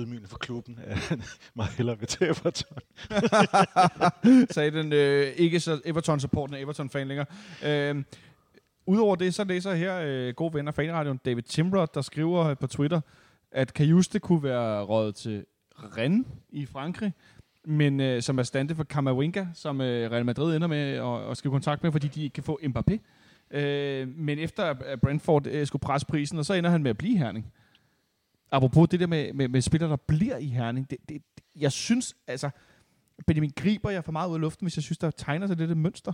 [0.00, 0.78] ydmygende for klubben.
[0.84, 1.22] at han
[1.54, 2.78] meget hellere vil til Everton.
[4.54, 7.26] sagde den øh, ikke så Everton-supportende Everton-fan længere.
[7.64, 8.04] Øh,
[8.86, 12.44] Udover det, så læser jeg her øh, gode venner af fanradioen David Timrod, der skriver
[12.44, 13.00] øh, på Twitter,
[13.52, 17.12] at Kajuste kunne være rådet til Rennes i Frankrig,
[17.64, 21.36] men øh, som er stande for Kamavinga, som øh, Real Madrid ender med at, at
[21.36, 22.98] skrive kontakt med, fordi de ikke kan få Mbappé.
[23.50, 26.98] Øh, men efter at Brentford øh, skulle presse prisen, og så ender han med at
[26.98, 27.52] blive Herning.
[28.50, 31.22] Apropos det der med, med, med spillere, der bliver i Herning, det, det,
[31.56, 32.50] jeg synes, altså,
[33.26, 35.70] Benjamin griber jeg for meget ud af luften, hvis jeg synes, der tegner sig lidt
[35.70, 36.12] et mønster.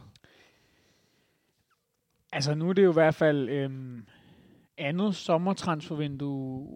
[2.32, 4.06] Altså nu er det jo i hvert fald øhm,
[4.78, 6.66] andet sommertransfervindue,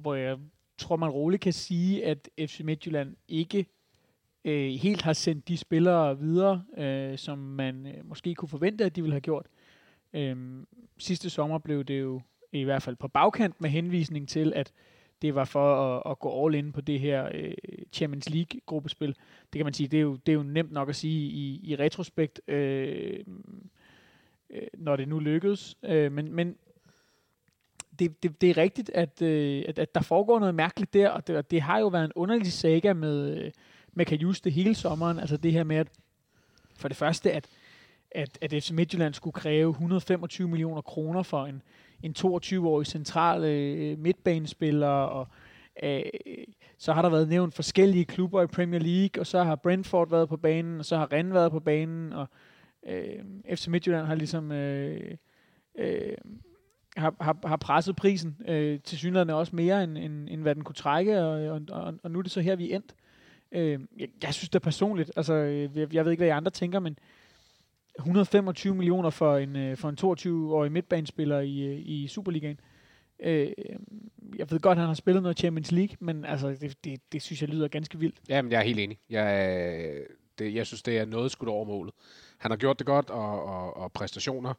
[0.00, 0.38] hvor jeg
[0.78, 3.66] tror, man roligt kan sige, at FC Midtjylland ikke
[4.44, 8.96] øh, helt har sendt de spillere videre, øh, som man øh, måske kunne forvente, at
[8.96, 9.46] de ville have gjort.
[10.12, 10.36] Øh,
[10.98, 12.20] sidste sommer blev det jo
[12.52, 14.72] i hvert fald på bagkant med henvisning til, at
[15.22, 17.54] det var for at, at gå all in på det her øh,
[17.92, 19.08] Champions League-gruppespil.
[19.52, 21.60] Det kan man sige, det er jo, det er jo nemt nok at sige i,
[21.62, 23.18] i retrospekt, øh,
[24.50, 25.76] øh, når det nu lykkedes.
[25.82, 26.56] Øh, men, men
[27.98, 31.26] det, det, det er rigtigt, at, øh, at, at der foregår noget mærkeligt der, og
[31.26, 33.50] det, og det har jo været en underlig saga med, øh,
[33.92, 35.18] med Kajus det hele sommeren.
[35.18, 35.88] Altså det her med, at
[36.76, 37.46] for det første, at,
[38.10, 41.62] at, at FC Midtjylland skulle kræve 125 millioner kroner for en,
[42.02, 45.28] en 22-årig central øh, midtbanespiller, og
[45.82, 46.02] øh,
[46.78, 50.28] så har der været nævnt forskellige klubber i Premier League, og så har Brentford været
[50.28, 52.26] på banen, og så har Rennes været på banen, og
[52.86, 55.16] øh, FC Midtjylland har ligesom øh,
[55.78, 56.16] øh,
[56.96, 60.64] har, har, har presset prisen øh, til synligheden også mere, end, end, end hvad den
[60.64, 62.94] kunne trække, og, og, og, og nu er det så her, vi er endt.
[62.94, 63.09] Øh,
[63.52, 66.50] Øh, jeg, jeg synes det personligt, altså øh, jeg, jeg ved ikke, hvad I andre
[66.50, 66.98] tænker, men
[67.98, 72.60] 125 millioner for en, øh, for en 22-årig midtbanespiller i, øh, i Superligaen.
[73.22, 73.52] Øh,
[74.38, 77.22] jeg ved godt, at han har spillet noget Champions League, men altså, det, det, det
[77.22, 78.16] synes jeg lyder ganske vildt.
[78.28, 78.98] Jamen, jeg er helt enig.
[79.10, 80.04] Jeg,
[80.38, 81.94] det, jeg synes, det er noget skudt over målet.
[82.38, 84.54] Han har gjort det godt, og, og, og præstationer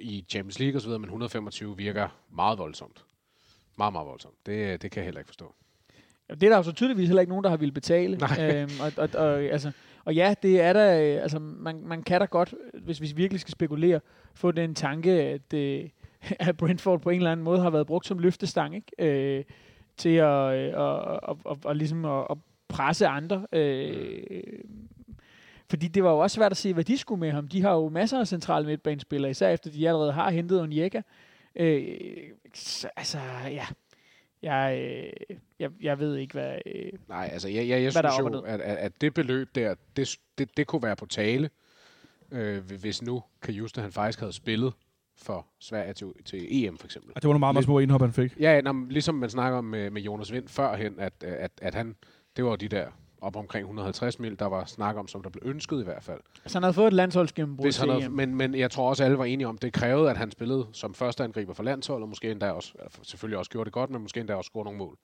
[0.00, 3.04] i Champions League osv., men 125 virker meget voldsomt.
[3.78, 4.46] Meget, meget voldsomt.
[4.46, 5.54] Det, det kan jeg heller ikke forstå.
[6.34, 8.16] Det er der jo så tydeligvis heller ikke nogen, der har ville betale.
[8.16, 8.38] Nej.
[8.40, 9.72] Øhm, og, og, og, altså,
[10.04, 10.86] og ja, det er der,
[11.22, 14.00] altså, man, man kan da godt, hvis vi virkelig skal spekulere,
[14.34, 15.88] få den tanke, at, øh,
[16.48, 19.38] at Brentford på en eller anden måde har været brugt som løftestang, ikke?
[19.38, 19.44] Øh,
[19.96, 22.36] til at, øh, og, og, og, og ligesom at, at
[22.68, 23.46] presse andre.
[23.52, 24.22] Øh,
[25.70, 27.48] fordi det var jo også svært at se, hvad de skulle med ham.
[27.48, 31.00] De har jo masser af centrale midtbanespillere, især efter de allerede har hentet Onyeka.
[31.56, 31.98] Øh,
[32.54, 33.18] så, altså,
[33.50, 33.64] ja.
[34.42, 34.78] Jeg,
[35.30, 36.58] øh, jeg, jeg ved ikke, hvad...
[36.66, 39.54] Øh, Nej, altså jeg, jeg, jeg Hvad er synes jo, at, at, at det beløb
[39.54, 41.50] der, det, det, det kunne være på tale,
[42.30, 44.72] øh, hvis nu Kajuste han faktisk havde spillet
[45.16, 47.12] for Sverige til, til EM for eksempel.
[47.14, 48.40] Og det var nogle meget, meget små indhop, han fik.
[48.40, 51.96] Ja, når, ligesom man snakker om med, med Jonas Vind førhen, at, at, at han,
[52.36, 52.86] det var de der
[53.22, 56.20] op omkring 150 mil, der var snak om, som der blev ønsket i hvert fald.
[56.46, 59.18] så han havde fået et landsholdsgennembrud Hvis han havde, men, men jeg tror også, alle
[59.18, 62.30] var enige om, det krævede, at han spillede som første angriber for landsholdet, og måske
[62.30, 64.98] endda også, altså selvfølgelig også gjorde det godt, men måske endda også scorede nogle mål.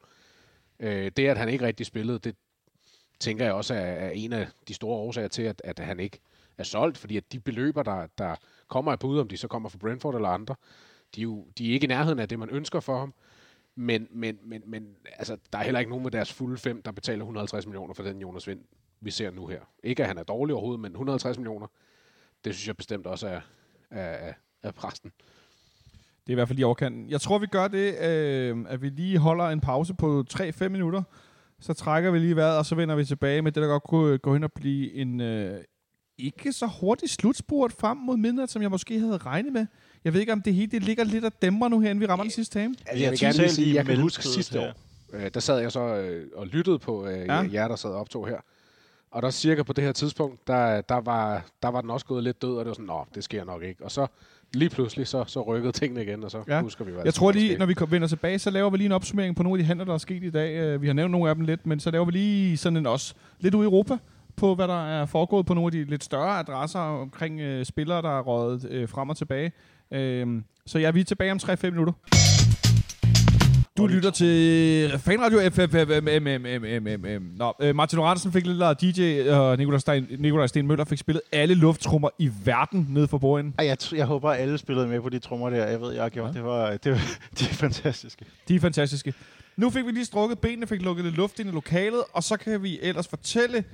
[0.80, 2.36] Øh, det, at han ikke rigtig spillede, det
[3.20, 6.18] tænker jeg også er, er en af de store årsager til, at, at han ikke
[6.58, 8.34] er solgt, fordi at de beløber, der, der
[8.68, 10.55] kommer af bud, om de så kommer fra Brentford eller andre,
[11.14, 13.14] de er jo de er ikke i nærheden af det, man ønsker for ham.
[13.81, 16.92] Men, men, men, men altså, der er heller ikke nogen med deres fulde fem, der
[16.92, 18.60] betaler 150 millioner for den Jonas Vind,
[19.00, 19.60] vi ser nu her.
[19.82, 21.66] Ikke at han er dårlig overhovedet, men 150 millioner,
[22.44, 23.40] det synes jeg bestemt også er,
[23.90, 24.32] er,
[24.62, 25.12] er, præsten.
[26.26, 27.10] Det er i hvert fald i overkanten.
[27.10, 31.02] Jeg tror, vi gør det, øh, at vi lige holder en pause på 3-5 minutter.
[31.60, 34.12] Så trækker vi lige vejret, og så vender vi tilbage med det, der godt kunne
[34.12, 35.65] øh, gå hen og blive en øh,
[36.18, 39.66] ikke så hurtig slutspurt frem mod midnat, som jeg måske havde regnet med.
[40.05, 42.07] Jeg ved ikke, om det hele det ligger lidt og dæmper nu her, inden vi
[42.07, 42.75] rammer den sidste time.
[42.86, 44.73] Altså, jeg vil gerne lige sige, jeg kan huske sidste år,
[45.12, 47.35] øh, der sad jeg så øh, og lyttede på øh, Ja.
[47.52, 48.36] jer, der sad og optog her.
[49.10, 52.25] Og der cirka på det her tidspunkt, der, der, var, der var den også gået
[52.25, 53.85] lidt død, og det var sådan, nå, det sker nok ikke.
[53.85, 54.07] Og så
[54.55, 56.60] lige pludselig, så, så rykkede tingene igen, og så Ja.
[56.62, 58.93] husker vi, hvad Jeg tror lige, når vi vender tilbage, så laver vi lige en
[58.93, 60.55] opsummering på nogle af de handler, der er sket i dag.
[60.57, 62.86] Øh, Vi har nævnt nogle af dem lidt, men så laver vi lige sådan en
[62.86, 63.97] også lidt ud i Europa
[64.36, 68.02] på, hvad der er foregået på nogle af de lidt større adresser omkring øh, spillere,
[68.02, 69.52] der er røget øh, frem og tilbage.
[69.92, 71.92] Øh, så ja, vi er tilbage om 3-5 minutter.
[73.78, 77.23] Du lytter til Fanradio FFFMMMMM.
[77.36, 80.99] Nå, øh, Martin Oransen fik lidt af DJ, og Nikolaj Sten, Nikolaj Sten Møller fik
[80.99, 83.55] spillet alle lufttrummer i verden nede for bordenden.
[83.58, 85.67] Jeg, jeg håber, at alle spillede med på de trommer der.
[85.67, 86.28] Jeg ved, jeg har gjort.
[86.28, 86.33] Ja.
[86.33, 86.99] Det var, det var,
[87.39, 88.25] de er fantastiske.
[88.49, 89.15] De er fantastiske.
[89.57, 92.36] Nu fik vi lige strukket benene, fik lukket lidt luft ind i lokalet, og så
[92.36, 93.65] kan vi ellers fortælle,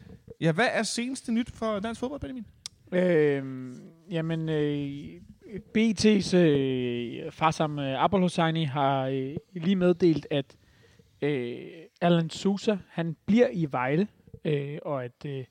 [0.40, 2.44] ja, hvad er seneste nyt for dansk fodbold, Benjamin?
[2.92, 3.74] Øh,
[4.10, 5.20] jamen, øh,
[5.54, 10.56] BT's øh, Farsam øh, Abel Hosseini har øh, lige meddelt, at
[11.22, 11.58] øh,
[12.00, 14.08] Alan Sousa, han bliver i Vejle,
[14.44, 15.44] øh, og at, øh,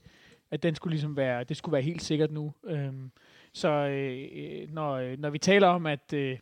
[0.51, 2.53] at den skulle ligesom være, det skulle være helt sikkert nu.
[2.65, 2.93] Øh,
[3.53, 6.37] så øh, når, øh, når vi taler om, at, øh,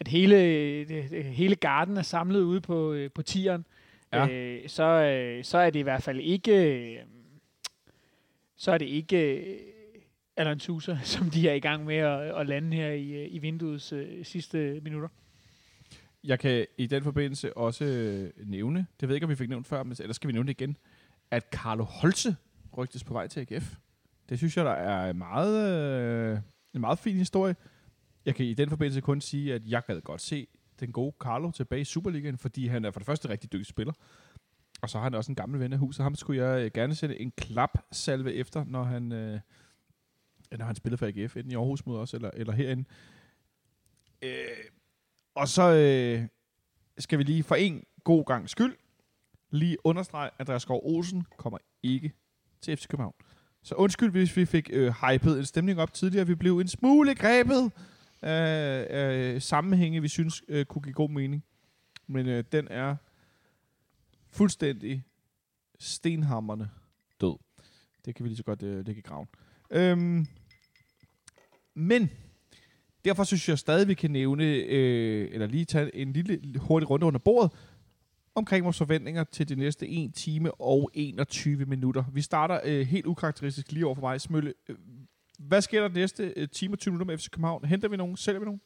[0.00, 3.66] at hele, øh, hele garden er samlet ude på, øh, på tieren,
[4.12, 4.28] ja.
[4.28, 6.74] øh, så, øh, så er det i hvert fald ikke...
[6.74, 6.98] Øh,
[8.56, 9.58] så er det ikke øh,
[10.38, 13.38] Alan Sousa, som de er i gang med at, at lande her i, øh, i
[13.38, 15.08] vinduets øh, sidste minutter.
[16.24, 19.48] Jeg kan i den forbindelse også øh, nævne, det ved jeg ikke, om vi fik
[19.48, 20.76] nævnt før, men ellers skal vi nævne det igen,
[21.30, 22.36] at Carlo Holse
[22.76, 23.74] rygtes på vej til AGF.
[24.28, 25.80] Det synes jeg, der er meget,
[26.32, 26.38] øh,
[26.74, 27.56] en meget fin historie.
[28.26, 30.46] Jeg kan i den forbindelse kun sige, at jeg gad godt se
[30.80, 33.92] den gode Carlo tilbage i Superligaen, fordi han er for det første rigtig dygtig spiller.
[34.82, 36.02] Og så har han også en gammel ven af huset.
[36.02, 39.40] Ham skulle jeg øh, gerne sætte en klap salve efter, når han, øh,
[40.58, 42.84] når han spillede for AGF, enten i Aarhus mod os, eller, eller herinde.
[44.22, 44.30] Øh,
[45.34, 46.28] og så øh,
[46.98, 48.76] skal vi lige for en god gang skyld
[49.50, 52.12] lige understrege, at Andreas Skov Olsen kommer ikke
[52.60, 53.14] til FC København.
[53.62, 56.26] Så undskyld, hvis vi fik øh, hypet en stemning op tidligere.
[56.26, 57.72] Vi blev en smule grebet
[58.22, 61.44] af, af sammenhænge, vi synes øh, kunne give god mening.
[62.06, 62.96] Men øh, den er
[64.30, 65.04] fuldstændig
[65.78, 66.70] stenhammerne
[67.20, 67.38] død.
[68.04, 69.28] Det kan vi lige så godt øh, lægge i graven.
[69.70, 70.26] Øhm,
[71.74, 72.10] men
[73.04, 77.06] derfor synes jeg stadig, vi kan nævne, øh, eller lige tage en lille hurtig runde
[77.06, 77.50] under bordet,
[78.34, 82.04] omkring vores forventninger til de næste 1 time og 21 minutter.
[82.12, 84.54] Vi starter øh, helt ukarakteristisk lige over for mig, Smølle.
[84.68, 84.76] Øh,
[85.38, 87.64] Hvad sker der de næste øh, time og 20 minutter med FC København?
[87.64, 88.16] Henter vi nogen?
[88.16, 88.60] Sælger vi nogen?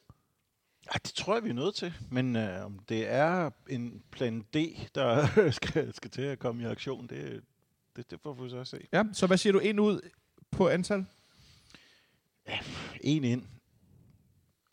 [0.95, 1.95] Ja, det tror jeg, vi er nødt til.
[2.11, 4.57] Men øh, om det er en plan D,
[4.95, 7.41] der skal, skal til at komme i aktion, det,
[7.97, 8.79] det, det får vi så se.
[8.93, 10.01] Ja, så hvad siger du ind ud
[10.53, 11.07] på antal?
[13.01, 13.43] En ind.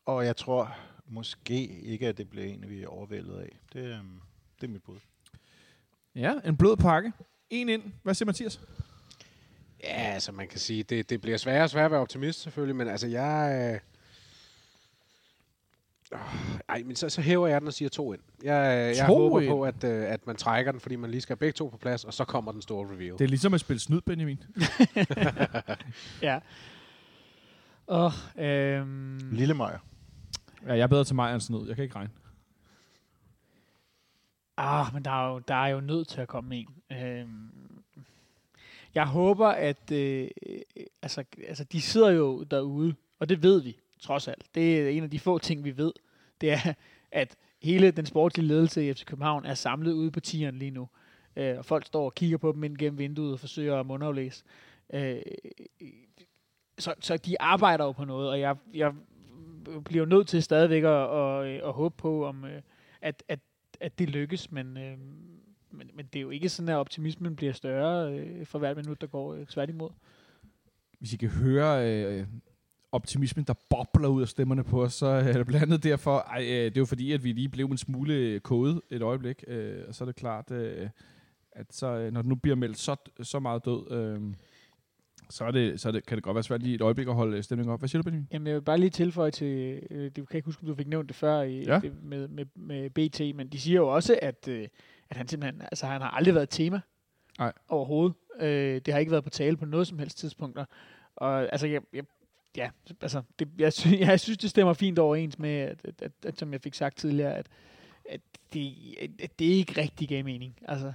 [0.05, 3.59] Og jeg tror måske ikke, at det bliver en, vi er overvældet af.
[3.73, 3.99] Det, øh,
[4.61, 4.97] det er mit bud.
[6.15, 7.13] Ja, en blød pakke.
[7.49, 7.83] En ind.
[8.03, 8.61] Hvad siger Mathias?
[9.83, 12.75] Ja, altså man kan sige, det, det bliver sværere og sværere at være optimist selvfølgelig,
[12.75, 13.79] men altså jeg...
[16.13, 16.19] Øh...
[16.19, 18.21] Oh, ej, men så, så hæver jeg den og siger to ind.
[18.43, 19.49] Jeg, jeg To håber ind?
[19.49, 21.77] på, at, øh, at man trækker den, fordi man lige skal have begge to på
[21.77, 23.11] plads, og så kommer den store reveal.
[23.13, 24.43] Det er ligesom at spille snyd, Benjamin.
[26.21, 26.39] Ja.
[27.87, 29.79] Og, øhm, Lille Meyer.
[30.65, 31.67] Ja, jeg er bedre til mig end snyd.
[31.67, 32.09] Jeg kan ikke regne.
[34.57, 36.67] ah, men der er, jo, der er jo nødt til at komme en.
[36.91, 37.49] Øhm,
[38.95, 40.27] jeg håber, at øh,
[41.01, 44.45] altså, altså, de sidder jo derude, og det ved vi, trods alt.
[44.55, 45.91] Det er en af de få ting, vi ved.
[46.41, 46.73] Det er,
[47.11, 50.89] at hele den sportslige ledelse i FC København er samlet ude på tieren lige nu.
[51.35, 54.43] Øh, og folk står og kigger på dem ind gennem vinduet og forsøger at mundaflæse.
[54.93, 55.21] Øh,
[56.79, 58.93] så, så de arbejder jo på noget, og jeg, jeg
[59.85, 62.61] bliver nødt til stadigvæk at, at, at håbe på, om, øh,
[63.01, 63.39] at, at,
[63.79, 64.97] at det lykkes, men, øh,
[65.71, 69.01] men, men det er jo ikke sådan, at optimismen bliver større øh, for hvert minut,
[69.01, 69.89] der går øh, tværtimod.
[70.99, 72.27] Hvis I kan høre øh,
[72.91, 76.41] optimismen, der bobler ud af stemmerne på os, så er det blandt andet derfor, ej,
[76.41, 79.83] øh, det er jo fordi, at vi lige blev en smule kodet et øjeblik, øh,
[79.87, 80.89] og så er det klart, øh,
[81.51, 84.33] at så, øh, når det nu bliver meldt så, så meget død, øh,
[85.29, 87.15] så, er det, så er det, kan det godt være svært lige et øjeblik at
[87.15, 87.79] holde stemningen op.
[87.79, 88.27] Hvad siger du, Benjamin?
[88.31, 90.75] Jamen, jeg vil bare lige tilføje til, øh, det kan jeg ikke huske, om du
[90.75, 91.79] fik nævnt det før i, Ja.
[91.79, 94.67] det, med, med, med BT, men de siger jo også, at, øh,
[95.09, 96.81] at han simpelthen, altså han har aldrig været et tema
[97.39, 97.53] Nej.
[97.67, 98.15] overhovedet.
[98.41, 100.65] Øh, det har ikke været på tale på noget som helst tidspunkter.
[101.15, 102.03] Og altså, jeg, jeg,
[102.57, 102.69] ja,
[103.01, 106.39] altså, det, jeg, sy, jeg synes, det stemmer fint overens med, at, at, at, at
[106.39, 107.47] som jeg fik sagt tidligere, at,
[108.09, 108.21] at,
[108.53, 108.75] det,
[109.23, 110.55] at det ikke rigtig gav mening.
[110.67, 110.93] Altså,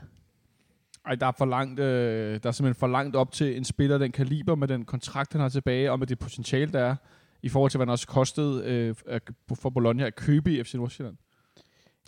[1.06, 3.98] Ej, der er, for langt, øh, der er simpelthen for langt op til en spiller,
[3.98, 6.96] den kaliber med den kontrakt, han har tilbage, og med det potentiale, der er,
[7.42, 9.20] i forhold til, hvad han også kostede øh,
[9.54, 11.16] for Bologna at købe i FC Nordsjælland.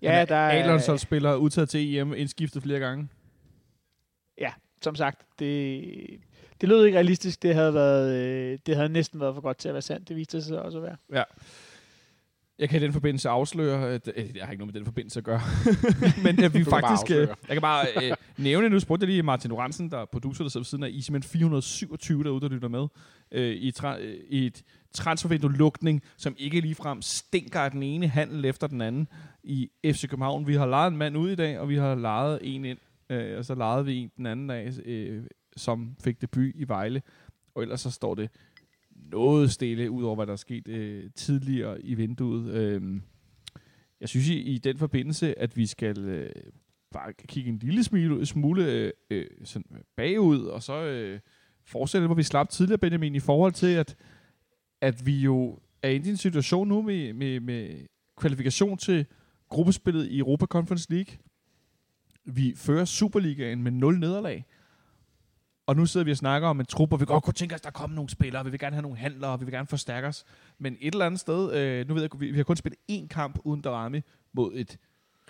[0.02, 3.08] ja, der er, A-landsholdsspiller, udtaget til EM, indskiftet flere gange.
[4.82, 6.20] som sagt, det,
[6.60, 7.42] det lød ikke realistisk.
[7.42, 10.08] Det havde, været, øh, det havde næsten været for godt til at være sandt.
[10.08, 11.24] Det viste sig også at være.
[12.58, 15.18] Jeg kan i den forbindelse afsløre, at øh, jeg har ikke noget med den forbindelse
[15.18, 15.40] at gøre,
[16.24, 19.10] men at vi kan bare faktisk, øh, jeg kan bare øh, nævne, nu spurgte jeg
[19.10, 22.48] lige Martin Lorentzen, der er producer, der sidder ved siden af Isimen 427 derude, der
[22.48, 22.86] lytter med,
[23.32, 24.62] øh, i, tra- øh, i et
[24.94, 29.08] transfervindue-lukning, som ikke ligefrem stinker af den ene handel efter den anden
[29.42, 30.46] i FC København.
[30.46, 32.78] Vi har lejet en mand ud i dag, og vi har lejet en ind,
[33.10, 35.22] øh, og så lejede vi en den anden dag, øh,
[35.56, 37.02] som fik debut i Vejle,
[37.54, 38.30] og ellers så står det
[38.92, 42.50] noget stille, ud over hvad der er sket øh, tidligere i vinduet.
[42.54, 43.00] Øh,
[44.00, 46.30] jeg synes i, i den forbindelse, at vi skal øh,
[46.92, 51.20] bare kigge en lille smule, smule øh, øh, sådan bagud, og så øh,
[51.64, 53.96] fortsætte, hvor vi slap tidligere, Benjamin, i forhold til, at,
[54.80, 57.86] at vi jo er inde i en situation nu med, med, med
[58.16, 59.06] kvalifikation til
[59.48, 61.18] gruppespillet i Europa Conference League.
[62.24, 64.44] Vi fører Superligaen med 0 nederlag.
[65.66, 67.60] Og nu sidder vi og snakker om en trup, og vi godt kunne tænke os,
[67.60, 70.24] der kommer nogle spillere, vi vil gerne have nogle handlere, vi vil gerne forstærke os.
[70.58, 73.06] Men et eller andet sted, øh, nu ved jeg, vi, vi har kun spillet én
[73.06, 74.00] kamp uden Darami
[74.32, 74.78] mod et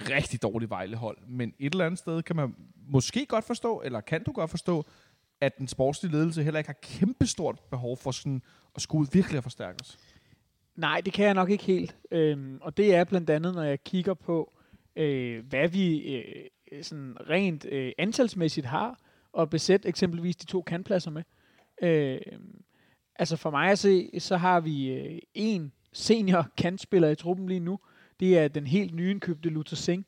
[0.00, 1.18] rigtig dårligt Vejlehold.
[1.28, 2.54] Men et eller andet sted kan man
[2.88, 4.84] måske godt forstå, eller kan du godt forstå,
[5.40, 8.42] at den sportslige ledelse heller ikke har kæmpestort behov for sådan
[8.74, 9.98] at skulle ud virkelig at forstærke os.
[10.76, 11.96] Nej, det kan jeg nok ikke helt.
[12.10, 14.52] Øhm, og det er blandt andet, når jeg kigger på,
[14.96, 18.98] øh, hvad vi øh, sådan rent øh, antalsmæssigt har,
[19.36, 21.22] og besætte eksempelvis de to kantpladser med.
[21.82, 22.20] Øh,
[23.16, 27.60] altså for mig at se, så har vi øh, en senior kantspiller i truppen lige
[27.60, 27.78] nu.
[28.20, 30.04] Det er den helt nyindkøbte Luther Singh.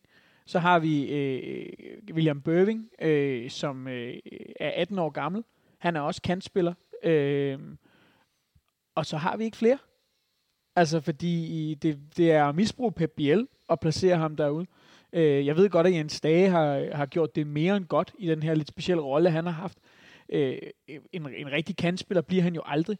[0.46, 1.72] Så har vi øh,
[2.12, 4.14] William Bøving, øh, som øh,
[4.60, 5.44] er 18 år gammel.
[5.78, 6.74] Han er også kantspiller.
[7.04, 7.58] Øh,
[8.94, 9.78] og så har vi ikke flere.
[10.76, 14.66] Altså, fordi det, det er at misbruge Pep Biel og placere ham derude.
[15.12, 18.28] Øh, jeg ved godt, at Jens Dage har, har gjort det mere end godt i
[18.28, 19.78] den her lidt specielle rolle, han har haft.
[20.28, 20.58] Øh,
[21.12, 22.98] en, en rigtig kantspiller bliver han jo aldrig.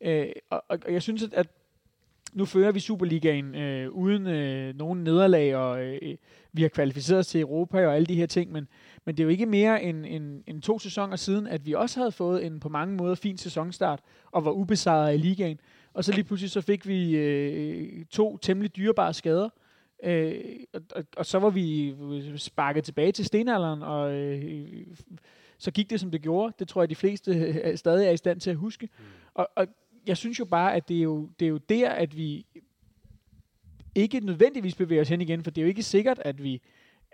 [0.00, 1.46] Øh, og, og jeg synes, at, at
[2.32, 6.16] nu fører vi Superligaen øh, uden øh, nogen nederlag, og øh,
[6.52, 8.68] vi har kvalificeret os til Europa og alle de her ting, men,
[9.04, 12.00] men det er jo ikke mere end, end, end to sæsoner siden, at vi også
[12.00, 15.60] havde fået en på mange måder fin sæsonstart, og var ubesejret i ligaen.
[15.94, 19.48] Og så lige pludselig så fik vi øh, to temmelig dyrebare skader,
[20.02, 20.34] øh,
[20.72, 21.94] og, og, og så var vi
[22.36, 24.86] sparket tilbage til stenalderen, og øh,
[25.58, 26.54] så gik det, som det gjorde.
[26.58, 27.32] Det tror jeg, de fleste
[27.64, 28.88] øh, stadig er i stand til at huske.
[28.98, 29.04] Mm.
[29.34, 29.66] Og, og
[30.06, 32.46] jeg synes jo bare, at det er jo, det er jo der, at vi
[33.94, 36.62] ikke nødvendigvis bevæger os hen igen, for det er jo ikke sikkert, at vi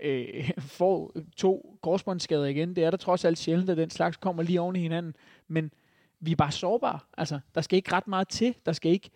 [0.02, 2.76] øh, får to korsbåndsskader igen.
[2.76, 5.16] Det er der trods alt sjældent, at den slags kommer lige oven i hinanden.
[5.48, 5.72] Men
[6.20, 6.98] vi er bare sårbare.
[7.18, 8.54] Altså, der skal ikke ret meget til.
[8.66, 9.10] Der skal ikke,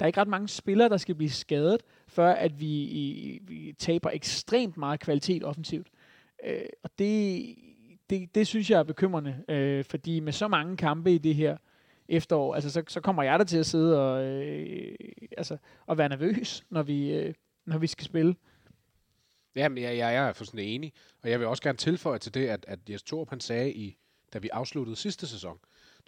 [0.00, 1.82] der er ikke ret mange spillere, der skal blive skadet,
[2.14, 5.88] før at vi, i, vi taber ekstremt meget kvalitet offensivt.
[6.44, 7.44] Øh, og det,
[8.10, 11.56] det, det synes jeg er bekymrende, øh, fordi med så mange kampe i det her
[12.08, 14.94] efterår, altså så, så kommer jeg der til at sidde og, øh,
[15.38, 17.34] altså, og være nervøs, når vi, øh,
[17.66, 18.34] når vi skal spille.
[19.56, 22.46] Jamen, jeg, jeg, jeg er fuldstændig enig, og jeg vil også gerne tilføje til det,
[22.46, 23.96] at, at Jes Torp, han sagde, i,
[24.32, 25.58] da vi afsluttede sidste sæson,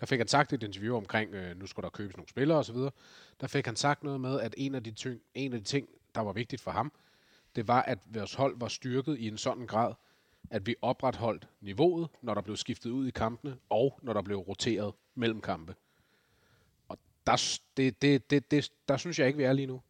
[0.01, 2.77] der fik han sagt et interview omkring, øh, nu skulle der købes nogle spillere osv.,
[3.41, 5.89] der fik han sagt noget med, at en af, de tyng, en af de ting,
[6.17, 6.93] der var vigtigt for ham,
[7.57, 9.95] det var, at vores hold var styrket i en sådan grad,
[10.51, 14.39] at vi opretholdt niveauet, når der blev skiftet ud i kampene, og når der blev
[14.39, 15.75] roteret mellem kampe.
[16.89, 19.83] Og der, det, det, det, det, der synes jeg ikke, vi er lige nu.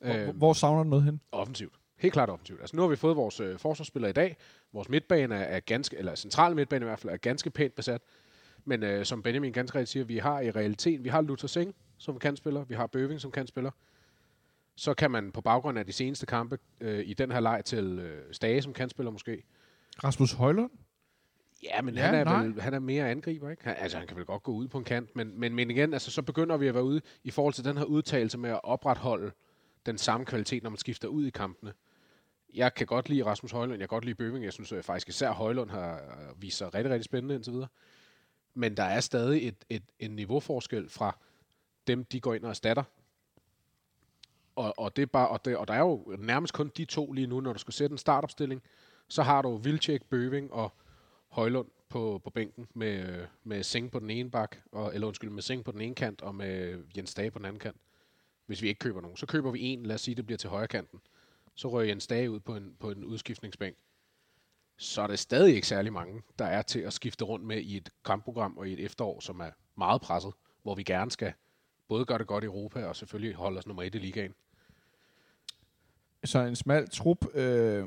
[0.00, 1.20] Hvor, øh, hvor savner du noget hen?
[1.32, 1.74] Offensivt.
[1.96, 2.60] Helt klart offensivt.
[2.60, 4.36] Altså nu har vi fået vores øh, forsvarsspillere i dag.
[4.72, 8.02] Vores midtbane er, er ganske, eller centrale midtbane i hvert fald, er ganske pænt besat.
[8.64, 11.74] Men øh, som Benjamin ganske rigtigt siger, vi har i realiteten, vi har Luther Singh
[11.98, 13.70] som kan spille, vi har Bøving som kan spille.
[14.76, 17.98] Så kan man på baggrund af de seneste kampe øh, i den her leg til
[17.98, 19.42] øh, Stage som kan spille måske.
[20.04, 20.70] Rasmus Højlund?
[21.62, 23.64] Ja, men ja, han, er vel, han er mere angriber, ikke?
[23.64, 25.92] Han, altså, han kan vel godt gå ud på en kant, men, men, men igen,
[25.92, 28.60] altså, så begynder vi at være ude i forhold til den her udtalelse med at
[28.62, 29.32] opretholde
[29.86, 31.72] den samme kvalitet, når man skifter ud i kampene.
[32.54, 35.08] Jeg kan godt lide Rasmus Højlund, jeg kan godt lide Bøving, jeg synes at faktisk
[35.08, 36.00] især Højlund har
[36.38, 37.68] vist sig rigtig, rigtig spændende indtil videre.
[38.54, 41.18] Men der er stadig et, et, en niveauforskel fra
[41.86, 42.82] dem, de går ind og erstatter.
[44.56, 47.12] Og, og, det er bare, og, det, og der er jo nærmest kun de to
[47.12, 48.62] lige nu, når du skal sætte en startopstilling.
[49.08, 50.72] Så har du Vilcek, Bøving og
[51.28, 55.42] Højlund på, på bænken med, med Seng på den ene bak, og, eller undskyld, med
[55.42, 57.76] Seng på den ene kant og med Jens Dage på den anden kant.
[58.46, 59.16] Hvis vi ikke køber nogen.
[59.16, 61.00] Så køber vi en, lad os sige, det bliver til højre kanten.
[61.54, 63.76] Så rører Jens Dage ud på en, på en udskiftningsbænk.
[64.78, 67.76] Så er det stadig ikke særlig mange, der er til at skifte rundt med i
[67.76, 71.32] et kampprogram og i et efterår, som er meget presset, hvor vi gerne skal
[71.88, 74.34] både gøre det godt i Europa og selvfølgelig holde os nummer et i ligaen.
[76.26, 77.34] Så en smal trup.
[77.34, 77.84] Øh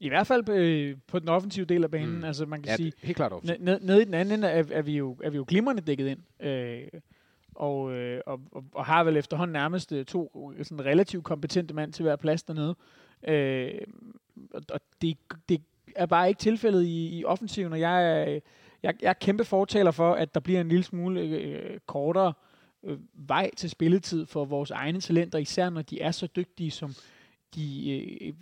[0.00, 2.18] i hvert fald på, øh, på den offensive del af banen.
[2.18, 2.24] Mm.
[2.24, 3.60] Altså man kan ja, sige, helt klart offensivt.
[3.60, 6.06] Ned, ned i den anden ende er, er, vi jo, er vi jo glimrende dækket
[6.08, 6.46] ind.
[6.46, 6.82] Øh,
[7.54, 11.92] og, øh, og, og, og har vel efterhånden nærmest øh, to sådan relativt kompetente mand
[11.92, 12.76] til hver plads dernede.
[13.28, 13.70] Øh,
[14.54, 15.60] og og det, det
[15.96, 18.24] er bare ikke tilfældet i, i offensiven, og jeg er,
[18.82, 22.32] jeg, jeg er kæmpe fortaler for, at der bliver en lille smule øh, kortere
[22.84, 26.94] øh, vej til spilletid for vores egne talenter, især når de er så dygtige som
[27.54, 27.90] de,
[28.22, 28.32] øh,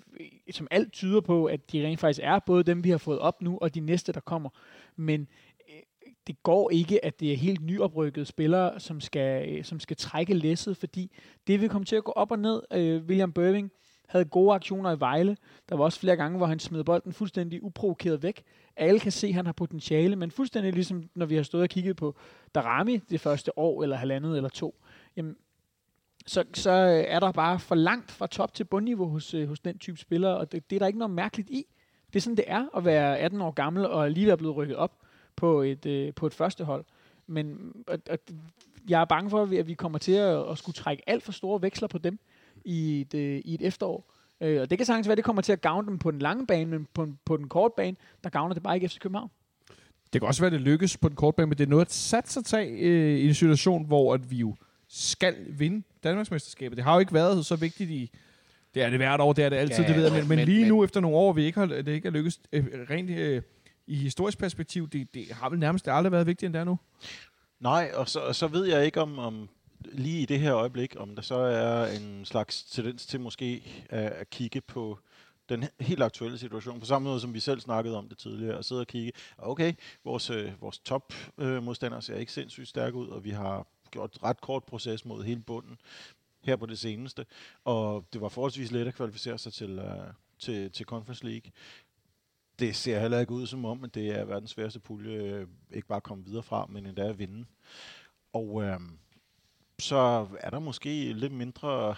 [0.51, 3.43] som alt tyder på, at de rent faktisk er både dem, vi har fået op
[3.43, 4.51] nu, og de næste, der kommer.
[4.97, 5.29] Men
[5.69, 5.83] øh,
[6.27, 10.35] det går ikke, at det er helt nyoprykkede spillere, som skal, øh, som skal trække
[10.35, 11.11] læsset, fordi
[11.47, 12.63] det vil komme til at gå op og ned.
[12.73, 13.71] Øh, William Birving
[14.07, 15.37] havde gode aktioner i Vejle.
[15.69, 18.43] Der var også flere gange, hvor han smed bolden fuldstændig uprovokeret væk.
[18.77, 21.69] Alle kan se, at han har potentiale, men fuldstændig ligesom, når vi har stået og
[21.69, 22.15] kigget på
[22.55, 24.83] Darami det første år, eller halvandet eller to.
[25.17, 25.37] Jamen,
[26.27, 29.61] så, så øh, er der bare for langt fra top til bundniveau hos, øh, hos
[29.61, 31.67] den type spillere, og det, det er der ikke noget mærkeligt i.
[32.13, 34.77] Det er sådan, det er at være 18 år gammel og lige være blevet rykket
[34.77, 34.93] op
[35.37, 36.85] på et, øh, på et første hold.
[37.27, 38.21] Men at, at,
[38.89, 41.63] jeg er bange for, at vi kommer til at, at skulle trække alt for store
[41.63, 42.19] veksler på dem
[42.65, 44.13] i et, øh, i et efterår.
[44.41, 46.19] Øh, og det kan sagtens være, at det kommer til at gavne dem på den
[46.19, 49.31] lange bane, men på, på den korte bane, der gavner det bare ikke FC København.
[50.13, 51.85] Det kan også være, at det lykkes på den korte bane, men det er noget
[51.85, 54.55] at satse sig tag øh, i en situation, hvor at vi jo
[54.97, 56.77] skal vinde Danmarksmesterskabet.
[56.77, 58.11] Det har jo ikke været så vigtigt i...
[58.75, 60.13] Det er det hvert år, det er det altid, ja, det ved jeg.
[60.13, 62.13] Men, men, men lige men, nu, efter nogle år, vi ikke har, det ikke er
[62.13, 63.43] lykkes øh, rent øh,
[63.87, 66.79] i historisk perspektiv, det, det har vel nærmest aldrig været vigtigt end der nu.
[67.61, 69.49] Nej, og så, og så ved jeg ikke, om, om
[69.93, 74.13] lige i det her øjeblik, om der så er en slags tendens til måske at,
[74.13, 74.99] at kigge på
[75.49, 78.65] den helt aktuelle situation, på samme måde som vi selv snakkede om det tidligere, og
[78.65, 79.73] sidde og kigge, okay,
[80.05, 84.19] vores, øh, vores top øh, modstandere ser ikke sindssygt stærke ud, og vi har gjort
[84.23, 85.79] ret kort proces mod hele bunden
[86.43, 87.27] her på det seneste.
[87.65, 89.87] Og det var forholdsvis let at kvalificere sig til, uh,
[90.39, 91.51] til, til Conference League.
[92.59, 95.89] Det ser heller ikke ud som om, at det er verdens sværeste pulje, øh, ikke
[95.89, 97.45] bare at komme videre fra, men endda at vinde.
[98.33, 98.65] Og uh,
[99.79, 101.97] så er der måske lidt mindre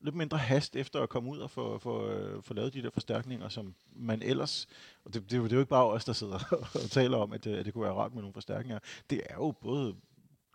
[0.00, 2.90] lidt mindre hast efter at komme ud og få, få, øh, få lavet de der
[2.90, 4.66] forstærkninger, som man ellers...
[5.04, 6.38] Og det, det, er jo- det er jo ikke bare os, der sidder
[6.84, 8.78] og taler om, at, det, at det kunne være rart med nogle forstærkninger.
[9.10, 9.94] Det er jo både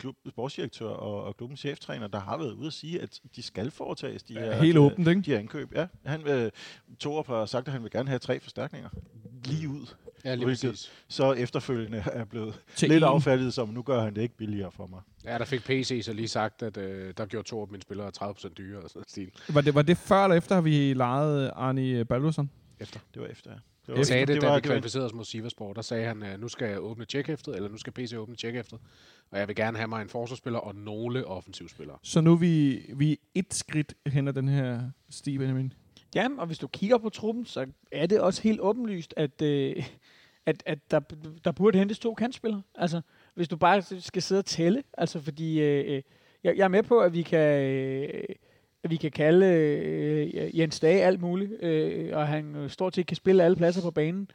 [0.01, 3.71] klub, sportsdirektør og, og klubbens cheftræner, der har været ude at sige, at de skal
[3.71, 5.21] foretages de her, Helt de, åbent, ikke?
[5.21, 5.73] de her indkøb.
[5.75, 6.51] Ja, han, øh,
[6.99, 8.89] Torup har sagt, at han vil gerne have tre forstærkninger.
[9.45, 9.85] Lige ud.
[10.25, 10.91] Ja, lige Hvilket- præcis.
[11.07, 13.09] Så efterfølgende er blevet Til lidt en.
[13.09, 15.01] affattet som, nu gør han det ikke billigere for mig.
[15.25, 18.11] Ja, der fik PC så lige sagt, at øh, der gjorde to af mine spillere
[18.23, 19.31] 30% dyrere og sådan noget stil.
[19.49, 22.49] Var det, var det før eller efter, at vi lejede Arne Baldursson?
[22.79, 22.99] Efter.
[23.13, 23.51] Det var efter.
[23.87, 25.75] Det Jeg sagde det, det da var, vi var, kvalificerede os mod Siversport.
[25.75, 28.79] Der sagde han, at nu skal jeg åbne tjekhæftet, eller nu skal PC åbne tjekhæftet.
[29.31, 31.97] Og jeg vil gerne have mig en forsvarsspiller og nogle offensivspillere.
[32.03, 35.73] Så nu er vi, vi er et skridt hen ad den her sti, Benjamin.
[36.15, 39.83] Ja, og hvis du kigger på truppen, så er det også helt åbenlyst, at, øh,
[40.45, 40.99] at, at der,
[41.43, 42.61] der burde hentes to kantspillere.
[42.75, 43.01] Altså,
[43.35, 44.83] hvis du bare skal sidde og tælle.
[44.97, 46.01] Altså, fordi øh, øh,
[46.43, 48.23] jeg, jeg er med på, at vi kan, øh,
[48.89, 53.17] vi kan kalde øh, Jens Dage alt muligt, øh, og han øh, stort set kan
[53.17, 54.29] spille alle pladser på banen.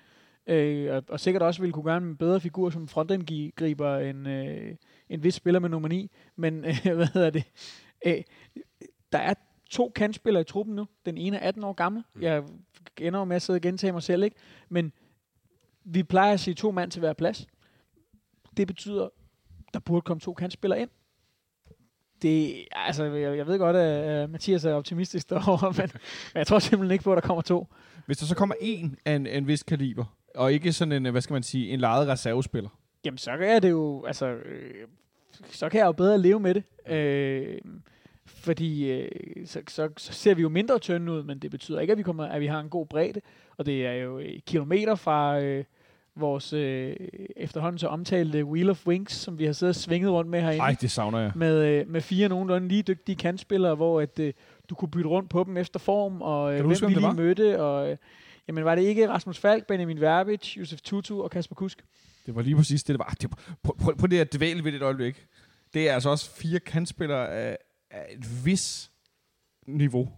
[0.47, 4.75] Øh, og, og sikkert også ville kunne gøre en bedre figur som frontangriber end øh,
[5.09, 6.11] en vis spiller med nummer 9.
[6.37, 7.45] Men øh, hvad hedder det?
[8.07, 8.23] Øh,
[9.13, 9.35] der er
[9.71, 10.87] to kantspillere i truppen nu.
[11.07, 12.05] Den ene er 18 år gammel.
[12.15, 12.23] Mm.
[12.23, 12.45] Jeg
[13.01, 14.37] ender med at sidde og gentage mig selv, ikke?
[14.69, 14.93] Men
[15.85, 17.47] vi plejer at sige to mand til hver plads.
[18.57, 19.09] Det betyder,
[19.75, 20.91] der burde komme to kantspillere ind.
[22.23, 25.91] Det, altså, jeg, jeg ved godt, at Mathias er optimistisk derovre, men,
[26.35, 27.67] men jeg tror simpelthen ikke på, at der kommer to.
[28.07, 30.05] Hvis der så kommer en af en, en vis kaliber,
[30.35, 32.69] og ikke sådan en, hvad skal man sige, en lejet reservespiller,
[33.07, 34.87] Jamen, så er det jo, altså, øh,
[35.51, 36.65] så kan jeg jo bedre leve med det.
[36.93, 37.59] Øh,
[38.27, 39.11] fordi øh,
[39.47, 42.03] så, så, så, ser vi jo mindre tynde ud, men det betyder ikke, at vi,
[42.03, 43.21] kommer, at vi har en god bredde.
[43.57, 45.65] Og det er jo øh, kilometer fra øh,
[46.17, 46.97] vores øh,
[47.37, 50.61] efterhånden så omtalte Wheel of Wings, som vi har siddet og svinget rundt med herinde.
[50.61, 51.33] ej, det savner jeg.
[51.35, 54.33] Med, øh, med fire nogenlunde lige dygtige kantspillere, hvor at, øh,
[54.71, 57.63] du kunne bytte rundt på dem efter form, og øh, hvem huske, vi lige mødte.
[57.63, 57.97] Og, øh,
[58.49, 61.85] jamen, var det ikke Rasmus Falk, Benjamin Verbic, Josef Tutu og Kasper Kusk?
[62.27, 63.17] Det var lige præcis det, det var.
[63.21, 63.31] Det,
[63.63, 65.27] prøv, prøv, prøv det at dvæle ved det et øjeblik.
[65.75, 67.59] Det er altså også fire kantspillere af,
[67.91, 68.91] af et vis
[69.67, 70.09] niveau.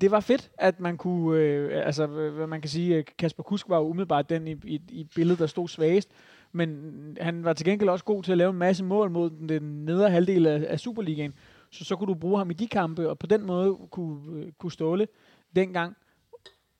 [0.00, 3.68] Det var fedt, at man kunne, øh, altså hvad man kan sige, øh, Kasper Kusk
[3.68, 6.08] var jo umiddelbart den i, i, i billedet, der stod svagest,
[6.52, 9.48] men han var til gengæld også god til at lave en masse mål mod den,
[9.48, 11.34] den nedre halvdel af, af Superligaen,
[11.70, 14.52] så så kunne du bruge ham i de kampe, og på den måde kunne, øh,
[14.58, 15.08] kunne Ståle
[15.56, 15.96] dengang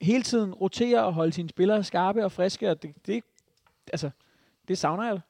[0.00, 3.24] hele tiden rotere og holde sine spillere skarpe og friske, og det, det,
[3.92, 4.10] altså,
[4.68, 5.20] det savner jeg.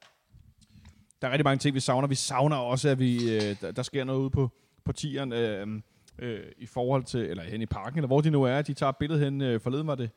[1.21, 2.07] Der er rigtig mange ting, vi savner.
[2.07, 4.49] Vi savner også, at vi, øh, der, der sker noget ude på,
[4.83, 5.67] på tieren øh,
[6.19, 8.61] øh, i forhold til, eller hen i parken, eller hvor de nu er.
[8.61, 9.41] De tager billedet hen.
[9.41, 10.09] Øh, forleden var det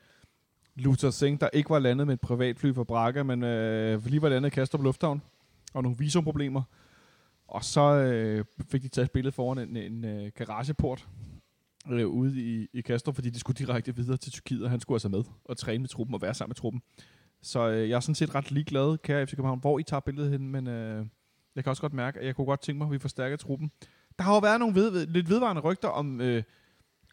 [0.74, 4.28] Luther Singh, der ikke var landet med et privatfly fra Braga, men øh, lige var
[4.28, 5.22] landet i Kastrup Lufthavn,
[5.74, 6.62] og nogle visumproblemer.
[7.48, 11.08] Og så øh, fik de taget billedet foran en, en øh, garageport
[11.90, 14.96] øh, ude i, i Kastrup, fordi de skulle direkte videre til Tyrkiet, og han skulle
[14.96, 16.82] altså med og træne med truppen og være sammen med truppen.
[17.42, 20.30] Så øh, jeg er sådan set ret ligeglad, kære FC København, hvor I tager billedet
[20.30, 21.06] hen, men øh,
[21.56, 23.70] jeg kan også godt mærke, at jeg kunne godt tænke mig, at vi forstærker truppen.
[24.18, 26.42] Der har jo været nogle ved, ved, lidt vedvarende rygter om, øh,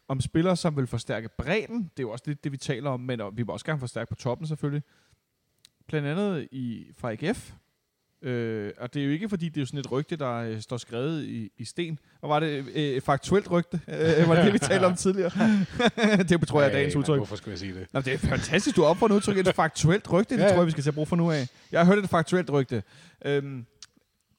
[0.08, 1.78] om spillere, som vil forstærke bredden.
[1.82, 3.80] Det er jo også lidt det, vi taler om, men og vi vil også gerne
[3.80, 4.82] forstærke på toppen selvfølgelig.
[5.88, 7.52] Blandt andet i, fra AGF.
[8.22, 10.60] Øh, og det er jo ikke, fordi det er jo sådan et rygte, der øh,
[10.60, 11.98] står skrevet i, i sten.
[12.20, 13.80] Og var det øh, et faktuelt rygte?
[13.88, 15.30] Øh, var det det, vi talte om tidligere?
[16.28, 17.18] det tror jeg er dagens udtryk.
[17.18, 17.86] Hvorfor skulle jeg sige det?
[17.92, 19.36] Nå, det er fantastisk, du har opfundet udtryk.
[19.36, 20.52] Et faktuelt rygte, det Ja, ja.
[20.52, 21.48] tror jeg, vi skal tage brug for nu af.
[21.72, 22.82] Jeg har hørt et faktuelt rygte.
[23.24, 23.66] Øhm,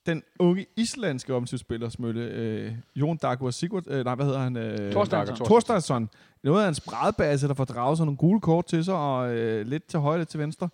[0.05, 4.57] den unge islandske omsynsspiller, Smølle, øh, Jon Dagur Sigurd, øh, nej, hvad hedder han?
[4.57, 5.47] Øh, Torsteinsson.
[5.47, 6.09] Torsteinsson.
[6.43, 9.67] Noget af en spredbase, der får draget sig nogle gule kort til sig, og øh,
[9.67, 10.69] lidt til højre, lidt til venstre.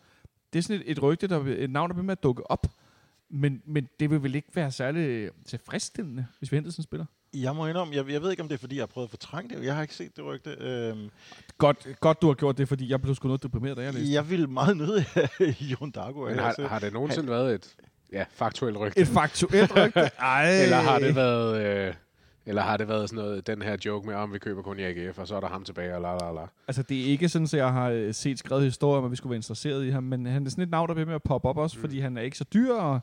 [0.54, 2.68] Det er sådan et, et rygte, der, et navn, der bliver med at dukke op.
[3.30, 7.06] Men, men det vil vel ikke være særlig tilfredsstillende, hvis vi henter sådan en spiller?
[7.34, 9.10] Jeg må indrømme, jeg, jeg ved ikke, om det er, fordi jeg har prøvet at
[9.10, 9.66] fortrænge det.
[9.66, 10.56] Jeg har ikke set det rygte.
[10.60, 11.10] Øhm,
[11.58, 14.14] Godt, godt, du har gjort det, fordi jeg blev sgu noget deprimeret, da jeg læste.
[14.14, 16.26] jeg vil meget have Jon Dago.
[16.26, 17.76] Men har, har det nogensinde været et
[18.14, 19.00] ja, faktuelt rygte?
[19.02, 20.00] Et faktuelt rygte?
[20.20, 20.62] Ej.
[20.64, 21.88] Eller har det været...
[21.88, 21.94] Øh,
[22.46, 24.84] eller har det været sådan noget, den her joke med, om vi køber kun i
[24.84, 26.48] AGF, og så er der ham tilbage, og la la la.
[26.68, 29.16] Altså, det er ikke sådan, at jeg har øh, set skrevet historier om, at vi
[29.16, 31.24] skulle være interesseret i ham, men han er sådan et navn, der bliver med at
[31.24, 31.82] poppe op også, mm.
[31.82, 33.00] fordi han er ikke så dyr, og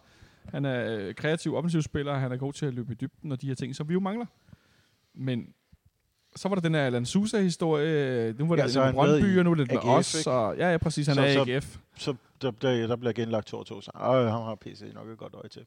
[0.53, 3.33] han er øh, kreativ offensiv spiller, og han er god til at løbe i dybden,
[3.33, 4.27] og de her ting, som vi jo mangler.
[5.15, 5.47] Men
[6.37, 9.03] så var der den her Alan Sousa-historie, nu var det Ja, så er han med
[9.05, 11.45] Brøndby, og nu er det med os, og ja, ja, præcis, han Så- er så-
[11.45, 11.77] i AGF.
[11.97, 13.81] Så der, der, der bliver genlagt to og to.
[13.81, 15.67] Så, øh, ham har PC nok et godt øje til.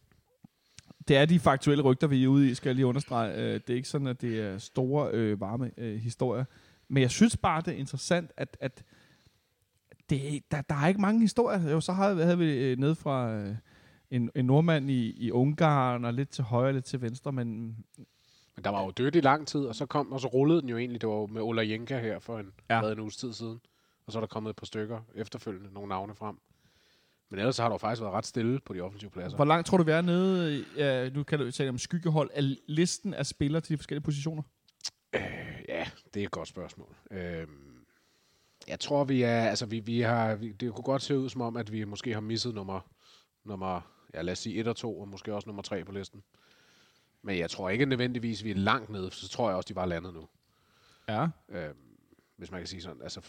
[1.07, 3.33] Det er de faktuelle rygter, vi er ude i, skal jeg lige understrege.
[3.35, 6.45] Øh, Det er ikke sådan, at det er store, øh, varme øh, historier.
[6.87, 8.83] Men jeg synes bare, det er interessant, at, at
[10.09, 11.69] det, der, der er ikke mange historier.
[11.71, 13.55] Jo, så havde, havde vi øh, ned fra øh,
[14.11, 17.77] en, en nordmand i, i Ungarn, og lidt til højre, lidt til venstre, men
[18.55, 20.69] Men der var jo dødt i lang tid, og så kom og så rullede den
[20.69, 21.01] jo egentlig.
[21.01, 22.91] Det var jo med Ola Jenka her for en, ja.
[22.91, 23.59] en uges tid siden.
[24.05, 26.37] Og så er der kommet et par stykker efterfølgende, nogle navne frem.
[27.29, 29.35] Men ellers så har jo faktisk været ret stille på de offensive pladser.
[29.35, 30.65] Hvor langt tror du, vi er nede?
[30.77, 32.29] Ja, nu kan du tale om skyggehold.
[32.33, 34.43] Er listen af spillere til de forskellige positioner?
[35.67, 36.95] Ja, det er et godt spørgsmål.
[37.11, 37.85] Øhm,
[38.67, 41.41] jeg tror, vi er, altså vi, vi har, vi, det kunne godt se ud som
[41.41, 42.79] om, at vi måske har misset nummer,
[43.43, 43.81] nummer
[44.13, 46.23] ja, lad os sige 1 og 2, og måske også nummer 3 på listen.
[47.21, 49.75] Men jeg tror ikke nødvendigvis, vi er langt nede, for så tror jeg også, de
[49.75, 50.27] var landet nu.
[51.07, 51.27] Ja.
[51.49, 51.77] Øhm,
[52.37, 53.01] hvis man kan sige sådan.
[53.01, 53.21] Altså,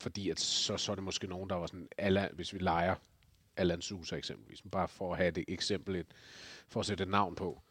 [0.00, 2.94] fordi at så, så er det måske nogen, der var sådan, Allan, hvis vi leger
[3.56, 6.06] Alan Sousa eksempelvis, bare for at have det eksempel, et,
[6.68, 7.62] for at sætte et navn på.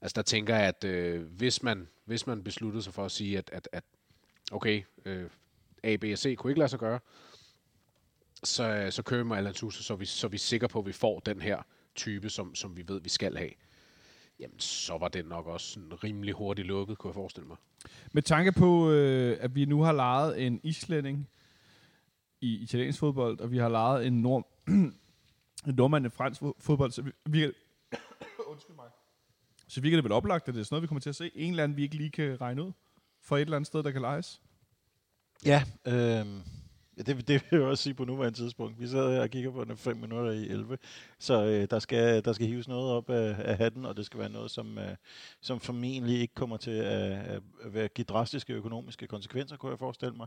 [0.00, 3.38] Altså der tænker jeg, at øh, hvis, man, hvis man besluttede sig for at sige,
[3.38, 3.84] at, at, at
[4.52, 5.30] okay, øh,
[5.82, 7.00] A, B og C kunne ikke lade sig gøre,
[8.44, 10.78] så, øh, så kører vi med Alan Sousa, så vi, så vi er sikre på,
[10.78, 11.62] at vi får den her
[11.94, 13.50] type, som, som vi ved, vi skal have.
[14.40, 17.56] Jamen, så var den nok også sådan rimelig hurtigt lukket, kunne jeg forestille mig.
[18.12, 21.28] Med tanke på, øh, at vi nu har lejet en islænding
[22.40, 24.94] i italiensk fodbold, og vi har lejet en, nord en
[25.66, 27.44] nordmand i fransk fo- fodbold, så vi, vi
[28.50, 28.86] Undskyld mig.
[29.68, 31.30] Så virker det vel oplagt, at det er sådan noget, vi kommer til at se.
[31.34, 32.72] En eller anden, vi ikke lige kan regne ud
[33.20, 34.40] for et eller andet sted, der kan lejes.
[35.44, 36.26] Ja, øh,
[37.00, 38.80] ja det, det vil jeg også sige på nuværende tidspunkt.
[38.80, 40.78] Vi sidder her og kigger på den 5 minutter i 11,
[41.18, 44.20] så øh, der, skal, der skal hives noget op af, af hatten, og det skal
[44.20, 44.96] være noget, som, øh,
[45.40, 50.14] som formentlig ikke kommer til at, at være, give drastiske økonomiske konsekvenser, kunne jeg forestille
[50.14, 50.26] mig.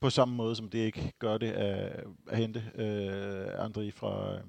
[0.00, 4.40] På samme måde som det ikke gør det at, at hente øh, Andri fra, øh,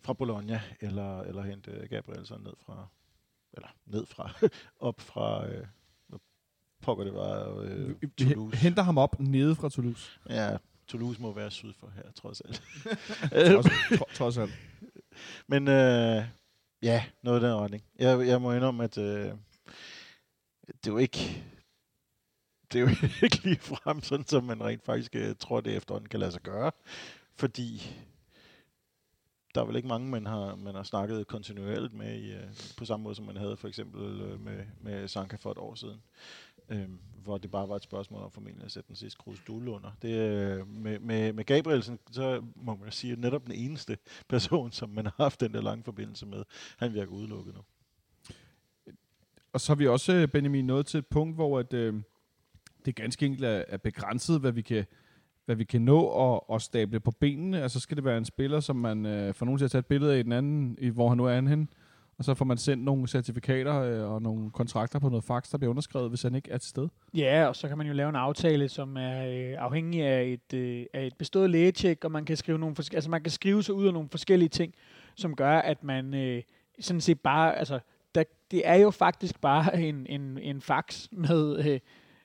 [0.00, 2.86] fra Bologna, eller, eller hente Gabrielsen ned fra,
[3.52, 4.30] eller ned fra,
[4.88, 5.66] op fra, øh,
[6.82, 8.56] pokker det var, øh, vi Toulouse.
[8.56, 10.20] henter ham op nede fra Toulouse.
[10.28, 10.56] Ja,
[10.90, 12.62] Toulouse må være syd for her, trods alt.
[13.52, 13.66] Trods,
[13.98, 14.58] tro, trods alt.
[15.46, 16.24] Men øh,
[16.82, 17.84] ja, noget i den retning.
[17.98, 19.32] Jeg, jeg må indrømme, at øh,
[20.66, 21.44] det er jo ikke
[22.72, 22.88] det er jo
[23.24, 26.42] ikke lige frem, sådan som man rent faktisk øh, tror, det efterhånden kan lade sig
[26.42, 26.72] gøre.
[27.36, 27.82] Fordi
[29.54, 32.44] der er vel ikke mange, man har, man har snakket kontinuerligt med, i, øh,
[32.76, 35.74] på samme måde, som man havde for eksempel øh, med, med Sanka for et år
[35.74, 36.02] siden.
[36.70, 36.88] Øh,
[37.22, 39.90] hvor det bare var et spørgsmål om formentlig at sætte den sidste krus dul under.
[40.02, 44.72] Det, øh, med, med, med Gabrielsen, så må man sige, at netop den eneste person,
[44.72, 46.44] som man har haft den der lange forbindelse med,
[46.78, 47.60] han virker udelukket nu.
[49.52, 51.94] Og så har vi også, øh, Benjamin, nået til et punkt, hvor at, øh,
[52.84, 54.84] det ganske enkelt er, er begrænset, hvad vi kan,
[55.44, 57.62] hvad vi kan nå at, at stable på benene.
[57.62, 59.86] Altså skal det være en spiller, som man øh, får nogen til at tage et
[59.86, 61.68] billede af i den anden, i, hvor han nu er han hen.
[62.20, 65.58] Og så får man sendt nogle certifikater øh, og nogle kontrakter på noget fax, der
[65.58, 66.88] bliver underskrevet, hvis han ikke er til stede.
[67.14, 70.54] Ja, og så kan man jo lave en aftale, som er øh, afhængig af et,
[70.58, 73.74] øh, af et bestået lægetjek, og man kan skrive nogle altså man kan skrive sig
[73.74, 74.74] ud af nogle forskellige ting,
[75.14, 76.42] som gør, at man øh,
[76.80, 77.78] sådan set bare, altså
[78.14, 81.80] der, det er jo faktisk bare en, en, en fax med, øh,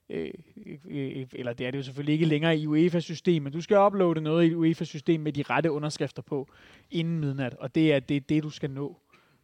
[0.10, 0.30] øh,
[0.66, 3.54] øh, øh eller det er det jo selvfølgelig ikke længere i UEFA-systemet.
[3.54, 6.48] Du skal uploade noget i UEFA-systemet med de rette underskrifter på
[6.92, 8.98] inden midnat, og det er det, det du skal nå.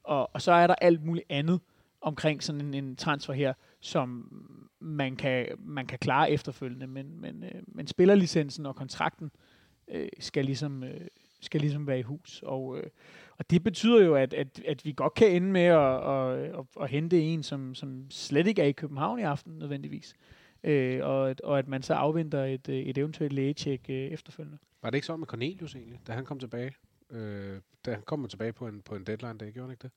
[0.04, 1.60] Og, og så er der alt muligt andet
[2.02, 4.34] omkring sådan en, en transfer her, som
[4.80, 9.32] man kan, man kan klare efterfølgende, men, men, øh, men spillerlicensen og kontrakten
[9.88, 11.08] øh, skal, ligesom, øh,
[11.42, 12.44] skal ligesom være i hus.
[12.46, 12.84] Og, øh,
[13.38, 16.66] og det betyder jo, at, at, at vi godt kan ende med at, at, at,
[16.82, 20.16] at hente en, som, som slet ikke er i København i aften nødvendigvis.
[20.64, 24.58] Øh, og, at, og at man så afventer et, øh, et eventuelt lægetjek øh, efterfølgende.
[24.82, 26.72] Var det ikke sådan med Cornelius egentlig, da han kom tilbage?
[27.12, 29.92] Øh, da han kom tilbage på en, på en deadline dag, gjorde han ikke det?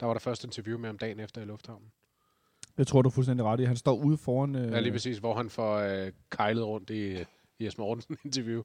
[0.00, 1.92] Der var der første interview med ham dagen efter i lufthavnen.
[2.78, 3.64] Det tror du er fuldstændig ret i.
[3.64, 4.54] Han står ude foran...
[4.56, 7.20] Øh, Ja, lige præcis, hvor han får øh, kejlet rundt i,
[7.58, 8.62] i Jesper Mortensen interview.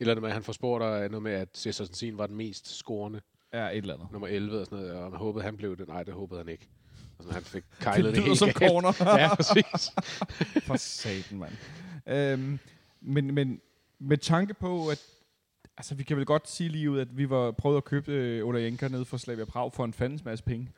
[0.00, 2.36] Eller andet med, at han får spurgt øh, noget med, at Cesar Sensin var den
[2.36, 3.20] mest scorende,
[3.52, 4.12] Ja, et eller andet.
[4.12, 5.88] nummer 11 og sådan noget, og man håbede, han blev det.
[5.88, 6.68] Nej, det håbede han ikke.
[7.18, 8.56] Og sådan, han fik kejlet det, det helt som galt.
[8.72, 8.92] corner.
[9.20, 9.90] ja, præcis.
[10.66, 11.52] For satan, mand.
[12.06, 12.58] Øhm,
[13.00, 13.60] men, men
[13.98, 15.02] med tanke på, at
[15.76, 18.46] altså, vi kan vel godt sige lige ud, at vi var prøvet at købe øh,
[18.46, 20.70] Ola Jenker nede fra Slavia Prag for en fandens masse penge.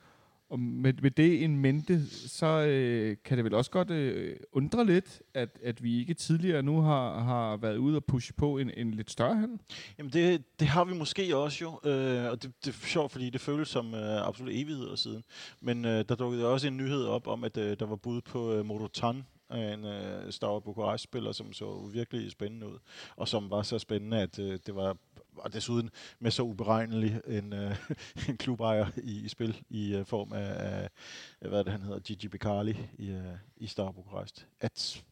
[0.51, 4.86] Og med, med det en mente, så øh, kan det vel også godt øh, undre
[4.86, 8.70] lidt, at, at vi ikke tidligere nu har, har været ude og pushe på en,
[8.77, 9.59] en lidt større handel.
[9.99, 13.31] Jamen det, det har vi måske også jo, øh, og det, det er sjovt, fordi
[13.31, 15.25] det føles som øh, absolut evigheder siden.
[15.60, 18.55] Men øh, der dukkede også en nyhed op om, at øh, der var bud på
[18.55, 18.67] øh,
[19.51, 22.78] af en øh, Stavre Bukarest-spiller, som så virkelig spændende ud,
[23.17, 24.97] og som var så spændende, at øh, det var
[25.39, 27.77] og desuden med så uberegnelig en, øh,
[28.28, 30.89] en klubejer i, i spil i øh, form af,
[31.41, 35.05] af, hvad det han hedder, Gigi Becali i, øh, i Star Bukarest, at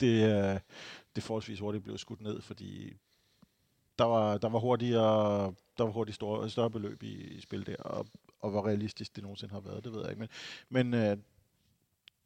[0.00, 0.60] det, øh,
[1.16, 2.92] det forholdsvis hurtigt blev skudt ned, fordi
[3.98, 7.76] der var, der var hurtigere, der var hurtigt store, større beløb i, i spil der,
[7.76, 8.06] og,
[8.40, 10.20] og hvor realistisk det nogensinde har været, det ved jeg ikke.
[10.20, 10.28] Men,
[10.90, 11.16] men øh,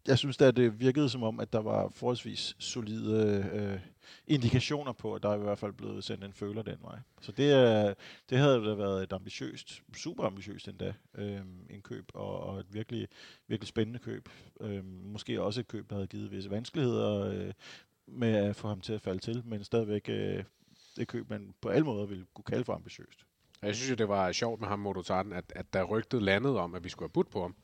[0.07, 3.81] jeg synes, at det virkede som om, at der var forholdsvis solide øh,
[4.27, 6.99] indikationer på, at der er i hvert fald blevet sendt en føler den vej.
[7.21, 7.95] Så det, øh,
[8.31, 11.41] det havde da været et ambitiøst, super ambitiøst endda, øh,
[11.71, 13.09] en køb, og, og et virkelig,
[13.49, 14.29] virkelig spændende køb.
[14.61, 17.53] Øh, måske også et køb, der havde givet visse vanskeligheder øh,
[18.07, 20.45] med at få ham til at falde til, men stadigvæk øh,
[20.97, 23.27] det køb, man på alle måder ville kunne kalde for ambitiøst.
[23.63, 26.75] Jeg synes jo, det var sjovt med ham, Modotarten, at, at der rygtet landede om,
[26.75, 27.55] at vi skulle have budt på ham.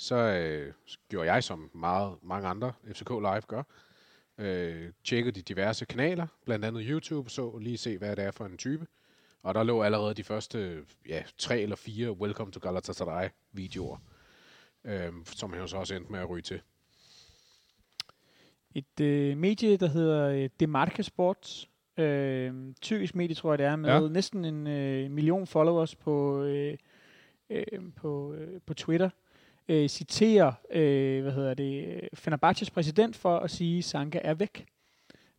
[0.00, 0.72] Så øh,
[1.08, 3.62] gjorde jeg, som meget, mange andre FCK Live gør,
[4.38, 8.44] øh, tjekkede de diverse kanaler, blandt andet YouTube, så lige se, hvad det er for
[8.46, 8.86] en type.
[9.42, 13.96] Og der lå allerede de første ja, tre eller fire Welcome to Galatasaray-videoer,
[14.84, 16.60] øh, som han jo så også endte med at ryge til.
[18.74, 23.76] Et øh, medie, der hedder øh, Demarca Sports, øh, tyrkisk medie, tror jeg det er,
[23.76, 24.00] med Ja.
[24.00, 24.08] ja.
[24.08, 26.76] næsten en øh, million followers på, øh,
[27.50, 27.64] øh,
[27.96, 29.29] på, øh, på Twitter, øh,
[29.70, 34.66] Øh, citerer, øh, hvad hedder det, Fenerbahces præsident for at sige, at Sanka er væk.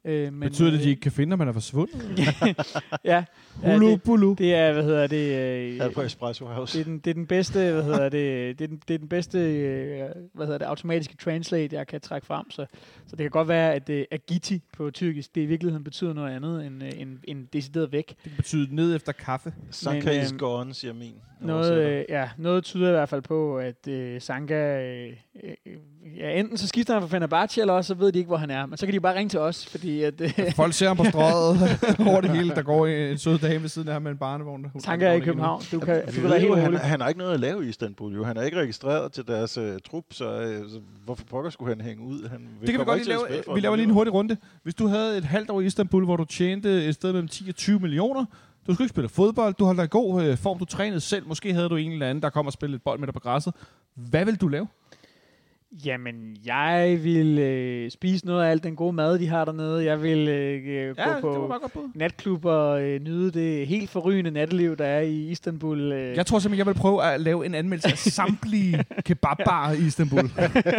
[0.06, 1.96] Øh, men, Betyder det, at de øh, ikke kan finde, om man er forsvundet?
[3.06, 3.24] ja,
[3.66, 4.34] Hulu, ja det, bulu.
[4.38, 6.78] det er, hvad hedder det, øh, Her på Espresso House.
[6.78, 8.98] det er, den, det er den bedste, hvad hedder det, det er den, det er
[8.98, 12.52] den bedste, øh, hvad hedder det, automatiske translate, jeg kan trække frem.
[12.52, 12.66] Så,
[13.08, 16.36] så det kan godt være, at øh, agiti på tyrkisk, det i virkeligheden betyder noget
[16.36, 18.08] andet end, øh, end, end decideret væk.
[18.08, 19.54] Det kan betyde ned efter kaffe.
[19.72, 21.14] Sanka Men, is øhm, gone, siger min.
[21.42, 25.14] Noget, øh, ja, noget tyder i hvert fald på, at øh, Sanka, øh,
[25.44, 25.74] øh,
[26.18, 28.50] ja, enten så skifter han fra Fenerbahce, eller også så ved de ikke, hvor han
[28.50, 28.66] er.
[28.66, 30.98] Men så kan de jo bare ringe til os, fordi at, øh, Folk ser ham
[30.98, 31.58] på strøget
[32.12, 32.50] over det hele.
[32.50, 34.64] Der går en sød dame ved siden af ham med en barnevogn.
[34.64, 35.62] der- hun- Sanka er i København.
[35.72, 37.40] Du kan, Vi du kan ved være jo, helt han, han har ikke noget at
[37.40, 38.14] lave i Istanbul.
[38.16, 38.24] Jo.
[38.24, 40.26] Han er ikke registreret til deres uh, trup, så,
[40.64, 42.30] uh, så hvorfor pokker skulle han hænge ud?
[42.30, 43.22] Han Det kan vi godt lige lave.
[43.54, 44.38] Vi laver lige en hurtig runde.
[44.64, 47.50] Hvis du havde et halvt år i Istanbul, hvor du tjente et sted mellem 10
[47.50, 48.26] og 20 millioner,
[48.68, 51.28] du skulle ikke spille fodbold, du holdt dig i god øh, form, du trænede selv,
[51.28, 53.20] måske havde du en eller anden, der kom og spille lidt bold med dig på
[53.20, 53.54] græsset.
[53.96, 54.68] Hvad vil du lave?
[55.86, 59.86] Jamen, jeg vil øh, spise noget af alt den gode mad, de har dernede.
[59.86, 61.90] Jeg vil øh, gå på godt bud.
[61.96, 65.92] natklub og øh, nyde det helt forrygende natteliv, der er i Istanbul.
[65.92, 66.16] Øh.
[66.18, 70.30] Jeg tror simpelthen, jeg vil prøve at lave en anmeldelse af samtlige kebabbarer i Istanbul.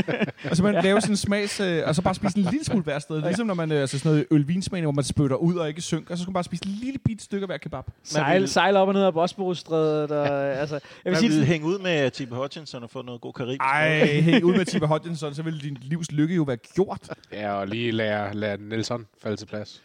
[0.50, 1.60] og så man lave sådan en smags...
[1.60, 3.22] Øh, og så bare spise en lille smule hver sted.
[3.22, 3.72] Ligesom når man...
[3.72, 6.14] Øh, altså sådan noget ølvinsmagning, hvor man spytter ud og ikke synker.
[6.16, 7.84] Så skal man bare spise en lille bit stykke af hver kebab.
[8.04, 10.10] Sejle, vil- sejle op og ned af Bosporusstrædet.
[10.10, 10.28] Og,
[10.62, 13.32] altså, jeg vil Man sige, vil hænge ud med Tippe Hutchinson og få noget god
[13.32, 13.60] karibisk.
[13.60, 17.08] Ej, hæng ud med Tiba Hodgkinson, så vil din livs lykke jo være gjort.
[17.32, 19.82] Ja, og lige lade, lade Nelson falde til plads.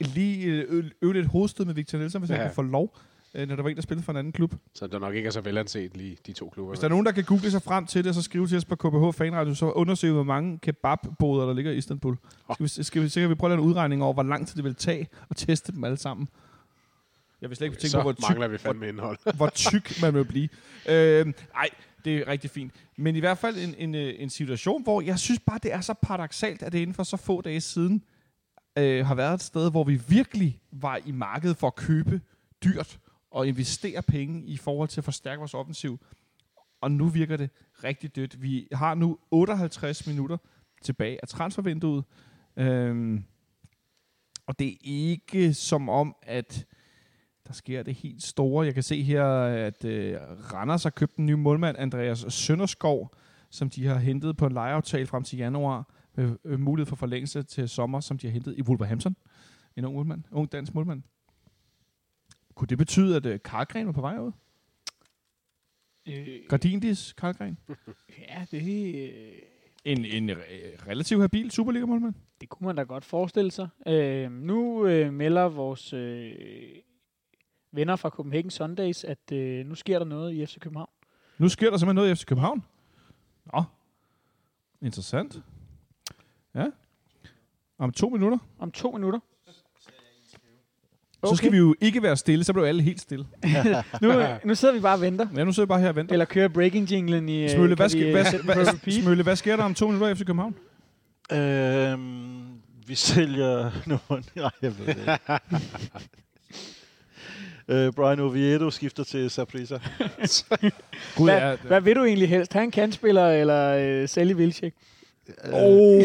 [0.00, 2.36] Lige øh, øve, lidt hovedstød med Victor Nielsen, hvis ja.
[2.36, 2.96] Han kan få lov,
[3.34, 4.54] øh, når der var en, der spillede for en anden klub.
[4.74, 6.70] Så det nok ikke er så velanset lige de to klubber.
[6.70, 8.56] Hvis der er nogen, der kan google sig frem til det, og så skrive til
[8.56, 12.16] os på KBH Fanradio, så undersøge, hvor mange kebabboder, der ligger i Istanbul.
[12.54, 14.46] Skal vi, skal vi, så kan vi prøve at lave en udregning over, hvor lang
[14.48, 16.28] tid det vil tage at teste dem alle sammen.
[17.40, 19.36] Jeg vil slet ikke tænke så på, hvor tyk, mangler vi fandme indhold.
[19.36, 20.48] hvor tyk man vil blive.
[20.88, 21.68] Øh, ej,
[22.06, 22.72] det er rigtig fint.
[22.96, 25.80] Men i hvert fald en, en, øh, en situation, hvor jeg synes bare, det er
[25.80, 28.02] så paradoxalt, at det inden for så få dage siden
[28.78, 32.20] øh, har været et sted, hvor vi virkelig var i markedet for at købe
[32.64, 32.98] dyrt
[33.30, 36.00] og investere penge i forhold til at forstærke vores offensiv.
[36.80, 37.50] Og nu virker det
[37.84, 38.42] rigtig dødt.
[38.42, 40.36] Vi har nu 58 minutter
[40.82, 42.04] tilbage af transfervinduet.
[42.56, 43.24] Øhm,
[44.46, 46.66] og det er ikke som om, at
[47.46, 48.66] der sker det helt store.
[48.66, 50.16] Jeg kan se her, at øh,
[50.52, 53.14] Randers har købt en ny målmand, Andreas Sønderskov,
[53.50, 57.42] som de har hentet på en lejeaftale frem til januar, med øh, mulighed for forlængelse
[57.42, 59.16] til sommer, som de har hentet i Wolverhampton.
[59.76, 61.02] En ung målmand, ung dansk målmand.
[62.54, 64.32] Kunne det betyde, at øh, Karlgren var på vej ud?
[66.08, 67.58] øh, Gardindis Karlgren?
[68.28, 69.32] ja, det, øh,
[69.84, 70.36] En, en øh,
[70.86, 72.14] relativt habil Superliga-målmand?
[72.40, 73.68] det kunne man da godt forestille sig.
[73.86, 76.32] Øh, nu øh, melder vores øh,
[77.76, 80.88] venner fra Copenhagen Sundays, at øh, nu sker der noget i FC København.
[81.38, 82.62] Nu sker der simpelthen noget i FC København.
[83.52, 83.62] Nå,
[84.82, 85.40] interessant.
[86.54, 86.66] Ja.
[87.78, 88.38] Om to minutter.
[88.58, 89.18] Om to minutter.
[91.22, 91.32] Okay.
[91.32, 93.26] Så skal vi jo ikke være stille, så bliver alle helt stille.
[94.02, 94.12] nu,
[94.44, 95.26] nu sidder vi bare og venter.
[95.36, 96.12] Ja, nu sidder jeg bare her og venter.
[96.12, 97.42] Eller kører breaking jinglen i...
[97.44, 98.92] øh, Smølle, hvad, vi, øh, hvad, hvad?
[99.02, 100.54] Smølle, hvad sker der om to minutter efter København?
[101.32, 103.70] Øhm, vi sælger
[104.08, 104.24] nogen.
[104.34, 105.18] Nej, jeg ved det ikke.
[107.68, 109.74] Øh, Brian Oviedo skifter til Saprissa.
[111.16, 112.52] Gud, Hvad, hvad vil du egentlig helst?
[112.52, 114.74] Han kan spiller eller øh, sælge Vilcek?
[115.52, 116.02] Oh,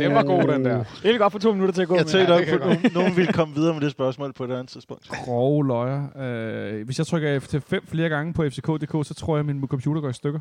[0.00, 0.84] det var god, den der.
[1.02, 2.10] Det er vi godt få to minutter til at gå Jeg med.
[2.12, 5.08] tænkte nok, at nogen, nogen ville komme videre med det spørgsmål på et andet tidspunkt.
[5.08, 6.18] grove løjer.
[6.18, 10.00] Øh, hvis jeg trykker F5 flere gange på fck.dk, så tror jeg, at min computer
[10.00, 10.40] går i stykker.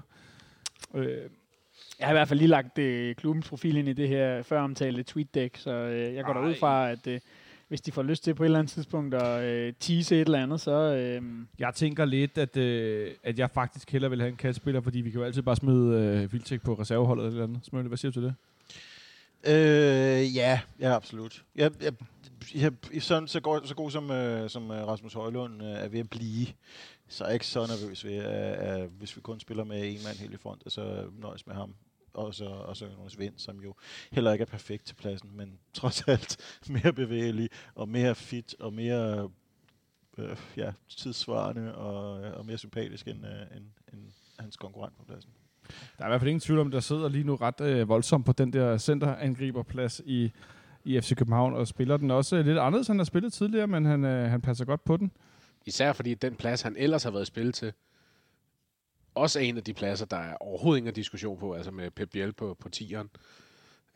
[0.95, 1.07] Øh,
[1.99, 4.61] Jeg har i hvert fald lige lagt øh, klubbens profil ind i det her før
[4.61, 6.59] omtalte tweet deck, så øh, jeg går da ud Ej.
[6.59, 7.19] fra, at øh,
[7.67, 10.43] hvis de får lyst til på et eller andet tidspunkt at øh, tease et eller
[10.43, 10.71] andet, så...
[10.71, 11.21] Øh,
[11.59, 15.11] Jeg tænker lidt, at, øh, at jeg faktisk hellere vil have en kastspiller, fordi vi
[15.11, 17.59] kan jo altid bare smide øh, Vildtjek på reserveholdet eller andet.
[17.65, 18.35] Smølle, hvad siger du til det?
[19.47, 21.43] Øh, ja, ja, absolut.
[21.55, 21.93] Jeg, jeg,
[22.55, 22.71] jeg,
[23.03, 26.09] sådan, så, god, så god som, øh, som øh, Rasmus Højlund øh, er ved at
[26.09, 26.47] blive,
[27.07, 29.99] så er jeg ikke så nervøs ved, at, at hvis vi kun spiller med en
[30.05, 31.73] mand helt i front, og så nøjes med ham.
[32.13, 33.75] Og så, og så Jonas Vind, som jo
[34.11, 38.73] heller ikke er perfekt til pladsen, men trods alt mere bevægelig, og mere fit, og
[38.73, 39.29] mere
[40.17, 44.01] øh, ja, tidsvarende, og, og mere sympatisk end, øh, end, end
[44.39, 45.31] hans konkurrent på pladsen.
[45.97, 48.25] Der er i hvert fald ingen tvivl om, der sidder lige nu ret øh, voldsomt
[48.25, 50.31] på den der centerangriberplads i,
[50.83, 53.85] i FC København, og spiller den også lidt anderledes, end han har spillet tidligere, men
[53.85, 55.11] han, øh, han passer godt på den.
[55.65, 57.73] Især fordi den plads, han ellers har været i spil til,
[59.15, 62.09] også er en af de pladser, der er overhovedet ingen diskussion på, altså med Pep
[62.09, 63.09] Biel på, på tieren.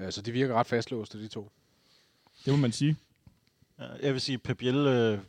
[0.09, 1.51] Så de virker ret fastlåste, de to.
[2.45, 2.95] Det må man sige.
[3.79, 5.19] Ja, Jeg vil sige, Pep Biel, øh,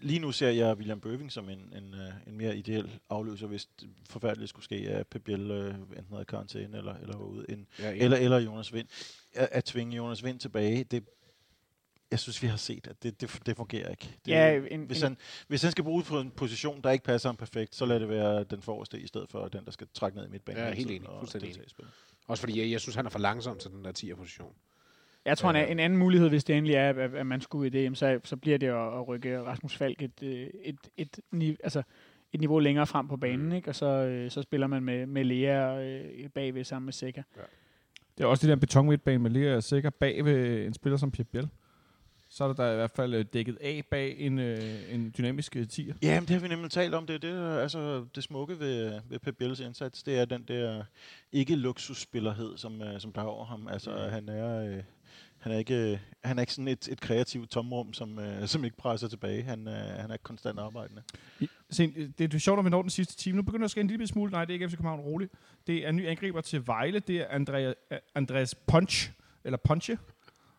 [0.00, 3.68] lige nu ser jeg William Bøving som en, en, øh, en mere ideel afløser, hvis
[3.80, 7.46] det forfærdeligt skulle ske, at Pep Biel øh, enten havde karantæne eller, eller var ude.
[7.48, 8.88] En, Ja, eller, eller Jonas Vind.
[9.34, 11.04] At, at tvinge Jonas Vind tilbage, det,
[12.14, 14.08] jeg synes, vi har set, at det, det, det fungerer ikke.
[14.24, 15.16] Det, Ja, en- hvis, en- han,
[15.48, 18.08] hvis han skal bruges på en position, der ikke passer ham perfekt, så lad det
[18.08, 20.62] være den forreste, i stedet for den, der skal trække ned i midtbanen.
[20.62, 21.08] Ja, helt enig.
[21.08, 21.92] og Fuldstændig spillet.
[22.26, 24.52] Også fordi jeg, jeg synes, han er for langsom til den der 10'er-position.
[25.24, 25.58] Jeg tror, Ja.
[25.58, 25.66] ja.
[25.66, 28.36] en anden mulighed, hvis det endelig er, at, at man skulle i det, så, så
[28.36, 31.82] bliver det at, at rykke Rasmus Falk et, øh, et, et, et, altså
[32.32, 33.68] et niveau længere frem på banen, ikke?
[33.68, 37.22] og så, øh, så spiller man med, med Lea øh, bagved sammen med Sikker.
[38.18, 41.10] Det er også det der beton midtbane med Lea sikker bag ved en spiller som
[41.10, 41.48] Pierre Biel.
[42.36, 45.68] Så er der, i hvert fald øh, dækket af bag en, øh, en dynamisk øh,
[45.68, 45.94] tier.
[46.02, 47.06] Ja, men det har vi nemlig talt om.
[47.06, 50.02] Det, det er altså det smukke ved, ved Pep Biels indsats.
[50.02, 50.84] Det er den der
[51.32, 53.68] ikke luksusspillerhed, som, uh, som der er over ham.
[53.68, 54.12] Altså, mm.
[54.12, 54.76] han er...
[54.76, 54.82] Uh,
[55.38, 58.76] han er ikke, han er ikke sådan et, et kreativt tomrum, som, uh, som ikke
[58.76, 59.42] presser tilbage.
[59.42, 61.02] Han, uh, han er konstant arbejdende.
[61.40, 63.36] I- Se, det er sjovt, at vi når den sidste time.
[63.36, 64.30] Nu begynder der at ske en lille smule.
[64.32, 65.32] Nej, det er ikke FC København roligt.
[65.66, 66.98] Det er en ny angriber til Vejle.
[66.98, 67.72] Det er Andrea,
[68.14, 69.10] Andreas Punch,
[69.44, 69.98] eller Punche,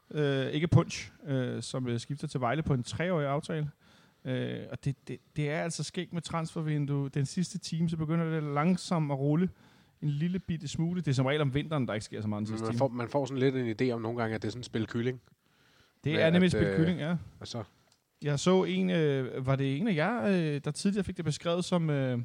[0.10, 3.70] uh, ikke Punch, uh, som uh, skifter til Vejle på en treårig aftale.
[4.26, 4.32] Uh,
[4.72, 7.10] og det, det, det er altså skægt med transfervindue.
[7.10, 9.50] Den sidste time, så begynder det langsomt at rulle
[10.02, 11.02] en lille bitte smule.
[11.02, 12.78] Det er som regel om vinteren, der ikke sker så meget den sidste Man time.
[12.78, 14.66] får, man får sådan lidt en idé om nogle gange, at det er sådan et
[14.66, 15.22] spil kylling.
[16.04, 17.16] Det med er nemlig at, spil øh, kylling, ja.
[17.40, 17.64] Altså,
[18.24, 21.66] Jeg så en, øh, var det en af jer, øh, der tidligere fik det beskrevet
[21.66, 22.20] som, øh,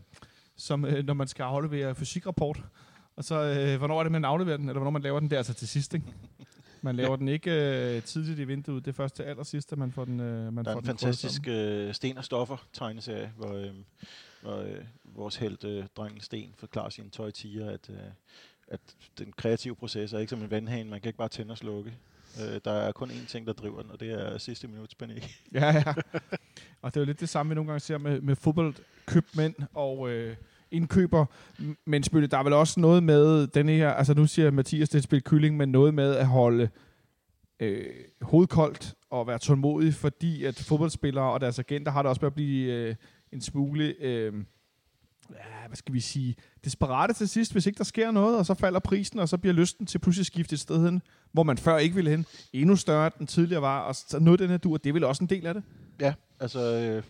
[0.56, 2.64] som øh, når man skal aflevere fysikrapport.
[3.16, 5.36] Og så, øh, hvornår er det, man afleverer den, eller hvornår man laver den der,
[5.36, 6.06] altså til sidst, ikke?
[6.82, 7.50] Man laver den ikke
[7.96, 10.64] øh, tidligt i vinduet, det er først til allersidst, at man får den øh, man
[10.64, 13.70] Der er får en fantastisk øh, Sten og Stoffer tegneserie, hvor, øh,
[14.42, 17.96] hvor øh, vores held, øh, drengen Sten, forklarer sine tøjtiger, at, øh,
[18.68, 18.80] at
[19.18, 20.90] den kreative proces er ikke som en vandhane.
[20.90, 21.94] Man kan ikke bare tænde og slukke.
[22.40, 25.40] Øh, der er kun én ting, der driver den, og det er sidste minuts panik.
[25.52, 25.94] Ja, ja.
[26.82, 30.10] Og det er jo lidt det samme, vi nogle gange ser med, med fodboldkøbmænd og
[30.10, 30.36] øh,
[30.70, 31.26] indkøber.
[31.86, 34.98] Men Spille, der er vel også noget med den her, altså nu siger Mathias, det
[34.98, 36.68] er spil kylling, men noget med at holde
[37.60, 37.86] øh,
[38.22, 42.34] hovedkoldt og være tålmodig, fordi at fodboldspillere og deres agenter har det også med at
[42.34, 42.94] blive øh,
[43.32, 44.34] en smule, øh,
[45.30, 46.34] ja, hvad skal vi sige,
[46.64, 49.54] desperate til sidst, hvis ikke der sker noget, og så falder prisen, og så bliver
[49.54, 53.06] lysten til pludselig skiftet et sted hen, hvor man før ikke ville hen, endnu større,
[53.06, 55.30] end den tidligere var, og så noget den her dur, det er vel også en
[55.30, 55.62] del af det?
[56.00, 57.02] Ja, altså øh,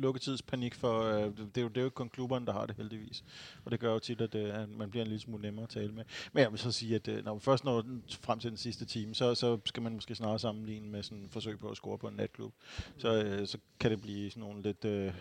[0.00, 2.76] lukketidspanik for, øh, det, det, er jo, det er jo kun klubberne, der har det
[2.76, 3.24] heldigvis.
[3.64, 5.68] Og det gør jo tit, at øh, at man bliver en lille smule nemmere at
[5.68, 6.04] tale med.
[6.32, 7.84] Men jeg vil så sige, at øh, når man først når
[8.22, 11.58] frem til den sidste time, så, så skal man måske snarere sammenligne med sådan forsøg
[11.58, 12.52] på at score på en natklub.
[12.98, 14.84] Så, øh, så kan det blive sådan nogle lidt...
[14.84, 15.12] Øh,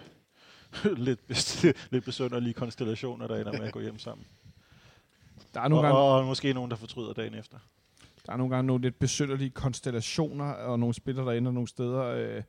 [1.07, 1.19] lidt,
[1.91, 4.27] lidt besønderlige konstellationer, der ender med at gå hjem sammen.
[5.53, 7.57] Der er Og, nogle gange, og, og måske nogen, der fortryder dagen efter.
[8.25, 12.03] der er nogle gange nogle lidt besynderlige konstellationer, og nogle spillere, der ender nogle steder.
[12.03, 12.43] Øh,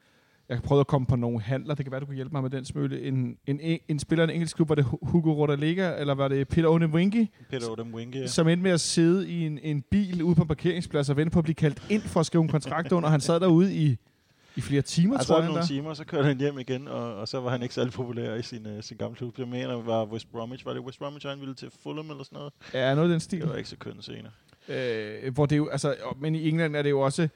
[0.49, 1.75] jeg prøvet at komme på nogle handler.
[1.75, 3.02] Det kan være, du kan hjælpe mig med den smølle.
[3.02, 6.49] En, en, en spiller i en engelsk klub, var det Hugo Rodalega, eller var det
[6.49, 8.26] Peter Onewingi, Peter Odom Winke, ja.
[8.26, 11.31] som endte med at sidde i en, en bil ude på en parkeringsplads og vente
[11.33, 13.08] på at blive kaldt ind for at skrive en kontrakt under.
[13.08, 13.97] Han sad derude i,
[14.57, 15.47] i flere timer, Og så tror jeg.
[15.47, 15.75] nogle endda.
[15.75, 18.42] timer, så kørte han hjem igen, og, og så var han ikke særlig populær i
[18.42, 19.39] sin, uh, sin gamle klub.
[19.39, 20.66] Jeg mener, var West Bromwich.
[20.66, 22.52] Var det West Bromwich, han ville til Fulham eller sådan noget?
[22.75, 23.41] Ja, noget af den stil.
[23.41, 24.33] Det var ikke så køn senere.
[24.68, 27.28] Øh, hvor det jo, altså, men i England er det jo også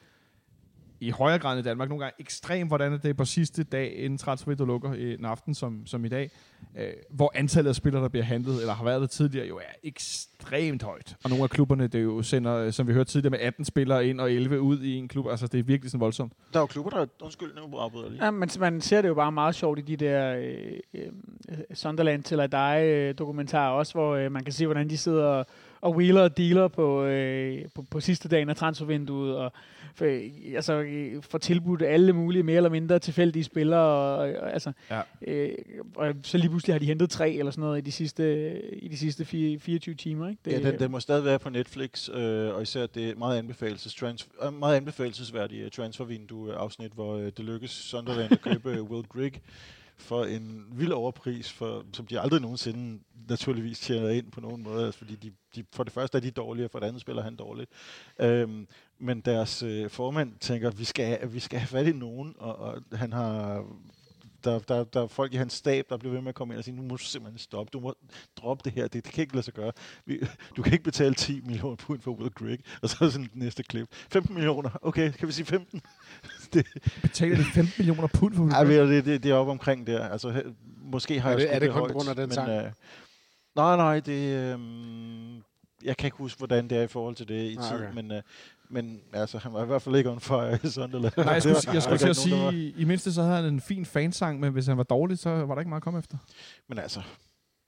[1.01, 3.97] i højere grad end i Danmark nogle gange ekstremt, hvordan det er på sidste dag,
[3.97, 6.31] inden transfervinduet lukker i en aften som, som i dag,
[6.79, 9.73] øh, hvor antallet af spillere, der bliver handlet, eller har været det tidligere, jo er
[9.83, 11.17] ekstremt højt.
[11.25, 14.07] Og nogle af klubberne, det jo sender, øh, som vi hørte tidligere, med 18 spillere
[14.07, 15.27] ind og 11 ud i en klub.
[15.31, 16.33] Altså, det er virkelig sådan voldsomt.
[16.53, 17.07] Der er jo klubber, der...
[17.23, 18.25] Undskyld, nu afbryder lige.
[18.25, 21.07] Ja, men man ser det jo bare meget sjovt i de der øh, øh,
[21.75, 25.47] Sunderland til dig dokumentarer også, hvor øh, man kan se, hvordan de sidder og,
[25.81, 29.53] og wheeler og dealer på, øh, på, på sidste dagen af transfervinduet, og
[29.95, 30.05] for,
[30.57, 35.01] altså, øh, får tilbudt alle mulige mere eller mindre tilfældige spillere, og, og, altså, Ja.
[35.27, 35.53] øh,
[35.95, 38.89] og så lige pludselig har de hentet tre eller sådan noget i de sidste, i
[38.89, 40.29] de sidste fire, 24 timer.
[40.29, 40.41] Ikke?
[40.45, 43.95] Det, ja, den, den må stadig være på Netflix, øh, og især det meget, anbefaleses,
[43.95, 49.41] trans, øh, meget anbefalesværdige transfervindue-afsnit, hvor øh, det lykkes Sunderland at købe Will Grigg
[50.01, 54.85] for en vild overpris, for, som de aldrig nogensinde naturligvis tjener ind på nogen måde,
[54.85, 57.23] altså, fordi de, de, for det første er de dårlige, og for det andet spiller
[57.23, 57.71] han dårligt.
[58.19, 58.67] Øhm,
[58.99, 62.57] men deres øh, formand tænker, at vi skal, vi skal have fat i nogen, og,
[62.57, 63.65] og han har
[64.45, 66.59] der, der, der er folk i hans stab, der bliver ved med at komme ind
[66.59, 67.95] og sige, nu må du simpelthen stoppe, du må
[68.37, 69.73] droppe det her, det, det kan ikke lade sig gøre.
[70.07, 70.21] Vi,
[70.57, 73.37] du kan ikke betale 10 millioner pund for Will Grigg, og så er sådan det
[73.37, 73.89] næste klip.
[74.13, 75.81] 15 millioner, okay, kan vi sige 15?
[76.53, 76.67] det,
[77.03, 79.87] Betaler de 15 millioner pund for ej, ved du, det, det, det er op omkring
[79.87, 80.09] der.
[80.09, 80.43] Altså, he,
[80.77, 82.33] måske har Er jeg det- skudt er det kun højt, på grund af den men,
[82.35, 82.49] sang?
[82.51, 82.73] Øh,
[83.57, 84.37] nej, nej, det...
[84.37, 84.59] Øh,
[85.85, 87.93] jeg kan ikke huske, hvordan det er i forhold til det i tid, okay.
[87.95, 88.23] men, øh,
[88.71, 91.13] men altså, han var i hvert fald ikke on fire i Sunderland.
[91.17, 93.37] Nej, jeg var- skulle, jeg skulle til at ikke nogen, sige, i mindste så havde
[93.37, 95.85] han en fin fansang, men hvis han var dårlig, så var der ikke meget at
[95.85, 96.17] komme efter.
[96.69, 97.03] Men altså,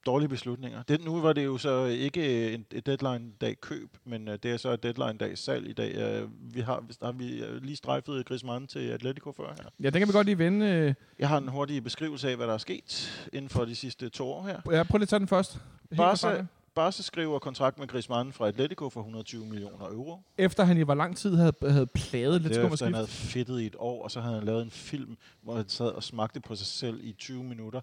[0.06, 0.82] dårlige beslutninger.
[0.82, 4.56] Det, nu var det jo så ikke en, et deadline-dag køb, men uh, det er
[4.56, 6.22] så et deadline-dag salg i dag.
[6.22, 7.24] Uh, vi har, har vi
[7.62, 9.68] lige strejfet Griezmann til Atletico før her.
[9.82, 10.66] Ja, den kan vi godt lige vende.
[10.66, 14.08] øh, Jeg har en hurtig beskrivelse af, hvad der er sket inden for de sidste
[14.08, 14.76] to år her.
[14.76, 15.52] Ja, prøv lige at tage den først.
[15.52, 20.22] Helt Barca, Barca skriver kontrakt med Griezmann fra Atletico for 120 millioner euro.
[20.38, 23.66] Efter han i hvor lang tid havde, havde plaget lidt skum han havde fedtet i
[23.66, 26.54] et år, og så havde han lavet en film, hvor han sad og smagte på
[26.56, 27.80] sig selv i 20 minutter.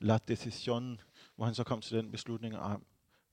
[0.00, 1.00] La Decision,
[1.36, 2.60] hvor han så kom til den beslutning, at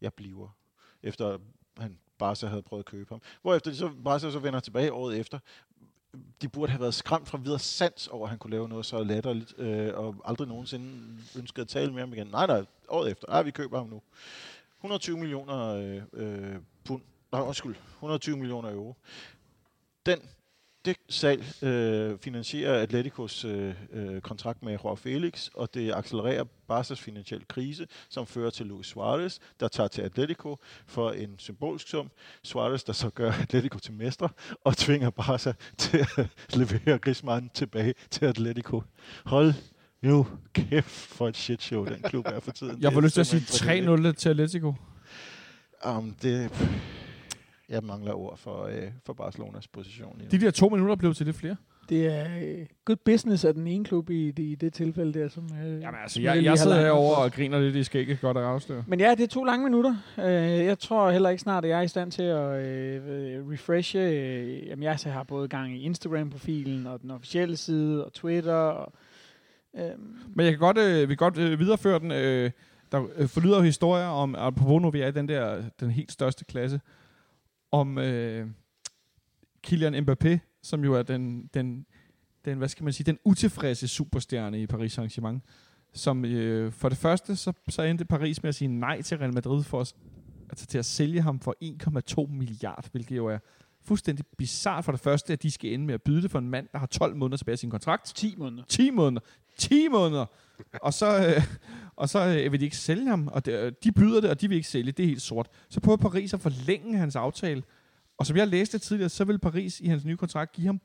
[0.02, 0.56] jeg bliver.
[1.04, 1.38] Efter
[1.78, 3.22] han Barca havde prøvet at købe ham.
[3.42, 5.40] Hvorefter de så, Barca så vender tilbage året efter.
[6.42, 9.04] De burde have været skræmt fra videre sans over, at han kunne lave noget så
[9.04, 12.28] latterligt, øh, og aldrig nogensinde ønskede at tale med ham igen.
[12.28, 13.30] Nej, nej, året efter.
[13.30, 14.02] Ah, vi køber ham nu.
[14.80, 17.02] 120 millioner øh, øh, pund.
[17.32, 17.76] Nej, undskyld.
[17.96, 18.96] 120 millioner euro.
[20.06, 20.20] Den,
[20.86, 26.96] det salg øh, finansierer Atleticos øh, øh, kontrakt med Joao Felix, og det accelererer Barca's
[26.96, 32.12] finansielle krise, som fører til Luis Suarez, der tager til Atletico for en symbolsk sum.
[32.44, 34.30] Suarez, der så gør Atletico til mestre,
[34.64, 36.28] og tvinger Barca til at
[36.60, 38.84] levere Griezmann tilbage til Atletico.
[39.26, 39.54] Hold
[40.02, 42.78] nu kæft for et shitshow, den klub er for tiden.
[42.82, 44.74] Jeg Det får er lyst til at sige simpelthen 3-0 til Atletico.
[45.86, 46.52] Um, det,
[47.70, 50.22] jeg mangler ord for, øh, for Barcelonas position.
[50.32, 51.56] De der to minutter blev til lidt flere.
[51.90, 55.28] Det er øh, good business af den ene klub i, det, i det tilfælde der,
[55.28, 55.44] som...
[55.64, 58.84] Øh, Jamen altså, jeg, jeg sidder herovre og griner lidt i skægget, godt at afsløre.
[58.88, 59.96] Men ja, det er to lange minutter.
[60.20, 60.26] Øh,
[60.66, 63.02] jeg tror heller ikke snart, at jeg er i stand til at øh,
[63.52, 64.00] refreshe.
[64.00, 68.54] Øh, jamen, jeg har både gang i Instagram-profilen og den officielle side og Twitter.
[68.54, 68.94] Og,
[69.76, 70.00] øh,
[70.36, 72.12] Men jeg kan godt, øh, vi kan godt øh, videreføre den.
[72.12, 72.52] Øh,
[72.92, 76.12] der øh, forlyder jo historier om, apropos nu vi er i den der, den helt
[76.12, 76.82] største klasse,
[77.72, 78.48] om øh,
[79.64, 81.86] Kylian Mbappé, som jo er den, den,
[82.46, 85.40] den, hvad skal man sige, den utilfredse superstjerne i Paris Saint-Germain,
[85.94, 89.34] som øh, for det første, så, så endte Paris med at sige nej til Real
[89.34, 89.96] Madrid for os,
[90.50, 91.56] altså til at sælge ham for
[92.24, 93.38] 1,2 milliard, hvilket jo er
[93.82, 96.50] fuldstændig bizart for det første, at de skal ende med at byde det for en
[96.50, 98.16] mand, der har 12 måneder tilbage af sin kontrakt.
[98.16, 98.64] 10 måneder.
[98.68, 99.22] 10 måneder.
[99.60, 100.26] 10 måneder!
[100.82, 101.44] og så, øh,
[101.96, 104.42] og så øh, vil de ikke sælge ham, og det, øh, de byder det, og
[104.42, 104.92] de vil ikke sælge.
[104.92, 105.50] Det er helt sort.
[105.70, 107.64] Så prøver Paris at forlænge hans aftale,
[108.18, 110.82] og som jeg læste tidligere, så vil Paris i hans nye kontrakt give ham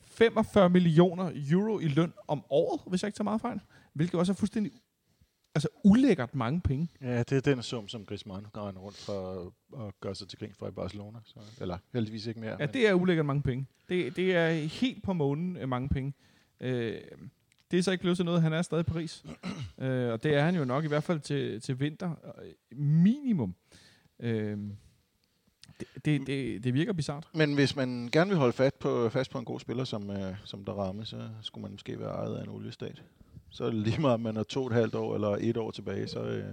[0.00, 3.60] 45 millioner euro i løn om året, hvis jeg ikke tager meget fejl.
[3.92, 4.72] Hvilket også er fuldstændig
[5.54, 6.88] altså ulækkert mange penge.
[7.00, 9.52] Ja, det er den sum, som Griezmann går rundt for
[9.86, 11.18] at gøre sig til grin for i Barcelona.
[11.24, 12.56] Så, eller heldigvis ikke mere.
[12.60, 13.66] Ja, det er ulækkert mange penge.
[13.88, 16.12] Det, det er helt på månen øh, mange penge.
[16.60, 17.00] Øh,
[17.74, 19.24] det er så ikke blevet til noget, han er stadig i Paris.
[19.82, 22.10] øh, og det er han jo nok i hvert fald til, til vinter.
[22.10, 23.54] Øh, minimum.
[24.20, 24.58] Øh,
[25.80, 27.28] det, det, det, det virker bizart.
[27.34, 30.34] Men hvis man gerne vil holde fast på, fast på en god spiller, som, øh,
[30.44, 33.02] som der ramme, så skulle man måske være ejet af en oliestat.
[33.50, 35.56] Så er det lige meget, om man er to og et halvt år eller et
[35.56, 36.08] år tilbage.
[36.08, 36.44] Så, øh,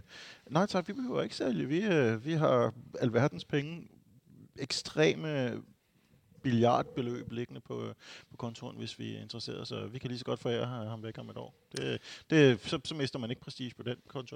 [0.50, 1.68] nej tak, vi behøver ikke sælge.
[1.68, 3.88] Vi, øh, vi har alverdens penge,
[4.60, 5.62] ekstreme
[6.44, 7.94] billiardbeløb liggende på, øh,
[8.32, 9.68] på kontoren, hvis vi er interesseret.
[9.68, 11.54] Så vi kan lige så godt forære ham væk om et år.
[11.78, 14.36] Det, det, så, så mister man ikke prestige på den konto.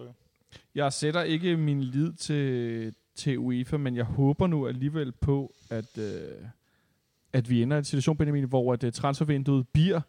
[0.75, 5.97] Jeg sætter ikke min lid til, til UEFA, men jeg håber nu alligevel på, at,
[5.97, 6.47] øh,
[7.33, 10.01] at vi ender i en situation, Benjamin, hvor at, øh, transfervinduet bliver,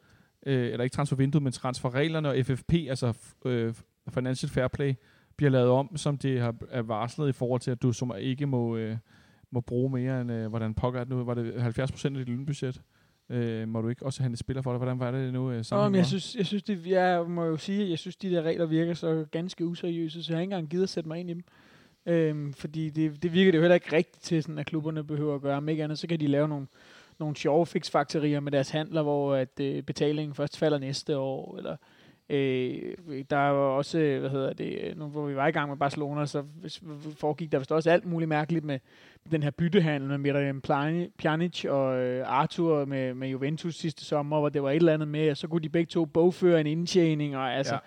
[0.46, 3.12] øh, eller ikke transfervinduet, men transferreglerne og FFP, altså
[3.44, 3.74] øh,
[4.14, 4.94] Financial Fair Play,
[5.36, 8.46] bliver lavet om, som det har, er varslet i forhold til, at du som ikke
[8.46, 8.96] må, øh,
[9.56, 12.24] må bruge mere end, øh, hvordan pokker er det nu, var det 70 procent af
[12.24, 12.80] dit lønbudget?
[13.30, 14.78] Øh, må du ikke også have en spiller for det?
[14.80, 15.50] Hvordan var det nu?
[15.50, 18.16] Øh, Nå, men jeg synes, jeg synes det, jeg må jo sige, at jeg synes,
[18.16, 21.08] de der regler virker så ganske useriøse, så jeg har ikke engang givet at sætte
[21.08, 21.44] mig ind i dem.
[22.06, 25.34] Øhm, fordi det, det virker det jo heller ikke rigtigt til, sådan, at klubberne behøver
[25.34, 25.56] at gøre.
[25.56, 26.66] Om ikke andet, så kan de lave nogle,
[27.18, 31.76] nogle sjove fixfaktorier med deres handler, hvor at, øh, betalingen først falder næste år, eller
[32.30, 32.94] Øh,
[33.30, 36.26] der er jo også, hvad hedder det, nu hvor vi var i gang med Barcelona,
[36.26, 36.44] så
[37.16, 38.78] foregik der vist også alt muligt mærkeligt med
[39.30, 40.60] den her byttehandel med Miran
[41.18, 45.08] Pjanic og øh, Arthur med, med Juventus sidste sommer, hvor det var et eller andet
[45.08, 47.78] med, og så kunne de begge to bogføre en indtjening, og altså,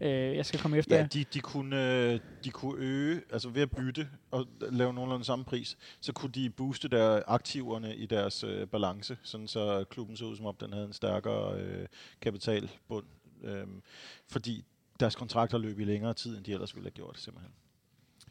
[0.00, 0.28] ja.
[0.30, 3.62] øh, jeg skal komme efter Ja, de, de, kunne, øh, de kunne øge, altså ved
[3.62, 8.44] at bytte og lave nogenlunde samme pris, så kunne de booste der aktiverne i deres
[8.44, 11.86] øh, balance, sådan så klubben så ud som om den havde en stærkere øh,
[12.20, 13.04] kapitalbund
[13.42, 13.82] øhm,
[14.28, 14.64] fordi
[15.00, 17.52] deres kontrakter løb i længere tid, end de ellers ville have gjort, simpelthen.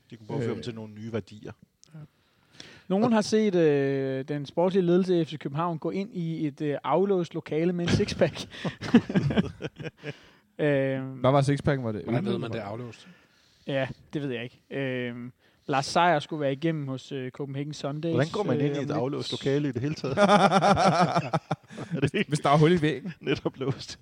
[0.09, 0.55] De kunne påføre øh.
[0.55, 1.51] dem til nogle nye værdier.
[2.87, 6.77] Nogen har set øh, den sportslige ledelse i FC København gå ind i et øh,
[6.83, 8.35] aflåst lokale med en sixpack.
[10.59, 11.85] øh, Hvad var sixpacken?
[11.85, 12.03] Var det?
[12.03, 13.07] Hvordan ved man, det er aflåst?
[13.67, 14.61] Ja, det ved jeg ikke.
[14.71, 15.15] Øh,
[15.65, 18.11] Lars Seier skulle være igennem hos øh, Copenhagen Sundays.
[18.11, 20.17] Hvordan går man ind i et aflåst lokale i det hele taget?
[21.95, 22.27] er det ikke?
[22.27, 23.13] Hvis der er hul i væggen.
[23.19, 23.99] Netop låst.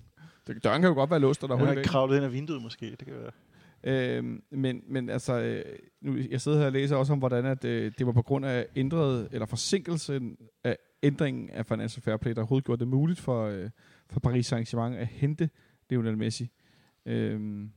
[0.54, 2.34] Det, døren kan jo godt være låst, og der er hul i kravlet ind af
[2.34, 3.32] vinduet måske, det kan være.
[3.84, 5.66] Øhm, men, men altså, øh,
[6.02, 8.46] nu, jeg sidder her og læser også om, hvordan at, øh, det var på grund
[8.46, 13.20] af ændret, eller forsinkelsen af ændringen af Financial Fair Play, der overhovedet gjorde det muligt
[13.20, 13.70] for, øh,
[14.10, 15.50] for Paris Saint-Germain at hente
[15.90, 16.50] Lionel Messi.
[17.06, 17.72] Øhm,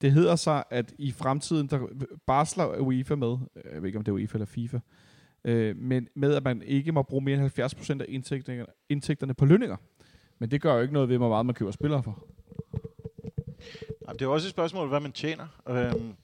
[0.00, 1.86] det hedder sig, at i fremtiden, der
[2.26, 3.36] barsler UEFA med,
[3.72, 4.78] jeg ved ikke om det er UEFA eller FIFA,
[5.44, 9.44] øh, men med at man ikke må bruge mere end 70% af indtægterne, indtægterne på
[9.44, 9.76] lønninger.
[10.40, 12.26] Men det gør jo ikke noget ved, hvor meget man køber spillere for.
[14.02, 15.46] Jamen, det er også et spørgsmål, hvad man tjener.
[15.68, 16.16] Øhm,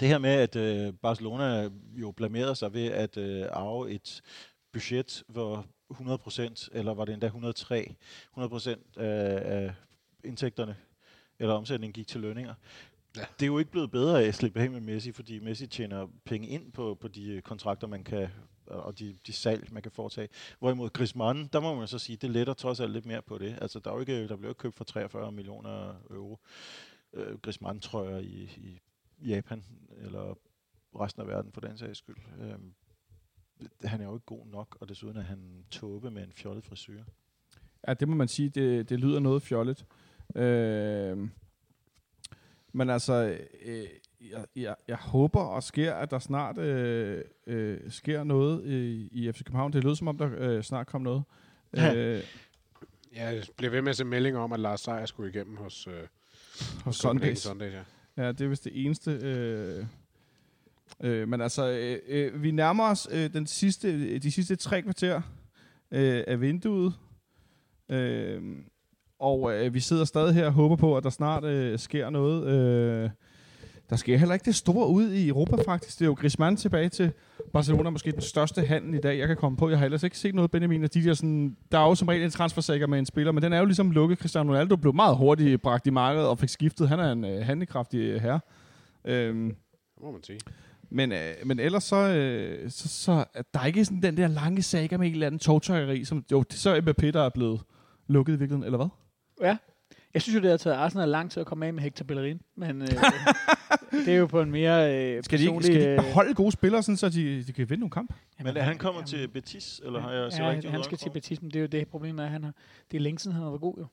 [0.00, 4.22] det her med, at øh, Barcelona jo blamerede sig ved at øh, arve et
[4.72, 7.94] budget, hvor 100%, eller var det endda 103,
[8.38, 9.74] 100% af, af
[10.24, 10.76] indtægterne
[11.38, 12.54] eller omsætningen gik til lønninger.
[13.16, 13.20] Ja.
[13.20, 16.06] Det er jo ikke blevet bedre af at slippe af med Messi, fordi Messi tjener
[16.24, 18.28] penge ind på, på de kontrakter, man kan
[18.66, 20.28] og de, de salg, man kan foretage.
[20.58, 23.58] Hvorimod Griezmann, der må man så sige, det letter trods alt lidt mere på det.
[23.60, 26.38] Altså, der, er jo ikke, der blev ikke købt for 43 millioner euro
[27.12, 28.80] øh, Griezmann-trøjer i, i
[29.28, 29.64] Japan,
[29.96, 30.38] eller
[31.00, 32.16] resten af verden for den sags skyld.
[32.40, 32.58] Øh,
[33.84, 37.04] han er jo ikke god nok, og desuden er han tåbe med en fjollet frisyr.
[37.88, 39.86] Ja, det må man sige, det, det lyder noget fjollet.
[40.34, 41.28] Øh,
[42.72, 43.88] men altså, øh,
[44.30, 49.32] jeg, jeg, jeg håber og sker, at der snart øh, øh, sker noget i, i
[49.32, 49.72] FC København.
[49.72, 51.22] Det lyder som om, der øh, snart kommer noget.
[51.76, 51.94] Ja.
[51.94, 52.22] Øh,
[53.16, 55.94] jeg bliver ved med at se meldinger om, at Lars Seier skulle igennem hos, øh,
[56.84, 57.38] hos Sundays.
[57.38, 57.72] Sundays
[58.16, 58.24] ja.
[58.24, 59.10] ja, det er vist det eneste.
[59.10, 59.86] Øh,
[61.00, 65.22] øh, men altså, øh, øh, vi nærmer os øh, den sidste, de sidste tre kvarter
[65.90, 66.94] øh, af vinduet.
[67.88, 68.42] Øh,
[69.18, 72.46] og øh, vi sidder stadig her og håber på, at der snart øh, sker noget.
[72.46, 73.10] Øh,
[73.90, 75.98] der sker heller ikke det store ud i Europa faktisk.
[75.98, 77.12] Det er jo Griezmann tilbage til
[77.52, 79.68] Barcelona, måske den største handel i dag, jeg kan komme på.
[79.68, 82.08] Jeg har ellers ikke set noget Benjamin af de der sådan, der er jo som
[82.08, 84.18] regel en transfersager med en spiller, men den er jo ligesom lukket.
[84.18, 86.88] Cristiano Ronaldo blev meget hurtigt bragt i markedet og fik skiftet.
[86.88, 88.40] Han er en øh, handlekraftig herre.
[89.04, 89.56] Øhm,
[90.02, 90.40] må man sige.
[90.90, 94.62] Men, øh, men ellers så, øh, så, så der er ikke sådan den der lange
[94.62, 97.60] saga med en eller anden togtøjeri, som jo, det er så Mbappé, der er blevet
[98.06, 98.88] lukket i virkeligheden, eller hvad?
[99.48, 99.56] Ja,
[100.14, 102.40] jeg synes jo, det har taget Arsenal lang tid at komme af med Hector Bellerin,
[102.56, 102.88] men øh,
[104.06, 105.64] det er jo på en mere øh, skal de, personlig...
[105.64, 108.14] Skal de beholde gode spillere, sådan, så de, de kan vinde nogle kamp?
[108.38, 110.72] Jamen, men er han kommer jamen, til Betis, eller har jeg ja, rigtigt?
[110.72, 112.52] han skal til Betis, men det er jo det problem, at han har,
[112.90, 113.86] det er længe siden, han har været god jo.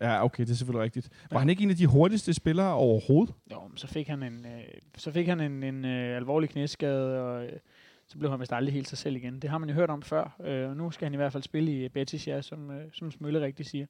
[0.00, 1.08] Ja, okay, det er selvfølgelig rigtigt.
[1.30, 1.38] Var ja.
[1.38, 3.34] han ikke en af de hurtigste spillere overhovedet?
[3.52, 4.62] Jo, men så fik han en, øh,
[4.96, 7.52] så fik han en, en øh, alvorlig knæskade, og øh,
[8.06, 9.40] så blev han vist aldrig helt sig selv igen.
[9.40, 11.42] Det har man jo hørt om før, øh, og nu skal han i hvert fald
[11.42, 13.86] spille i Betis, ja, som, øh, som Smølle rigtig siger.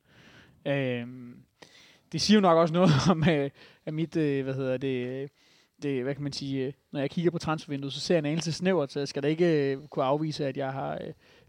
[0.67, 1.07] Øh,
[2.13, 3.51] det siger jo nok også noget om, øh,
[3.87, 5.31] at mit, øh, hvad hedder det,
[5.83, 8.27] det, hvad kan man sige, øh, når jeg kigger på transfervinduet, så ser jeg en
[8.27, 10.99] anelse snævert, så jeg skal da ikke kunne afvise, at jeg har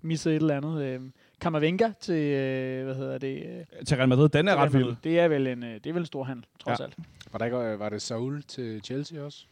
[0.01, 1.11] misset et eller andet.
[1.42, 2.35] Kammervenga til,
[2.83, 3.66] hvad hedder det?
[3.88, 4.95] til Real Madrid, den er ret vild.
[5.03, 6.83] Det er vel en, det er vel en stor handel, trods ja.
[6.83, 6.95] alt.
[7.32, 9.45] Var, der ikke, var det Saul til Chelsea også?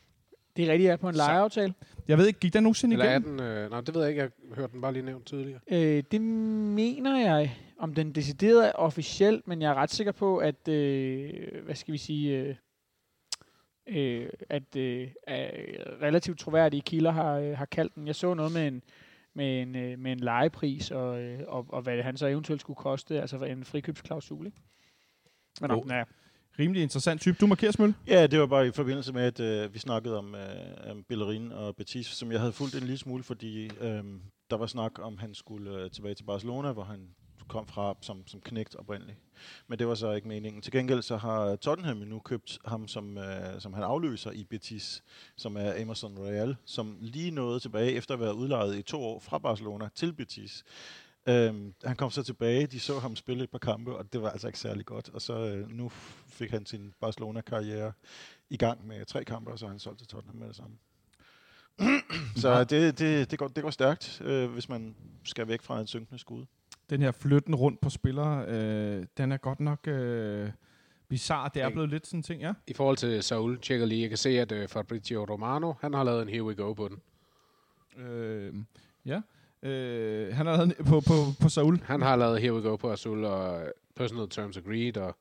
[0.58, 1.74] Det er rigtigt, ja, på en lejeaftale.
[2.08, 3.40] Jeg ved ikke, gik den nogensinde Eller igennem?
[3.40, 4.22] Er den, øh, nej, det ved jeg ikke.
[4.22, 5.60] Jeg hørte den bare lige nævnt tidligere.
[5.72, 10.38] Øh, det mener jeg, om den decideret er officiel, men jeg er ret sikker på,
[10.38, 12.56] at, øh, hvad skal vi sige, øh,
[13.88, 15.08] øh, at øh,
[16.02, 18.08] relativt troværdige kilder har, øh, har kaldt den.
[18.08, 18.82] Jeg så noget med en,
[19.34, 22.78] med en, øh, med en legepris, og, øh, og, og hvad han så eventuelt skulle
[22.78, 24.58] koste, altså en frikøbsklausul, ikke?
[25.62, 25.84] Men oh.
[25.90, 26.04] ja
[26.60, 27.38] rimelig interessant type.
[27.42, 27.94] Du markerer smøl?
[28.08, 31.52] Ja, det var bare i forbindelse med, at øh, vi snakkede om, øh, om Bellerin
[31.52, 34.04] og Betis, som jeg havde fulgt en lille smule, fordi øh,
[34.50, 37.16] der var snak om, han skulle øh, tilbage til Barcelona, hvor han
[37.48, 39.18] kom fra som, som knægt oprindeligt.
[39.68, 40.62] Men det var så ikke meningen.
[40.62, 45.04] Til gengæld så har Tottenham nu købt ham, som, øh, som han afløser i Betis,
[45.36, 49.20] som er Emerson Royal, som lige nåede tilbage efter at være udlejet i to år
[49.20, 50.64] fra Barcelona til Betis.
[51.28, 54.30] Øhm, han kom så tilbage, de så ham spille et par kampe, og det var
[54.30, 55.10] altså ikke særlig godt.
[55.10, 55.90] Og så øh, nu
[56.28, 57.92] fik han sin Barcelona-karriere
[58.50, 60.78] i gang med tre kampe, og så har han solgt til Tottenham med det samme.
[62.42, 65.88] så det, det, det, går, det går stærkt, øh, hvis man skal væk fra en
[65.88, 66.46] synkende skud.
[66.92, 70.50] Den her flytten rundt på spillere, øh, den er godt nok øh,
[71.08, 71.50] bizarre.
[71.54, 71.76] Det er Ikke?
[71.76, 72.54] blevet lidt sådan en ting, ja.
[72.68, 74.02] I forhold til Saul, tjekker lige.
[74.02, 76.88] Jeg kan se, at uh, Fabrizio Romano, han har lavet en Here We Go på
[76.88, 77.00] den.
[78.06, 78.54] Øh,
[79.06, 79.22] ja.
[79.70, 81.80] Øh, han har lavet en- på, på, på Saul.
[81.84, 85.18] Han har lavet Here We Go på Azul og øh, Personal Terms Agreed og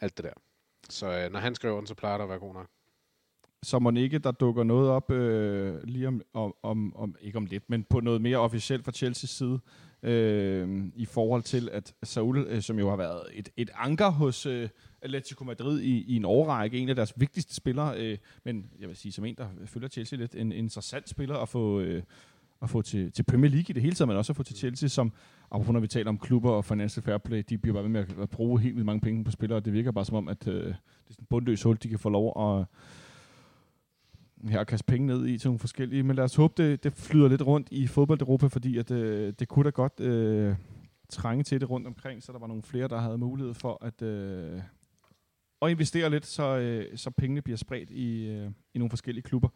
[0.00, 0.32] alt det der.
[0.90, 2.66] Så uh, når han skriver den, så plejer det at være god nok.
[3.62, 7.46] Så må ikke, der dukker noget op øh, lige om, om, om, om, ikke om
[7.46, 9.60] lidt, men på noget mere officielt fra Chelseas side,
[10.04, 14.46] øh, i forhold til, at Saul, øh, som jo har været et, et anker hos
[14.46, 14.68] øh,
[15.02, 18.96] Atletico Madrid i, i en årrække, en af deres vigtigste spillere, øh, men jeg vil
[18.96, 22.02] sige, som en, der følger Chelsea lidt, en, en interessant spiller at få, øh,
[22.62, 24.56] at få til, til Premier League i det hele taget, men også at få til
[24.56, 25.12] Chelsea, som,
[25.50, 28.04] apropos når vi taler om klubber og financial fair play, de bliver bare ved med
[28.22, 30.48] at, bruge helt vildt mange penge på spillere, og det virker bare som om, at
[30.48, 30.74] øh, det er
[31.10, 32.66] sådan en bundløs hul, de kan få lov at
[34.48, 36.02] her at kaste penge ned i til nogle forskellige.
[36.02, 39.48] Men lad os håbe, det, det flyder lidt rundt i fodbold-Europa, fordi at, øh, det
[39.48, 40.54] kunne da godt øh,
[41.08, 44.02] trænge til det rundt omkring, så der var nogle flere, der havde mulighed for at,
[44.02, 44.62] øh,
[45.62, 49.48] at investere lidt, så, øh, så pengene bliver spredt i, øh, i nogle forskellige klubber.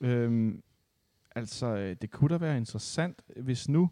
[0.00, 0.62] Øhm,
[1.34, 3.90] altså, øh, det kunne da være interessant, hvis nu,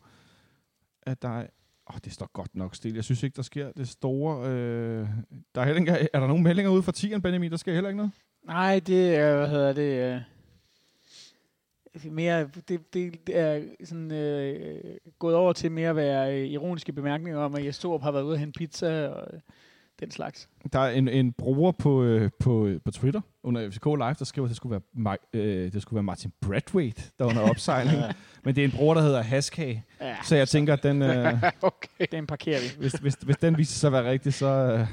[1.03, 1.47] at der er...
[1.91, 2.97] Åh, det står godt nok stille.
[2.97, 4.49] Jeg synes ikke, der sker det store...
[4.49, 5.09] Øh,
[5.55, 7.51] der er, heller ikke, er der nogen meldinger ude fra tieren, Benjamin?
[7.51, 8.13] Der sker heller ikke noget?
[8.47, 10.15] Nej, det er, hvad hedder det,
[12.05, 14.81] øh, mere, det, det, er sådan øh,
[15.19, 18.23] gået over til mere at være øh, ironiske bemærkninger om, at Jes Torup har været
[18.23, 19.41] ude og hente pizza og øh,
[20.01, 20.49] den slags.
[20.73, 24.47] Der er en, en bruger på, øh, på, på Twitter under FCK Live, der skriver,
[24.47, 27.99] at det skulle være, Ma- øh, det skulle være Martin Brathwaite, der er under opsejling.
[28.45, 29.85] Men det er en bruger, der hedder Haskage.
[30.01, 32.07] Ja, Så jeg tænker, at den, øh, okay.
[32.13, 32.81] den parkerer vi.
[32.81, 34.47] hvis, hvis, hvis den viser sig at være rigtig, så...
[34.47, 34.87] Øh,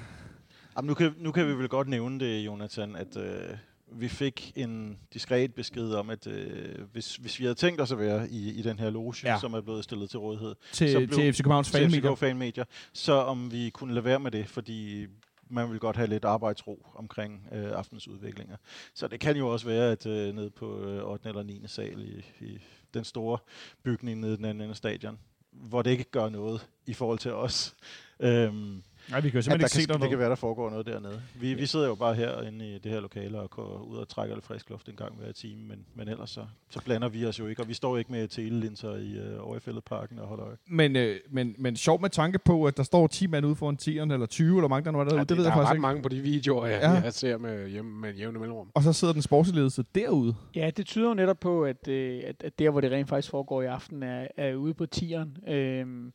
[0.80, 3.58] Jamen, nu, kan, nu kan vi vel godt nævne det, Jonathan, at øh,
[3.92, 8.00] vi fik en diskret besked om, at øh, hvis, hvis vi havde tænkt os at
[8.00, 9.38] være i, i den her loge, Ja.
[9.42, 12.12] som er blevet stillet til rådighed, Så til, blev- til FC Københavns fanmedier.
[12.16, 15.08] FCK fanmedier, så om vi kunne lade være med det, fordi
[15.50, 18.56] man vil godt have lidt arbejdsro omkring øh, aftens udviklinger.
[18.94, 21.30] Så det kan jo også være, at øh, nede på øh, 8.
[21.30, 21.62] eller 9.
[21.66, 22.58] sal i, i
[22.94, 23.38] den store
[23.84, 25.20] bygning nede i den anden ende af stadion,
[25.52, 27.76] hvor det ikke gør noget i forhold til os.
[28.20, 30.86] Øhm, Nej, vi kan jo simpelthen ikke se der det kan være, der foregår noget
[30.86, 31.22] dernede.
[31.36, 34.36] Vi, vi sidder jo bare herinde i det her lokale og går ud og trækker
[34.36, 37.40] lidt frisk luft en gang hver time, men, men ellers så, så blander vi os
[37.40, 39.12] jo ikke, og vi står ikke med telelinser i
[39.56, 40.56] øh, fældeparken og holder øje.
[40.68, 43.78] Men, øh, men, men sjov med tanke på, at der står 10 mand ude foran
[43.82, 45.54] 10'eren, eller 20, eller mange der nu er derude, Ja, det, det ved der jeg
[45.54, 45.82] er faktisk ret ikke.
[45.82, 46.92] mange på de videoer, jeg, Ja.
[46.92, 47.02] ja.
[47.02, 48.68] jeg ser med, hjemme, med jævne mellemrum.
[48.74, 50.36] Og så sidder den sportsledelse derude.
[50.56, 53.30] Ja, det tyder jo netop på, at, øh, at, at der, hvor det rent faktisk
[53.32, 55.38] foregår i aften, er, er ude på tieren.
[55.48, 56.14] Øhm,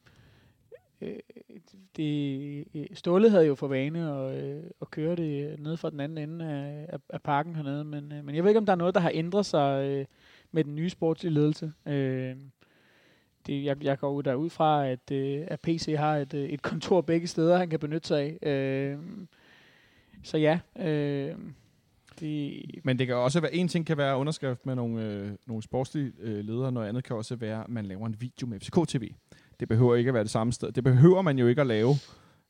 [1.00, 1.16] øh,
[1.96, 6.00] det, øh, Ståle havde jo for vane at, øh, at køre det ned fra den
[6.00, 8.72] anden ende af, af, af parken hernede, men, øh, men jeg ved ikke, om der
[8.72, 10.06] er noget, der har ændret sig øh,
[10.52, 11.72] med den nye sportslige ledelse.
[11.86, 12.36] Øh,
[13.46, 16.62] det, jeg, jeg går ud derud fra, at, øh, at PC har et, øh, et
[16.62, 18.50] kontor begge steder, han kan benytte sig af.
[18.50, 18.98] Øh,
[20.22, 21.34] så ja, øh,
[22.20, 25.62] det, Men det kan også være, en ting kan være underskrift med nogle, øh, nogle
[25.62, 28.88] sportslige øh, ledere, noget andet kan også være, at man laver en video med FCK
[28.88, 29.12] TV.
[29.60, 30.72] Det behøver ikke at være det samme sted.
[30.72, 31.94] Det behøver man jo ikke at lave,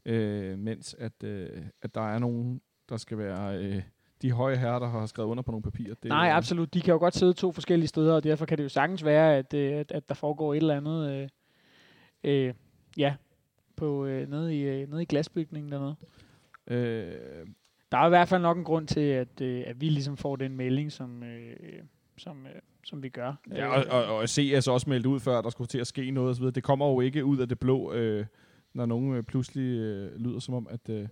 [0.05, 1.49] øh, mens at, øh,
[1.83, 3.83] at der er nogen, der skal være øh,
[4.23, 5.95] de høje herrer, der har skrevet under på nogle papirer.
[5.95, 6.75] Det, Nej, absolut.
[6.75, 9.37] De kan jo godt sidde to forskellige steder, og derfor kan det jo sagtens være,
[9.37, 11.29] at, øh, at, at der foregår et eller andet, øh,
[12.25, 12.55] øh,
[12.97, 13.15] ja,
[13.77, 15.97] på, øh, nede, i, øh, nede i glasbygningen dernede.
[16.67, 17.47] Øh,
[17.93, 20.37] Der er i hvert fald nok en grund til, at, øh, at vi ligesom får
[20.37, 21.57] den melding, som, øh,
[22.17, 23.33] som, øh, som vi gør.
[23.51, 25.87] Ja, og, og, og se altså også meldt ud før, at der skulle til at
[25.87, 26.47] ske noget osv.
[26.47, 28.27] Det kommer jo ikke ud af det blå, øh,
[28.75, 31.09] når nogen øh, pludselig øh, lyder som om, at, øh,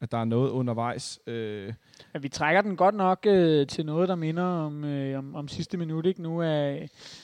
[0.00, 1.20] at der er noget undervejs.
[1.26, 1.72] Øh,
[2.14, 5.48] at vi trækker den godt nok øh, til noget, der minder om, øh, om, om
[5.48, 6.06] sidste minut.
[6.06, 6.22] Ikke?
[6.22, 6.72] Nu, er,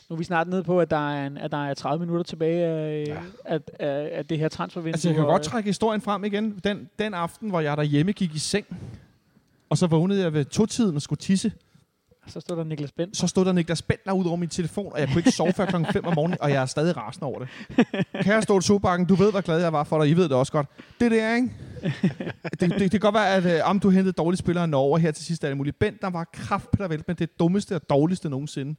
[0.09, 2.25] nu er vi snart nede på, at der er, en, at der er 30 minutter
[2.25, 3.23] tilbage af, ja.
[3.45, 4.95] af, af, af det her transfervindue.
[4.95, 6.61] altså, jeg kan og, godt trække historien frem igen.
[6.65, 8.67] Den, den aften, hvor jeg derhjemme gik i seng,
[9.71, 11.53] og så vågnede jeg ved to-tiden og skulle tisse,
[12.27, 13.17] Så står der Niklas Bent.
[13.17, 15.67] så stod der Niklas Bentner ud over min telefon, og jeg kunne ikke sove før
[15.67, 17.49] klokken 5 om morgenen, og jeg er stadig rasende over det.
[18.25, 20.11] Kære Ståle Sobakken, du ved, hvor glad jeg var for dig.
[20.11, 20.67] I ved det også godt.
[21.01, 21.51] Det der, ikke?
[22.51, 25.11] det, det, det, kan godt være, at øh, om du hentede dårlige spillere Norge her
[25.11, 25.79] til sidst, er det muligt.
[25.79, 28.75] Bentner var kraftpedal men det dummeste og dårligste nogensinde.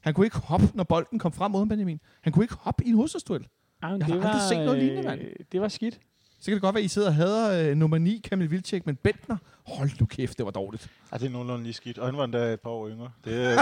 [0.00, 2.00] Han kunne ikke hoppe, når bolden kom frem mod Benjamin.
[2.22, 3.46] Han kunne ikke hoppe i en hovedstødsduel.
[3.82, 5.20] Jeg har det aldrig var, set noget lignende, mand.
[5.20, 6.00] øh, Det var skidt.
[6.40, 8.86] Så kan det godt være, at I sidder og hader øh, nummer 9, Kamil Vilcek,
[8.86, 9.36] men Bentner,
[9.66, 10.90] hold nu kæft, det var dårligt.
[11.12, 11.98] Ja, det er nogenlunde lige skidt.
[11.98, 13.10] Og han var endda et par år yngre.
[13.24, 13.60] Det, øh, det,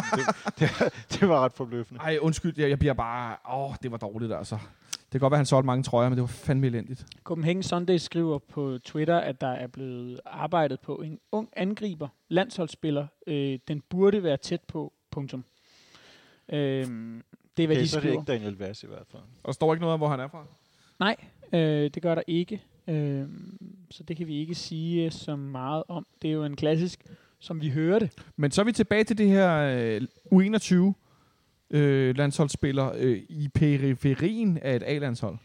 [0.58, 0.70] det,
[1.20, 2.00] det var ret forbløffende.
[2.00, 3.36] Ej, undskyld, jeg, jeg bliver bare...
[3.58, 4.58] Åh, det var dårligt, altså.
[4.90, 7.06] Det kan godt være, at han solgte mange trøjer, men det var fandme elendigt.
[7.24, 13.06] Copenhagen Sunday skriver på Twitter, at der er blevet arbejdet på en ung angriber, landsholdsspiller.
[13.26, 15.44] Øh, den burde være tæt på, punktum.
[16.48, 18.20] Øh, det er, hvad Okay, de så er det skriver.
[18.20, 19.22] ikke Daniel Vass i hvert fald.
[19.22, 20.44] Og der står ikke noget om, hvor han er fra.
[20.98, 21.16] Nej,
[21.52, 22.62] øh, det gør der ikke.
[22.88, 23.24] Øh,
[23.90, 26.06] så det kan vi ikke sige så meget om.
[26.22, 27.00] Det er jo en klassisk,
[27.38, 28.10] som vi hører det.
[28.36, 30.02] Men så er vi tilbage til det her øh,
[30.32, 30.92] U21
[31.70, 35.38] øh, landsholdsspiller øh, i periferien af et A-landshold.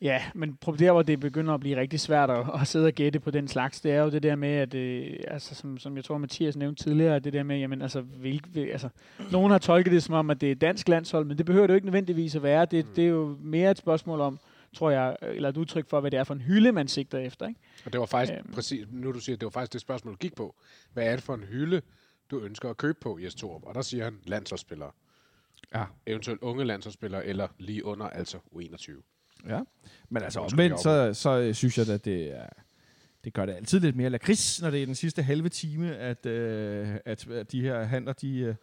[0.00, 2.92] Ja, men pro- der, hvor det begynder at blive rigtig svært at, at sidde og
[2.92, 5.96] gætte på den slags, det er jo det der med, at, øh, altså, som, som
[5.96, 8.88] jeg tror, Mathias nævnte tidligere, det der med, jamen, altså, hvil, altså,
[9.32, 11.72] nogen har tolket det som om, at det er dansk landshold, men det behøver det
[11.72, 12.64] jo ikke nødvendigvis at være.
[12.64, 14.38] Det, det er jo mere et spørgsmål om,
[14.76, 17.48] tror jeg, eller et udtryk for, hvad det er for en hylde, man sigter efter.
[17.48, 17.60] Ikke?
[17.84, 18.52] Og det var faktisk Øhm.
[18.52, 20.54] præcis, nu du siger, det var faktisk det spørgsmål, du gik på.
[20.92, 21.82] Hvad er det for en hylde,
[22.30, 23.64] du ønsker at købe på, Jes Torup?
[23.64, 24.90] Og der siger han landsholdsspillere.
[25.74, 25.84] Ja.
[26.06, 28.92] Eventuelt unge landsholdsspillere, eller lige under, altså U21.
[29.48, 29.60] Ja.
[30.08, 32.46] Men altså omvendt, så, så øh, synes jeg, at det er...
[33.24, 36.26] Det gør det altid lidt mere lakrids, når det er den sidste halve time, at,
[36.26, 38.54] øh, at, at de her handler, de, øh,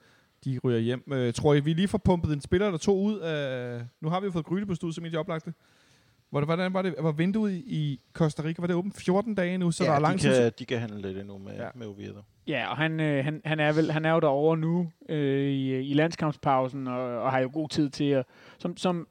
[0.46, 1.04] de ryger hjem.
[1.14, 3.82] Øh, tror I, vi lige får pumpet en spiller eller to ud af...
[4.02, 5.54] Nu har vi jo fået Gryde på studiet, som I oplagte.
[6.30, 6.96] Hvor det, hvordan var det?
[7.00, 10.00] Var vinduet i Costa Rica, var det åbent 14 dage nu, så ja, der er
[10.00, 10.34] lang de, tid?
[10.44, 11.68] kan, de kan handle lidt endnu med, Ja.
[11.76, 12.22] med Oviedo.
[12.48, 15.80] Ja, og han, øh, han, han, er vel, han er jo derovre nu øh, i,
[15.80, 18.26] i landskampspausen, og, og har jo god tid til at...
[18.58, 19.08] Som, som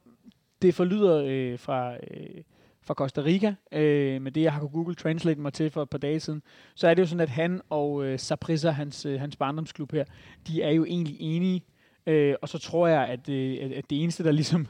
[0.61, 2.43] det forlyder øh, fra, øh,
[2.83, 5.89] fra Costa Rica, øh, med det jeg har kunnet Google Translate mig til for et
[5.89, 6.41] par dage siden,
[6.75, 10.05] så er det jo sådan, at han og øh, Saprissa, hans, øh, hans barndomsklub her,
[10.47, 11.63] de er jo egentlig enige,
[12.07, 14.67] øh, og så tror jeg, at, øh, at, at det eneste, der ligesom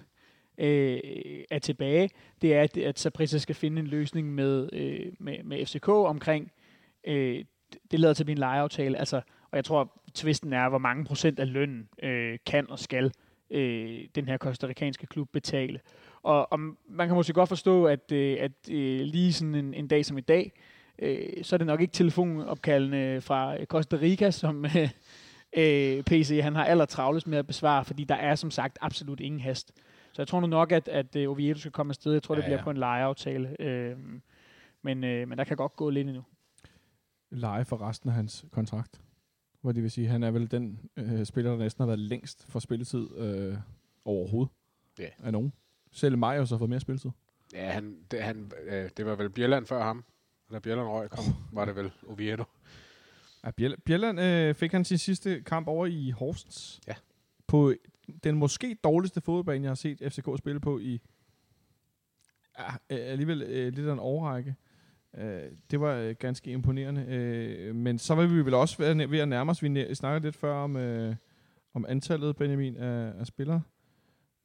[0.57, 0.99] øh,
[1.49, 2.09] er tilbage,
[2.41, 6.51] det er, at, at Saprissa skal finde en løsning med, øh, med, med FCK omkring
[7.07, 7.45] øh,
[7.91, 8.97] det lader til at blive en lejeaftale.
[8.97, 13.11] Altså, og jeg tror, tvisten er, hvor mange procent af lønnen øh, kan og skal
[13.49, 15.79] øh, den her kostarikanske klub betale.
[16.23, 16.59] Og, og
[16.89, 20.17] man kan måske godt forstå, at, øh, at øh, lige sådan en, en dag som
[20.17, 20.51] i dag,
[20.99, 24.89] øh, så er det nok ikke telefonopkaldene fra Costa Rica, som øh,
[25.57, 29.19] øh, PC han har aller travlest med at besvare, fordi der er som sagt absolut
[29.19, 29.73] ingen hast.
[30.15, 32.13] Så jeg tror nu nok, at, at øh, Oviedo skal komme afsted.
[32.13, 32.63] Jeg tror, det Ja, bliver ja.
[32.63, 33.61] på en lejeaftale.
[33.61, 33.97] Øh,
[34.81, 36.23] men, øh, men der kan godt gå lidt endnu.
[37.31, 39.01] leje for resten af hans kontrakt.
[39.61, 42.45] Hvor det vil sige, han er vel den øh, spiller, der næsten har været længst
[42.49, 43.57] for spilletid øh,
[44.05, 44.53] overhovedet
[44.99, 45.09] Ja.
[45.23, 45.53] af nogen.
[45.91, 47.11] Selv Majos har fået mere spilletid.
[47.53, 50.03] Ja, han, det, han, øh, det var vel Bjelland før ham.
[50.51, 51.23] Da Bjelland røg kom,
[51.57, 52.43] var det vel Oviedo.
[53.45, 56.81] Ja, Bjell- Bjelland øh, fik han sin sidste kamp over i Horsens.
[56.87, 56.93] Ja.
[57.47, 57.73] På
[58.23, 61.01] den måske dårligste fodboldbane, jeg har set FCK spille på i
[62.59, 64.55] ja, alligevel øh, lidt af en overrække.
[65.17, 67.05] Øh, det var øh, ganske imponerende.
[67.07, 69.63] Øh, men så var vi vel også ved ved at nærme os.
[69.63, 71.15] Vi snakkede lidt før om, øh,
[71.73, 73.61] om antallet, Benjamin, af, af spillere.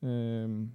[0.02, 0.66] Øh,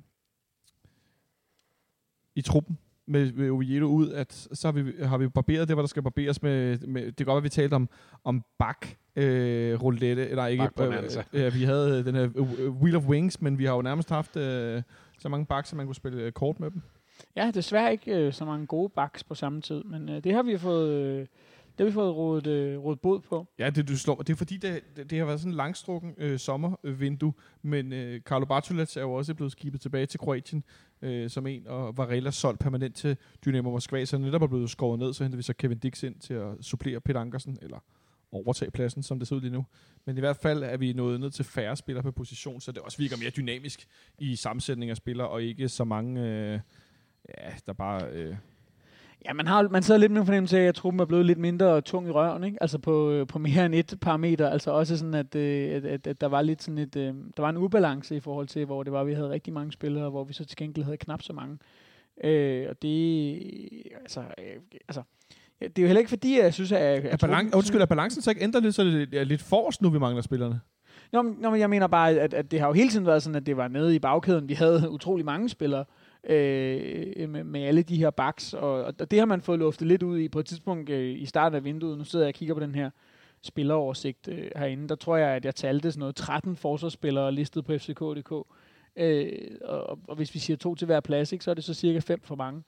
[2.35, 5.81] I truppen med, med Oviedo ud, at så har vi, har vi barberet det, hvor
[5.81, 7.89] der skal barberes med, med det kan godt være, vi talte om,
[8.23, 13.07] om bak øh, roulette, eller ikke, øh, ja, vi havde den her øh, Wheel of
[13.07, 14.81] Wings, men vi har jo nærmest haft øh,
[15.19, 16.81] så mange bak, så man kunne spille øh, kort med dem.
[17.35, 20.43] Ja, desværre ikke øh, så mange gode backs på samme tid, men øh, det har
[20.43, 21.25] vi fået, øh,
[21.77, 23.47] det har vi fået rådet, øh, rådet bod på.
[23.59, 24.15] Ja, det du slår.
[24.15, 28.21] Det er fordi, det, det, det har været sådan en langstrukken øh, sommervindue, men øh,
[28.21, 30.63] Carlo Bartolets er jo også blevet skibet tilbage til Kroatien
[31.01, 34.99] øh, som en, og Varela solgt permanent til Dynamo Moskva, så netop er blevet skåret
[34.99, 37.83] ned, så henter vi så Kevin Dix ind til at supplere Peter Ankersen, eller
[38.31, 39.65] overtage pladsen, som det ser ud lige nu.
[40.05, 42.81] Men i hvert fald er vi nået ned til færre spillere på position, så det
[42.81, 43.87] også virker mere dynamisk
[44.19, 46.59] i sammensætning af spillere, og ikke så mange, øh,
[47.37, 48.09] ja, der bare...
[48.11, 48.35] Øh,
[49.27, 51.39] Ja, man, har, man sidder lidt med en fornemmelse af, at truppen er blevet lidt
[51.39, 52.57] mindre tung i røven, ikke?
[52.61, 54.49] Altså på, øh, på mere end et parameter.
[54.49, 57.41] Altså også sådan, at, øh, at, at, at der var lidt sådan et, øh, der
[57.41, 60.23] var en ubalance i forhold til, hvor det var, vi havde rigtig mange spillere, hvor
[60.23, 61.57] vi så til gengæld havde knap så mange.
[62.23, 63.41] Øh, og det,
[64.01, 65.01] altså, øh, altså,
[65.61, 66.79] ja, det er jo heller ikke fordi, jeg synes, at...
[66.81, 69.41] at er, balan- truppen- undskyld, er balancen så ikke ændret lidt, så det er lidt
[69.41, 70.59] forrest nu, vi mangler spillerne?
[71.11, 73.23] Nå, men- nå, men jeg mener bare, at, at det har jo hele tiden været
[73.23, 74.49] sådan, at det var nede i bagkæden.
[74.49, 75.85] Vi havde utrolig mange spillere
[76.29, 80.03] øh, med, med alle de her baks, og, og det har man fået luftet lidt
[80.03, 81.97] ud i på et tidspunkt øh, i starten af vinduet.
[81.97, 82.89] Nu sidder jeg og kigger på den her
[83.41, 84.87] spilleroversigt øh, herinde.
[84.89, 88.31] Der tror jeg, at jeg talte sådan noget 13 forsvarsspillere listet på FCK.dk.
[88.95, 89.31] Øh,
[89.61, 91.99] og, og hvis vi siger to til hver plads, ikke, så er det så cirka
[91.99, 92.63] fem for mange.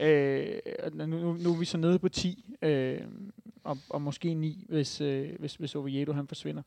[0.00, 0.46] Øh,
[0.84, 3.00] og nu, nu, nu er vi så nede på 10, øh,
[3.64, 6.62] og, og måske 9, hvis, øh, hvis, hvis Oviedo han forsvinder.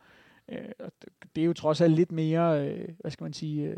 [0.51, 3.67] Øh, og det- det er jo trods alt lidt mere, øh, hvad skal man sige,
[3.67, 3.77] øh,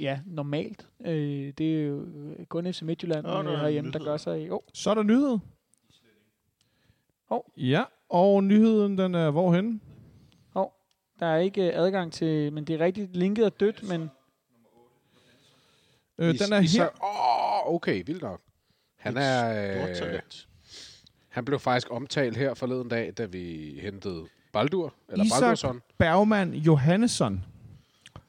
[0.00, 0.88] ja, normalt.
[1.06, 4.16] Øh, det er jo øh, kun FC Midtjylland Nå, der øh, er herhjemme, der gør
[4.16, 4.48] sig.
[4.48, 5.38] Jo, Så er der nyhed.
[7.28, 7.52] Hov.
[7.56, 9.80] Ja, og nyheden, den er hvorhen?
[11.20, 14.10] der er ikke øh, adgang til, men det er rigtigt, linket er dødt, men
[16.18, 16.88] Øh, den er her.
[17.02, 18.40] Åh, oh, okay, vildt nok.
[18.98, 19.88] Han er...
[19.88, 20.48] Øh, talent.
[21.28, 25.80] han blev faktisk omtalt her forleden dag, da vi hentede Baldur, eller Isak Baldursson.
[25.98, 27.44] Bergman Johannesson.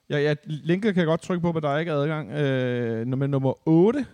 [0.10, 2.32] Ja, ja, linket kan jeg godt trykke på, men der er ikke adgang.
[2.32, 4.06] Øh, nummer, nummer 8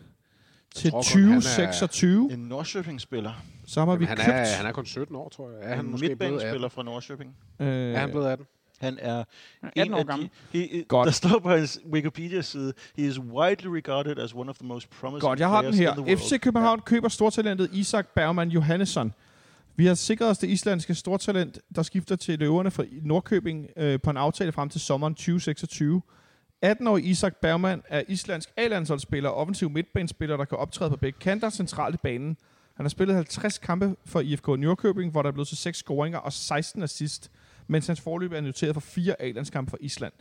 [0.75, 2.33] til tror kun, han er- 2026.
[2.33, 3.31] En Norrköping-spiller.
[3.67, 4.19] Så har vi Jamen, købt...
[4.19, 5.59] han, er, han er kun 17 år, tror jeg.
[5.71, 6.31] Er han en måske blevet 18?
[6.33, 7.35] midtbanespiller fra Norrköping.
[7.59, 8.45] øh, Er han blevet 18?
[8.79, 9.23] Han er
[9.63, 10.29] 18 en år gammel.
[10.53, 11.05] de, he, Godt.
[11.05, 15.21] Der står på hans Wikipedia-side, he is widely regarded as one of the most promising
[15.29, 16.15] Godt, jeg har den her.
[16.17, 16.83] FC København ja.
[16.83, 19.13] køber stortalentet Isak Bergman Johannesson.
[19.75, 24.09] Vi har sikret os det islandske stortalent, der skifter til løverne fra Nordkøbing øh, på
[24.09, 26.01] en aftale frem til sommeren 2026.
[26.65, 31.49] 18-årig Isak Bergman er islandsk A-landsholdsspiller og offensiv midtbanespiller, der kan optræde på begge kanter
[31.49, 32.37] centralt i banen.
[32.73, 36.19] Han har spillet 50 kampe for IFK Nordkøbing, hvor der er blevet til 6 scoringer
[36.19, 37.31] og 16 assist,
[37.67, 40.13] mens hans forløb er noteret for fire A-landskampe for Island.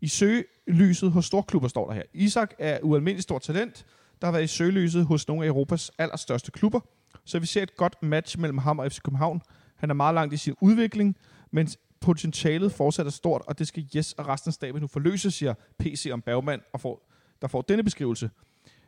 [0.00, 2.02] I søgelyset hos storklubber står der her.
[2.12, 3.86] Isak er ualmindeligt stort talent,
[4.20, 6.80] der har været i søgelyset hos nogle af Europas allerstørste klubber.
[7.24, 9.42] Så vi ser et godt match mellem ham og FC København.
[9.76, 11.16] Han er meget langt i sin udvikling,
[11.50, 15.30] mens potentialet fortsat er stort, og det skal Jes og resten af staben nu forløse,
[15.30, 17.10] siger PC om Bergman, og får,
[17.42, 18.30] der får denne beskrivelse.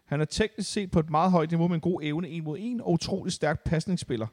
[0.04, 2.56] Han er teknisk set på et meget højt niveau med en god evne en mod
[2.60, 4.26] en og utrolig stærk pasningsspiller.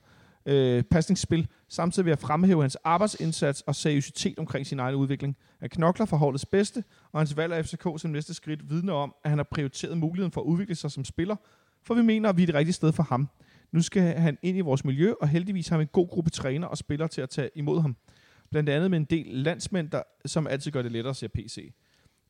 [0.46, 1.48] Øh, pasningsspil.
[1.70, 5.38] Samtidig ved at fremhæve hans arbejdsindsats og seriøsitet omkring sin egen udvikling.
[5.60, 9.14] Han knokler for holdets bedste, og hans valg af FCK som næste skridt vidner om,
[9.24, 11.36] at han har prioriteret muligheden for at udvikle sig som spiller,
[11.84, 13.30] for vi mener, at vi er det rigtige sted for ham.
[13.74, 16.68] Nu skal han ind i vores miljø, og heldigvis har vi en god gruppe træner
[16.68, 17.96] og spillere til at tage imod ham.
[18.52, 21.74] Blandt andet med en del landsmænd, der, som altid gør det lettere, siger PC.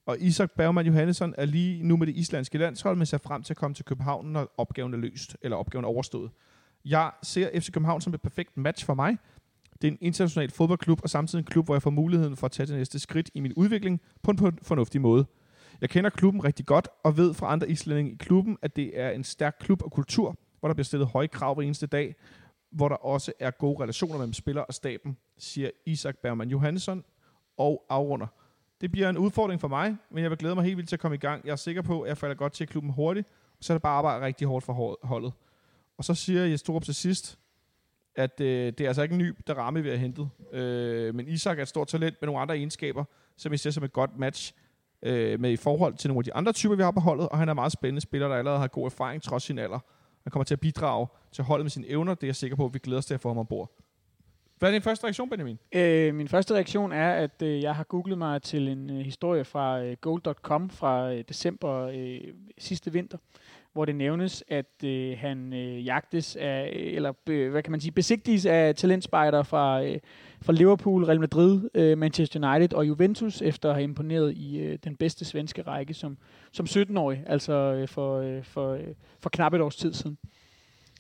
[0.06, 3.54] Og Isak Bergman Johannesson er lige nu med det islandske landshold, men ser frem til
[3.54, 6.32] at komme til København, når opgaven er løst, eller opgaven er overstået.
[6.86, 9.18] Jeg ser FC København som et perfekt match for mig.
[9.82, 12.52] Det er en international fodboldklub, og samtidig en klub, hvor jeg får muligheden for at
[12.52, 15.26] tage det næste skridt i min udvikling på en, på en fornuftig måde.
[15.82, 19.10] Jeg kender klubben rigtig godt, og ved fra andre islændinge i klubben, at det er
[19.10, 22.16] en stærk klub og kultur, hvor der bliver stillet høje krav hver eneste dag,
[22.72, 27.04] hvor der også er gode relationer mellem spiller og staben, siger Isak Bergman Johansson
[27.58, 28.28] og afrunder.
[28.82, 31.00] Det bliver en udfordring for mig, men jeg vil glæde mig helt vildt til at
[31.00, 31.46] komme i gang.
[31.46, 33.28] Jeg er sikker på, at jeg falder godt til klubben hurtigt,
[33.58, 35.34] og så er det bare at arbejde rigtig hårdt for holdet.
[35.98, 37.40] Og så siger jeg Storup til sidst,
[38.16, 40.30] at øh, det er altså ikke en ny ramme vi har hentet.
[40.54, 43.04] Øh, men Isak er et stort talent med nogle andre egenskaber,
[43.38, 44.54] som vi ser som et godt match
[45.02, 47.38] øh, med i forhold til nogle af de andre typer, vi har på holdet, og
[47.38, 49.80] han er en meget spændende spiller, der allerede har god erfaring trods sin alder.
[50.24, 52.66] Han kommer til at bidrage til holdet med sine evner, det er jeg sikker på,
[52.66, 53.72] at vi glæder os til at få ham ombord.
[54.60, 55.60] Hvad er din første reaktion, Benjamin?
[55.76, 59.46] Øh, min første reaktion er, at øh, jeg har googlet mig til en øh, historie
[59.46, 62.22] fra øh, gold.com fra øh, december øh,
[62.58, 63.18] sidste vinter,
[63.74, 67.92] hvor det nævnes, at øh, han øh, jagtes af, eller øh, hvad kan man sige,
[67.92, 70.00] besigtiges af talentspejder fra, øh,
[70.42, 74.78] fra Liverpool, Real Madrid, øh, Manchester United og Juventus, efter at have imponeret i øh,
[74.84, 76.18] den bedste svenske række som,
[76.52, 78.88] som 17-årig, altså øh, for, øh, for, øh,
[79.20, 80.18] for knap et års tid siden.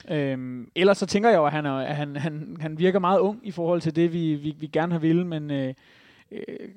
[0.09, 3.19] Øhm, ellers så tænker jeg jo, at han, er, at han, han, han virker meget
[3.19, 5.73] ung i forhold til det, vi, vi, vi gerne har ville, men øh,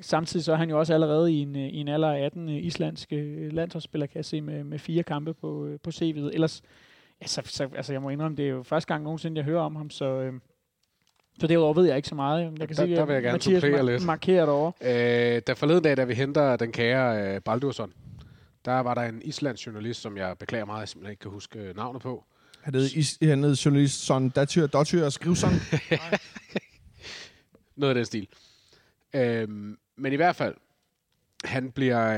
[0.00, 2.48] samtidig så er han jo også allerede i en, øh, i en alder af 18
[2.48, 6.30] øh, islandske øh, landsholdsspiller, kan jeg se, med, med fire kampe på, øh, på CV'et.
[6.34, 6.62] Ellers,
[7.22, 9.62] ja, så, så, altså jeg må indrømme, det er jo første gang nogensinde, jeg hører
[9.62, 10.04] om ham, så...
[10.20, 10.32] Øh,
[11.40, 12.42] så derudover ved jeg ikke så meget.
[12.42, 14.04] Jeg kan Der- se, der at vil jeg gerne Mathias mar- lidt.
[14.06, 14.72] markerer derovre.
[15.36, 17.92] Øh, da forleden dag, da vi henter den kære øh, Baldursson,
[18.64, 21.58] der var der en islandsk journalist, som jeg beklager meget, jeg simpelthen ikke kan huske
[21.58, 22.24] øh, navnet på.
[22.62, 25.50] Han hed, is, han hed journalist Son Datyr, Dotyr og Skrivson.
[27.76, 28.28] Noget af den stil.
[29.16, 30.54] Øhm, men i hvert fald,
[31.44, 32.08] han bliver,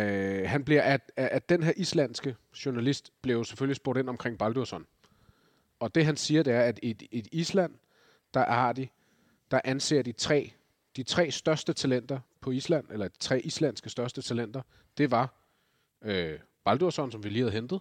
[0.41, 2.37] øh, han bliver at, at den her islandske
[2.67, 4.87] journalist blev selvfølgelig spurgt ind omkring Baldursson.
[5.81, 7.75] Og det han siger, det er, at i i Island,
[8.35, 8.89] der har de,
[9.51, 10.53] der anser de tre,
[10.97, 14.63] de tre største talenter på Island, eller de tre islandske største talenter,
[14.99, 15.35] det var
[16.03, 17.81] øh, Baldursson, som vi lige havde hentet,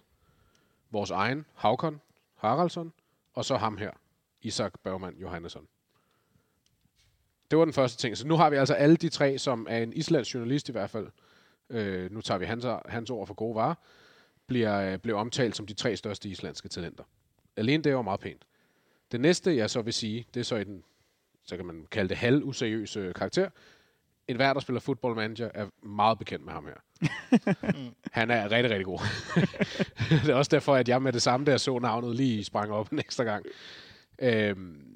[0.90, 2.00] vores egen Havkon
[2.34, 2.92] Haraldsson,
[3.34, 3.90] og så ham her,
[4.40, 5.68] Isak Bergman Johannesson.
[7.50, 8.16] Det var den første ting.
[8.16, 10.90] Så nu har vi altså alle de tre, som er en islandsk journalist i hvert
[10.90, 11.06] fald.
[11.70, 13.74] Øh, nu tager vi hans, hans ord for gode varer.
[14.46, 17.04] Bliver, øh, bliver omtalt som de tre største islandske talenter.
[17.56, 18.42] Alene det jo meget pænt.
[19.12, 20.82] Det næste, jeg så vil sige, det er så i den,
[21.44, 23.50] så kan man kalde det halvuseriøse karakter.
[24.28, 27.08] En hver, der spiller football manager, er meget bekendt med ham her.
[28.18, 28.98] Han er rigtig, rigtig god.
[30.26, 32.92] det er også derfor, at jeg med det samme, jeg så navnet, lige sprang op
[32.92, 33.46] en ekstra gang.
[34.18, 34.87] Øhm,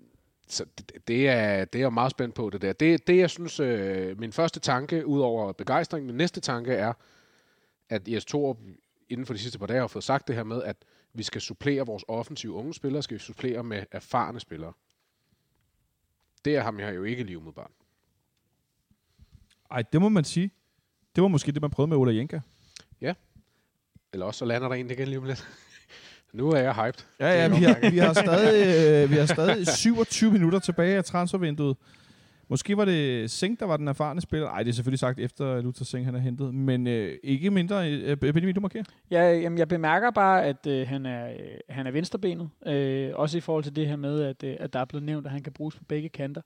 [0.53, 2.73] så det, det, er, det er jeg meget spændt på, det der.
[2.73, 6.93] Det, det jeg synes, øh, min første tanke, ud over begejstring, min næste tanke er,
[7.89, 8.59] at Jes Torup
[9.09, 10.77] inden for de sidste par dage har fået sagt det her med, at
[11.13, 14.73] vi skal supplere vores offensive unge spillere, skal vi supplere med erfarne spillere.
[16.45, 17.71] Det er ham jeg jo ikke lige umiddelbart.
[19.71, 20.51] Ej, det må man sige.
[21.15, 22.41] Det var måske det, man prøvede med Ola Jenka.
[24.13, 25.49] Eller også så lander der en igen lige om lidt.
[26.33, 27.05] Nu er jeg hyped.
[27.21, 30.97] Ja, ja, er vi har, vi har, stadig, øh, vi har stadig 27 minutter tilbage
[30.97, 31.77] af transfervinduet.
[32.49, 34.47] Måske var det Singh, der var den erfarne spiller.
[34.47, 36.55] Nej, det er selvfølgelig sagt efter Luther Singh, han er hentet.
[36.55, 37.91] Men øh, ikke mindre.
[37.93, 38.85] Øh, Benjamin, du markerer.
[39.11, 41.35] Ja, jamen, jeg bemærker bare, at øh, han, er, øh,
[41.69, 42.49] han er venstrebenet.
[42.67, 45.27] Øh, også i forhold til det her med, at, øh, at der er blevet nævnt,
[45.27, 46.43] at han kan bruges på begge kanter.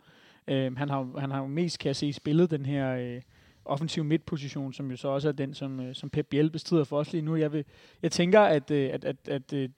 [0.48, 3.20] Øh, han, har, jo- han har jo mest, kan jeg se, spillet den her øh,
[3.66, 6.98] offensiv midtposition, som jo så også er den, som, øh, som Pep Biel bestrider for
[6.98, 7.36] os lige nu.
[7.36, 7.64] Jeg, vil,
[8.02, 9.70] jeg tænker, at, øh, at, at, at, at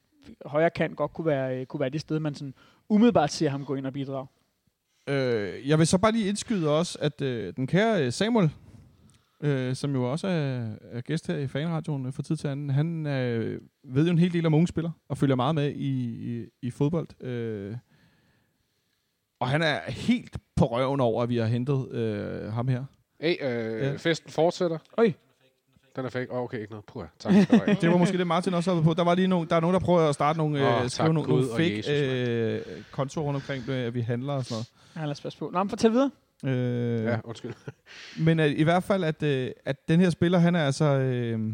[0.47, 2.55] højre kant godt kunne være, kunne være det sted, man sådan
[2.89, 4.27] umiddelbart ser ham gå ind og bidrage.
[5.09, 8.51] Øh, jeg vil så bare lige indskyde også, at øh, den kære Samuel,
[9.41, 12.71] øh, som jo også er, er gæst her i Fanradioen øh, for tid til anden,
[12.71, 15.91] han øh, ved jo en hel del om unge spillere, og følger meget med i,
[16.33, 17.23] i, i fodbold.
[17.23, 17.77] Øh,
[19.41, 22.85] og han er helt på røven over, at vi har hentet øh, ham her.
[23.21, 23.97] Hey, øh, Ja.
[23.97, 24.79] festen fortsætter.
[24.97, 25.13] Oj.
[25.97, 26.33] Den er fake.
[26.33, 26.85] Oh, okay, ikke noget.
[26.85, 27.77] Puh, tak skal du have.
[27.81, 28.95] Det var måske det, Martin også havde på.
[28.95, 31.15] Der var lige nogen, der er nogen, der prøver at starte nogle, Åh, øh, skrive
[31.15, 34.65] nogle, nogle og fake Jesus, øh, kontorer rundt omkring, øh, at vi handler og sådan
[34.97, 35.51] Ja, lad os passe på.
[35.53, 36.11] Nå, men fortæl videre.
[36.43, 36.57] noget.
[36.59, 37.55] Øh, ja, undskyld.
[38.27, 40.85] Men at, i hvert fald, at, øh, at den her spiller, han er altså...
[40.85, 41.53] Øh,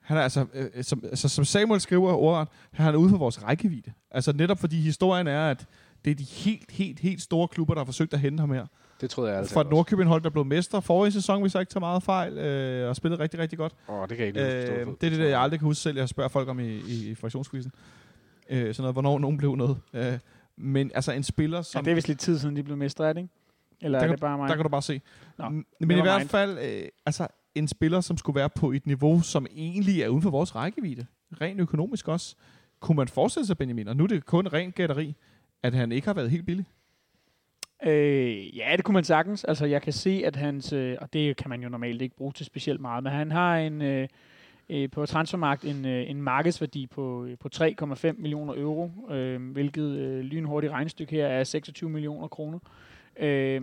[0.00, 3.42] han er altså, øh, som, altså, som Samuel skriver ordret, han er ude for vores
[3.44, 3.92] rækkevidde.
[4.10, 5.66] Altså netop fordi historien er, at
[6.04, 8.66] det er de helt, helt, helt store klubber, der har forsøgt at hente ham her.
[9.02, 11.60] Det troede jeg altid For et Nordkøbing hold, der blev mestre forrige sæson, hvis jeg
[11.60, 13.72] ikke tager meget fejl, øh, og spillede rigtig, rigtig godt.
[13.88, 14.96] Åh, oh, det kan jeg ikke Øh, forstå.
[15.00, 15.96] det er det, jeg aldrig kan huske selv.
[15.98, 17.72] Jeg spørger folk om i, i, i fraktionsquizzen.
[18.50, 19.78] Øh, sådan noget, hvornår nogen blev noget.
[19.92, 20.18] Øh,
[20.56, 21.84] men altså en spiller, Ja, som...
[21.84, 23.32] det er vist lidt tid siden, de blev mestre, er det ikke?
[23.80, 24.48] Eller Der er kan- det bare mig?
[24.48, 25.00] Der kan du bare se.
[25.38, 25.64] Nå, Men
[25.98, 30.02] i hvert fald, øh, altså en spiller, som skulle være på et niveau, som egentlig
[30.02, 31.06] er uden for vores rækkevidde,
[31.40, 32.34] rent økonomisk også,
[32.80, 35.14] kunne man forestille sig, Benjamin, og nu er det kun ren gætteri,
[35.62, 36.66] at han ikke har været helt billig.
[37.84, 39.44] Øh, ja, det kunne man sagtens.
[39.44, 40.72] Altså, jeg kan se, at hans...
[40.72, 43.56] Øh, og det kan man jo normalt ikke bruge til specielt meget, men han har
[43.56, 43.82] en...
[43.82, 44.08] Øh,
[44.72, 49.98] øh, på transfermarkt en, øh, en markedsværdi på, øh, på 3,5 millioner euro, øh, hvilket
[49.98, 52.58] øh, lynhurtigt regnestykke her er 26 millioner kroner.
[53.16, 53.62] Øh,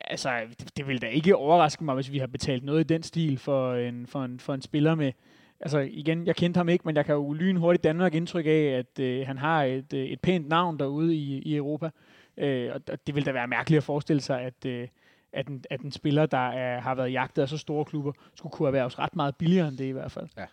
[0.00, 3.02] altså, det, det vil da ikke overraske mig, hvis vi har betalt noget i den
[3.02, 5.12] stil for en, for en, for en spiller med...
[5.60, 9.00] Altså igen, jeg kendte ham ikke, men jeg kan jo lynhurtigt Danmark indtryk af, at
[9.00, 11.90] øh, han har et, øh, et pænt navn derude i, i Europa.
[12.38, 14.88] Øh, og det vil da være mærkeligt at forestille sig, at, øh,
[15.32, 18.52] at, en, at en spiller, der er, har været jagtet af så store klubber, skulle
[18.52, 20.28] kunne erhverves ret meget billigere end det i hvert fald.
[20.36, 20.44] Ja.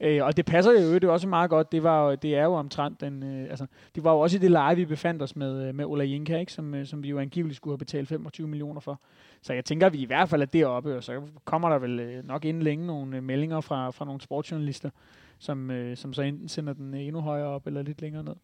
[0.00, 1.72] Øh, og det passer jo det er også meget godt.
[1.72, 4.40] Det, var, jo- det er jo omtrent den, øh, altså, det var jo også i
[4.40, 6.52] det leje, vi befandt os med, øh, med Ola Jinka, ikke?
[6.52, 9.00] Som, øh, som vi jo angiveligt skulle have betalt 25 millioner for.
[9.42, 12.00] Så jeg tænker, at vi i hvert fald er deroppe, og så kommer der vel
[12.00, 14.90] øh, nok inden længe nogle øh, meldinger fra, fra nogle sportsjournalister,
[15.38, 18.34] som, øh, som så enten sender den endnu højere op eller lidt længere ned.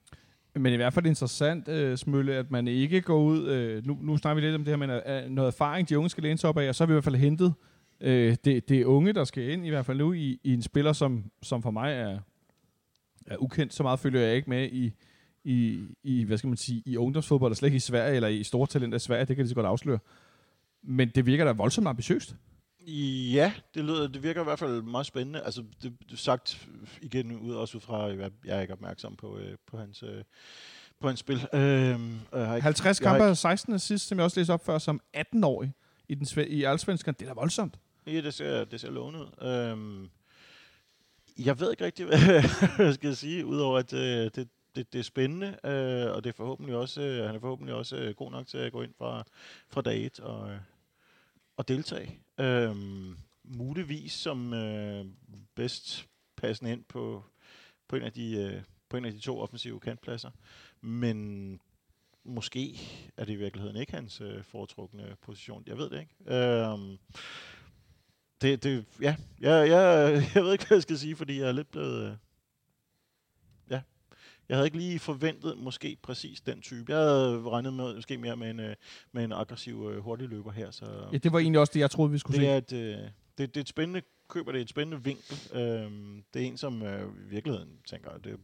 [0.54, 3.38] Men i hvert fald interessant, uh, Smølle, at man ikke går ud...
[3.78, 6.10] Uh, nu, nu snakker vi lidt om det her med uh, noget erfaring, de unge
[6.10, 7.54] skal læne sig op af, og så har vi i hvert fald hentet
[8.00, 8.08] uh,
[8.44, 11.24] det, det unge, der skal ind, i hvert fald nu, i, i en spiller, som,
[11.42, 12.18] som for mig er,
[13.26, 13.74] er ukendt.
[13.74, 14.92] Så meget følger jeg ikke med i,
[15.44, 18.42] i, i, hvad skal man sige, i ungdomsfodbold, og slet ikke i Sverige, eller i
[18.42, 19.98] store talenter i Sverige, det kan de så godt afsløre.
[20.82, 22.36] Men det virker da voldsomt ambitiøst.
[22.86, 25.42] Ja, det, lyder, det virker i hvert fald meget spændende.
[25.42, 26.68] Altså, det, det sagt
[27.02, 30.24] igen ud, også ud fra, at jeg er ikke opmærksom på, øh, på, hans, øh,
[31.00, 31.48] på hans spil.
[31.52, 31.58] Og
[32.40, 34.64] jeg har ikke, 50 jeg har kampe og 16 sidst, som jeg også læste op
[34.66, 35.72] før, som 18-årig
[36.08, 37.14] i, den, sve- i Allsvenskan.
[37.14, 37.78] Det er da voldsomt.
[38.06, 39.48] Ja, det ser, det ser lovende ud.
[39.48, 40.10] Øhm,
[41.38, 42.18] jeg ved ikke rigtig, hvad
[42.78, 46.34] jeg skal sige, udover at øh, det, det, det er spændende, øh, og det er
[46.36, 49.24] forhåbentlig også, øh, han er forhåbentlig også øh, god nok til at gå ind fra,
[49.68, 50.56] fra dag et og, øh,
[51.56, 52.20] og deltage.
[52.40, 55.04] Øhm, muligvis som øh,
[55.54, 57.24] bedst passende ind på,
[57.88, 60.30] på, en af de, øh, på en af de to offensive kantpladser.
[60.80, 61.60] Men
[62.24, 62.80] måske
[63.16, 65.64] er det i virkeligheden ikke hans øh, foretrukne position.
[65.66, 66.36] Jeg ved det ikke.
[66.36, 66.98] Øhm,
[68.40, 71.52] det, det, ja, jeg, jeg, jeg ved ikke, hvad jeg skal sige, fordi jeg er
[71.52, 72.10] lidt blevet...
[72.10, 72.16] Øh,
[74.44, 76.92] Øh, jeg havde ikke lige forventet måske præcis den type.
[76.92, 78.74] Jeg havde regnet med måske mere med en, øh,
[79.12, 80.70] med en aggressiv øh, hurtig løber her.
[80.70, 82.76] Så Ja, det var egentlig også det, jeg troede, vi skulle det se.
[82.76, 83.08] er, et, øh,
[83.38, 85.58] det, det er et spændende køber, det er et spændende vinkel.
[85.60, 88.36] Øhm, det er en, som øh, i virkeligheden tænker, det,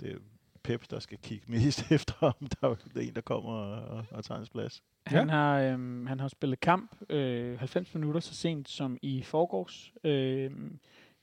[0.00, 0.16] det er
[0.62, 4.24] Pep, der skal kigge mest efter, om der er en, der kommer og, og, og
[4.24, 4.82] tager hans plads.
[5.06, 9.92] Han, har, øhm, han har spillet kamp øh, 90 minutter så sent som i forgårs
[10.04, 10.50] øh,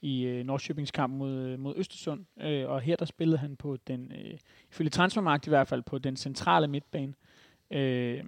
[0.01, 2.25] i øh, Nordsjøbings kamp mod, øh, mod Østersund.
[2.41, 4.37] Øh, og her der spillede han på den, øh,
[4.71, 7.13] ifølge transfermarkt i hvert fald, på den centrale midtbane.
[7.71, 8.23] Øh,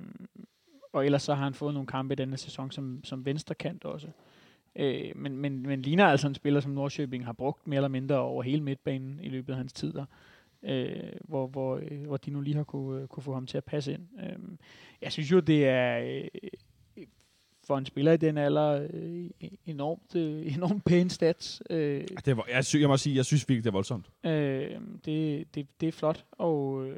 [0.94, 4.08] og ellers så har han fået nogle kampe i denne sæson som, som venstrekant også.
[4.76, 8.18] Øh, men, men, men ligner altså en spiller, som Nordsjøbing har brugt mere eller mindre
[8.18, 10.06] over hele midtbanen i løbet af hans tid der.
[10.64, 13.58] Øh, hvor, hvor, øh, hvor de nu lige har kunne, øh, kunne få ham til
[13.58, 14.08] at passe ind.
[14.20, 14.58] Øh,
[15.02, 16.50] jeg synes jo, det er øh,
[17.68, 19.26] for en spiller i den alder øh,
[19.66, 21.62] enormt, øh, enormt pæne stats.
[21.70, 24.10] Øh, Det var, jeg, sy- jeg må sige, jeg synes virkelig, det er voldsomt.
[24.24, 24.72] Øh,
[25.06, 26.98] det, det, det er flot, og øh,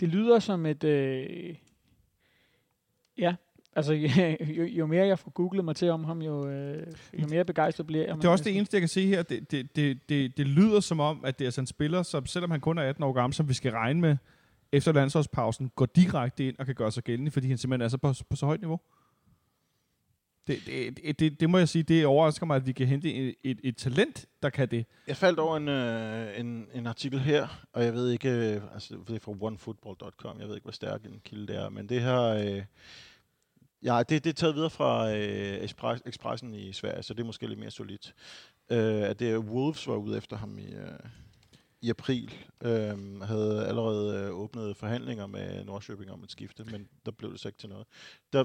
[0.00, 0.84] det lyder som et...
[0.84, 1.54] Øh,
[3.18, 3.34] ja,
[3.76, 3.92] altså
[4.58, 6.86] jo, jo mere jeg får googlet mig til om ham, jo, øh,
[7.22, 8.16] jo mere begejstret bliver jeg.
[8.16, 9.22] Det er også det eneste, jeg kan se her.
[9.22, 12.26] Det, det, det, det, det lyder som om, at det er sådan en spiller, som
[12.26, 14.16] selvom han kun er 18 år gammel, som vi skal regne med
[14.72, 17.96] efter landsholdspausen, går direkte ind og kan gøre sig gældende, fordi han simpelthen er så
[17.98, 18.80] på, på så højt niveau.
[20.48, 23.14] Det, det, det, det, det må jeg sige, det overrasker mig, at vi kan hente
[23.14, 24.86] et, et, et talent, der kan det.
[25.06, 28.94] Jeg faldt over en, øh, en, en artikel her, og jeg ved ikke, øh, altså
[29.08, 32.02] det er fra onefootball.com, jeg ved ikke, hvor stærk en kilde det er, men det
[32.02, 32.62] her, øh,
[33.82, 37.26] ja, det, det er taget videre fra øh, Express, Expressen i Sverige, så det er
[37.26, 38.14] måske lidt mere solidt.
[38.70, 40.98] Øh, at det Wolves var ude efter ham i, øh,
[41.80, 47.12] i april, øh, havde allerede øh, åbnet forhandlinger med Nordsjøbing om et skifte, men der
[47.12, 47.86] blev det så ikke til noget.
[48.32, 48.44] Der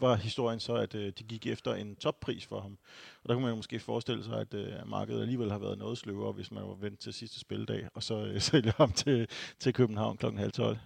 [0.00, 2.78] var historien så, at øh, de gik efter en toppris for ham.
[3.22, 5.98] Og der kunne man jo måske forestille sig, at øh, markedet alligevel har været noget
[5.98, 9.28] sløvere, hvis man var vendt til sidste spildag, og så øh, sælge ham til,
[9.58, 10.26] til København kl.
[10.26, 10.78] halv 12.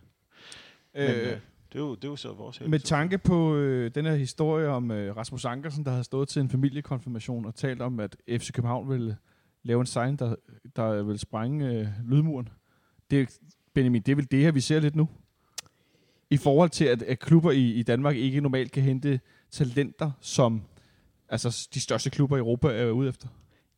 [0.95, 1.39] Men øh,
[1.75, 2.71] det, er jo, det er jo så vores held.
[2.71, 6.41] Med tanke på øh, den her historie om øh, Rasmus Ankersen, der havde stået til
[6.41, 9.17] en familiekonfirmation og talt om, at FC København ville
[9.63, 10.35] lave en sign, der,
[10.77, 12.49] der vil sprænge øh, lydmuren.
[13.11, 13.39] Det,
[13.75, 15.09] Benjamin, det er vel det her, vi ser lidt nu?
[16.35, 20.63] I forhold til, at, at klubber i, i Danmark ikke normalt kan hente talenter, som
[21.29, 23.29] altså, de største klubber i Europa er ude efter.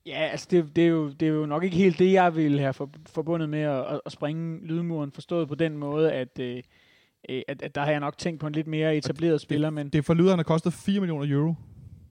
[0.07, 2.61] Ja, altså det, det, er jo, det er jo nok ikke helt det, jeg vil
[2.61, 6.63] have for, forbundet med at, at, springe lydmuren, forstået på den måde, at, øh,
[7.29, 9.89] øh, at, at der har jeg nok tænkt på en lidt mere etableret spiller, men
[9.89, 11.55] Det forlyder, han har kostet 4 millioner euro.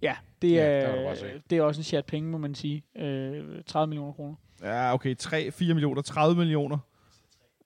[0.02, 1.26] ja, det Ja, er, se.
[1.50, 2.84] det er også en chat penge, må man sige.
[2.98, 4.36] Øh, 30 millioner kroner.
[4.64, 5.16] Ja, okay.
[5.16, 6.78] 3, 4 millioner, 30 millioner.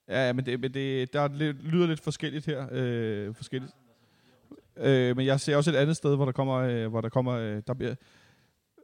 [0.10, 2.68] Ja, men det, men det der lyder lidt forskelligt her.
[2.72, 3.72] Øh, forskelligt.
[4.78, 7.34] Øh, men jeg ser også et andet sted, hvor der kommer, øh, hvor der kommer,
[7.34, 7.96] øh, der bliver,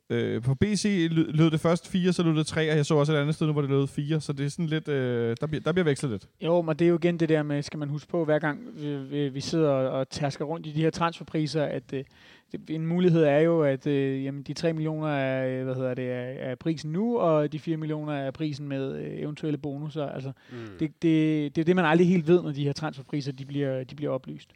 [0.09, 3.14] øh, på BC lød, det først 4, så lød det 3, og jeg så også
[3.14, 5.48] et andet sted nu, hvor det lød 4, så det er sådan lidt, øh, der,
[5.48, 6.27] bliver, der bliver vekslet lidt.
[6.42, 8.59] Jo, men det er jo igen det der med, skal man huske på, hver gang
[8.75, 12.03] vi, vi, vi sidder og, tærsker rundt i de her transferpriser, at øh,
[12.51, 15.93] det, en mulighed er jo, at øh, jamen, de 3 millioner er, øh, hvad hedder
[15.93, 16.16] det, er,
[16.51, 20.06] er prisen nu, og de 4 millioner er prisen med øh, eventuelle bonusser.
[20.06, 20.58] Altså, Mm.
[20.80, 23.84] det, det, det er det, man aldrig helt ved, når de her transferpriser de bliver,
[23.84, 24.50] de bliver oplyst.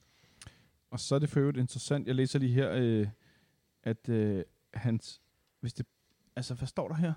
[0.92, 3.08] Og så er det for øvrigt interessant, jeg læser lige her, øh,
[3.84, 4.42] at øh,
[4.74, 5.22] hans,
[5.60, 5.86] hvis det,
[6.36, 7.14] altså hvad står der her?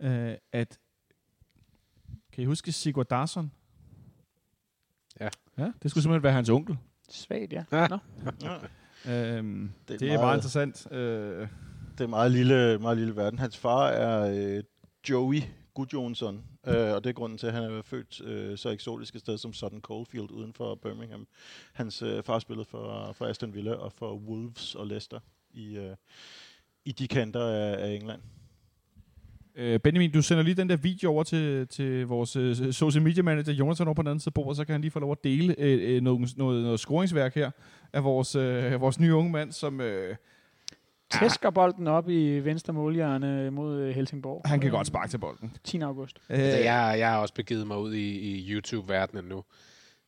[0.00, 0.78] Øh, at,
[2.32, 3.52] kan I huske Sigurd Darsson?
[5.20, 5.28] Ja.
[5.58, 6.78] Ja, det skulle simpelthen være hans onkel.
[7.08, 7.64] Svagt, ja.
[7.72, 7.88] Ja.
[7.88, 7.98] Nå.
[8.42, 9.36] Ja.
[9.36, 10.92] Øhm, Det er det, er meget meget- interessant.
[10.92, 11.48] Øh,
[11.98, 13.38] Det er meget lille, meget lille verden.
[13.38, 14.62] Hans far er øh,
[15.08, 15.42] Joey
[15.74, 19.20] Gudjonsson, øh, og det er grunden til, at han er født øh, så eksotisk et
[19.20, 21.26] sted som Sutton Coldfield uden for Birmingham.
[21.72, 25.20] Hans øh, far spillede for, for Aston Villa og for Wolves og Leicester
[25.50, 25.96] i, øh,
[26.84, 28.20] i de kanter af, af England.
[29.54, 33.22] øh, Benjamin, du sender lige den der video over til, til vores øh, social media
[33.22, 35.24] manager, Jonathan, over på den anden side bordet, så kan han lige få lov at
[35.24, 37.50] dele øh, øh, noget, noget, noget scoringsværk her
[37.92, 40.16] af vores, øh, vores nye unge mand, som øh,
[41.20, 44.42] Tæsker bolden op i venstre målhjørne mod øh, Helsingborg.
[44.44, 45.56] han kan Øh, godt sparke til bolden.
[45.64, 45.80] 10.
[45.80, 46.18] august.
[46.30, 49.44] Øh, Altså, jeg, jeg har også begivet mig ud i, i YouTube-verdenen nu.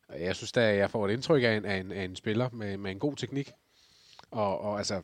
[0.09, 2.49] Og jeg synes da, jeg får et indtryk af en, af en, af en spiller
[2.53, 3.51] med, med en god teknik.
[4.31, 5.03] Og, og altså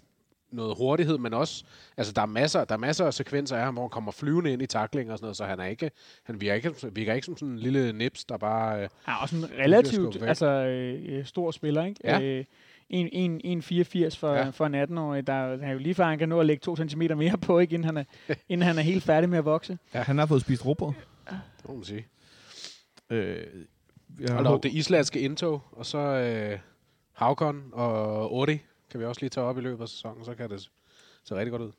[0.52, 1.64] noget hurtighed, men også,
[1.96, 4.52] altså der er masser, der er masser af sekvenser af ham, hvor han kommer flyvende
[4.52, 5.90] ind i takling og sådan noget, så han er ikke,
[6.24, 9.36] han virker ikke, virker ikke som sådan en lille nips, der bare, øh, Ja, også
[9.36, 12.00] en skubbe relativt altså, øh, stor spiller, ikke?
[12.04, 12.20] Ja.
[12.20, 12.44] Øh,
[12.88, 13.08] en-
[13.44, 14.38] en- 1,84 for, Ja.
[14.44, 14.50] ja.
[14.50, 15.26] for en 18-årig.
[15.26, 17.58] Der er er jo lige før, han kan nå at lægge to centimeter mere på,
[17.58, 17.74] ikke?
[17.74, 18.04] Inden, han er,
[18.48, 19.78] inden han er helt færdig med at vokse.
[19.94, 20.02] ja.
[20.02, 20.92] Han har fået spist råbrød.
[21.30, 22.06] det må man sige.
[23.10, 23.36] Øh,
[24.20, 26.58] jeg Og dog, det islandske indtog, og så øh,
[27.12, 28.58] Havkon og Ori
[28.90, 30.70] kan vi også lige tage op i løbet af sæsonen, så kan det
[31.24, 31.72] se rigtig godt ud.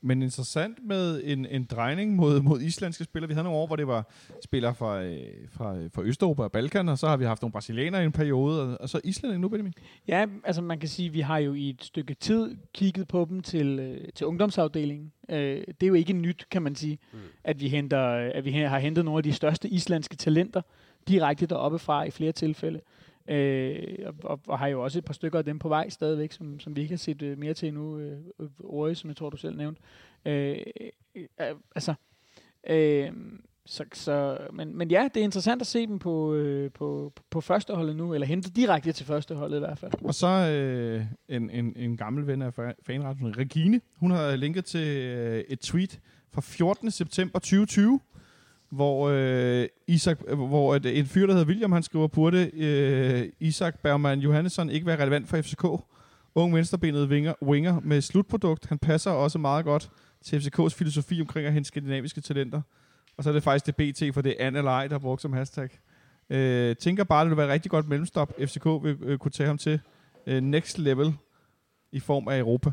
[0.00, 3.28] Men interessant med en, en drejning mod, mod islandske spillere.
[3.28, 4.10] Vi havde nogle år, hvor det var
[4.44, 8.02] spillere fra, øh, fra, fra Østeuropa og Balkan, og så har vi haft nogle brasilianere
[8.02, 9.72] i en periode, og, og så Island nu, Benjamin.
[10.08, 13.26] Ja, altså man kan sige, at vi har jo i et stykke tid kigget på
[13.30, 15.12] dem til, øh, til ungdomsafdelingen.
[15.30, 17.18] Øh, det er jo ikke nyt, kan man sige, Mm.
[17.18, 17.24] mm.
[17.44, 20.62] at vi henter, at vi har hentet nogle af de største islandske talenter
[21.08, 22.78] direkte deroppe fra i flere tilfælde.
[22.78, 22.95] Øh,
[23.28, 26.32] Øh, og, og, og har jo også et par stykker af dem på vej stadigvæk,
[26.32, 27.98] som, som vi ikke har set øh, mere til endnu.
[27.98, 29.80] Øh, øh Ori, som jeg tror, du selv nævnte.
[30.24, 30.58] Øh,
[31.14, 31.94] øh, altså,
[32.70, 33.12] øh,
[33.68, 37.40] Så, så, men, men ja, det er interessant at se dem på, øh, på, på
[37.40, 39.92] førsteholdet nu, eller hente direkte til førsteholdet i hvert fald.
[40.04, 42.54] Og så øh, en, en, en gammel ven af
[42.86, 43.80] fanretten, Regine.
[43.96, 46.00] Hun har linket til øh, et tweet
[46.32, 46.90] fra 14.
[46.90, 48.00] september 2020,
[48.70, 53.78] hvor øh, Isak, hvor et, en fyr, der hedder William, han skriver, burde øh, Isak
[53.82, 55.64] Bergman Johannesson ikke være relevant for FCK?
[56.34, 58.66] Ung venstrebenet winger, winger med slutprodukt.
[58.66, 59.90] Han passer også meget godt
[60.24, 62.62] til FCK's filosofi omkring at hente skandinaviske talenter.
[63.16, 65.32] Og så er det faktisk det BT, for det er Anne Lej, der brugt som
[65.32, 65.68] hashtag.
[66.30, 68.32] Øh, tænker bare, det vil være et rigtig godt mellemstop.
[68.40, 69.80] FCK vil øh, kunne tage ham til
[70.26, 71.14] øh, next level
[71.92, 72.70] i form af Europa.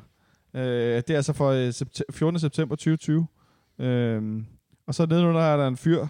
[0.53, 2.39] Øh, det er altså for øh, sept- 14.
[2.39, 3.27] september 2020.
[3.79, 4.43] Øh,
[4.87, 6.07] og så nedenunder er der en fyr,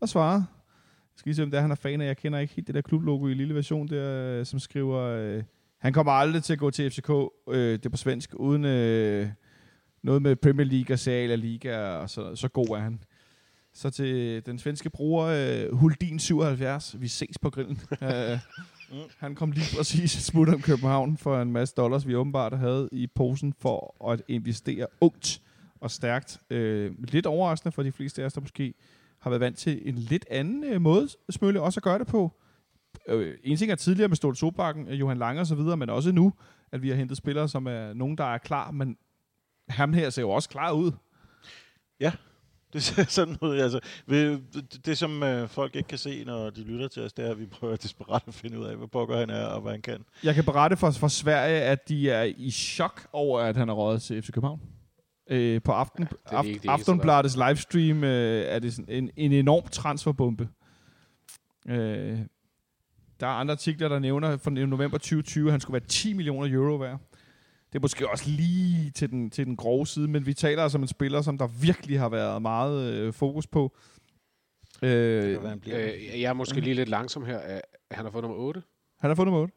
[0.00, 0.34] der svarer.
[0.34, 2.06] Jeg skal lige se, om det er, han er fan af.
[2.06, 5.42] Jeg kender ikke helt det der klublogo i lille version, der, øh, som skriver, øh,
[5.78, 7.10] han kommer aldrig til at gå til FCK,
[7.48, 9.28] øh, det er på svensk, uden øh,
[10.02, 13.02] noget med Premier League og Serie Liga, og så, så god er han.
[13.74, 17.80] Så til den svenske bruger, øh, Huldin77, vi ses på grillen.
[19.18, 22.88] han kom lige præcis et smut om København for en masse dollars, vi åbenbart havde
[22.92, 25.42] i posen for at investere ungt
[25.80, 26.40] og stærkt.
[26.50, 28.74] Øh, lidt overraskende for de fleste af os, der måske
[29.18, 32.40] har været vant til en lidt anden øh, måde, Smølle også at gøre det på.
[33.08, 35.90] Øh, en ting er tidligere med Stolt Sobakken, øh, Johan Lange og så videre, men
[35.90, 36.32] også nu,
[36.72, 38.96] at vi har hentet spillere, som er nogen, der er klar, men
[39.68, 40.92] ham her ser jo også klar ud.
[42.72, 43.58] Det ser sådan ud.
[43.58, 47.26] Altså, det, det, som øh, folk ikke kan se, når de lytter til os, det
[47.26, 49.72] er, at vi prøver desperat at finde ud af, hvad pokker han er, og hvad
[49.72, 50.04] han kan.
[50.24, 53.72] Jeg kan berette for, for Sverige, at de er i chok over, at han er
[53.72, 54.60] røget til FC København
[55.30, 60.48] øh, på aften, ja, aft, Aftenbladets livestream øh, er det sådan en, en enorm transferbombe.
[61.68, 62.18] Øh,
[63.20, 66.54] der er andre artikler, der nævner fra november 2020, at han skulle være 10 millioner
[66.54, 66.98] euro værd.
[67.72, 70.78] Det er måske også lige til den, til den grove side, men vi taler altså
[70.78, 73.76] om en spiller, som der virkelig har været meget øh, fokus på.
[74.82, 77.60] Øh, øh, jeg er måske lige lidt langsom her.
[77.90, 78.62] Han har fået nummer 8.
[79.00, 79.54] Han har fået nummer 8.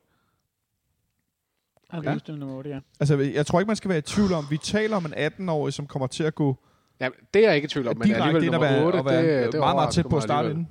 [1.94, 2.10] Okay.
[2.10, 2.16] Ja.
[2.16, 2.82] Udstilling nummer 8.
[3.00, 5.74] Altså, jeg tror ikke, man skal være i tvivl om, vi taler om en 18-årig,
[5.74, 6.58] som kommer til at gå
[7.00, 9.36] Ja, det er jeg ikke i tvivl om, men alligevel nummer være, 8, at være
[9.36, 10.70] det, det, det meget, meget tæt på at starte inden.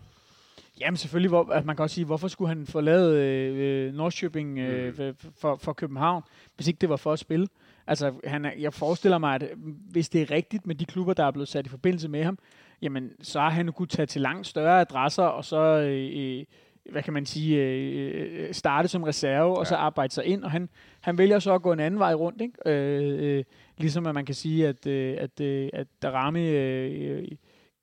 [0.80, 4.94] Jamen selvfølgelig, hvor, at man kan også sige, hvorfor skulle han forlade øh, Nordsjøbing øh,
[4.98, 5.14] øh mm.
[5.40, 6.22] for, for København,
[6.56, 7.46] hvis ikke det var for at spille?
[7.86, 9.48] Altså, han, jeg forestiller mig, at øh,
[9.90, 12.38] hvis det er rigtigt med de klubber, der er blevet sat i forbindelse med ham,
[12.82, 16.44] jamen, så har han nu kunnet tage til langt større adresser, og så, øh, øh
[16.90, 19.58] hvad kan man sige, øh, starte som reserve, ja.
[19.58, 20.68] og så arbejde sig ind, og han,
[21.02, 22.54] han vælger så at gå en anden vej rundt, ikke?
[22.66, 23.44] Øh, øh,
[23.78, 27.28] ligesom at man kan sige, at, øh, at, øh, at Darami øh, øh,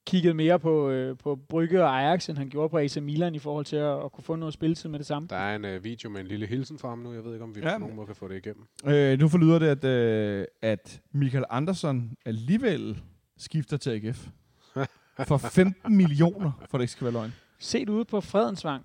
[0.08, 3.40] kiggede mere på, øh, på Brygge og Ajax, end han gjorde på AC Milan i
[3.40, 5.28] forhold til at, at kunne få noget spilletid med det samme.
[5.28, 7.14] Der er en øh, video med en lille hilsen fra ham nu.
[7.14, 7.74] Jeg ved ikke, om vi Ja.
[7.74, 8.66] på nogen måde kan få det igennem.
[8.88, 13.02] Øh, nu forlyder det, at, øh, at Michael Andersson alligevel
[13.38, 14.28] skifter til AGF.
[15.28, 17.34] For 15 millioner, for det ikke skal være løgn.
[17.60, 18.84] Set ude på Fredensvang,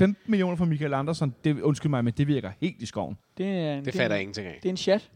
[0.00, 3.16] 15 millioner for Michael Andersson, det, undskyld mig, men det virker helt i skoven.
[3.38, 4.58] det er en, Det er fatter jeg ingenting af.
[4.62, 5.10] Det er en chat.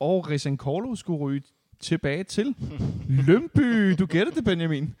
[0.00, 1.42] Og Rizan Korlo skulle ryge
[1.80, 2.54] tilbage til
[3.26, 3.94] Lømby.
[3.98, 4.94] Du gætter det, Benjamin.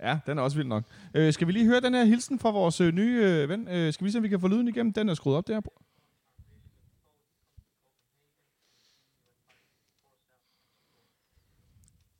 [0.00, 0.84] Ja, den er også vild nok.
[1.14, 3.68] Øh, skal vi lige høre den her hilsen fra vores øh, nye øh, ven?
[3.68, 4.92] Øh, skal vi se, om vi kan få lyden igennem?
[4.92, 5.60] Den er skruet op der.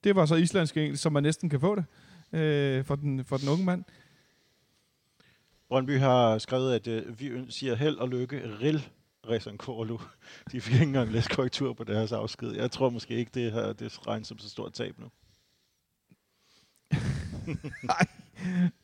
[0.05, 1.85] Det var så islandsk engelsk, som man næsten kan få det
[2.41, 3.85] øh, for, den, for den unge mand.
[5.73, 8.89] Brøndby har skrevet, at øh, vi siger held og lykke, rill
[9.29, 9.99] Rezan Korlu.
[10.53, 12.53] De fik ikke engang læst korrektur på deres afsked.
[12.53, 15.07] Jeg tror måske ikke, det her det regnes som så stort tab nu.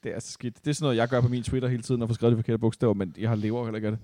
[0.02, 0.64] Det er så skidt.
[0.64, 2.38] Det er sådan noget, jeg gør på min Twitter hele tiden, og får skrevet de
[2.42, 4.00] forkerte bogstaver, men jeg har lever heller ikke af det.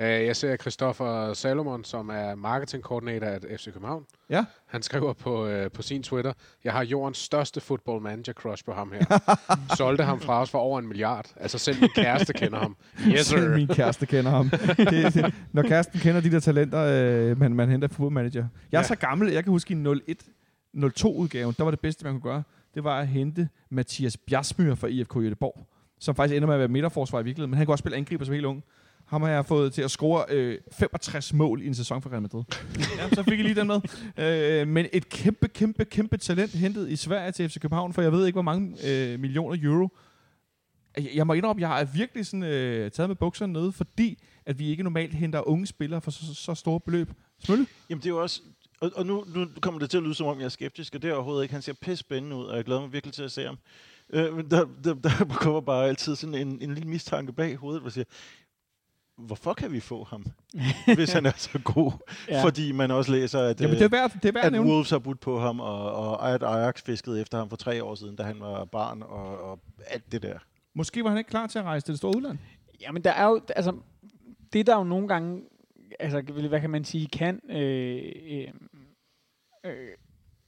[0.00, 4.04] Øh, Jeg ser Christoffer Salomon, som er marketingkoordinator af FC København.
[4.30, 4.44] Ja.
[4.66, 6.32] Han skriver på, øh, på sin Twitter,
[6.64, 9.36] jeg har jordens største football manager crush på ham her.
[9.76, 11.26] Solgte ham fra os for over en milliard.
[11.36, 12.76] Altså selv min kæreste kender ham.
[13.08, 13.48] Yes, Selv sir.
[13.56, 14.50] min kæreste kender ham.
[14.76, 18.46] det, det, når kæresten kender de der talenter, øh, man, man henter football manager.
[18.72, 18.86] Jeg er Ja.
[18.86, 20.22] så gammel, jeg kan huske i 01,
[20.76, 22.42] 02-udgaven, der var det bedste, man kunne gøre,
[22.74, 25.64] det var at hente Mathias Bjasmyr fra IFK Göteborg,
[26.00, 28.24] som faktisk ender med at være midterforsvar i virkeligheden, men han kan også spille angriber
[28.24, 28.62] som helt ung.
[29.10, 32.22] Ham har jeg fået til at score øh, 65 mål i en sæson for Real
[32.22, 32.42] Madrid.
[32.98, 33.80] ja, så fik jeg lige den med.
[34.60, 38.12] Øh, men et kæmpe, kæmpe, kæmpe talent hentet i Sverige til FC København, for jeg
[38.12, 39.88] ved ikke, hvor mange øh, millioner euro.
[40.96, 44.58] Jeg, jeg må indrømme, jeg er virkelig sådan, øh, taget med bukserne nede, fordi at
[44.58, 47.10] vi ikke normalt henter unge spillere for så, så, så store beløb.
[47.44, 47.66] Smølle?
[47.90, 48.40] Jamen det er jo også...
[48.80, 51.02] Og, og nu, nu kommer det til at lyde, som om jeg er skeptisk, og
[51.02, 51.52] det er overhovedet ikke.
[51.52, 53.58] Han ser pisse spændende ud, og jeg glæder mig virkelig til at se ham.
[54.12, 57.80] Øh, men der, der, der kommer bare altid sådan en, en lille mistanke bag hovedet,
[57.80, 58.04] hvor jeg siger,
[59.20, 60.24] hvorfor kan vi få ham,
[60.96, 61.92] hvis han er så god?
[62.28, 62.44] Ja.
[62.44, 64.70] Fordi man også læser, at, Jamen, øh, det er værd, det er værd at nævne.
[64.70, 67.94] Wolves har budt på ham, og, og at Ajax fiskede efter ham for tre år
[67.94, 70.38] siden, da han var barn, og, og alt det der.
[70.74, 72.38] Måske var han ikke klar til at rejse til det store udland.
[72.80, 73.76] Jamen, der er jo, altså,
[74.52, 75.42] det der jo nogle gange,
[76.00, 78.48] altså, hvad kan man sige, kan øh, øh,
[79.64, 79.88] øh,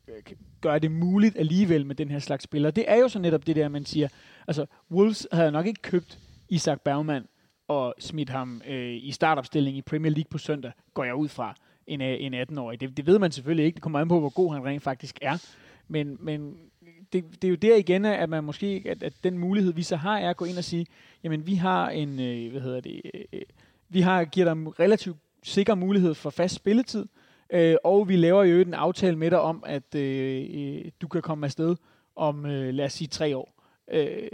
[0.08, 0.22] øh,
[0.60, 3.56] gøre det muligt alligevel med den her slags spillere, det er jo så netop det
[3.56, 4.08] der, man siger,
[4.46, 6.18] altså, Wolves havde nok ikke købt
[6.48, 7.24] Isak Bergman
[7.72, 11.54] og smidt ham øh, i startopstilling i Premier League på søndag, går jeg ud fra,
[11.86, 12.80] en, øh, en 18-årig.
[12.80, 15.18] Det, det ved man selvfølgelig ikke, det kommer an på, hvor god han rent faktisk
[15.22, 15.38] er,
[15.88, 16.56] men, men
[17.12, 19.96] det, det er jo der igen, at man måske, at, at den mulighed, vi så
[19.96, 20.86] har, er at gå ind og sige,
[21.24, 23.00] jamen vi har en, øh, hvad hedder det,
[23.32, 23.42] øh,
[23.88, 27.06] vi har giver dig relativt sikker mulighed for fast spilletid,
[27.52, 31.22] øh, og vi laver jo en aftale med dig om, at øh, øh, du kan
[31.22, 31.76] komme afsted
[32.16, 33.62] om, øh, lad os sige, tre år.
[33.92, 34.28] Øh,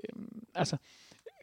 [0.55, 0.77] altså,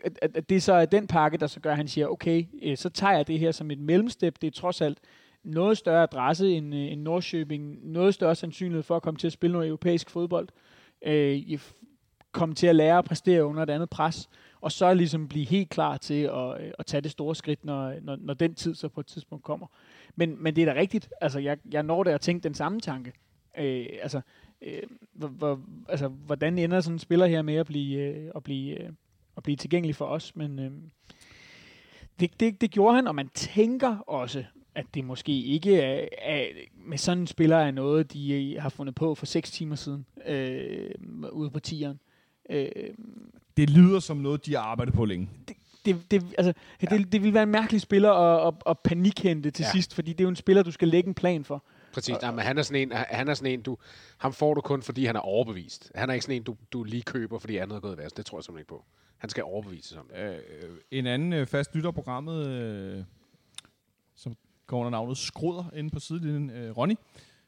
[0.06, 2.44] at, at, at det så er den pakke, der så gør, at han siger, okay,
[2.62, 4.98] øh, så tager jeg det her som et mellemstep, det er trods alt
[5.44, 9.34] noget større adresse end, øh, end Nordsjøbing, noget større sandsynlighed for at komme til at
[9.34, 10.48] spille noget europæisk fodbold,
[11.06, 11.82] øh, f-
[12.32, 14.30] komme til at lære at præstere under et andet pres,
[14.62, 17.94] og så ligesom blive helt klar til at, øh, at tage det store skridt, når,
[18.02, 19.68] når, når den tid så på et tidspunkt kommer.
[20.16, 22.80] Men, men det er da rigtigt, altså jeg, jeg når der at tænke den samme
[22.80, 23.14] tanke.
[23.58, 24.22] Øh, altså,
[24.62, 28.44] øh, hvor, hvor, altså, hvordan ender sådan en spiller her med at blive, øh, at
[28.44, 28.90] blive, øh,
[29.38, 30.36] at blive tilgængelig for os?
[30.36, 30.72] Men øh,
[32.20, 34.44] det, det, det gjorde han, og man tænker også,
[34.76, 36.46] at det måske ikke er, er
[36.86, 40.06] med sådan en spiller er noget, de øh, har fundet på for 6 timer siden
[40.28, 40.90] øh,
[41.32, 42.00] ude på tieren.
[42.50, 42.70] Øh,
[43.58, 45.30] Det lyder som noget, de har arbejdet på længe.
[45.86, 46.98] det, det, altså, ja.
[46.98, 49.72] det, det vil være en mærkelig spiller at, at, at panikhente til Ja.
[49.72, 51.64] sidst, fordi det er jo en spiller, du skal lægge en plan for.
[51.94, 52.16] Præcis.
[52.22, 53.78] Nej, men han er sådan en, han er sådan en du,
[54.18, 55.92] ham får du kun, fordi han er overbevist.
[55.96, 58.18] Han er ikke sådan en, du, du lige køber, fordi andet er gået værst.
[58.18, 58.86] Det tror jeg simpelthen ikke på.
[59.26, 60.20] Han skal overbevises om det.
[60.20, 63.04] Øh, øh, en anden øh, fast lytter af programmet, øh,
[64.16, 64.36] som
[64.68, 66.96] går under navnet Skruder inde på sidelinjen, øh, Ronny,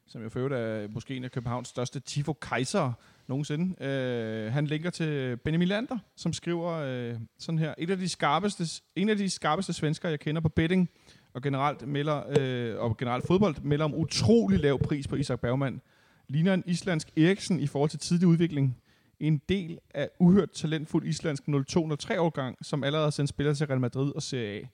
[0.07, 2.93] som jeg for øvrigt er måske en af Københavns største Tifo kejser
[3.27, 3.83] nogensinde.
[3.83, 7.73] Øh, han linker til Benjamin Lander, som skriver øh, sådan her.
[7.77, 10.89] Et af de skarpeste, en af de skarpeste svenskere, jeg kender på betting,
[11.33, 15.81] og generelt, melder, øh, og generelt fodbold, melder om utrolig lav pris på Isak Bergman.
[16.27, 18.77] Ligner en islandsk Eriksen i forhold til tidlig udvikling.
[19.20, 24.12] En del af uhørt talentfuld islandsk 02-03-årgang, som allerede har sendt spillere til Real Madrid
[24.16, 24.70] og Serie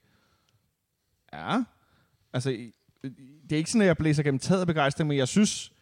[1.32, 1.38] A.
[1.38, 1.64] Ja,
[2.34, 2.50] altså,
[3.50, 5.74] det er ikke sådan, at jeg blæser gennem taget af begejstring, men jeg synes,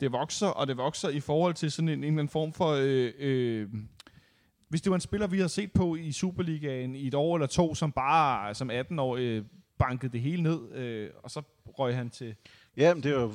[0.00, 2.70] det vokser, og det vokser i forhold til sådan en, en eller anden form for...
[2.80, 3.68] Øh, øh,
[4.68, 7.46] hvis det var en spiller, vi har set på i Superligaen i et år eller
[7.46, 9.44] to, som bare som 18 år øh,
[9.78, 12.34] bankede det hele ned, øh, og så røg han til...
[12.76, 13.34] Ja, men det er jo,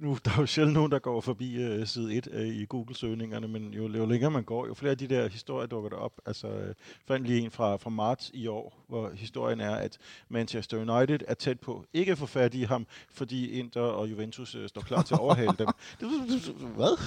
[0.00, 3.48] nu, der er jo sjældent nogen, der går forbi uh, side 1 uh, i Google-søgningerne,
[3.48, 6.12] men jo, jo længere man går, jo flere af de der historier dukker der op.
[6.26, 6.74] Altså, jeg
[7.06, 11.34] fandt lige en fra, fra marts i år, hvor historien er, at Manchester United er
[11.34, 15.02] tæt på ikke at få fat i ham, fordi Inter og Juventus uh, står klar
[15.02, 15.68] til at overhale dem.
[16.76, 16.98] Hvad?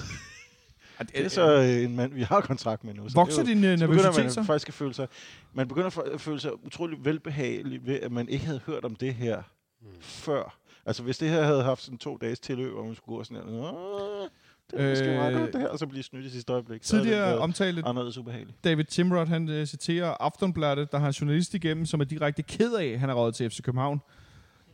[0.99, 3.09] Det er så øh, en mand, vi har kontrakt med nu.
[3.09, 4.43] Så Vokser det er jo- din øh, så nervøsitet man så?
[4.43, 5.07] faktisk at føle sig,
[5.53, 9.13] man begynder at føle sig utrolig velbehagelig ved, at man ikke havde hørt om det
[9.13, 9.41] her
[9.81, 9.87] mm.
[10.01, 10.57] før.
[10.85, 13.37] Altså hvis det her havde haft sådan to dages tilløb, hvor man skulle gå sådan
[13.37, 14.27] her, "Åh,
[14.71, 16.81] det er måske Øh, meget godt det her, og så blive snydt i sidste øjeblik.
[16.81, 17.39] Tidligere
[18.17, 18.63] ubehageligt.
[18.63, 22.73] David Timrod, han øh, citerer Aftonbladet, der har en journalist igennem, som er direkte ked
[22.73, 24.01] af, han er rådet til FC København.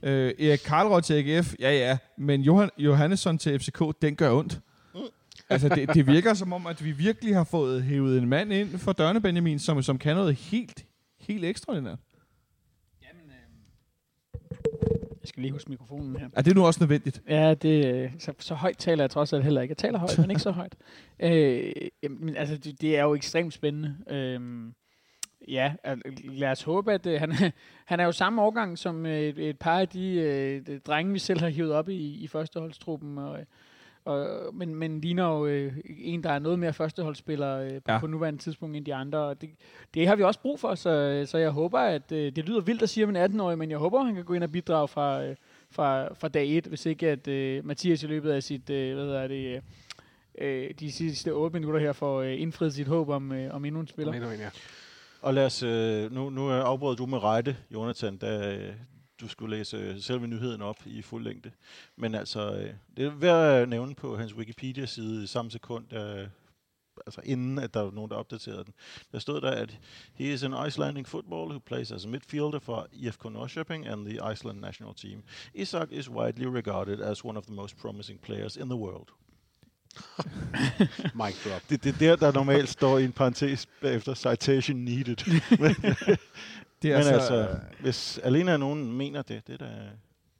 [0.03, 4.59] Øh, Erik Karlrød til AGF, ja ja, men Johan, Johannesson til FCK, den gør ondt.
[5.49, 8.77] Altså, det, det virker som om, at vi virkelig har fået hævet en mand ind
[8.77, 10.85] for dørne Benjamin, som, som kan noget helt,
[11.19, 11.99] helt ekstraordinært.
[13.01, 13.09] Jeg
[15.31, 16.29] skal lige huske mikrofonen her.
[16.33, 17.21] Er det nu også nødvendigt?
[17.29, 19.71] Ja, det, øh, så, så højt taler jeg trods alt heller ikke.
[19.71, 20.75] Jeg taler højt, men ikke så højt.
[21.23, 21.71] Øh,
[22.03, 23.95] jamen, altså, det, det er jo ekstremt spændende.
[24.09, 24.41] Øh,
[25.47, 25.73] ja,
[26.23, 27.31] lad os håbe, at øh, han,
[27.91, 31.19] han er jo samme årgang som øh, et, et par af de, øh, drenge, vi
[31.19, 33.17] selv har hivet op i, i førsteholdstruppen.
[33.17, 33.39] Og,
[34.05, 37.99] og, men, men ligner jo øh, en, der er noget mere førsteholdsspiller øh, på, Ja.
[37.99, 39.19] på nuværende tidspunkt end de andre.
[39.19, 39.49] Og det,
[39.93, 42.81] det har vi også brug for, så, så jeg håber, at øh, det lyder vildt
[42.81, 45.23] at sige om en 18-årig, men jeg håber, han kan gå ind og bidrage fra,
[45.23, 45.35] øh,
[45.71, 49.05] fra, fra dag 1, hvis ikke at øh, Mathias i løbet af sit, øh, hvad
[49.05, 49.61] hedder det,
[50.37, 53.81] øh, de sidste 8 minutter her får øh, indfriet sit håb om, øh, om endnu
[53.81, 54.13] en spiller.
[54.13, 54.49] Endnu en, ja.
[55.21, 58.73] Og lad os, øh, nu, nu øh, afbrød du med rette, Jonathan, da øh,
[59.21, 61.51] du skulle læse øh, selve nyheden op i fuld længde.
[61.95, 66.27] Men altså, øh, det er værd at nævne på hans Wikipedia-side i samme sekund, øh,
[67.05, 68.73] altså inden at der var nogen, der opdaterede den.
[69.11, 69.79] Der stod der, at
[70.13, 74.31] he is an Icelandic footballer who plays as a midfielder for IFK Norrköping and the
[74.33, 75.23] Iceland national team.
[75.53, 79.09] Isak is widely regarded as one of the most promising players in the world.
[81.25, 81.61] Mic drop.
[81.69, 85.17] Det, det er der, der normalt står i en parentes bagefter citation needed.
[85.59, 85.75] Men,
[86.81, 89.71] Det er Men altså, altså, hvis alene nogen mener det, det er da,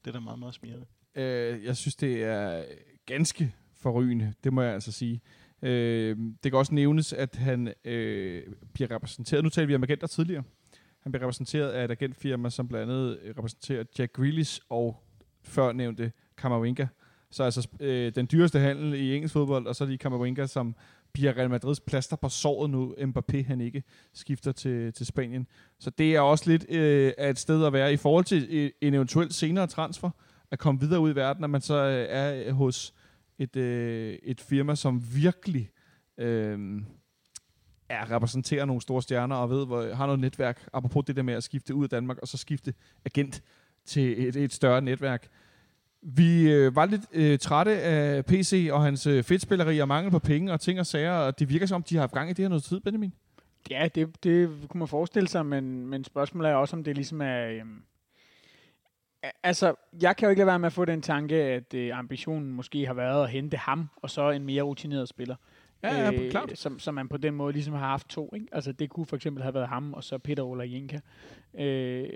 [0.05, 0.85] det er da meget, meget smirrende.
[1.15, 2.63] øh, jeg synes, det er
[3.05, 5.21] ganske forrygende, det må jeg altså sige.
[5.61, 10.07] Øh, det kan også nævnes, at han øh, bliver repræsenteret, nu talte vi om agenter
[10.07, 10.43] tidligere,
[10.99, 15.03] han bliver repræsenteret af et agentfirma, som blandt andet øh, repræsenterer Jack Grealish og
[15.43, 16.87] førnævnte Kammerwinka.
[17.31, 20.75] Så altså øh, den dyreste handel i engelsk fodbold, og så er de Kammerwinka, som
[21.13, 23.83] bliver Real Madrids plaster på såret nu, Mbappé han ikke
[24.13, 25.47] skifter til, til Spanien.
[25.79, 28.93] Så det er også lidt øh, et sted at være i forhold til øh, en
[28.93, 30.09] eventuel senere transfer,
[30.51, 32.93] at komme videre ud i verden, at man så øh, er øh, hos
[33.39, 35.71] et, øh, et firma, som virkelig
[36.17, 36.81] øh,
[37.89, 41.33] er, repræsenterer nogle store stjerner og ved, hvor, har noget netværk, apropos det der med
[41.33, 42.73] at skifte ud af Danmark, og så skifte
[43.05, 43.43] agent
[43.85, 45.27] til et, et større netværk.
[46.03, 50.19] Vi øh, var lidt øh, trætte af PC og hans øh, fedtspilleri og mangel på
[50.19, 52.43] penge og ting og sager, og det virker som, de har haft gang i det
[52.43, 53.13] her noget tid, Benjamin.
[53.69, 57.21] Ja, det, det kunne man forestille sig, men, men spørgsmålet er også, om det ligesom
[57.21, 57.61] er...
[59.23, 61.97] A- altså, jeg kan jo ikke lade være med at få den tanke, at øh,
[61.97, 65.35] ambitionen måske har været at hente ham, og så en mere rutineret spiller.
[65.83, 66.51] Ja, ja, klart.
[66.55, 68.31] Som, som man på den måde ligesom har haft to.
[68.35, 68.47] Ikke?
[68.51, 70.99] Altså, det kunne for eksempel have været ham, og så Peter Ola Jenka.
[71.59, 72.07] Øh,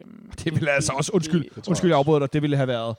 [0.44, 2.96] Det ville altså også, undskyld, det- det undskyld jeg afbryder dig, det ville have været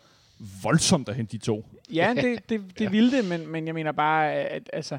[0.63, 1.67] voldsomt at hente de to.
[1.93, 4.99] Ja, det, det, det ville det, men, men jeg mener bare, at altså,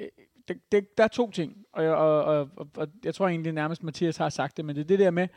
[0.00, 0.06] øh,
[0.48, 3.52] det, det, der er to ting, og, jeg- og, og, og, og jeg tror egentlig
[3.52, 5.28] nærmest, Mathias har sagt det, men det er det der med,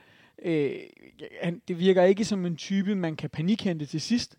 [0.46, 0.72] øh,
[1.42, 4.36] han, det virker ikke som en type, man kan panikhente til sidst,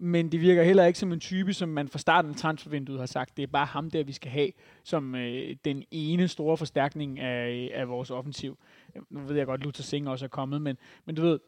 [0.00, 3.06] men det virker heller ikke som en type, som man fra starten af transfervinduet har
[3.06, 4.50] sagt, det er bare ham der, vi skal have,
[4.84, 8.58] som øh, den ene store forstærkning af, af vores offensiv.
[9.10, 11.38] Nu ved jeg godt, Luther Singh også er kommet, men, men du ved,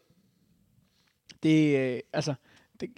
[1.42, 2.34] det, øh, altså,
[2.80, 2.90] det,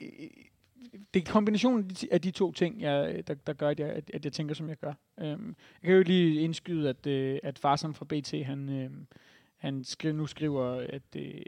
[1.15, 4.33] det er kombinationen af de, to ting, jeg, der, der gør, at jeg, at, jeg
[4.33, 4.93] tænker, som jeg gør.
[5.21, 8.91] Øhm, jeg kan jo lige indskyde, at, øh, at farsen fra BT, han, øh,
[9.57, 11.43] han skri, nu skriver, at øh,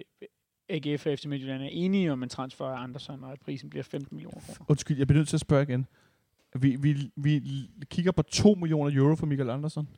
[0.69, 3.83] AGF og FC Midtjylland er enige om en transfer af Andersen, og at prisen bliver
[3.83, 4.71] 15 millioner kroner.
[4.71, 5.87] Undskyld, jeg bliver nødt til at spørge igen.
[6.55, 7.43] Vi, vi, vi
[7.85, 9.89] kigger på 2 millioner euro for Michael Andersen.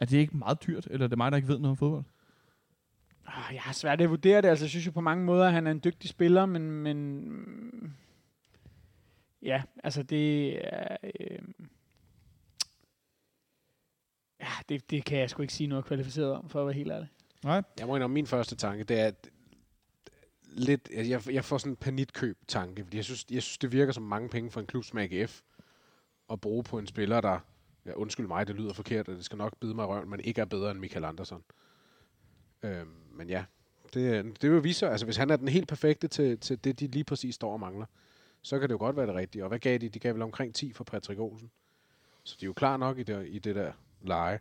[0.00, 2.04] Er det ikke meget dyrt, eller er det mig, der ikke ved noget om fodbold?
[3.26, 4.48] Ah, Jeg har svært ved at vurdere det.
[4.48, 7.96] Altså, jeg synes jo på mange måder, at han er en dygtig spiller, men, men
[9.42, 10.96] ja, altså det er...
[11.20, 11.38] Øh,
[14.40, 16.92] ja, det, det kan jeg sgu ikke sige noget kvalificeret om, for at være helt
[16.92, 17.08] ærlig.
[17.44, 17.62] Nej.
[17.78, 19.30] Jeg må indrømme, min første tanke, det er at
[20.56, 24.02] lidt, jeg, jeg får sådan en panikkøb-tanke, fordi jeg synes, jeg synes, det virker som
[24.02, 25.40] mange penge for en klub som AGF
[26.30, 27.38] at bruge på en spiller, der,
[27.86, 30.20] ja, undskyld mig, det lyder forkert, og det skal nok bide mig i røven, men
[30.20, 31.38] ikke er bedre end Michael Andersen.
[32.62, 33.44] Øhm, men ja,
[33.94, 36.80] det, det vil vise sig, altså hvis han er den helt perfekte til, til det,
[36.80, 37.86] de lige præcis står og mangler,
[38.42, 39.44] så kan det jo godt være det rigtige.
[39.44, 39.88] Og hvad gav de?
[39.88, 41.50] De gav vel omkring 10 for Patrick Olsen.
[42.22, 44.40] Så de er jo klar nok i det, i det der leje.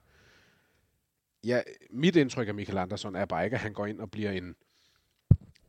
[1.43, 4.31] Ja, mit indtryk af Michael Andersson er bare ikke, at han går ind og bliver
[4.31, 4.55] en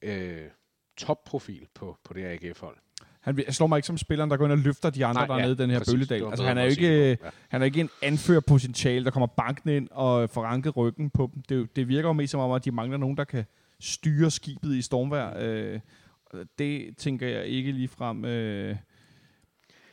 [0.02, 0.48] øh,
[0.96, 2.76] topprofil på, på det AGF-hold.
[3.24, 5.26] Han vil- slår mig ikke som spilleren, der går ind og løfter de andre, Nej,
[5.26, 6.10] der er ja, nede i den her præcis.
[6.10, 7.08] var Altså, han er, ikke.
[7.08, 7.16] Ja.
[7.48, 11.42] han er ikke en anførerpotentiale, der kommer banken ind og får ranket ryggen på dem.
[11.42, 13.44] Det, det virker jo mest som om, at de mangler nogen, der kan
[13.80, 15.34] styre skibet i stormvejr.
[15.40, 15.80] Øh,
[16.58, 18.76] det tænker jeg ikke lige frem øh,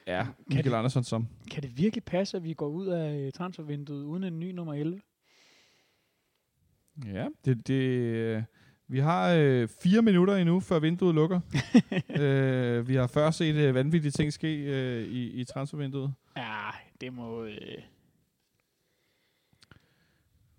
[0.06, 1.28] er Michael det- Andersson som.
[1.52, 4.74] Kan det virkelig passe, at vi går ud af øh, transfervinduet uden en ny nummer
[4.74, 5.02] 11?
[7.14, 8.44] Ja, det, det, øh,
[8.92, 11.40] vi har øh, fire minutter endnu, før vinduet lukker.
[12.22, 16.14] øh, vi har før set øh, vanvittige ting ske øh, i, i transfervinduet.
[16.38, 16.70] Ja,
[17.02, 17.44] det må...
[17.44, 17.82] Øh,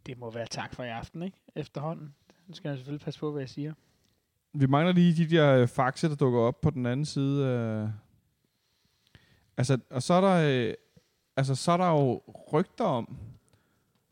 [0.07, 1.37] det må være tak for i aften, ikke?
[1.57, 2.15] Efterhånden.
[2.47, 3.73] Nu skal jeg selvfølgelig passe på, hvad jeg siger.
[4.55, 7.47] Vi mangler lige de der øh, faxe, der dukker op på den anden side.
[7.47, 7.89] Øh.
[9.57, 10.75] Altså, og så er der, øh,
[11.37, 13.17] altså, så er der jo rygter om,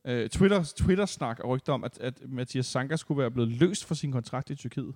[0.04, 3.94] øh, Twitter, Twitter-snak og rygter om, at, at Mathias Sanka skulle være blevet løst for
[3.94, 4.94] sin kontrakt i Tyrkiet.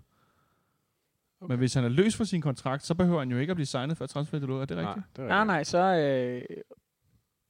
[1.41, 1.53] Okay.
[1.53, 3.67] Men hvis han er løs for sin kontrakt, så behøver han jo ikke at blive
[3.67, 4.63] signet før transfervinduet.
[4.63, 4.97] Er det rigtigt?
[4.97, 5.47] Nej, det er Nej, rigtigt.
[5.47, 6.49] nej, så...
[6.49, 6.63] Øh,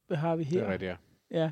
[0.07, 0.59] hvad har vi her?
[0.59, 0.89] Det er rigtigt,
[1.31, 1.39] ja.
[1.39, 1.51] Ja.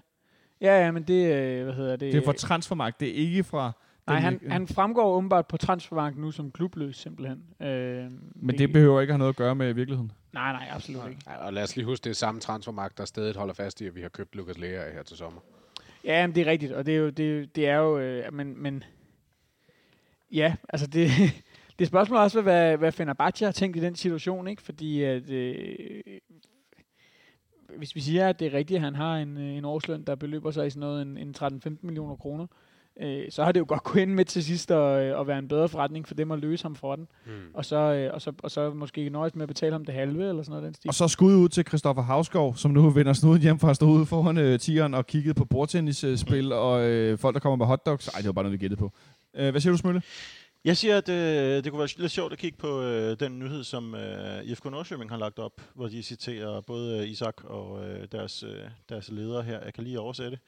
[0.62, 2.14] Ja, ja, men det, øh, hvad hedder det?
[2.14, 3.72] Det er fra transfermarkt, det er ikke fra...
[4.08, 7.44] Nej, han, han fremgår åbenbart på transfermarkt nu som klubløs, simpelthen.
[7.62, 10.12] Øh, Men det behøver ikke have noget at gøre med virkeligheden.
[10.34, 11.22] Nej, nej, absolut ikke.
[11.28, 13.88] Ja, og lad os lige huske, det er samme transfermagt, der stadig holder fast i,
[13.88, 15.42] at vi har købt Lukas Lea her til sommer.
[16.04, 18.62] Ja, men det er rigtigt, og det er jo, det, det er jo øh, men,
[18.62, 18.84] men
[20.32, 21.10] ja, altså det,
[21.80, 24.62] det er også, hvad, hvad Fenerbahce har tænkt i den situation, ikke?
[24.62, 26.04] Fordi at, øh,
[27.78, 30.16] hvis vi siger, at det er rigtigt, at han har en, øh, en årsløn, der
[30.16, 32.73] beløber sig i sådan noget en, en 13-15 millioner kroner, øh,
[33.30, 35.48] så har det jo godt kunnet ende med til sidst at, øh, at være en
[35.48, 37.08] bedre forretning for dem at løse ham for den.
[37.26, 37.34] Hmm.
[37.54, 40.30] Og så, øh, og så, og så måske nøjes med at betale ham det halve,
[40.30, 40.90] eller sådan noget den stil.
[40.90, 43.86] Og så skud ud til Christoffer Havsgaard, som nu vender snuden hjem fra at stå
[43.86, 48.08] ude foran øh, tieren og kiggede på bordtennisspil og øh, folk, der kommer med hotdogs.
[48.08, 48.92] Ej, det var bare noget, vi gættede på.
[49.36, 50.02] Øh, hvad siger du, Smølle?
[50.66, 53.64] Jeg siger, at øh, det kunne være lidt sjovt at kigge på øh, den nyhed,
[53.64, 58.08] som øh, IFK Nordsjøving har lagt op, hvor de citerer både øh, Isak og øh,
[58.12, 58.60] deres, øh,
[58.90, 59.64] deres leder her.
[59.64, 60.40] Jeg kan lige oversætte.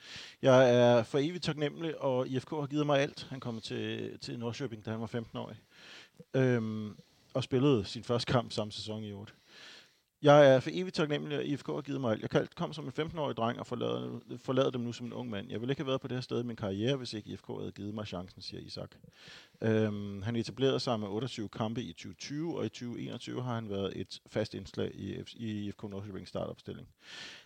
[0.41, 3.27] Jeg er for evigt taknemmelig, og IFK har givet mig alt.
[3.29, 5.53] Han kom til, til Nordsjøbing, da han var 15 år.
[6.33, 6.97] Øhm,
[7.33, 9.33] og spillede sin første kamp samme sæson i 8.
[10.21, 12.33] Jeg er for evigt taknemmelig, at IFK har givet mig alt.
[12.33, 15.49] Jeg kom som en 15-årig dreng og forlader, forlader dem nu som en ung mand.
[15.49, 17.47] Jeg ville ikke have været på det her sted i min karriere, hvis ikke IFK
[17.59, 18.89] havde givet mig chancen, siger Isak.
[19.61, 23.93] Øhm, han etablerede sig med 28 kampe i 2020, og i 2021 har han været
[23.95, 26.87] et fast indslag i, F- i IFK Nordsjøving startopstilling.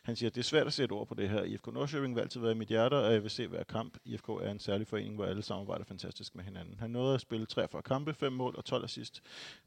[0.09, 1.43] Han siger, det er svært at sætte ord på det her.
[1.43, 3.97] IFK Nordsjøving vil altid være i mit hjerte, og jeg vil se hver kamp.
[4.05, 6.75] IFK er en særlig forening, hvor alle samarbejder fantastisk med hinanden.
[6.79, 9.21] Han nåede at spille 43 kampe, 5 mål og 12 assist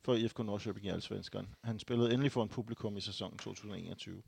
[0.04, 1.48] for IFK Nordsjøving i Allsvenskeren.
[1.64, 4.22] Han spillede endelig for en publikum i sæsonen 2021.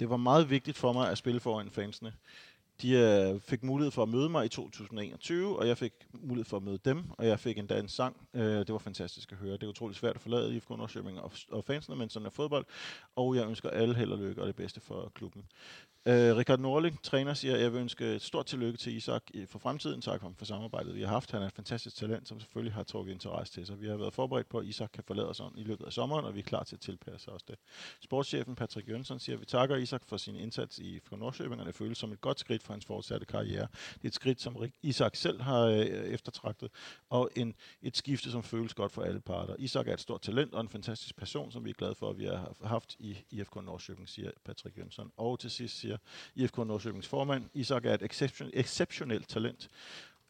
[0.00, 2.12] Det var meget vigtigt for mig at spille foran fansene.
[2.82, 6.56] De øh, fik mulighed for at møde mig i 2021, og jeg fik mulighed for
[6.56, 8.16] at møde dem, og jeg fik endda en sang.
[8.34, 9.52] Øh, det var fantastisk at høre.
[9.52, 12.64] Det er utroligt svært at forlade IFK Nordsjøving og, og fansene, men sådan er fodbold,
[13.16, 15.44] og jeg ønsker alle held og lykke og det bedste for klubben.
[16.06, 19.46] Øh, Richard Norling, træner, siger, at jeg vil ønske et stort tillykke til Isak øh,
[19.46, 20.00] for fremtiden.
[20.00, 21.30] Tak ham for samarbejdet, vi har haft.
[21.30, 23.80] Han er et fantastisk talent, som selvfølgelig har trukket interesse til sig.
[23.80, 26.24] Vi har været forberedt på, at Isak kan forlade os om i løbet af sommeren,
[26.24, 27.56] og vi er klar til at tilpasse os det.
[28.00, 31.66] Sportschefen Patrick Jønsson siger, at vi takker Isak for sin indsats i for Nordsjøbing, og
[31.66, 33.66] det føles som et godt skridt for hans fortsatte karriere.
[33.94, 36.70] Det er et skridt, som Isak selv har øh, eftertragtet,
[37.10, 39.56] og en, et skifte, som føles godt for alle parter.
[39.58, 42.18] Isak er et stort talent og en fantastisk person, som vi er glade for, at
[42.18, 45.12] vi har haft i IFK Nordsjøbing, siger Patrick Jønsson.
[45.16, 45.89] Og til sidst siger
[46.36, 49.68] IFK Nordsjøbings formand, Isak er et exception, exceptionelt talent,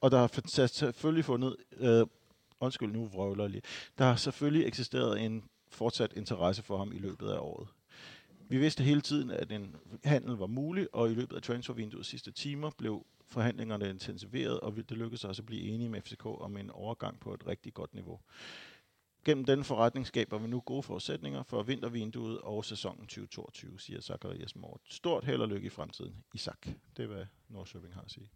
[0.01, 2.07] og der har selvfølgelig fundet, øh,
[2.61, 3.63] undskyld nu vrøvler lige,
[3.99, 7.69] der har selvfølgelig eksisteret en fortsat interesse for ham i løbet af året.
[8.49, 12.31] Vi vidste hele tiden, at en handel var mulig, og i løbet af transfervinduets sidste
[12.31, 16.57] timer blev forhandlingerne intensiveret, og vi- det lykkedes os at blive enige med FCK om
[16.57, 18.21] en overgang på et rigtig godt niveau.
[19.25, 24.57] Gennem denne forretning skaber vi nu gode forudsætninger for vintervinduet og sæsonen 2022, siger Zacharias
[24.57, 24.81] Mort.
[24.89, 26.15] Stort held og lykke i fremtiden.
[26.35, 26.67] Isak.
[26.97, 28.31] Det er, hvad Nordsjøbing har at sige.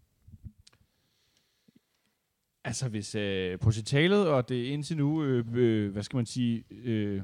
[2.65, 7.23] Altså, hvis øh, potentialet og det indtil nu, øh, øh, hvad skal man sige, øh,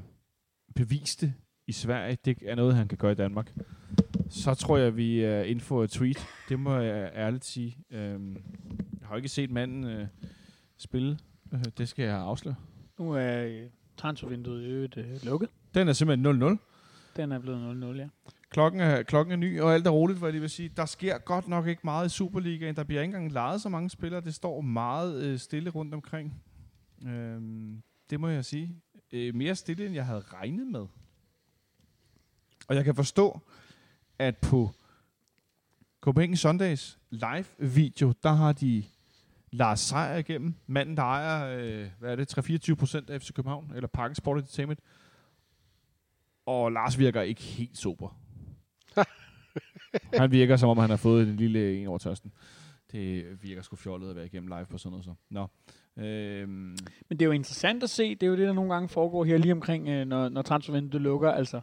[0.75, 1.33] beviste
[1.67, 3.53] i Sverige, det er noget, han kan gøre i Danmark,
[4.29, 6.27] så tror jeg, vi er inden for et tweet.
[6.49, 7.77] Det må jeg ærligt sige.
[7.89, 7.99] Øh,
[8.99, 10.07] jeg har jo ikke set manden øh,
[10.77, 11.19] spille.
[11.53, 12.55] Øh, det skal jeg afsløre.
[13.01, 15.49] Nu er øh, transfervinduet i øvrigt øh, lukket.
[15.73, 16.57] Den er simpelthen 0-0.
[17.15, 18.07] Den er blevet 0-0, ja.
[18.49, 20.69] Klokken er, klokken er ny, og alt er roligt, hvad jeg vil sige.
[20.77, 22.75] Der sker godt nok ikke meget i Superligaen.
[22.75, 24.21] Der bliver ikke engang lejet så mange spillere.
[24.21, 26.43] Det står meget øh, stille rundt omkring.
[27.07, 28.75] Øhm, det må jeg sige.
[29.11, 30.85] Øh, mere stille, end jeg havde regnet med.
[32.67, 33.39] Og jeg kan forstå,
[34.19, 34.71] at på
[36.01, 38.83] Copenhagen Sundays live-video, der har de
[39.51, 40.55] Lars Seier igennem.
[40.67, 44.37] Manden, der ejer, øh, hvad er det, 3-24 procent af FC København, eller Parken Sport
[44.37, 44.79] Entertainment.
[46.45, 48.17] Og Lars virker ikke helt sober.
[50.19, 52.31] han virker, som om han har fået en lille en over tørsten.
[52.91, 55.13] Det virker sgu fjollet at være igennem live på sådan noget så.
[55.29, 55.47] Nå.
[55.97, 56.77] Øhm,
[57.09, 58.15] Men det er jo interessant at se.
[58.15, 61.01] Det er jo det, der nogle gange foregår her lige omkring, øh, når, når transfervinduet
[61.01, 61.31] lukker.
[61.31, 61.61] Altså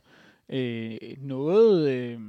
[0.49, 2.21] øh, noget øh,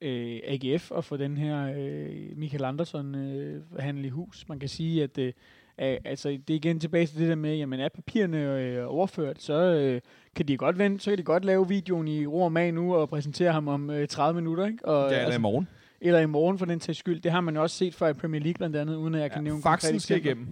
[0.00, 4.48] øh, AGF at få den her øh, Michael Andersson øh, handel i hus.
[4.48, 5.32] Man kan sige, at øh,
[5.78, 9.54] altså, det er igen tilbage til det der med, jamen er papirerne øh, overført, så
[9.54, 10.00] øh,
[10.36, 12.94] kan de godt vente, så kan de godt lave videoen i ro og mag nu
[12.94, 14.66] og præsentere ham om øh, 30 minutter.
[14.66, 14.84] Ikke?
[14.84, 15.68] Og, ja, eller i altså, morgen.
[16.00, 17.20] eller i morgen for den sags skyld.
[17.20, 19.30] Det har man jo også set fra i Premier League blandt andet, uden at jeg
[19.30, 20.30] kan nævne konkrete eksempler.
[20.30, 20.48] igennem.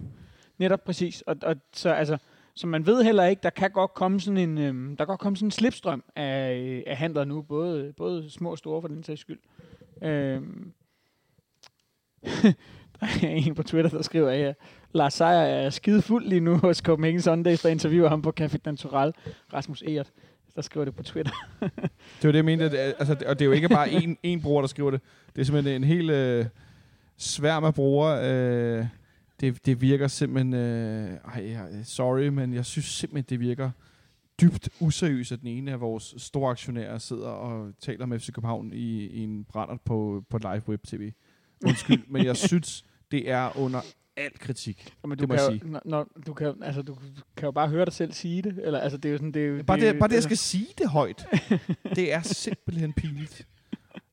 [0.57, 1.21] Netop præcis.
[1.21, 2.17] Og, og så, altså,
[2.57, 5.19] så man ved heller ikke, der kan godt komme sådan en, øhm, der kan godt
[5.19, 8.87] komme sådan en slipstrøm af, øh, af handler nu, både, både små og store for
[8.87, 9.39] den sags skyld.
[10.01, 10.71] Øhm,
[12.99, 14.53] der er en på Twitter, der skriver, her,
[14.93, 18.57] Lars Seier er skide fuld lige nu hos Copenhagen Sundays, der interviewer ham på Café
[18.65, 19.13] Natural,
[19.53, 20.11] Rasmus Eert
[20.55, 21.31] Der skriver det på Twitter.
[21.61, 22.65] Det var det, jeg mente.
[22.65, 25.01] At, altså, og det er jo ikke bare en, en bruger, der skriver det.
[25.35, 26.45] Det er simpelthen en hel øh,
[27.17, 28.31] sværm af brugere.
[28.31, 28.85] Øh,
[29.39, 30.53] det, det virker simpelthen...
[30.53, 33.71] Øh, ej, sorry, men jeg synes simpelthen, det virker
[34.41, 38.73] dybt useriøst, at den ene af vores store aktionærer sidder og taler med FC København
[38.73, 41.11] i, i en brænder på, på live web tv.
[41.65, 43.81] Undskyld, men jeg synes, det er under
[44.17, 44.93] al kritik.
[45.03, 45.71] Men Det du må kan, jeg jo, sige.
[45.71, 46.95] når, når, du, kan, jo- altså, du
[47.37, 48.59] kan jo bare høre dig selv sige det.
[48.63, 50.23] Eller, altså, det er jo sådan, det er jo, Bare jo- det, bare det, jeg
[50.23, 51.27] skal sige det højt,
[51.95, 53.47] det er simpelthen pinligt.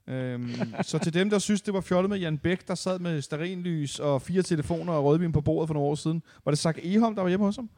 [0.06, 0.50] Øhm,
[0.82, 3.98] så til dem, der synes, det var fjollet med Jan Bæk, der sad med sterinlys
[3.98, 6.22] og fire telefoner og rødvin på bordet for nogle år siden.
[6.44, 7.70] Var det Zach Eholm, der var hjemme hos ham?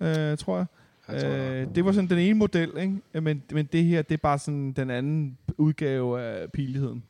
[0.00, 0.66] Øh, tror jeg.
[1.08, 3.20] Jeg tror, Øh, det var sådan den ene model, ikke?
[3.20, 7.04] Men, men det her, det er bare sådan den anden udgave af pinligheden.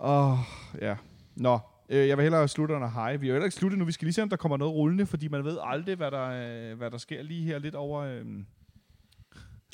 [0.00, 0.38] Åh,
[0.80, 0.96] ja.
[1.36, 1.58] Nå.
[1.88, 3.16] Øh, jeg vil hellere slutte under hej.
[3.16, 3.84] Vi er jo heller ikke sluttet nu.
[3.84, 6.28] Vi skal lige se, om der kommer noget rullende, fordi man ved aldrig, hvad der,
[6.70, 8.00] øh, hvad der sker lige her lidt over...
[8.00, 8.24] Øh,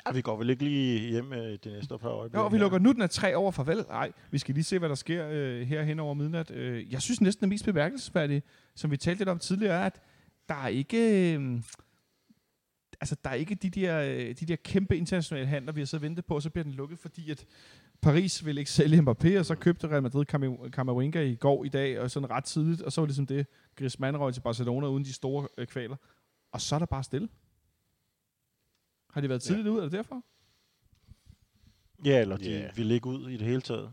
[0.04, 2.38] Og vi går vel ikke lige hjem øh, det næste par øjeblikke.
[2.38, 3.84] Jo, vi lukker nu den er tre over farvel.
[3.88, 6.50] Nej, vi skal lige se, hvad der sker øh, her hen over midnat.
[6.50, 8.42] Øh, jeg synes næsten, det mest bemærkelsesværdige,
[8.74, 10.00] som vi talte lidt om tidligere, er, at
[10.48, 11.34] der er ikke...
[11.34, 11.62] Øh,
[13.00, 15.98] altså, der er ikke de der, øh, de der kæmpe internationale handler, vi har så
[15.98, 17.44] ventet på, og så bliver den lukket, fordi at
[18.02, 21.68] Paris vil ikke sælge Mbappé, og så købte Real Madrid Cam- Camavinga i går i
[21.68, 23.46] dag, og sådan ret tidligt, og så var det ligesom det,
[23.76, 25.96] Griezmann røg til Barcelona uden de store øh, kvaler.
[26.52, 27.28] Og så er der bare stille.
[29.12, 30.22] Har de været tidligt ud, er det derfor?
[32.04, 32.60] Ja, eller de Ja.
[32.60, 32.76] yeah.
[32.76, 33.90] vil ikke ud i det hele taget.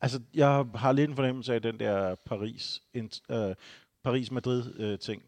[0.00, 2.82] Altså, jeg har lidt en fornemmelse af den der Paris,
[3.30, 3.54] øh,
[4.04, 5.22] Paris-Madrid-ting.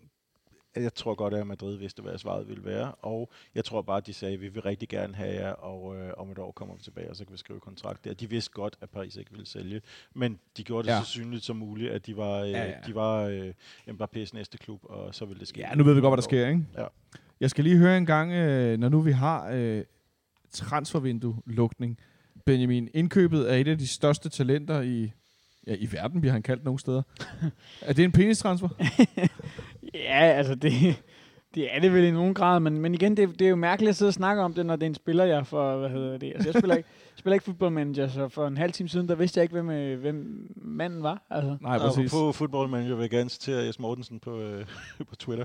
[0.76, 4.06] Jeg tror godt, at Madrid vidste, hvad svaret ville være, og jeg tror bare, at
[4.06, 6.74] de sagde, at vi vil rigtig gerne have jer, og øh, om et år kommer
[6.76, 8.14] vi tilbage, og så kan vi skrive kontrakt der.
[8.14, 9.82] De vidste godt, at Paris ikke ville sælge,
[10.14, 10.97] men de gjorde det Ja.
[10.97, 11.02] ja.
[11.02, 12.70] så synligt som muligt, at de var, øh, Ja, ja, ja.
[12.70, 12.76] ja.
[12.86, 13.52] De var øh,
[13.89, 15.60] Mbappés næste klub, og så ville det ske.
[15.60, 16.66] Ja, nu ved vi godt, hvad der sker, ikke?
[16.76, 16.86] Ja.
[17.44, 19.82] Jeg skal lige høre en gang, øh, når nu vi har øh,
[20.52, 21.98] transfervindue-lukning.
[22.44, 25.12] Benjamin, indkøbet af et af de største talenter i,
[25.66, 27.02] ja, i verden, bliver han kaldt nogle steder.
[27.86, 28.68] er det en penistransfer?
[29.94, 30.73] Ja, altså det,
[31.55, 33.90] det er det vel i nogen grad, men, men igen, det, det er jo mærkeligt
[33.90, 36.18] at sidde og snakke om det, når det er en spiller, jeg for, hvad hedder
[36.18, 36.89] det, altså jeg spiller ikke,
[37.25, 39.70] spiller ikke football manager, så for en halv time siden, der vidste jeg ikke, hvem,
[39.70, 41.27] øh, hvem manden var.
[41.31, 41.57] Altså.
[41.61, 42.12] Nej, Og præcis.
[42.12, 44.67] på Football Manager vil jeg gerne citere Jes Mortensen på, øh,
[45.09, 45.44] på Twitter.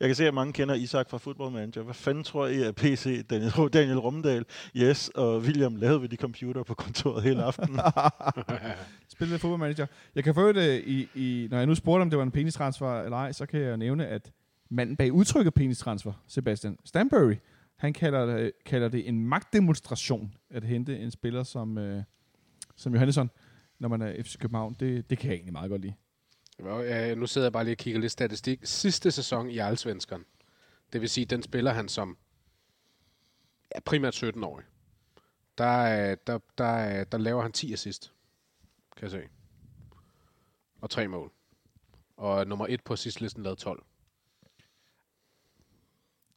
[0.00, 1.82] Jeg kan se, at mange kender Isak fra Football Manager.
[1.82, 4.44] Hvad fanden tror I, at PC, Daniel, Daniel Rumdal,
[4.76, 7.80] Yes og William lavede ved de computer på kontoret hele aftenen?
[9.12, 9.86] Spille lidt fodboldmanager.
[10.14, 13.00] Jeg kan få det i, i, når jeg nu spurgte, om det var en penistransfer
[13.00, 14.32] eller ej, så kan jeg nævne, at
[14.70, 17.34] manden bag udtrykket penistransfer, Sebastian Stanbury,
[17.80, 22.02] han kalder det, kalder det en magtdemonstration at hente en spiller som, øh,
[22.76, 23.30] som Johannesson,
[23.78, 24.76] når man er FC København.
[24.80, 25.94] Det, det kan jeg egentlig meget godt lide.
[26.58, 28.60] Ja, øh, nu sidder jeg bare lige og kigger lidt statistik.
[28.62, 30.24] Sidste sæson i Allsvenskeren,
[30.92, 32.18] det vil sige, den spiller han som
[33.74, 34.64] ja, primært 17-årig.
[34.64, 34.70] Øh,
[35.58, 38.12] der, der, der, der laver han 10 assist,
[38.96, 39.22] kan jeg se.
[40.80, 41.32] Og tre mål.
[42.16, 43.84] Og nummer et på assistlisten lavede 12.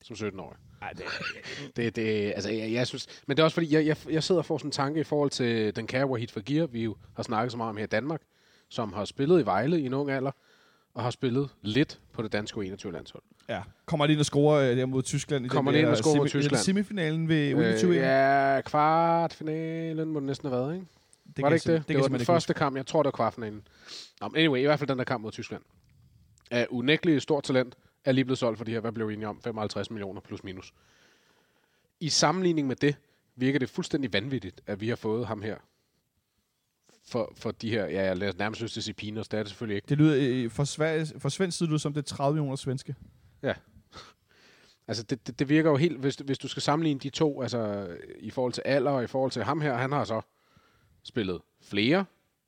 [0.01, 0.57] Som 17-årig.
[1.75, 4.39] Det, det, altså, jeg, jeg synes, men det er også fordi, jeg, jeg, jeg sidder
[4.41, 7.23] og får sådan en tanke i forhold til den kære Wahid Fagir, vi jo har
[7.23, 8.21] snakket så meget om her i Danmark,
[8.69, 10.31] som har spillet i Vejle i en ung alder,
[10.93, 13.23] og har spillet lidt på det danske U21-landshold.
[13.49, 13.61] Ja.
[13.85, 15.45] Kommer lige ind og scorer øh, der mod Tyskland.
[15.45, 16.63] i Kommer den lige ind og scorer mod Tyskland.
[16.63, 17.85] semifinalen ved U21.
[17.85, 20.87] Øh, ja, kvartfinalen må det næsten have været, ikke?
[21.35, 21.87] det var det ikke det?
[21.87, 23.67] Det, det var den første kamp, jeg tror, det var kvartfinalen.
[24.21, 25.61] Nå, men anyway, i hvert fald den der kamp mod Tyskland.
[26.51, 27.75] Er unægteligt stort talent,
[28.05, 30.73] er lige blevet solgt for de her, hvad blev enige om, 55 millioner plus minus.
[31.99, 32.95] I sammenligning med det,
[33.35, 35.57] virker det fuldstændig vanvittigt, at vi har fået ham her.
[37.07, 39.49] For, for de her, ja, jeg nærmest lyst til at sige peanuts, det er det
[39.49, 39.85] selvfølgelig ikke.
[39.89, 40.15] Det lyder
[40.45, 42.95] øh, for, Sverige, for svensk side lyder som det er 30 millioner svenske.
[44.87, 47.41] Altså, det, det, det virker jo helt, hvis, du- hvis du skal sammenligne de to,
[47.41, 47.87] altså
[48.19, 50.21] i forhold til alder og i forhold til ham her, han har så
[51.03, 52.05] spillet flere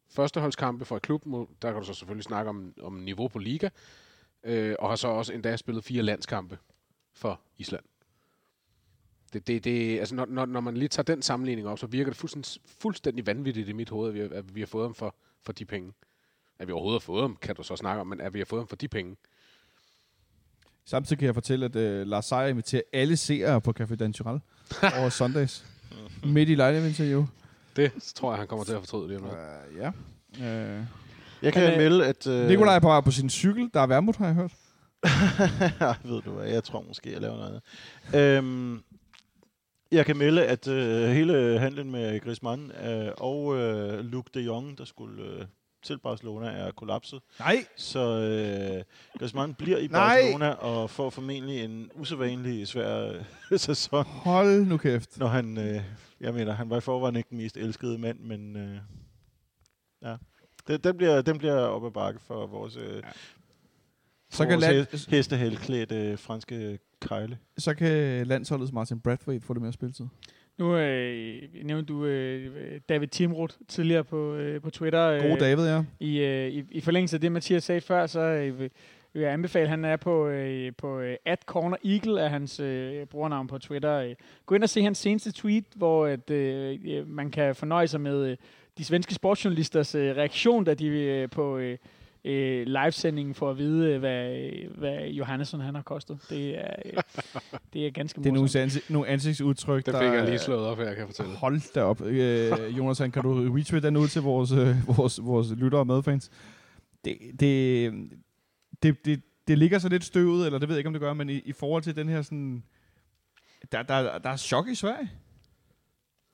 [0.10, 1.24] førsteholdskampe for et klub,
[1.62, 3.70] der kan du så selvfølgelig snakke om, om niveau på liga,
[4.46, 6.58] øh, og har så også endda spillet fire landskampe
[7.14, 7.84] for Island.
[9.34, 12.12] Det, det, det, altså når, når, når man lige tager den sammenligning op, så virker
[12.12, 14.96] det fuldstændig, fuldstændig vanvittigt i mit hoved, at vi, har- at vi har fået ham
[14.96, 15.94] for, for de penge.
[16.60, 18.46] At vi overhovedet har fået ham, kan du så snakke om, men at vi har
[18.46, 19.16] fået ham for de penge.
[20.86, 24.14] Samtidig kan jeg fortælle, at øh, Lars Seier inviterer alle seere på Café Dan
[25.00, 25.66] over Sundays.
[26.26, 27.26] Midt i live-interview.
[27.76, 29.34] Det tror jeg, han kommer til at fortryde lige om lidt.
[29.34, 29.78] Uh,
[30.40, 30.78] ja.
[30.80, 30.86] Uh,
[31.42, 32.28] Jeg kan Men, melde, at...
[32.28, 33.70] Øh, Nikolaj er på, på sin cykel.
[33.74, 34.54] Der er værmut, har jeg hørt.
[36.10, 37.62] ved du hvad, jeg tror måske, jeg laver noget
[38.14, 38.38] andet.
[38.38, 38.84] Øhm,
[39.92, 44.78] jeg kan melde, at øh, hele handlen med Griezmann øh, og øh, Luke de Jong,
[44.78, 45.46] der skulle øh,
[45.84, 47.20] til Barcelona, er kollapset.
[47.40, 47.66] Nej.
[47.76, 48.84] Så øh,
[49.20, 50.18] Griezmann bliver i Nej.
[50.22, 53.08] Barcelona og får formentlig en usædvanlig svær
[53.52, 55.18] øh, sæson, Hold nu kæft.
[55.20, 55.82] når han, øh,
[56.22, 58.78] jeg mener, han var i forvejen ikke den mest elskede mand, men øh,
[60.04, 60.16] ja.
[60.68, 63.04] Den, den, bliver, den bliver op ad bakke for vores, øh,
[64.30, 67.38] Så kan, vores land, he- hestehalklædte øh, franske Kejle.
[67.58, 70.06] så kan landsholdets Martin Bradwaite få det mere spilletid.
[70.58, 75.22] Nu øh, nævnte du øh, David Timroth tidligere på, øh, på Twitter.
[75.30, 75.84] Gode David, ja.
[76.00, 79.64] I, øh, i, I forlængelse af det, Mathias sagde før, så øh, vil jeg anbefale,
[79.64, 83.58] at han er på, øh, på øh, at Corner Eagle af hans øh, brugernavn på
[83.58, 83.94] Twitter.
[84.00, 87.88] Øh, Gå ind og se hans seneste tweet, hvor at, øh, øh, man kan fornøje
[87.88, 88.38] sig med øh,
[88.78, 91.78] de svenske sportsjournalisters øh, reaktion, da de øh, på øh,
[92.26, 96.20] øh, livesendingen får at vide, øh, hvad, øh, hvad Johannesson han har kostet.
[96.30, 96.94] Det er, øh,
[97.74, 98.62] det er ganske Det er nogle, morsomt.
[98.64, 100.00] ansigt, nogle ansigtsudtryk, Det der...
[100.00, 101.36] fik jeg er- lige slået op her, kan jeg fortælle.
[101.36, 102.02] Hold da op.
[102.02, 106.32] Øh, Jonas, kan du retweet den ud til vores, øh, vores, vores lyttere og medfans?
[107.06, 107.94] det, det,
[108.84, 111.14] det, det, det ligger så lidt støvet, eller det ved jeg ikke, om det gør,
[111.14, 112.64] men i, i forhold til den her sådan...
[113.72, 115.10] Der, der, der er chok i Sverige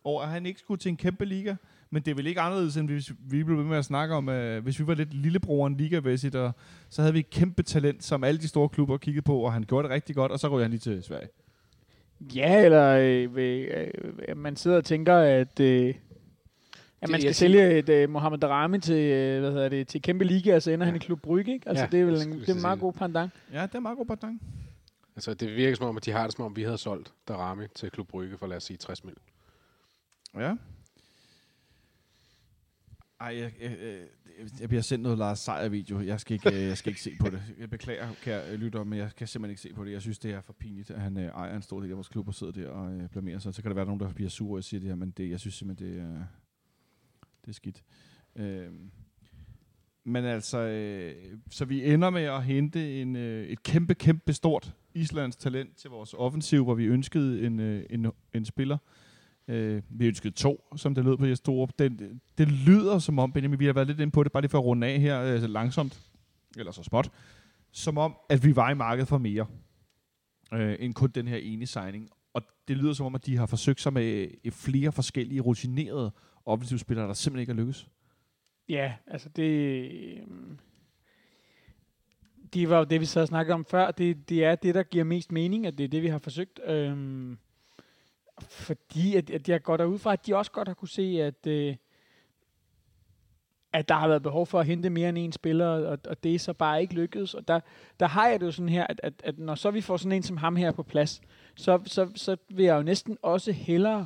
[0.03, 1.55] over, at han ikke skulle til en kæmpe liga.
[1.93, 4.27] Men det er vel ikke anderledes, end hvis vi blev ved med at snakke om,
[4.27, 6.51] uh, hvis vi var lidt lillebroren ligavæssigt, og
[6.89, 9.63] så havde vi et kæmpe talent, som alle de store klubber kiggede på, og han
[9.63, 11.27] gjorde det rigtig godt, og så går han lige til Sverige.
[12.35, 13.87] Ja, eller øh, øh,
[14.27, 15.93] øh, man sidder og tænker, at, øh,
[17.01, 20.23] at man skal sælge et øh, Mohamed Darami til, øh, hvad hedder det, til kæmpe
[20.25, 20.91] liga, og så ender Ja.
[20.91, 21.69] han i Klub Brygge, ikke?
[21.69, 23.31] Altså, Ja, det er vel det en, det er en meget god pandang.
[23.53, 24.39] Ja, det er meget god pardon.
[25.15, 27.63] Altså, det virker som om, at de har det som om, vi havde solgt Darami
[27.75, 29.13] til Klub Brygge for, lad os sige, 60 mil.
[30.37, 30.53] Ja.
[33.22, 33.98] Ej, jeg, jeg,
[34.59, 36.01] jeg, bliver sendt noget Lars Seier video.
[36.01, 37.43] Jeg skal ikke, øh, jeg skal ikke se på det.
[37.59, 39.91] Jeg beklager, kære øh, lytter, men jeg kan simpelthen ikke se på det.
[39.91, 42.08] Jeg synes, det er for pinligt, at han øh, ejer en stor del af vores
[42.08, 43.53] klub og sidder der og øh, blamerer sig.
[43.53, 45.40] Så kan der være nogen, der bliver sure og siger det her, men det, jeg
[45.40, 46.19] synes simpelthen, det øh,
[47.45, 47.83] det er skidt.
[48.35, 48.67] Øh,
[50.03, 51.16] men altså, øh,
[51.50, 55.90] så vi ender med at hente en, øh, et kæmpe, kæmpe stort Islands talent til
[55.90, 58.77] vores offensiv, hvor vi ønskede en, øh, en, en spiller.
[58.77, 59.00] Øh,
[59.51, 61.69] Øh, vi ønskede to, som det lød på Jes Torup.
[61.80, 64.49] Det, det lyder som om, Benjamin, vi har været lidt inde på det, bare lige
[64.49, 66.01] for at runde af her øh, langsomt,
[66.57, 67.09] eller så småt,
[67.71, 69.45] som om, at vi var i markedet for mere,
[70.53, 72.09] øh, end kun den her ene signing.
[72.33, 76.11] Og det lyder som om, at de har forsøgt sig med øh, flere forskellige rutinerede
[76.45, 77.89] offensivspillere, der simpelthen ikke har lykkes.
[78.69, 79.81] Ja, altså det...
[79.91, 80.27] Øh,
[82.53, 83.91] det var jo det, vi så snakkede om før.
[83.91, 86.59] Det, det er det, der giver mest mening, at det er det, vi har forsøgt.
[86.67, 86.97] Øh,
[88.49, 91.47] fordi at, at jeg går derud fra, at de også godt har kunne se, at,
[91.47, 91.75] øh,
[93.73, 96.35] at der har været behov for at hente mere end en spiller, og, og det
[96.35, 97.33] er så bare ikke lykkedes.
[97.33, 97.59] Og der,
[97.99, 100.11] der har jeg det jo sådan her, at, at, at når så vi får sådan
[100.11, 101.21] en som ham her på plads,
[101.55, 104.05] så, så, så vil jeg jo næsten også hellere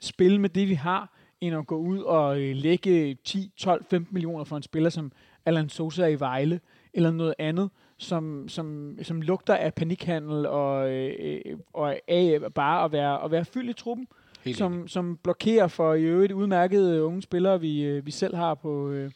[0.00, 4.14] spille med det, vi har, end at gå ud og øh, lægge 10, 12, 15
[4.14, 5.12] millioner for en spiller som
[5.44, 6.60] Alan Sosa i Vejle,
[6.94, 7.70] eller noget andet,
[8.00, 13.44] som, som, som lugter af panikhandel og, øh, og af bare at være, at være
[13.44, 14.06] fyldt i truppen,
[14.44, 18.54] Helt som, som blokerer for i øvrigt udmærkede unge spillere, vi, øh, vi selv har
[18.54, 19.10] på, øh,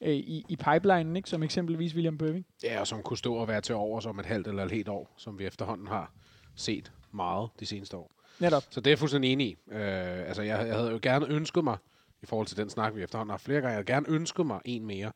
[0.00, 1.30] øh, i, i pipelinen, ikke?
[1.30, 2.46] som eksempelvis William Bøving.
[2.62, 4.88] Ja, og som kunne stå og være til over som et halvt eller et helt
[4.88, 6.12] år, som vi efterhånden har
[6.54, 8.10] set meget de seneste år.
[8.40, 8.62] Netop.
[8.70, 9.56] Så det er jeg fuldstændig enig i.
[9.72, 11.76] Øh, altså, jeg, jeg havde jo gerne ønsket mig,
[12.22, 14.46] i forhold til den snak, vi efterhånden har haft flere gange, jeg havde gerne ønsket
[14.46, 15.12] mig en mere.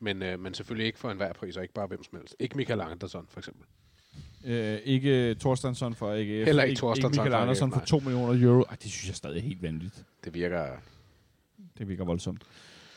[0.00, 2.36] Men, øh, men selvfølgelig ikke for enhver pris, og ikke bare hvem som helst.
[2.38, 3.64] Ikke Michael Andersson, for eksempel.
[4.44, 6.46] Øh, ikke Torstensson for AGF.
[6.46, 8.62] Heller ikke Torstensson Ikke Michael for Andersson for 2 millioner euro.
[8.62, 10.04] Ej, det synes jeg stadig er helt vanvittigt.
[10.24, 10.66] Det virker...
[11.78, 12.42] Det virker voldsomt.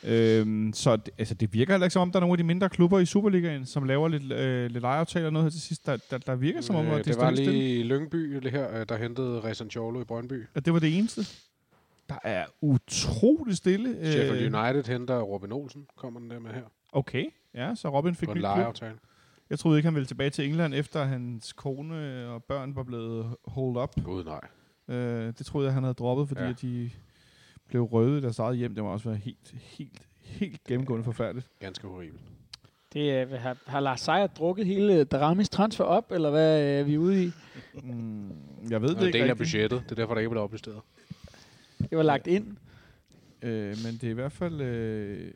[0.04, 2.44] Øhm, så det, altså, det virker heller ikke som om, der er nogle af de
[2.44, 5.86] mindre klubber i Superligaen, som laver lidt, øh, lidt lejeaftaler og noget her til sidst.
[5.86, 7.52] Der, der, der virker som om, øh, at det, det var helt stille.
[7.52, 10.46] lige Lyngby det her, øh, der hentede Rezan Cholo i Brøndby.
[10.54, 11.20] At det var det eneste.
[12.08, 13.88] Der er utrolig stille.
[13.88, 14.06] Øh.
[14.06, 18.26] Sheffield United henter Robin Olsen, kommer den der med her, Okay, ja, så Robin fik
[18.26, 18.42] på en klub.
[18.42, 18.98] lejeaftale.
[19.50, 23.36] Jeg troede ikke, han ville tilbage til England, efter hans kone og børn var blevet
[23.44, 24.04] hold up.
[24.04, 24.40] Gud nej.
[24.96, 26.48] Øh, det troede jeg, han havde droppet, fordi Ja.
[26.50, 26.90] at de
[27.68, 28.74] blev røde i deres eget hjem.
[28.74, 31.48] Det må også være helt, helt, helt gennemgående forfærdeligt.
[31.60, 32.22] Ganske horribelt.
[32.92, 36.98] Det er, har, har Lars Seier drukket hele Dramis transfer op, eller hvad er vi
[36.98, 37.30] ude i?
[37.82, 38.30] Mm,
[38.70, 40.80] jeg ved Det det er ikke af budgettet, det er derfor, der ikke blev opjusteret.
[41.78, 42.56] Det var lagt ind.
[43.42, 44.60] Øh, men det er i hvert fald...
[44.60, 45.30] Øh,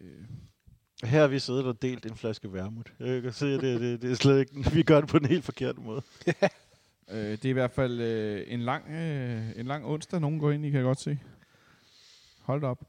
[1.05, 2.93] her har vi siddet og delt en flaske vermut.
[3.01, 5.27] Jeg kan se, at det, det, det er slet ikke, vi gør det på den
[5.27, 6.03] helt forkerte måde.
[7.13, 10.51] øh, det er i hvert fald øh, en, lang, øh, en lang onsdag, nogen går
[10.51, 11.19] ind i, kan jeg godt se.
[12.41, 12.85] Hold op.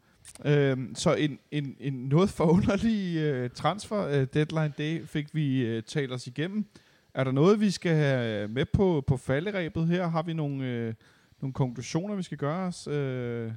[0.45, 5.83] Øh, så en, en, en noget forunderlig øh, transfer øh, deadline day fik vi øh,
[5.83, 6.65] talt os igennem.
[7.13, 10.07] Er der noget, vi skal have øh, med på, på falderæbet her?
[10.07, 10.93] Har vi nogle, øh,
[11.41, 12.87] nogle konklusioner, vi skal gøre os?
[12.87, 13.51] Øh,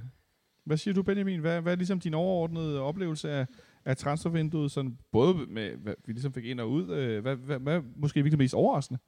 [0.65, 1.41] hvad siger du, Benjamin?
[1.41, 3.47] Hvad, hvad er ligesom din overordnede oplevelse af,
[3.85, 4.71] af transfervinduet?
[4.71, 6.91] Sådan både med, hvad vi ligesom fik ind og ud.
[6.91, 9.01] Øh, hvad, hvad, hvad måske virkelig mest overraskende?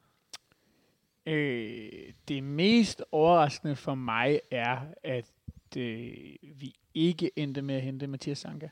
[1.27, 1.89] Øh,
[2.29, 5.33] det mest overraskende for mig er, at
[5.77, 6.13] øh,
[6.55, 8.69] vi ikke endte med at hente Mathias Sanka.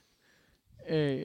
[0.88, 1.24] Øh,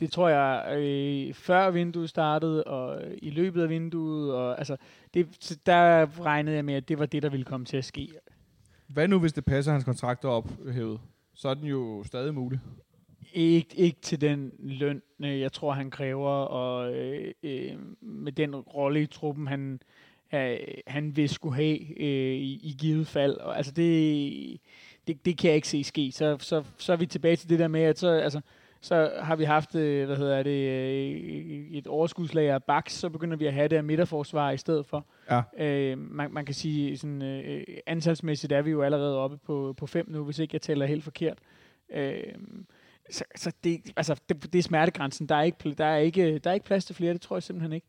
[0.00, 4.76] det tror jeg, øh, før vinduet startede, og i løbet af vinduet, og altså,
[5.14, 8.08] det, der regnede jeg med, at det var det, der ville komme til at ske.
[8.86, 11.00] Hvad nu, hvis det passer, hans kontrakt er ophævet?
[11.34, 12.60] Så er den jo stadig mulig.
[13.36, 18.54] Ikke, ikke til den løn, øh, jeg tror, han kræver, og øh, øh, med den
[18.54, 19.80] rolle i truppen, han,
[20.34, 20.56] øh,
[20.86, 23.36] han vil skulle have øh, i, i givet fald.
[23.36, 24.60] Og, altså det,
[25.06, 26.12] det, det kan jeg ikke se ske.
[26.12, 28.40] Så, så, så er vi tilbage til det der med, at så, altså,
[28.80, 33.36] så har vi haft øh, hvad hedder det, øh, et overskudslager af baks, så begynder
[33.36, 35.06] vi at have det af midterforsvar i stedet for.
[35.30, 35.42] Ja.
[35.58, 39.86] Øh, man, man kan sige, sådan, øh, antalsmæssigt er vi jo allerede oppe på, på
[39.86, 41.38] fem nu, hvis ikke jeg tæller helt forkert.
[41.94, 42.34] Øh,
[43.10, 45.28] så, så det, altså, det, det er smertegrænsen.
[45.28, 47.42] Der er, ikke, der, er ikke, der er ikke plads til flere, det tror jeg
[47.42, 47.86] simpelthen ikke.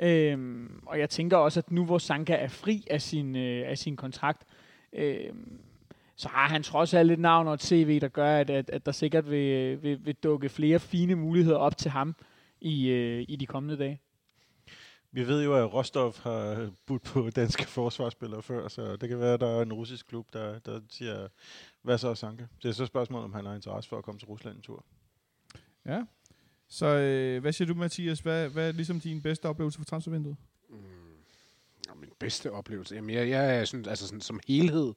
[0.00, 3.78] Øhm, og jeg tænker også, at nu hvor Sanka er fri af sin, øh, af
[3.78, 4.42] sin kontrakt,
[4.92, 5.60] øhm,
[6.16, 8.86] så har han trods alt et navn og et CV, der gør, at, at, at
[8.86, 12.16] der sikkert vil, øh, vil, vil dukke flere fine muligheder op til ham
[12.60, 14.00] i, øh, i de kommende dage.
[15.14, 19.34] Vi ved jo, at Rostov har budt på danske forsvarsspillere før, så det kan være,
[19.34, 21.28] at der er en russisk klub, der, der siger,
[21.82, 22.46] hvad så Sanka?
[22.62, 24.62] Det er så et spørgsmål, om han har interesse for at komme til Rusland en
[24.62, 24.84] tur.
[25.86, 26.02] Ja.
[26.68, 28.20] Så øh, hvad siger du, Mathias?
[28.20, 30.36] Hvad, hvad er ligesom din bedste oplevelse for transfervinduet?
[30.68, 30.76] Mm.
[31.90, 32.94] Og min bedste oplevelse?
[32.94, 34.94] Jamen, jeg, jeg synes, altså sådan, som helhed,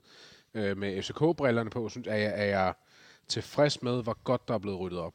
[0.53, 2.73] øh, med FCK-brillerne på, synes, er, jeg, er jeg
[3.27, 5.13] tilfreds med, hvor godt der er blevet ryddet op.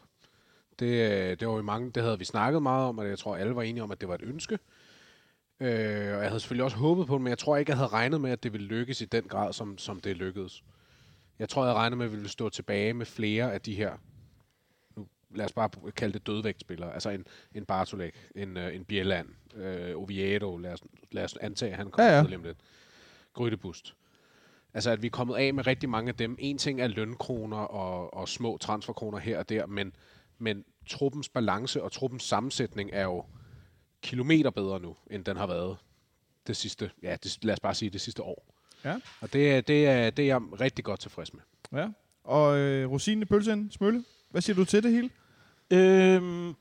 [0.79, 3.37] Det, øh, det var jo mange, det havde vi snakket meget om, og jeg tror,
[3.37, 4.55] alle var enige om, at det var et ønske.
[4.55, 4.61] Øh,
[5.67, 8.21] og jeg havde selvfølgelig også håbet på det, men jeg tror ikke, jeg havde regnet
[8.21, 10.65] med, at det ville lykkes i den grad, som, som det lykkedes.
[11.39, 13.93] Jeg tror, jeg regnet med, at vi ville stå tilbage med flere af de her,
[14.97, 19.29] nu lad os bare kalde det dødvægtspillere, altså en, en Bartolek, en, uh, en Bieland,
[19.55, 20.81] uh, Oviedo, lad os,
[21.13, 22.29] lad os antage, at han kommer Ja, ja.
[22.31, 22.37] ja.
[22.37, 22.59] lidt.
[23.35, 23.95] Grydebust.
[24.75, 26.37] Altså, at vi er kommet af med rigtig mange af dem.
[26.39, 29.93] En ting er lønkroner og, og små transferkroner her og der, men,
[30.39, 33.25] men truppens balance og truppens sammensætning er jo
[34.03, 35.77] kilometer bedre nu, end den har været
[36.47, 38.47] det sidste, ja, det, lad os bare sige det sidste år.
[38.85, 39.01] Ja.
[39.21, 41.43] Og det, er- det, er, det er jeg rigtig godt tilfreds med.
[41.73, 41.89] Ja.
[42.25, 45.11] Og øh, rosinen i pølsen, Smølle, hvad siger du til det hele?
[45.71, 46.55] Øhm,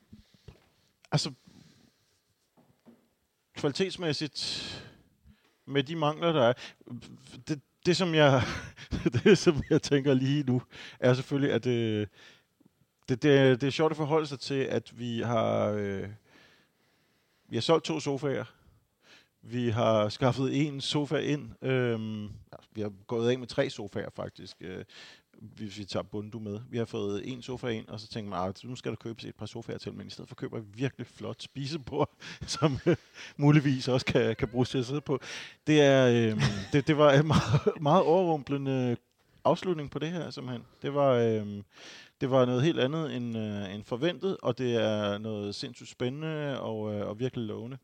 [1.12, 1.32] altså,
[3.56, 4.78] kvalitetsmæssigt,
[5.66, 6.54] med de mangler, der er,
[7.48, 8.42] det, det som jeg,
[9.24, 10.62] det som jeg tænker lige nu,
[11.00, 12.10] er selvfølgelig, at det,
[13.10, 16.10] det, det, er, det er sjovt at forholde sig til, at vi har, øh,
[17.52, 18.44] vi har solgt to sofaer.
[19.42, 21.66] Vi har skaffet en sofa ind.
[21.66, 22.30] Øhm,
[22.72, 24.84] vi har gået af med tre sofaer faktisk, øh,
[25.38, 26.60] hvis vi tager Bundu med.
[26.70, 29.36] Vi har fået en sofa ind, og så tænker man, nu skal der købes et
[29.36, 32.10] par sofaer til, men i stedet for køber vi virkelig flot spisebord,
[32.60, 32.96] som øh,
[33.38, 35.20] muligvis også kan, kan bruges til at sidde på.
[35.68, 36.42] Det, er, øh,
[36.74, 38.98] det, det var en meget, meget overrumplende
[39.44, 40.66] afslutning på det her, simpelthen.
[40.82, 41.64] Det var, øh,
[42.22, 46.62] det var noget helt andet end, øh, end forventet, og det er noget sindssygt spændende
[46.62, 47.78] og, øh, og virkelig lovende.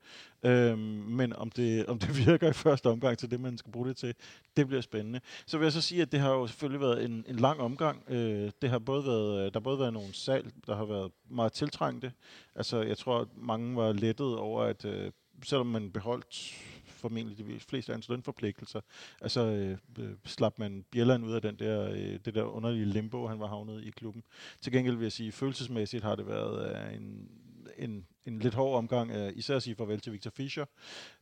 [0.44, 3.88] Øhm, men om det, om det virker i første omgang til det, man skal bruge
[3.88, 4.14] det til,
[4.58, 5.20] det bliver spændende.
[5.46, 8.04] Så vil jeg så sige, at det har jo selvfølgelig været en, en lang omgang.
[8.08, 11.12] Øh, det har både været, øh, der har både været nogle salg, der har været
[11.30, 12.12] meget tiltrængte.
[12.56, 15.12] Altså, jeg tror, at mange var lettet over, at øh,
[15.44, 16.54] selvom man beholdt
[16.98, 18.82] formentlig de fleste af hans lønforpligtelser,
[19.22, 23.28] altså øh, øh, slap man Bjelland ud af den der, øh, det der underlige limbo,
[23.28, 24.24] han var havnet i klubben.
[24.62, 27.30] Til gengæld vil jeg sige, følelsesmæssigt har det været øh, en,
[27.78, 30.66] en, en lidt hård omgang, øh, især at sige farvel til Victor Fischer,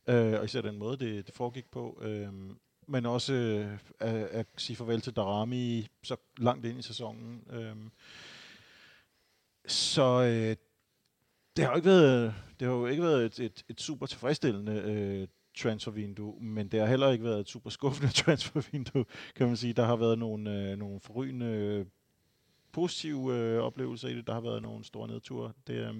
[0.06, 2.02] øh, og især den måde, det, det foregik på.
[2.02, 2.32] Øh,
[2.88, 7.44] men også øh, at, at sige farvel til Darami så langt ind i sæsonen.
[7.50, 7.76] Øh,
[9.66, 10.56] så øh,
[11.56, 14.72] det har jo ikke været, det har jo ikke været et, et, et super tilfredsstillende
[14.72, 19.04] øh, transfervindue, men det har heller ikke været et super skuffende transfervindue,
[19.36, 19.72] kan man sige.
[19.72, 21.86] Der har været nogle, øh, nogle forrygende øh,
[22.72, 24.26] positive øh, oplevelser i det.
[24.26, 25.52] Der har været nogle store nedture.
[25.66, 25.94] Det, øh,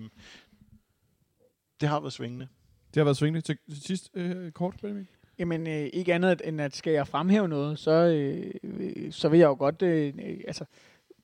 [1.80, 2.48] det har været svingende.
[2.94, 3.40] Det har været svingende.
[3.40, 5.08] Til, til sidst, øh, kort, Benjamin.
[5.38, 9.38] Jamen, øh, ikke andet end at skal jeg fremhæve noget, så, øh, øh, så vil
[9.38, 10.64] jeg jo godt øh, øh, altså,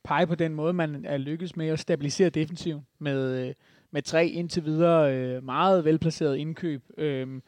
[0.05, 3.55] pege på den måde, man er lykkes med at stabilisere defensiven med, øh,
[3.91, 6.83] med tre indtil videre øh, meget velplacerede indkøb.
[6.99, 7.41] Øh,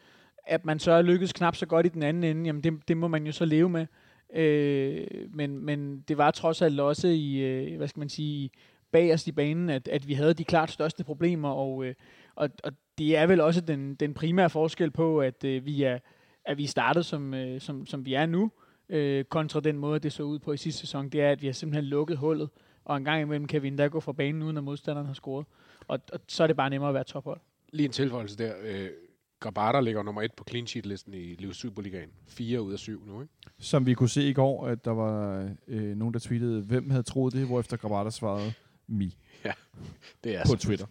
[0.47, 2.97] at man så er lykkedes knap så godt i den anden ende, jamen det, det
[2.97, 3.87] må man jo så leve med.
[4.35, 8.51] Øh, men, men det var trods alt også i, øh, hvad skal man sige,
[8.93, 11.95] bagerst i banen, at, at vi havde de klart største problemer, og, øh,
[12.35, 15.99] og, og det er vel også den, den primære forskel på, at øh, vi er
[16.45, 18.51] at vi startede som, øh, som, som vi er nu,
[18.89, 21.47] øh, kontra den måde, det så ud på i sidste sæson, det er, at vi
[21.47, 22.49] har simpelthen lukket hullet,
[22.85, 25.47] og en gang imellem kan vi endda gå fra banen, uden at modstanderen har scoret.
[25.89, 27.41] Og, og så er det bare nemmere at være tophold.
[27.73, 28.53] Lige en tilføjelse der.
[28.63, 28.89] Øh,
[29.45, 32.09] Grabata ligger nummer et på clean sheet-listen i Liv Superligaen.
[32.27, 33.33] Fire ud af syv nu, ikke?
[33.59, 37.03] Som vi kunne se i går, at der var øh, nogen, der tweetede, hvem havde
[37.03, 38.53] troet det, hvorefter Grabata svarede,
[38.87, 39.17] mi,
[40.25, 40.87] Det er på Twitter.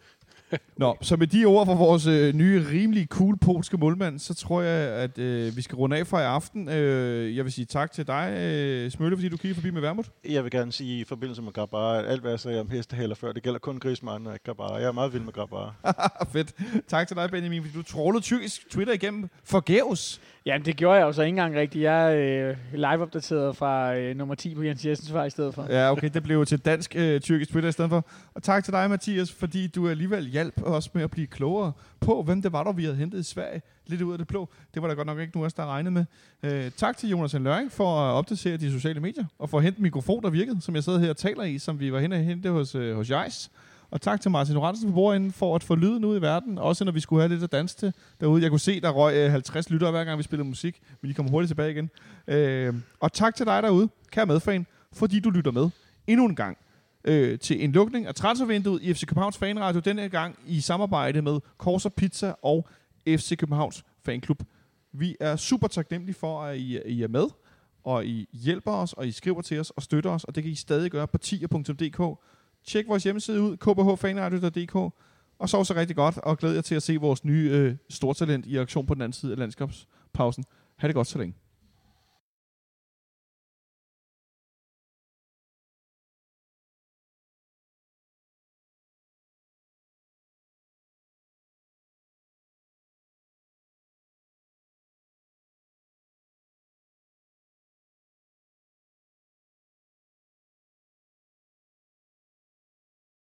[0.77, 4.61] Nå, så med de ord fra vores øh, nye, rimelig cool polske målmand, så tror
[4.61, 6.69] jeg, at øh, vi skal runde af for i aften.
[6.69, 10.09] Øh, jeg vil sige tak til dig, øh, Smølle, fordi du kiggede forbi med Værmut.
[10.29, 13.15] Jeg vil gerne sige i forbindelse med Grabara, at alt hvad jeg sagde om hestehaler
[13.15, 14.75] før, det gælder kun Griezmann og ikke Grabara.
[14.75, 15.73] Jeg er meget vild med Grabara.
[16.33, 16.53] Fedt.
[16.87, 20.21] Tak til dig, Benjamin, fordi du trollede tyrkisk Twitter igennem forgæves.
[20.45, 21.83] Jamen, det gjorde jeg jo så ikke engang rigtigt.
[21.83, 25.65] Jeg er øh, live-opdateret fra øh, nummer 10 på Jens Jessens vej i stedet for.
[25.69, 28.05] Ja, okay, det blev jo til dansk øh, tyrkisk Twitter i stedet for.
[28.33, 32.23] Og tak til dig, Mathias, fordi du alligevel hjalp os med at blive klogere på,
[32.23, 34.49] hvem det var, der vi havde hentet i Sverige, lidt ud af det blå.
[34.73, 36.05] Det var der godt nok ikke nogen af os, der regnede med.
[36.43, 39.77] Øh, tak til Jonas Løring for at opdatere de sociale medier, og for at hente
[39.77, 42.11] en mikrofon, der virkede, som jeg sad her og taler i, som vi var hen
[42.11, 43.51] og hente hos, øh, hos Jais.
[43.93, 46.85] Og tak til Martin Oransen på bordenden for at få lyden ud i verden, også
[46.85, 48.41] når vi skulle have lidt at danse til derude.
[48.41, 51.13] Jeg kunne se, der røg øh, 50 lyttere hver gang, vi spillede musik, men de
[51.13, 51.89] kommer hurtigt tilbage igen.
[52.27, 55.69] Øh, og tak til dig derude, kære medfan, fordi du lytter med
[56.07, 56.57] endnu en gang
[57.05, 61.39] øh, til en lukning af transfervinduet i FC Københavns Fanradio, denne gang i samarbejde med
[61.57, 62.67] Corsa Pizza og
[63.07, 64.43] FC Københavns Fanklub.
[64.93, 67.25] Vi er super taknemmelige for, at I, I er med,
[67.83, 70.51] og I hjælper os, og I skriver til os og støtter os, og det kan
[70.51, 72.19] I stadig gøre på tier.dk.
[72.65, 74.75] Tjek vores hjemmeside ud, kbhfanradio.dk,
[75.39, 78.45] og sov så rigtig godt, og glæder jer til at se vores nye øh, stortalent
[78.45, 80.45] i aktion på den anden side af landskabspausen.
[80.77, 81.35] Ha' det godt så længe.